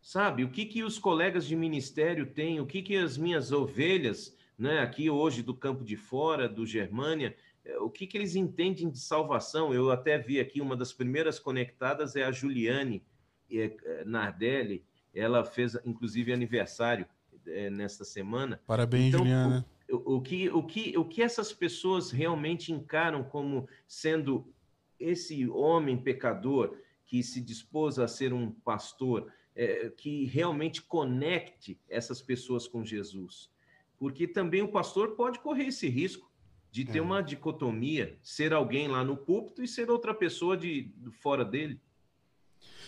Sabe, 0.00 0.44
o 0.44 0.50
que, 0.50 0.64
que 0.64 0.82
os 0.82 0.98
colegas 0.98 1.46
de 1.46 1.54
ministério 1.54 2.26
têm, 2.26 2.60
o 2.60 2.66
que, 2.66 2.82
que 2.82 2.96
as 2.96 3.18
minhas 3.18 3.52
ovelhas, 3.52 4.36
né, 4.58 4.80
aqui 4.80 5.10
hoje 5.10 5.42
do 5.42 5.54
campo 5.54 5.84
de 5.84 5.96
fora, 5.96 6.48
do 6.48 6.64
Germânia, 6.64 7.36
eh, 7.64 7.78
o 7.78 7.90
que, 7.90 8.06
que 8.06 8.16
eles 8.16 8.34
entendem 8.34 8.88
de 8.90 8.98
salvação? 8.98 9.74
Eu 9.74 9.90
até 9.90 10.16
vi 10.18 10.40
aqui, 10.40 10.60
uma 10.60 10.76
das 10.76 10.92
primeiras 10.92 11.38
conectadas 11.38 12.16
é 12.16 12.24
a 12.24 12.32
Juliane 12.32 13.04
é, 13.50 14.04
Nardelli, 14.04 14.84
ela 15.14 15.44
fez 15.44 15.76
inclusive 15.84 16.32
aniversário 16.32 17.06
é, 17.46 17.70
nesta 17.70 18.04
semana. 18.04 18.60
Parabéns, 18.66 19.08
então, 19.08 19.20
Juliana. 19.20 19.66
O, 19.90 20.16
o, 20.16 20.20
que, 20.20 20.48
o, 20.50 20.62
que, 20.62 20.98
o 20.98 21.04
que 21.04 21.22
essas 21.22 21.52
pessoas 21.52 22.10
realmente 22.10 22.72
encaram 22.72 23.24
como 23.24 23.68
sendo 23.86 24.52
esse 24.98 25.48
homem 25.48 25.96
pecador 25.96 26.76
que 27.06 27.22
se 27.22 27.40
dispôs 27.40 27.98
a 27.98 28.06
ser 28.06 28.34
um 28.34 28.50
pastor, 28.50 29.32
é, 29.54 29.90
que 29.90 30.26
realmente 30.26 30.82
conecte 30.82 31.80
essas 31.88 32.20
pessoas 32.20 32.68
com 32.68 32.84
Jesus. 32.84 33.50
Porque 33.96 34.28
também 34.28 34.62
o 34.62 34.68
pastor 34.68 35.16
pode 35.16 35.38
correr 35.40 35.68
esse 35.68 35.88
risco 35.88 36.30
de 36.70 36.84
ter 36.84 36.98
é. 36.98 37.02
uma 37.02 37.22
dicotomia, 37.22 38.18
ser 38.22 38.52
alguém 38.52 38.88
lá 38.88 39.02
no 39.02 39.16
púlpito 39.16 39.62
e 39.62 39.68
ser 39.68 39.90
outra 39.90 40.12
pessoa 40.12 40.56
de, 40.56 40.82
de 40.82 41.10
fora 41.10 41.44
dele. 41.44 41.80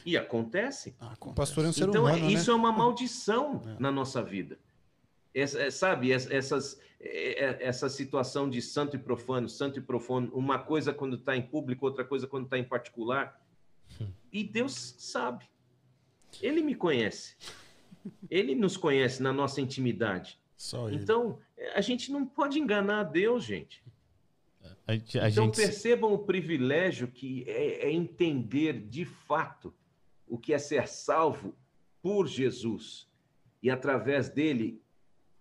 E 0.04 0.16
acontece. 0.16 0.94
Ah, 1.00 1.12
acontece. 1.12 1.32
O 1.32 1.34
pastor 1.34 1.64
é 1.64 1.68
um 1.68 1.72
ser 1.72 1.88
então, 1.88 2.02
humano, 2.02 2.26
né? 2.26 2.32
isso 2.32 2.50
né? 2.50 2.52
é 2.52 2.56
uma 2.56 2.72
maldição 2.72 3.62
é. 3.76 3.80
na 3.80 3.90
nossa 3.90 4.22
vida. 4.22 4.58
Essa, 5.32 5.60
é, 5.60 5.70
sabe, 5.70 6.12
essas, 6.12 6.80
é, 7.00 7.58
essa 7.60 7.88
situação 7.88 8.50
de 8.50 8.60
santo 8.60 8.96
e 8.96 8.98
profano, 8.98 9.48
santo 9.48 9.78
e 9.78 9.82
profano, 9.82 10.30
uma 10.34 10.58
coisa 10.58 10.92
quando 10.92 11.16
está 11.16 11.36
em 11.36 11.42
público, 11.42 11.86
outra 11.86 12.04
coisa 12.04 12.26
quando 12.26 12.44
está 12.44 12.58
em 12.58 12.64
particular. 12.64 13.40
Hum. 14.00 14.08
E 14.32 14.44
Deus 14.44 14.94
sabe. 14.96 15.44
Ele 16.40 16.62
me 16.62 16.76
conhece. 16.76 17.34
Ele 18.30 18.54
nos 18.54 18.76
conhece 18.76 19.20
na 19.20 19.32
nossa 19.32 19.60
intimidade. 19.60 20.38
Então, 20.92 21.38
a 21.74 21.80
gente 21.80 22.12
não 22.12 22.24
pode 22.24 22.60
enganar 22.60 23.00
a 23.00 23.02
Deus, 23.02 23.42
gente. 23.42 23.82
A, 24.86 24.92
a 24.92 24.94
então, 25.28 25.46
gente... 25.46 25.56
percebam 25.56 26.12
o 26.12 26.18
privilégio 26.18 27.08
que 27.08 27.44
é, 27.48 27.88
é 27.88 27.92
entender 27.92 28.80
de 28.80 29.04
fato 29.04 29.72
o 30.30 30.38
que 30.38 30.54
é 30.54 30.58
ser 30.58 30.88
salvo 30.88 31.54
por 32.00 32.26
Jesus 32.26 33.06
e, 33.62 33.68
através 33.68 34.30
dele, 34.30 34.80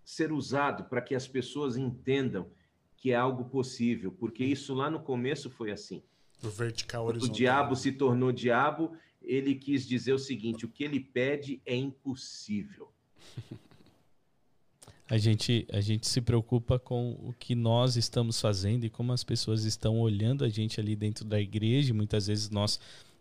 ser 0.04 0.32
usado 0.32 0.84
para 0.84 1.00
que 1.00 1.14
as 1.14 1.26
pessoas 1.26 1.76
entendam 1.76 2.50
que 2.96 3.12
é 3.12 3.16
algo 3.16 3.46
possível, 3.46 4.12
porque 4.12 4.44
isso 4.44 4.74
lá 4.74 4.90
no 4.90 5.00
começo 5.00 5.48
foi 5.48 5.70
assim. 5.70 6.02
O 6.42 6.48
vertical 6.48 7.06
horizontal. 7.06 7.32
O 7.32 7.36
diabo 7.36 7.76
se 7.76 7.92
tornou 7.92 8.32
diabo 8.32 8.92
ele 9.22 9.54
quis 9.54 9.86
dizer 9.86 10.12
o 10.12 10.18
seguinte: 10.18 10.64
o 10.64 10.68
que 10.68 10.84
ele 10.84 11.00
pede 11.00 11.60
é 11.64 11.74
impossível. 11.74 12.90
A 15.08 15.18
gente, 15.18 15.66
a 15.72 15.80
gente 15.80 16.06
se 16.06 16.20
preocupa 16.20 16.78
com 16.78 17.18
o 17.20 17.34
que 17.36 17.56
nós 17.56 17.96
estamos 17.96 18.40
fazendo 18.40 18.84
e 18.84 18.88
como 18.88 19.12
as 19.12 19.24
pessoas 19.24 19.64
estão 19.64 19.98
olhando 19.98 20.44
a 20.44 20.48
gente 20.48 20.78
ali 20.78 20.94
dentro 20.94 21.24
da 21.24 21.40
igreja. 21.40 21.92
Muitas 21.92 22.28
vezes 22.28 22.48
nós 22.48 22.78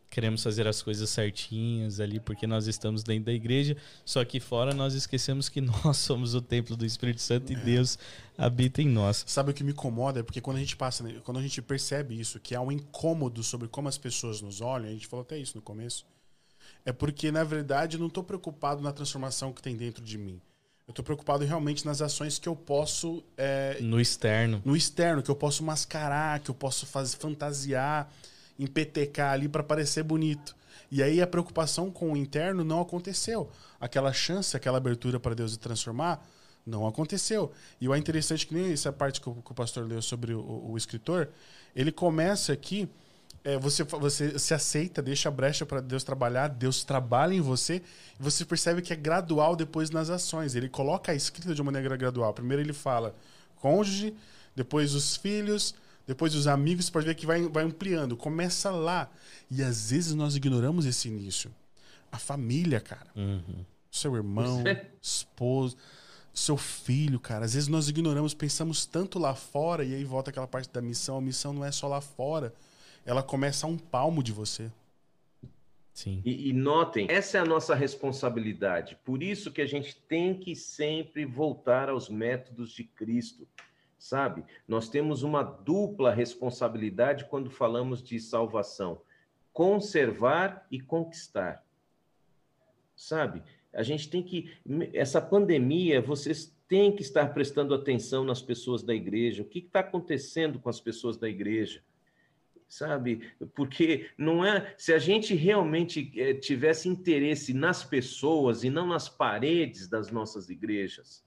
queremos 0.10 0.42
fazer 0.42 0.68
as 0.68 0.82
coisas 0.82 1.10
certinhas 1.10 2.00
ali 2.00 2.20
porque 2.20 2.48
nós 2.48 2.68
estamos 2.68 3.04
dentro 3.04 3.26
da 3.26 3.34
igreja, 3.34 3.78
só 4.04 4.26
que 4.26 4.40
fora 4.40 4.74
nós 4.74 4.94
esquecemos 4.94 5.48
que 5.48 5.62
nós 5.62 5.98
somos 5.98 6.34
o 6.34 6.42
templo 6.42 6.76
do 6.76 6.86
Espírito 6.86 7.22
Santo 7.22 7.52
é. 7.52 7.54
e 7.54 7.58
Deus 7.58 7.98
habita 8.38 8.82
em 8.82 8.88
nós. 8.88 9.24
Sabe 9.28 9.52
o 9.52 9.54
que 9.54 9.64
me 9.64 9.72
incomoda? 9.72 10.20
É 10.20 10.24
porque 10.24 10.42
quando 10.42 10.58
a 10.58 10.60
gente 10.60 10.76
passa, 10.76 11.04
né, 11.04 11.22
quando 11.24 11.38
a 11.38 11.42
gente 11.42 11.62
percebe 11.62 12.20
isso, 12.20 12.40
que 12.40 12.56
há 12.56 12.62
um 12.62 12.72
incômodo 12.72 13.44
sobre 13.44 13.68
como 13.68 13.88
as 13.88 13.98
pessoas 13.98 14.42
nos 14.42 14.62
olham, 14.62 14.90
a 14.90 14.92
gente 14.92 15.08
falou 15.08 15.24
até 15.24 15.38
isso 15.38 15.56
no 15.56 15.62
começo, 15.62 16.06
é 16.86 16.92
porque 16.92 17.32
na 17.32 17.44
verdade 17.44 17.98
eu 17.98 18.00
não 18.00 18.08
estou 18.08 18.24
preocupado 18.24 18.82
na 18.82 18.92
transformação 18.92 19.54
que 19.54 19.62
tem 19.62 19.76
dentro 19.76 20.04
de 20.04 20.18
mim. 20.18 20.42
Eu 20.88 20.92
estou 20.92 21.06
preocupado 21.06 21.46
realmente 21.46 21.86
nas 21.86 22.02
ações 22.02 22.40
que 22.40 22.50
eu 22.50 22.56
posso. 22.56 23.24
É, 23.38 23.78
no 23.80 24.02
externo. 24.02 24.60
No 24.66 24.76
externo, 24.76 25.22
que 25.22 25.30
eu 25.30 25.36
posso 25.36 25.64
mascarar, 25.64 26.40
que 26.40 26.50
eu 26.50 26.56
posso 26.56 26.88
fazer 26.88 27.16
fantasiar 27.18 28.12
em 28.60 28.68
PTK 28.68 29.22
ali 29.22 29.48
para 29.48 29.64
parecer 29.64 30.04
bonito. 30.04 30.56
E 30.92 31.02
aí 31.02 31.22
a 31.22 31.28
preocupação 31.28 31.90
com 31.90 32.12
o 32.12 32.18
interno 32.18 32.64
não 32.64 32.82
aconteceu. 32.82 33.50
Aquela 33.80 34.12
chance, 34.12 34.58
aquela 34.58 34.78
abertura 34.78 35.20
para 35.20 35.34
Deus 35.34 35.54
se 35.54 35.60
transformar, 35.60 36.28
não 36.66 36.86
aconteceu. 36.86 37.52
E 37.80 37.88
o 37.88 37.96
interessante 37.96 38.46
que 38.46 38.54
nem 38.54 38.72
essa 38.72 38.92
parte 38.92 39.22
que 39.22 39.30
o, 39.30 39.36
que 39.36 39.52
o 39.52 39.56
pastor 39.56 39.88
leu 39.88 40.02
sobre 40.02 40.34
o, 40.34 40.72
o, 40.72 40.78
escritor, 40.78 41.30
ele 41.76 41.92
começa 41.92 42.52
aqui, 42.52 42.90
é, 43.44 43.58
você, 43.58 43.84
você 43.84 44.38
se 44.38 44.54
aceita, 44.54 45.02
deixa 45.02 45.30
a 45.30 45.32
brecha 45.32 45.66
para 45.66 45.80
Deus 45.80 46.04
trabalhar, 46.04 46.48
Deus 46.48 46.84
trabalha 46.84 47.34
em 47.34 47.42
você, 47.42 47.82
e 48.20 48.24
você 48.24 48.44
percebe 48.44 48.82
que 48.82 48.92
é 48.92 48.96
gradual 48.96 49.56
depois 49.56 49.90
nas 49.90 50.10
ações. 50.10 50.56
Ele 50.56 50.68
coloca 50.68 51.12
a 51.12 51.16
escrita 51.16 51.56
de 51.56 51.62
uma 51.62 51.72
maneira 51.72 51.96
gradual. 51.96 52.34
Primeiro 52.34 52.62
ele 52.62 52.74
fala 52.74 53.16
cônjuge, 53.56 54.14
depois 54.56 54.94
os 54.94 55.16
filhos, 55.16 55.76
depois 56.10 56.34
os 56.34 56.48
amigos, 56.48 56.86
você 56.86 56.92
pode 56.92 57.06
ver 57.06 57.14
que 57.14 57.28
vai, 57.28 57.48
vai 57.48 57.64
ampliando. 57.64 58.18
Começa 58.18 58.72
lá. 58.72 59.12
E 59.48 59.62
às 59.62 59.92
vezes 59.92 60.16
nós 60.16 60.36
ignoramos 60.36 60.88
esse 60.88 61.08
início. 61.08 61.54
A 62.12 62.18
família, 62.18 62.82
cara. 62.82 63.06
Uhum. 63.16 63.64
Seu 63.92 64.16
irmão, 64.16 64.64
esposo, 65.00 65.78
seu 66.34 66.58
filho, 66.58 67.20
cara. 67.20 67.46
Às 67.46 67.54
vezes 67.54 67.70
nós 67.70 67.90
ignoramos, 67.90 68.34
pensamos 68.34 68.88
tanto 68.88 69.20
lá 69.20 69.36
fora, 69.36 69.84
e 69.84 69.94
aí 69.94 70.04
volta 70.04 70.32
aquela 70.32 70.48
parte 70.48 70.72
da 70.72 70.82
missão. 70.82 71.20
A 71.20 71.22
missão 71.22 71.54
não 71.54 71.64
é 71.64 71.72
só 71.72 71.88
lá 71.88 72.02
fora. 72.02 72.56
Ela 73.06 73.22
começa 73.22 73.68
a 73.68 73.70
um 73.70 73.78
palmo 73.78 74.24
de 74.24 74.32
você. 74.32 74.72
Sim. 75.94 76.24
E, 76.26 76.50
e, 76.50 76.54
notem, 76.54 77.06
essa 77.08 77.38
é 77.38 77.42
a 77.42 77.46
nossa 77.46 77.76
responsabilidade. 77.76 78.98
Por 79.06 79.22
isso 79.22 79.52
que 79.52 79.62
a 79.62 79.68
gente 79.68 79.96
tem 79.96 80.34
que 80.34 80.56
sempre 80.56 81.24
voltar 81.24 81.88
aos 81.88 82.10
métodos 82.10 82.72
de 82.72 82.84
Cristo 82.84 83.48
sabe? 84.00 84.46
Nós 84.66 84.90
temos 84.90 85.22
uma 85.22 85.44
dupla 85.44 86.14
responsabilidade 86.14 87.26
quando 87.26 87.52
falamos 87.52 88.02
de 88.02 88.18
salvação: 88.20 89.02
conservar 89.52 90.66
e 90.72 90.80
conquistar. 90.80 91.64
Sabe? 92.96 93.44
A 93.74 93.84
gente 93.84 94.10
tem 94.10 94.24
que. 94.24 94.52
Essa 94.94 95.22
pandemia, 95.22 96.02
vocês 96.02 96.56
têm 96.68 96.96
que 96.96 97.02
estar 97.02 97.34
prestando 97.34 97.74
atenção 97.74 98.24
nas 98.24 98.42
pessoas 98.42 98.82
da 98.82 98.96
igreja. 98.96 99.44
O 99.44 99.46
que 99.46 99.60
está 99.60 99.82
acontecendo 99.82 100.60
com 100.60 100.70
as 100.70 100.80
pessoas 100.80 101.18
da 101.18 101.30
igreja? 101.30 101.84
Sabe? 102.68 103.32
Porque 103.54 104.10
não 104.18 104.46
é. 104.46 104.74
Se 104.78 104.94
a 104.94 105.00
gente 105.00 105.36
realmente 105.36 106.12
é, 106.16 106.34
tivesse 106.34 106.88
interesse 106.88 107.54
nas 107.54 107.84
pessoas 107.84 108.64
e 108.64 108.70
não 108.70 108.88
nas 108.88 109.10
paredes 109.10 109.88
das 109.88 110.12
nossas 110.12 110.50
igrejas, 110.50 111.24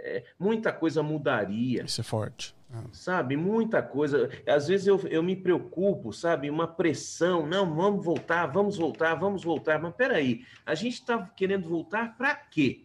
é, 0.00 0.24
muita 0.38 0.72
coisa 0.72 1.02
mudaria. 1.02 1.84
Isso 1.84 2.00
é 2.00 2.04
forte. 2.04 2.54
Ah. 2.72 2.84
Sabe, 2.92 3.36
muita 3.36 3.82
coisa. 3.82 4.28
Às 4.46 4.68
vezes 4.68 4.86
eu, 4.86 5.00
eu 5.08 5.22
me 5.22 5.34
preocupo, 5.34 6.12
sabe, 6.12 6.50
uma 6.50 6.66
pressão. 6.66 7.46
Não, 7.46 7.74
vamos 7.74 8.04
voltar, 8.04 8.46
vamos 8.46 8.76
voltar, 8.76 9.14
vamos 9.14 9.42
voltar. 9.42 9.80
Mas 9.80 9.94
peraí, 9.94 10.44
a 10.66 10.74
gente 10.74 10.94
está 10.94 11.18
querendo 11.36 11.68
voltar 11.68 12.16
para 12.16 12.34
quê? 12.34 12.84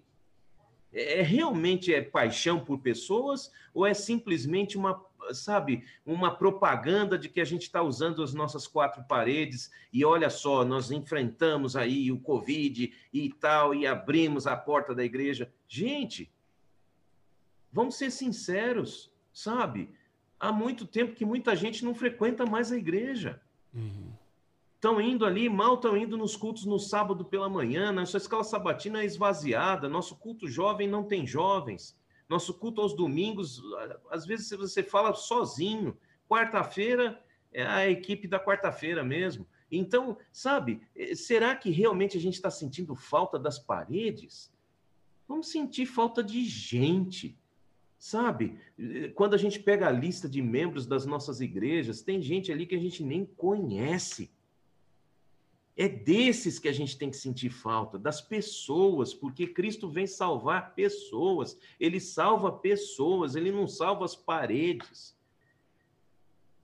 É, 0.91 1.19
é 1.19 1.22
realmente 1.22 1.94
é 1.94 2.02
paixão 2.02 2.60
por 2.60 2.80
pessoas 2.80 3.52
ou 3.73 3.85
é 3.85 3.94
simplesmente 3.94 4.77
uma 4.77 5.02
sabe, 5.31 5.85
uma 6.06 6.35
propaganda 6.35 7.18
de 7.18 7.30
que 7.30 7.40
a 7.40 7.45
gente 7.45 7.61
está 7.61 7.81
usando 7.81 8.22
as 8.22 8.34
nossas 8.34 8.68
quatro 8.68 9.03
paredes 9.03 9.72
e 9.91 10.03
olha 10.03 10.30
só, 10.30 10.65
nós 10.65 10.91
enfrentamos 10.91 11.77
aí 11.77 12.11
o 12.11 12.19
Covid 12.19 12.91
e 13.14 13.30
tal, 13.30 13.73
e 13.73 13.88
abrimos 13.88 14.48
a 14.48 14.57
porta 14.57 14.94
da 14.94 15.03
igreja. 15.03 15.49
Gente, 15.68 16.30
vamos 17.73 17.95
ser 17.95 18.11
sinceros, 18.11 19.11
sabe? 19.33 19.89
Há 20.39 20.51
muito 20.51 20.85
tempo 20.85 21.15
que 21.15 21.25
muita 21.25 21.55
gente 21.55 21.83
não 21.83 21.95
frequenta 21.95 22.45
mais 22.45 22.71
a 22.71 22.77
igreja. 22.77 23.41
Estão 24.75 24.95
uhum. 24.95 25.01
indo 25.01 25.25
ali, 25.25 25.49
mal 25.49 25.73
estão 25.73 25.97
indo 25.97 26.15
nos 26.15 26.35
cultos 26.35 26.65
no 26.65 26.77
sábado 26.77 27.25
pela 27.25 27.49
manhã, 27.49 27.91
nossa 27.91 28.17
escola 28.17 28.43
sabatina 28.43 29.01
é 29.01 29.05
esvaziada, 29.05 29.89
nosso 29.89 30.15
culto 30.15 30.47
jovem 30.47 30.87
não 30.87 31.03
tem 31.03 31.25
jovens. 31.25 31.97
Nosso 32.29 32.53
culto 32.53 32.81
aos 32.81 32.95
domingos, 32.95 33.61
às 34.09 34.25
vezes 34.25 34.49
você 34.51 34.81
fala 34.81 35.13
sozinho. 35.13 35.97
Quarta-feira 36.29 37.21
é 37.51 37.65
a 37.65 37.89
equipe 37.89 38.27
da 38.27 38.39
quarta-feira 38.39 39.03
mesmo. 39.03 39.45
Então, 39.69 40.17
sabe, 40.31 40.81
eh, 40.95 41.15
será 41.15 41.55
que 41.55 41.69
realmente 41.69 42.17
a 42.17 42.21
gente 42.21 42.35
está 42.35 42.49
sentindo 42.49 42.95
falta 42.95 43.37
das 43.37 43.59
paredes? 43.59 44.51
Vamos 45.27 45.49
sentir 45.49 45.85
falta 45.85 46.23
de 46.23 46.45
gente. 46.45 47.37
Sabe, 48.03 48.59
eh, 48.77 49.13
quando 49.15 49.34
a 49.34 49.38
gente 49.38 49.61
pega 49.61 49.88
a 49.88 49.89
lista 49.89 50.27
de 50.27 50.41
membros 50.41 50.85
das 50.85 51.05
nossas 51.05 51.39
igrejas, 51.39 52.01
tem 52.01 52.21
gente 52.21 52.51
ali 52.51 52.65
que 52.65 52.75
a 52.75 52.80
gente 52.80 53.01
nem 53.01 53.23
conhece. 53.25 54.30
É 55.77 55.88
desses 55.88 56.59
que 56.59 56.67
a 56.67 56.73
gente 56.73 56.97
tem 56.97 57.09
que 57.09 57.15
sentir 57.15 57.49
falta, 57.49 57.97
das 57.97 58.19
pessoas, 58.19 59.13
porque 59.13 59.47
Cristo 59.47 59.89
vem 59.89 60.05
salvar 60.05 60.75
pessoas. 60.75 61.57
Ele 61.80 61.97
salva 61.97 62.51
pessoas, 62.51 63.38
ele 63.38 63.53
não 63.53 63.69
salva 63.69 64.03
as 64.03 64.17
paredes. 64.17 65.17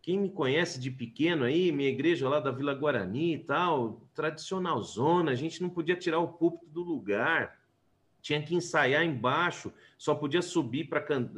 Quem 0.02 0.20
me 0.20 0.30
conhece 0.30 0.78
de 0.78 0.92
pequeno 0.92 1.46
aí, 1.46 1.72
minha 1.72 1.90
igreja 1.90 2.28
lá 2.28 2.42
da 2.42 2.52
Vila 2.52 2.74
Guarani 2.74 3.36
e 3.36 3.40
tal, 3.40 4.02
tradicional 4.14 4.84
zona, 4.84 5.32
a 5.32 5.36
gente 5.36 5.62
não 5.62 5.70
podia 5.70 5.96
tirar 5.96 6.20
o 6.20 6.34
púlpito 6.34 6.70
do 6.70 6.84
lugar. 6.84 7.58
Tinha 8.22 8.44
que 8.44 8.54
ensaiar 8.54 9.06
embaixo, 9.06 9.72
só 10.00 10.16
podia 10.16 10.42
subir 10.42 10.86
para 10.86 11.02
can 11.02 11.30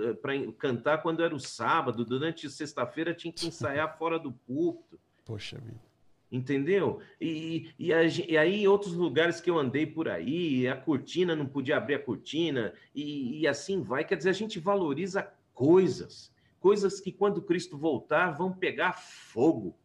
cantar 0.59 1.01
quando 1.01 1.23
era 1.23 1.33
o 1.33 1.39
sábado. 1.39 2.05
Durante 2.05 2.47
sexta-feira 2.47 3.11
tinha 3.11 3.33
que 3.33 3.47
ensaiar 3.47 3.97
fora 3.97 4.19
do 4.19 4.31
púlpito. 4.31 4.99
Poxa 5.25 5.57
vida 5.57 5.91
entendeu? 6.31 7.01
E, 7.19 7.73
e, 7.77 7.91
e, 8.29 8.37
aí, 8.37 8.65
outros 8.65 8.93
lugares 8.93 9.41
que 9.41 9.49
eu 9.49 9.59
andei 9.59 9.85
por 9.85 10.07
aí, 10.07 10.65
a 10.65 10.75
cortina 10.77 11.35
não 11.35 11.45
podia 11.45 11.75
abrir 11.75 11.95
a 11.95 11.99
cortina, 11.99 12.73
e, 12.95 13.41
e, 13.41 13.47
assim 13.47 13.81
vai. 13.81 14.05
Quer 14.05 14.15
dizer, 14.15 14.29
a 14.29 14.33
gente 14.33 14.57
valoriza 14.57 15.29
coisas, 15.53 16.31
coisas 16.59 17.01
que 17.01 17.11
quando 17.11 17.41
Cristo 17.41 17.77
voltar 17.77 18.31
vão 18.31 18.53
pegar 18.53 18.93
fogo. 18.93 19.75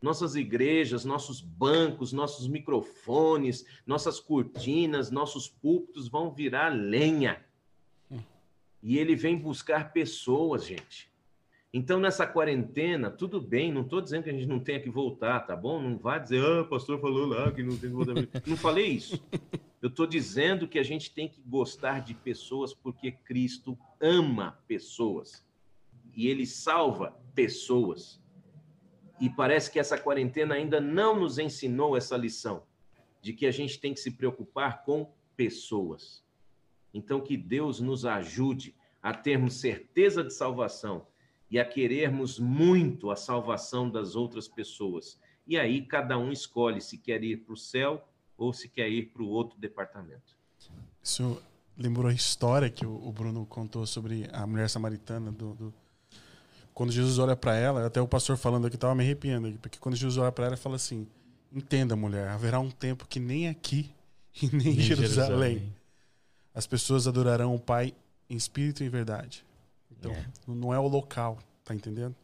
Nossas 0.00 0.36
igrejas, 0.36 1.04
nossos 1.04 1.40
bancos, 1.40 2.12
nossos 2.12 2.46
microfones, 2.46 3.66
nossas 3.84 4.20
cortinas, 4.20 5.10
nossos 5.10 5.48
púlpitos 5.48 6.08
vão 6.08 6.30
virar 6.30 6.68
lenha. 6.68 7.44
E 8.82 8.98
ele 8.98 9.14
vem 9.16 9.36
buscar 9.36 9.92
pessoas, 9.92 10.66
gente. 10.66 11.08
Então, 11.72 12.00
nessa 12.00 12.26
quarentena, 12.26 13.10
tudo 13.10 13.40
bem, 13.40 13.70
não 13.70 13.82
estou 13.82 14.00
dizendo 14.00 14.24
que 14.24 14.30
a 14.30 14.32
gente 14.32 14.46
não 14.46 14.58
tenha 14.58 14.80
que 14.80 14.88
voltar, 14.88 15.40
tá 15.40 15.54
bom? 15.54 15.80
Não 15.82 15.98
vai 15.98 16.18
dizer, 16.18 16.42
ah, 16.42 16.62
o 16.62 16.66
pastor 16.66 16.98
falou 16.98 17.26
lá 17.26 17.52
que 17.52 17.62
não 17.62 17.76
tem 17.76 17.90
que 17.90 17.96
voltar. 17.96 18.14
não 18.46 18.56
falei 18.56 18.86
isso. 18.86 19.22
Eu 19.80 19.88
estou 19.88 20.06
dizendo 20.06 20.66
que 20.66 20.78
a 20.78 20.82
gente 20.82 21.12
tem 21.12 21.28
que 21.28 21.40
gostar 21.42 22.00
de 22.00 22.14
pessoas 22.14 22.72
porque 22.72 23.12
Cristo 23.12 23.78
ama 24.00 24.58
pessoas. 24.66 25.46
E 26.16 26.26
ele 26.26 26.46
salva 26.46 27.14
pessoas. 27.34 28.20
E 29.20 29.28
parece 29.28 29.70
que 29.70 29.78
essa 29.78 29.98
quarentena 29.98 30.54
ainda 30.54 30.80
não 30.80 31.20
nos 31.20 31.38
ensinou 31.38 31.96
essa 31.96 32.16
lição 32.16 32.62
de 33.20 33.32
que 33.32 33.46
a 33.46 33.50
gente 33.50 33.78
tem 33.78 33.92
que 33.92 34.00
se 34.00 34.12
preocupar 34.12 34.84
com 34.84 35.12
pessoas. 35.36 36.24
Então, 36.92 37.20
que 37.20 37.36
Deus 37.36 37.80
nos 37.80 38.04
ajude 38.04 38.74
a 39.02 39.14
termos 39.14 39.54
certeza 39.54 40.24
de 40.24 40.32
salvação 40.32 41.06
e 41.50 41.58
a 41.58 41.64
querermos 41.64 42.38
muito 42.38 43.10
a 43.10 43.16
salvação 43.16 43.88
das 43.88 44.14
outras 44.14 44.46
pessoas. 44.46 45.18
E 45.46 45.58
aí 45.58 45.82
cada 45.82 46.18
um 46.18 46.30
escolhe 46.30 46.80
se 46.80 46.98
quer 46.98 47.22
ir 47.22 47.38
para 47.38 47.54
o 47.54 47.56
céu 47.56 48.06
ou 48.36 48.52
se 48.52 48.68
quer 48.68 48.88
ir 48.88 49.06
para 49.06 49.22
o 49.22 49.28
outro 49.28 49.58
departamento. 49.58 50.36
Isso 51.02 51.40
lembrou 51.76 52.08
a 52.08 52.12
história 52.12 52.68
que 52.68 52.84
o 52.84 53.10
Bruno 53.12 53.46
contou 53.46 53.86
sobre 53.86 54.28
a 54.32 54.46
mulher 54.46 54.68
samaritana 54.68 55.32
do, 55.32 55.54
do... 55.54 55.74
quando 56.74 56.92
Jesus 56.92 57.18
olha 57.18 57.34
para 57.34 57.56
ela, 57.56 57.86
até 57.86 58.00
o 58.00 58.06
pastor 58.06 58.36
falando 58.36 58.66
aqui 58.66 58.76
estava 58.76 58.94
me 58.94 59.02
arrepiando, 59.02 59.50
porque 59.58 59.78
quando 59.78 59.96
Jesus 59.96 60.18
olha 60.18 60.30
para 60.30 60.46
ela, 60.46 60.54
ele 60.54 60.60
fala 60.60 60.76
assim: 60.76 61.06
"Entenda, 61.52 61.96
mulher, 61.96 62.28
haverá 62.28 62.60
um 62.60 62.70
tempo 62.70 63.06
que 63.08 63.18
nem 63.18 63.48
aqui 63.48 63.90
e 64.42 64.54
nem 64.54 64.68
em 64.68 64.80
Jerusalém, 64.80 65.54
Jerusalém 65.56 65.77
as 66.58 66.66
pessoas 66.66 67.06
adorarão 67.06 67.54
o 67.54 67.58
Pai 67.60 67.94
em 68.28 68.36
espírito 68.36 68.82
e 68.82 68.86
em 68.86 68.90
verdade." 68.90 69.44
Então, 69.90 70.12
é. 70.12 70.26
não 70.46 70.72
é 70.72 70.78
o 70.78 70.86
local, 70.86 71.38
tá 71.64 71.74
entendendo? 71.74 72.14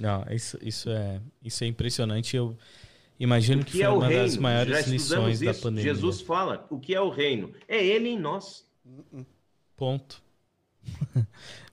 Não, 0.00 0.24
isso, 0.30 0.58
isso, 0.60 0.90
é, 0.90 1.20
isso 1.42 1.64
é 1.64 1.66
impressionante. 1.66 2.36
Eu 2.36 2.56
imagino 3.18 3.64
que, 3.64 3.72
que, 3.72 3.78
foi 3.78 3.86
é 3.86 3.88
uma 3.88 4.08
reino? 4.08 4.22
das 4.22 4.36
maiores 4.36 4.86
lições 4.86 5.40
isso. 5.40 5.44
da 5.44 5.54
pandemia. 5.54 5.94
Jesus 5.94 6.20
fala: 6.20 6.66
o 6.68 6.78
que 6.78 6.94
é 6.94 7.00
o 7.00 7.08
reino? 7.08 7.52
É 7.68 7.82
ele 7.82 8.08
em 8.08 8.18
nós. 8.18 8.64
Ponto. 9.76 10.22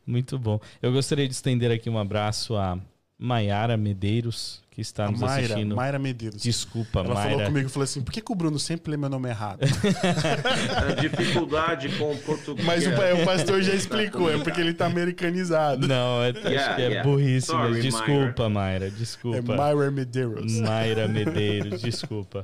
Muito 0.05 0.37
bom. 0.37 0.59
Eu 0.81 0.91
gostaria 0.91 1.27
de 1.27 1.33
estender 1.33 1.71
aqui 1.71 1.89
um 1.89 1.97
abraço 1.97 2.55
a 2.55 2.79
Maiara 3.23 3.77
Medeiros, 3.77 4.63
que 4.71 4.81
está 4.81 5.05
a 5.05 5.11
nos 5.11 5.21
Mayra, 5.21 5.45
assistindo. 5.45 5.75
Mayra 5.75 5.99
Medeiros. 5.99 6.41
Desculpa, 6.41 7.01
Ela 7.01 7.13
Mayra. 7.13 7.29
falou 7.29 7.45
comigo 7.45 7.67
e 7.67 7.71
falou 7.71 7.83
assim: 7.83 8.01
por 8.01 8.11
que, 8.11 8.19
que, 8.19 8.31
o 8.31 8.35
Bruno 8.35 8.57
sempre 8.57 8.89
lê 8.89 8.97
meu 8.97 9.09
nome 9.09 9.29
errado? 9.29 9.59
dificuldade 10.99 11.89
com 11.99 12.13
o 12.13 12.17
português. 12.17 12.65
Mas 12.65 12.83
o, 12.87 12.89
o 12.89 13.25
pastor 13.25 13.61
já 13.61 13.75
explicou, 13.75 14.33
é 14.33 14.39
porque 14.39 14.59
ele 14.59 14.71
está 14.71 14.87
americanizado. 14.87 15.87
Não, 15.87 16.23
é, 16.23 16.29
yeah, 16.29 16.65
acho 16.65 16.75
que 16.75 16.81
é 16.81 16.87
yeah. 16.87 17.07
burrice 17.07 17.45
Sorry, 17.45 17.79
Desculpa, 17.79 18.49
Mayra. 18.49 18.89
Desculpa. 18.89 19.37
É 19.37 19.41
Mayra 19.55 19.91
Medeiros. 19.91 20.59
Mayra 20.59 21.05
Medeiros, 21.07 21.79
desculpa. 21.79 22.43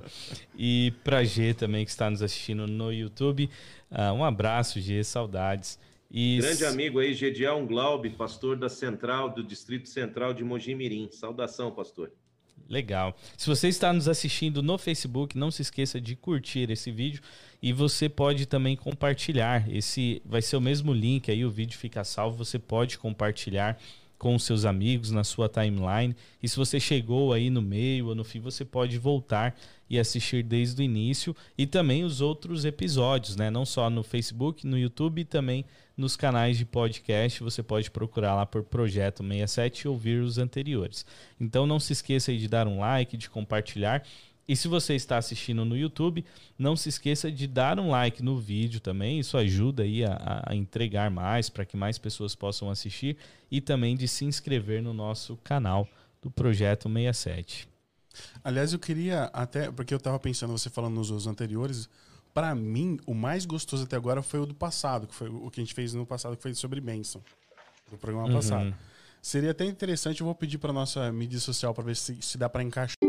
E 0.55 0.93
pra 1.03 1.23
G 1.23 1.55
também, 1.55 1.83
que 1.83 1.89
está 1.89 2.07
nos 2.07 2.21
assistindo 2.21 2.67
no 2.67 2.93
YouTube. 2.93 3.49
Uh, 3.89 4.13
um 4.13 4.23
abraço, 4.23 4.79
G, 4.79 5.03
saudades. 5.03 5.79
E... 6.09 6.37
Grande 6.39 6.65
amigo 6.65 6.99
aí, 6.99 7.13
Gedial 7.13 7.65
Glaub, 7.65 8.09
pastor 8.11 8.57
da 8.57 8.69
Central, 8.69 9.29
do 9.29 9.43
Distrito 9.43 9.89
Central 9.89 10.33
de 10.33 10.43
Mojimirim. 10.43 11.09
Saudação, 11.11 11.71
pastor. 11.71 12.11
Legal. 12.69 13.15
Se 13.37 13.47
você 13.47 13.69
está 13.69 13.93
nos 13.93 14.07
assistindo 14.07 14.61
no 14.61 14.77
Facebook, 14.77 15.37
não 15.37 15.49
se 15.49 15.61
esqueça 15.61 16.01
de 16.01 16.15
curtir 16.15 16.69
esse 16.69 16.91
vídeo 16.91 17.21
e 17.61 17.71
você 17.71 18.09
pode 18.09 18.45
também 18.45 18.75
compartilhar. 18.75 19.69
Esse 19.73 20.21
vai 20.25 20.41
ser 20.41 20.57
o 20.57 20.61
mesmo 20.61 20.91
link 20.93 21.31
aí, 21.31 21.45
o 21.45 21.49
vídeo 21.49 21.77
fica 21.77 22.03
salvo, 22.03 22.43
você 22.43 22.59
pode 22.59 22.97
compartilhar 22.97 23.79
com 24.17 24.37
seus 24.37 24.65
amigos 24.65 25.11
na 25.11 25.23
sua 25.23 25.47
timeline. 25.47 26.15
E 26.41 26.49
se 26.49 26.57
você 26.57 26.79
chegou 26.79 27.31
aí 27.31 27.49
no 27.49 27.61
meio 27.61 28.07
ou 28.07 28.15
no 28.15 28.23
fim, 28.23 28.39
você 28.39 28.65
pode 28.65 28.97
voltar 28.97 29.55
e 29.89 29.97
assistir 29.97 30.43
desde 30.43 30.81
o 30.81 30.83
início 30.83 31.35
e 31.57 31.65
também 31.65 32.03
os 32.03 32.19
outros 32.19 32.65
episódios, 32.65 33.35
né? 33.35 33.49
Não 33.49 33.65
só 33.65 33.89
no 33.89 34.03
Facebook, 34.03 34.67
no 34.67 34.77
YouTube 34.77 35.21
e 35.21 35.25
também 35.25 35.63
nos 35.97 36.15
canais 36.15 36.57
de 36.57 36.65
podcast. 36.65 37.43
Você 37.43 37.63
pode 37.63 37.89
procurar 37.89 38.35
lá 38.35 38.45
por 38.45 38.63
Projeto 38.63 39.23
67 39.23 39.81
e 39.81 39.87
ouvir 39.87 40.21
os 40.21 40.37
anteriores. 40.37 41.05
Então 41.39 41.65
não 41.65 41.79
se 41.79 41.91
esqueça 41.91 42.31
de 42.35 42.47
dar 42.47 42.67
um 42.67 42.79
like, 42.79 43.17
de 43.17 43.29
compartilhar. 43.29 44.03
E 44.47 44.55
se 44.55 44.69
você 44.69 44.95
está 44.95 45.17
assistindo 45.17 45.65
no 45.65 45.75
YouTube, 45.75 46.23
não 46.57 46.77
se 46.77 46.87
esqueça 46.87 47.29
de 47.29 47.47
dar 47.47 47.77
um 47.79 47.89
like 47.89 48.23
no 48.23 48.37
vídeo 48.37 48.79
também. 48.79 49.19
Isso 49.19 49.37
ajuda 49.37 49.83
aí 49.83 50.05
a, 50.05 50.43
a 50.45 50.55
entregar 50.55 51.11
mais 51.11 51.49
para 51.49 51.65
que 51.65 51.75
mais 51.75 51.97
pessoas 51.97 52.33
possam 52.33 52.69
assistir 52.69 53.17
e 53.51 53.59
também 53.59 53.97
de 53.97 54.07
se 54.07 54.23
inscrever 54.23 54.81
no 54.81 54.93
nosso 54.93 55.35
canal 55.43 55.85
do 56.21 56.31
Projeto 56.31 56.87
67. 56.87 57.67
Aliás, 58.43 58.71
eu 58.71 58.79
queria 58.79 59.25
até, 59.25 59.69
porque 59.69 59.93
eu 59.93 59.97
estava 59.97 60.17
pensando, 60.17 60.57
você 60.57 60.69
falando 60.69 60.95
nos 60.95 61.27
anteriores, 61.27 61.89
para 62.37 62.53
mim, 62.53 62.99
o 63.07 63.15
mais 63.15 63.47
gostoso 63.47 63.85
até 63.85 63.95
agora 63.95 64.21
foi 64.21 64.39
o 64.39 64.45
do 64.45 64.53
passado, 64.53 65.07
que 65.07 65.15
foi 65.15 65.27
o 65.27 65.49
que 65.49 65.59
a 65.59 65.63
gente 65.63 65.73
fez 65.73 65.95
no 65.95 66.05
passado, 66.05 66.37
que 66.37 66.43
foi 66.43 66.53
sobre 66.53 66.79
bênção, 66.79 67.19
do 67.89 67.97
programa 67.97 68.27
uhum. 68.27 68.35
passado. 68.35 68.75
Seria 69.19 69.49
até 69.49 69.65
interessante, 69.65 70.21
eu 70.21 70.25
vou 70.25 70.35
pedir 70.35 70.59
para 70.59 70.71
nossa 70.71 71.11
mídia 71.11 71.39
social 71.39 71.73
para 71.73 71.85
ver 71.85 71.95
se, 71.95 72.15
se 72.21 72.37
dá 72.37 72.47
para 72.47 72.61
encaixar. 72.61 73.06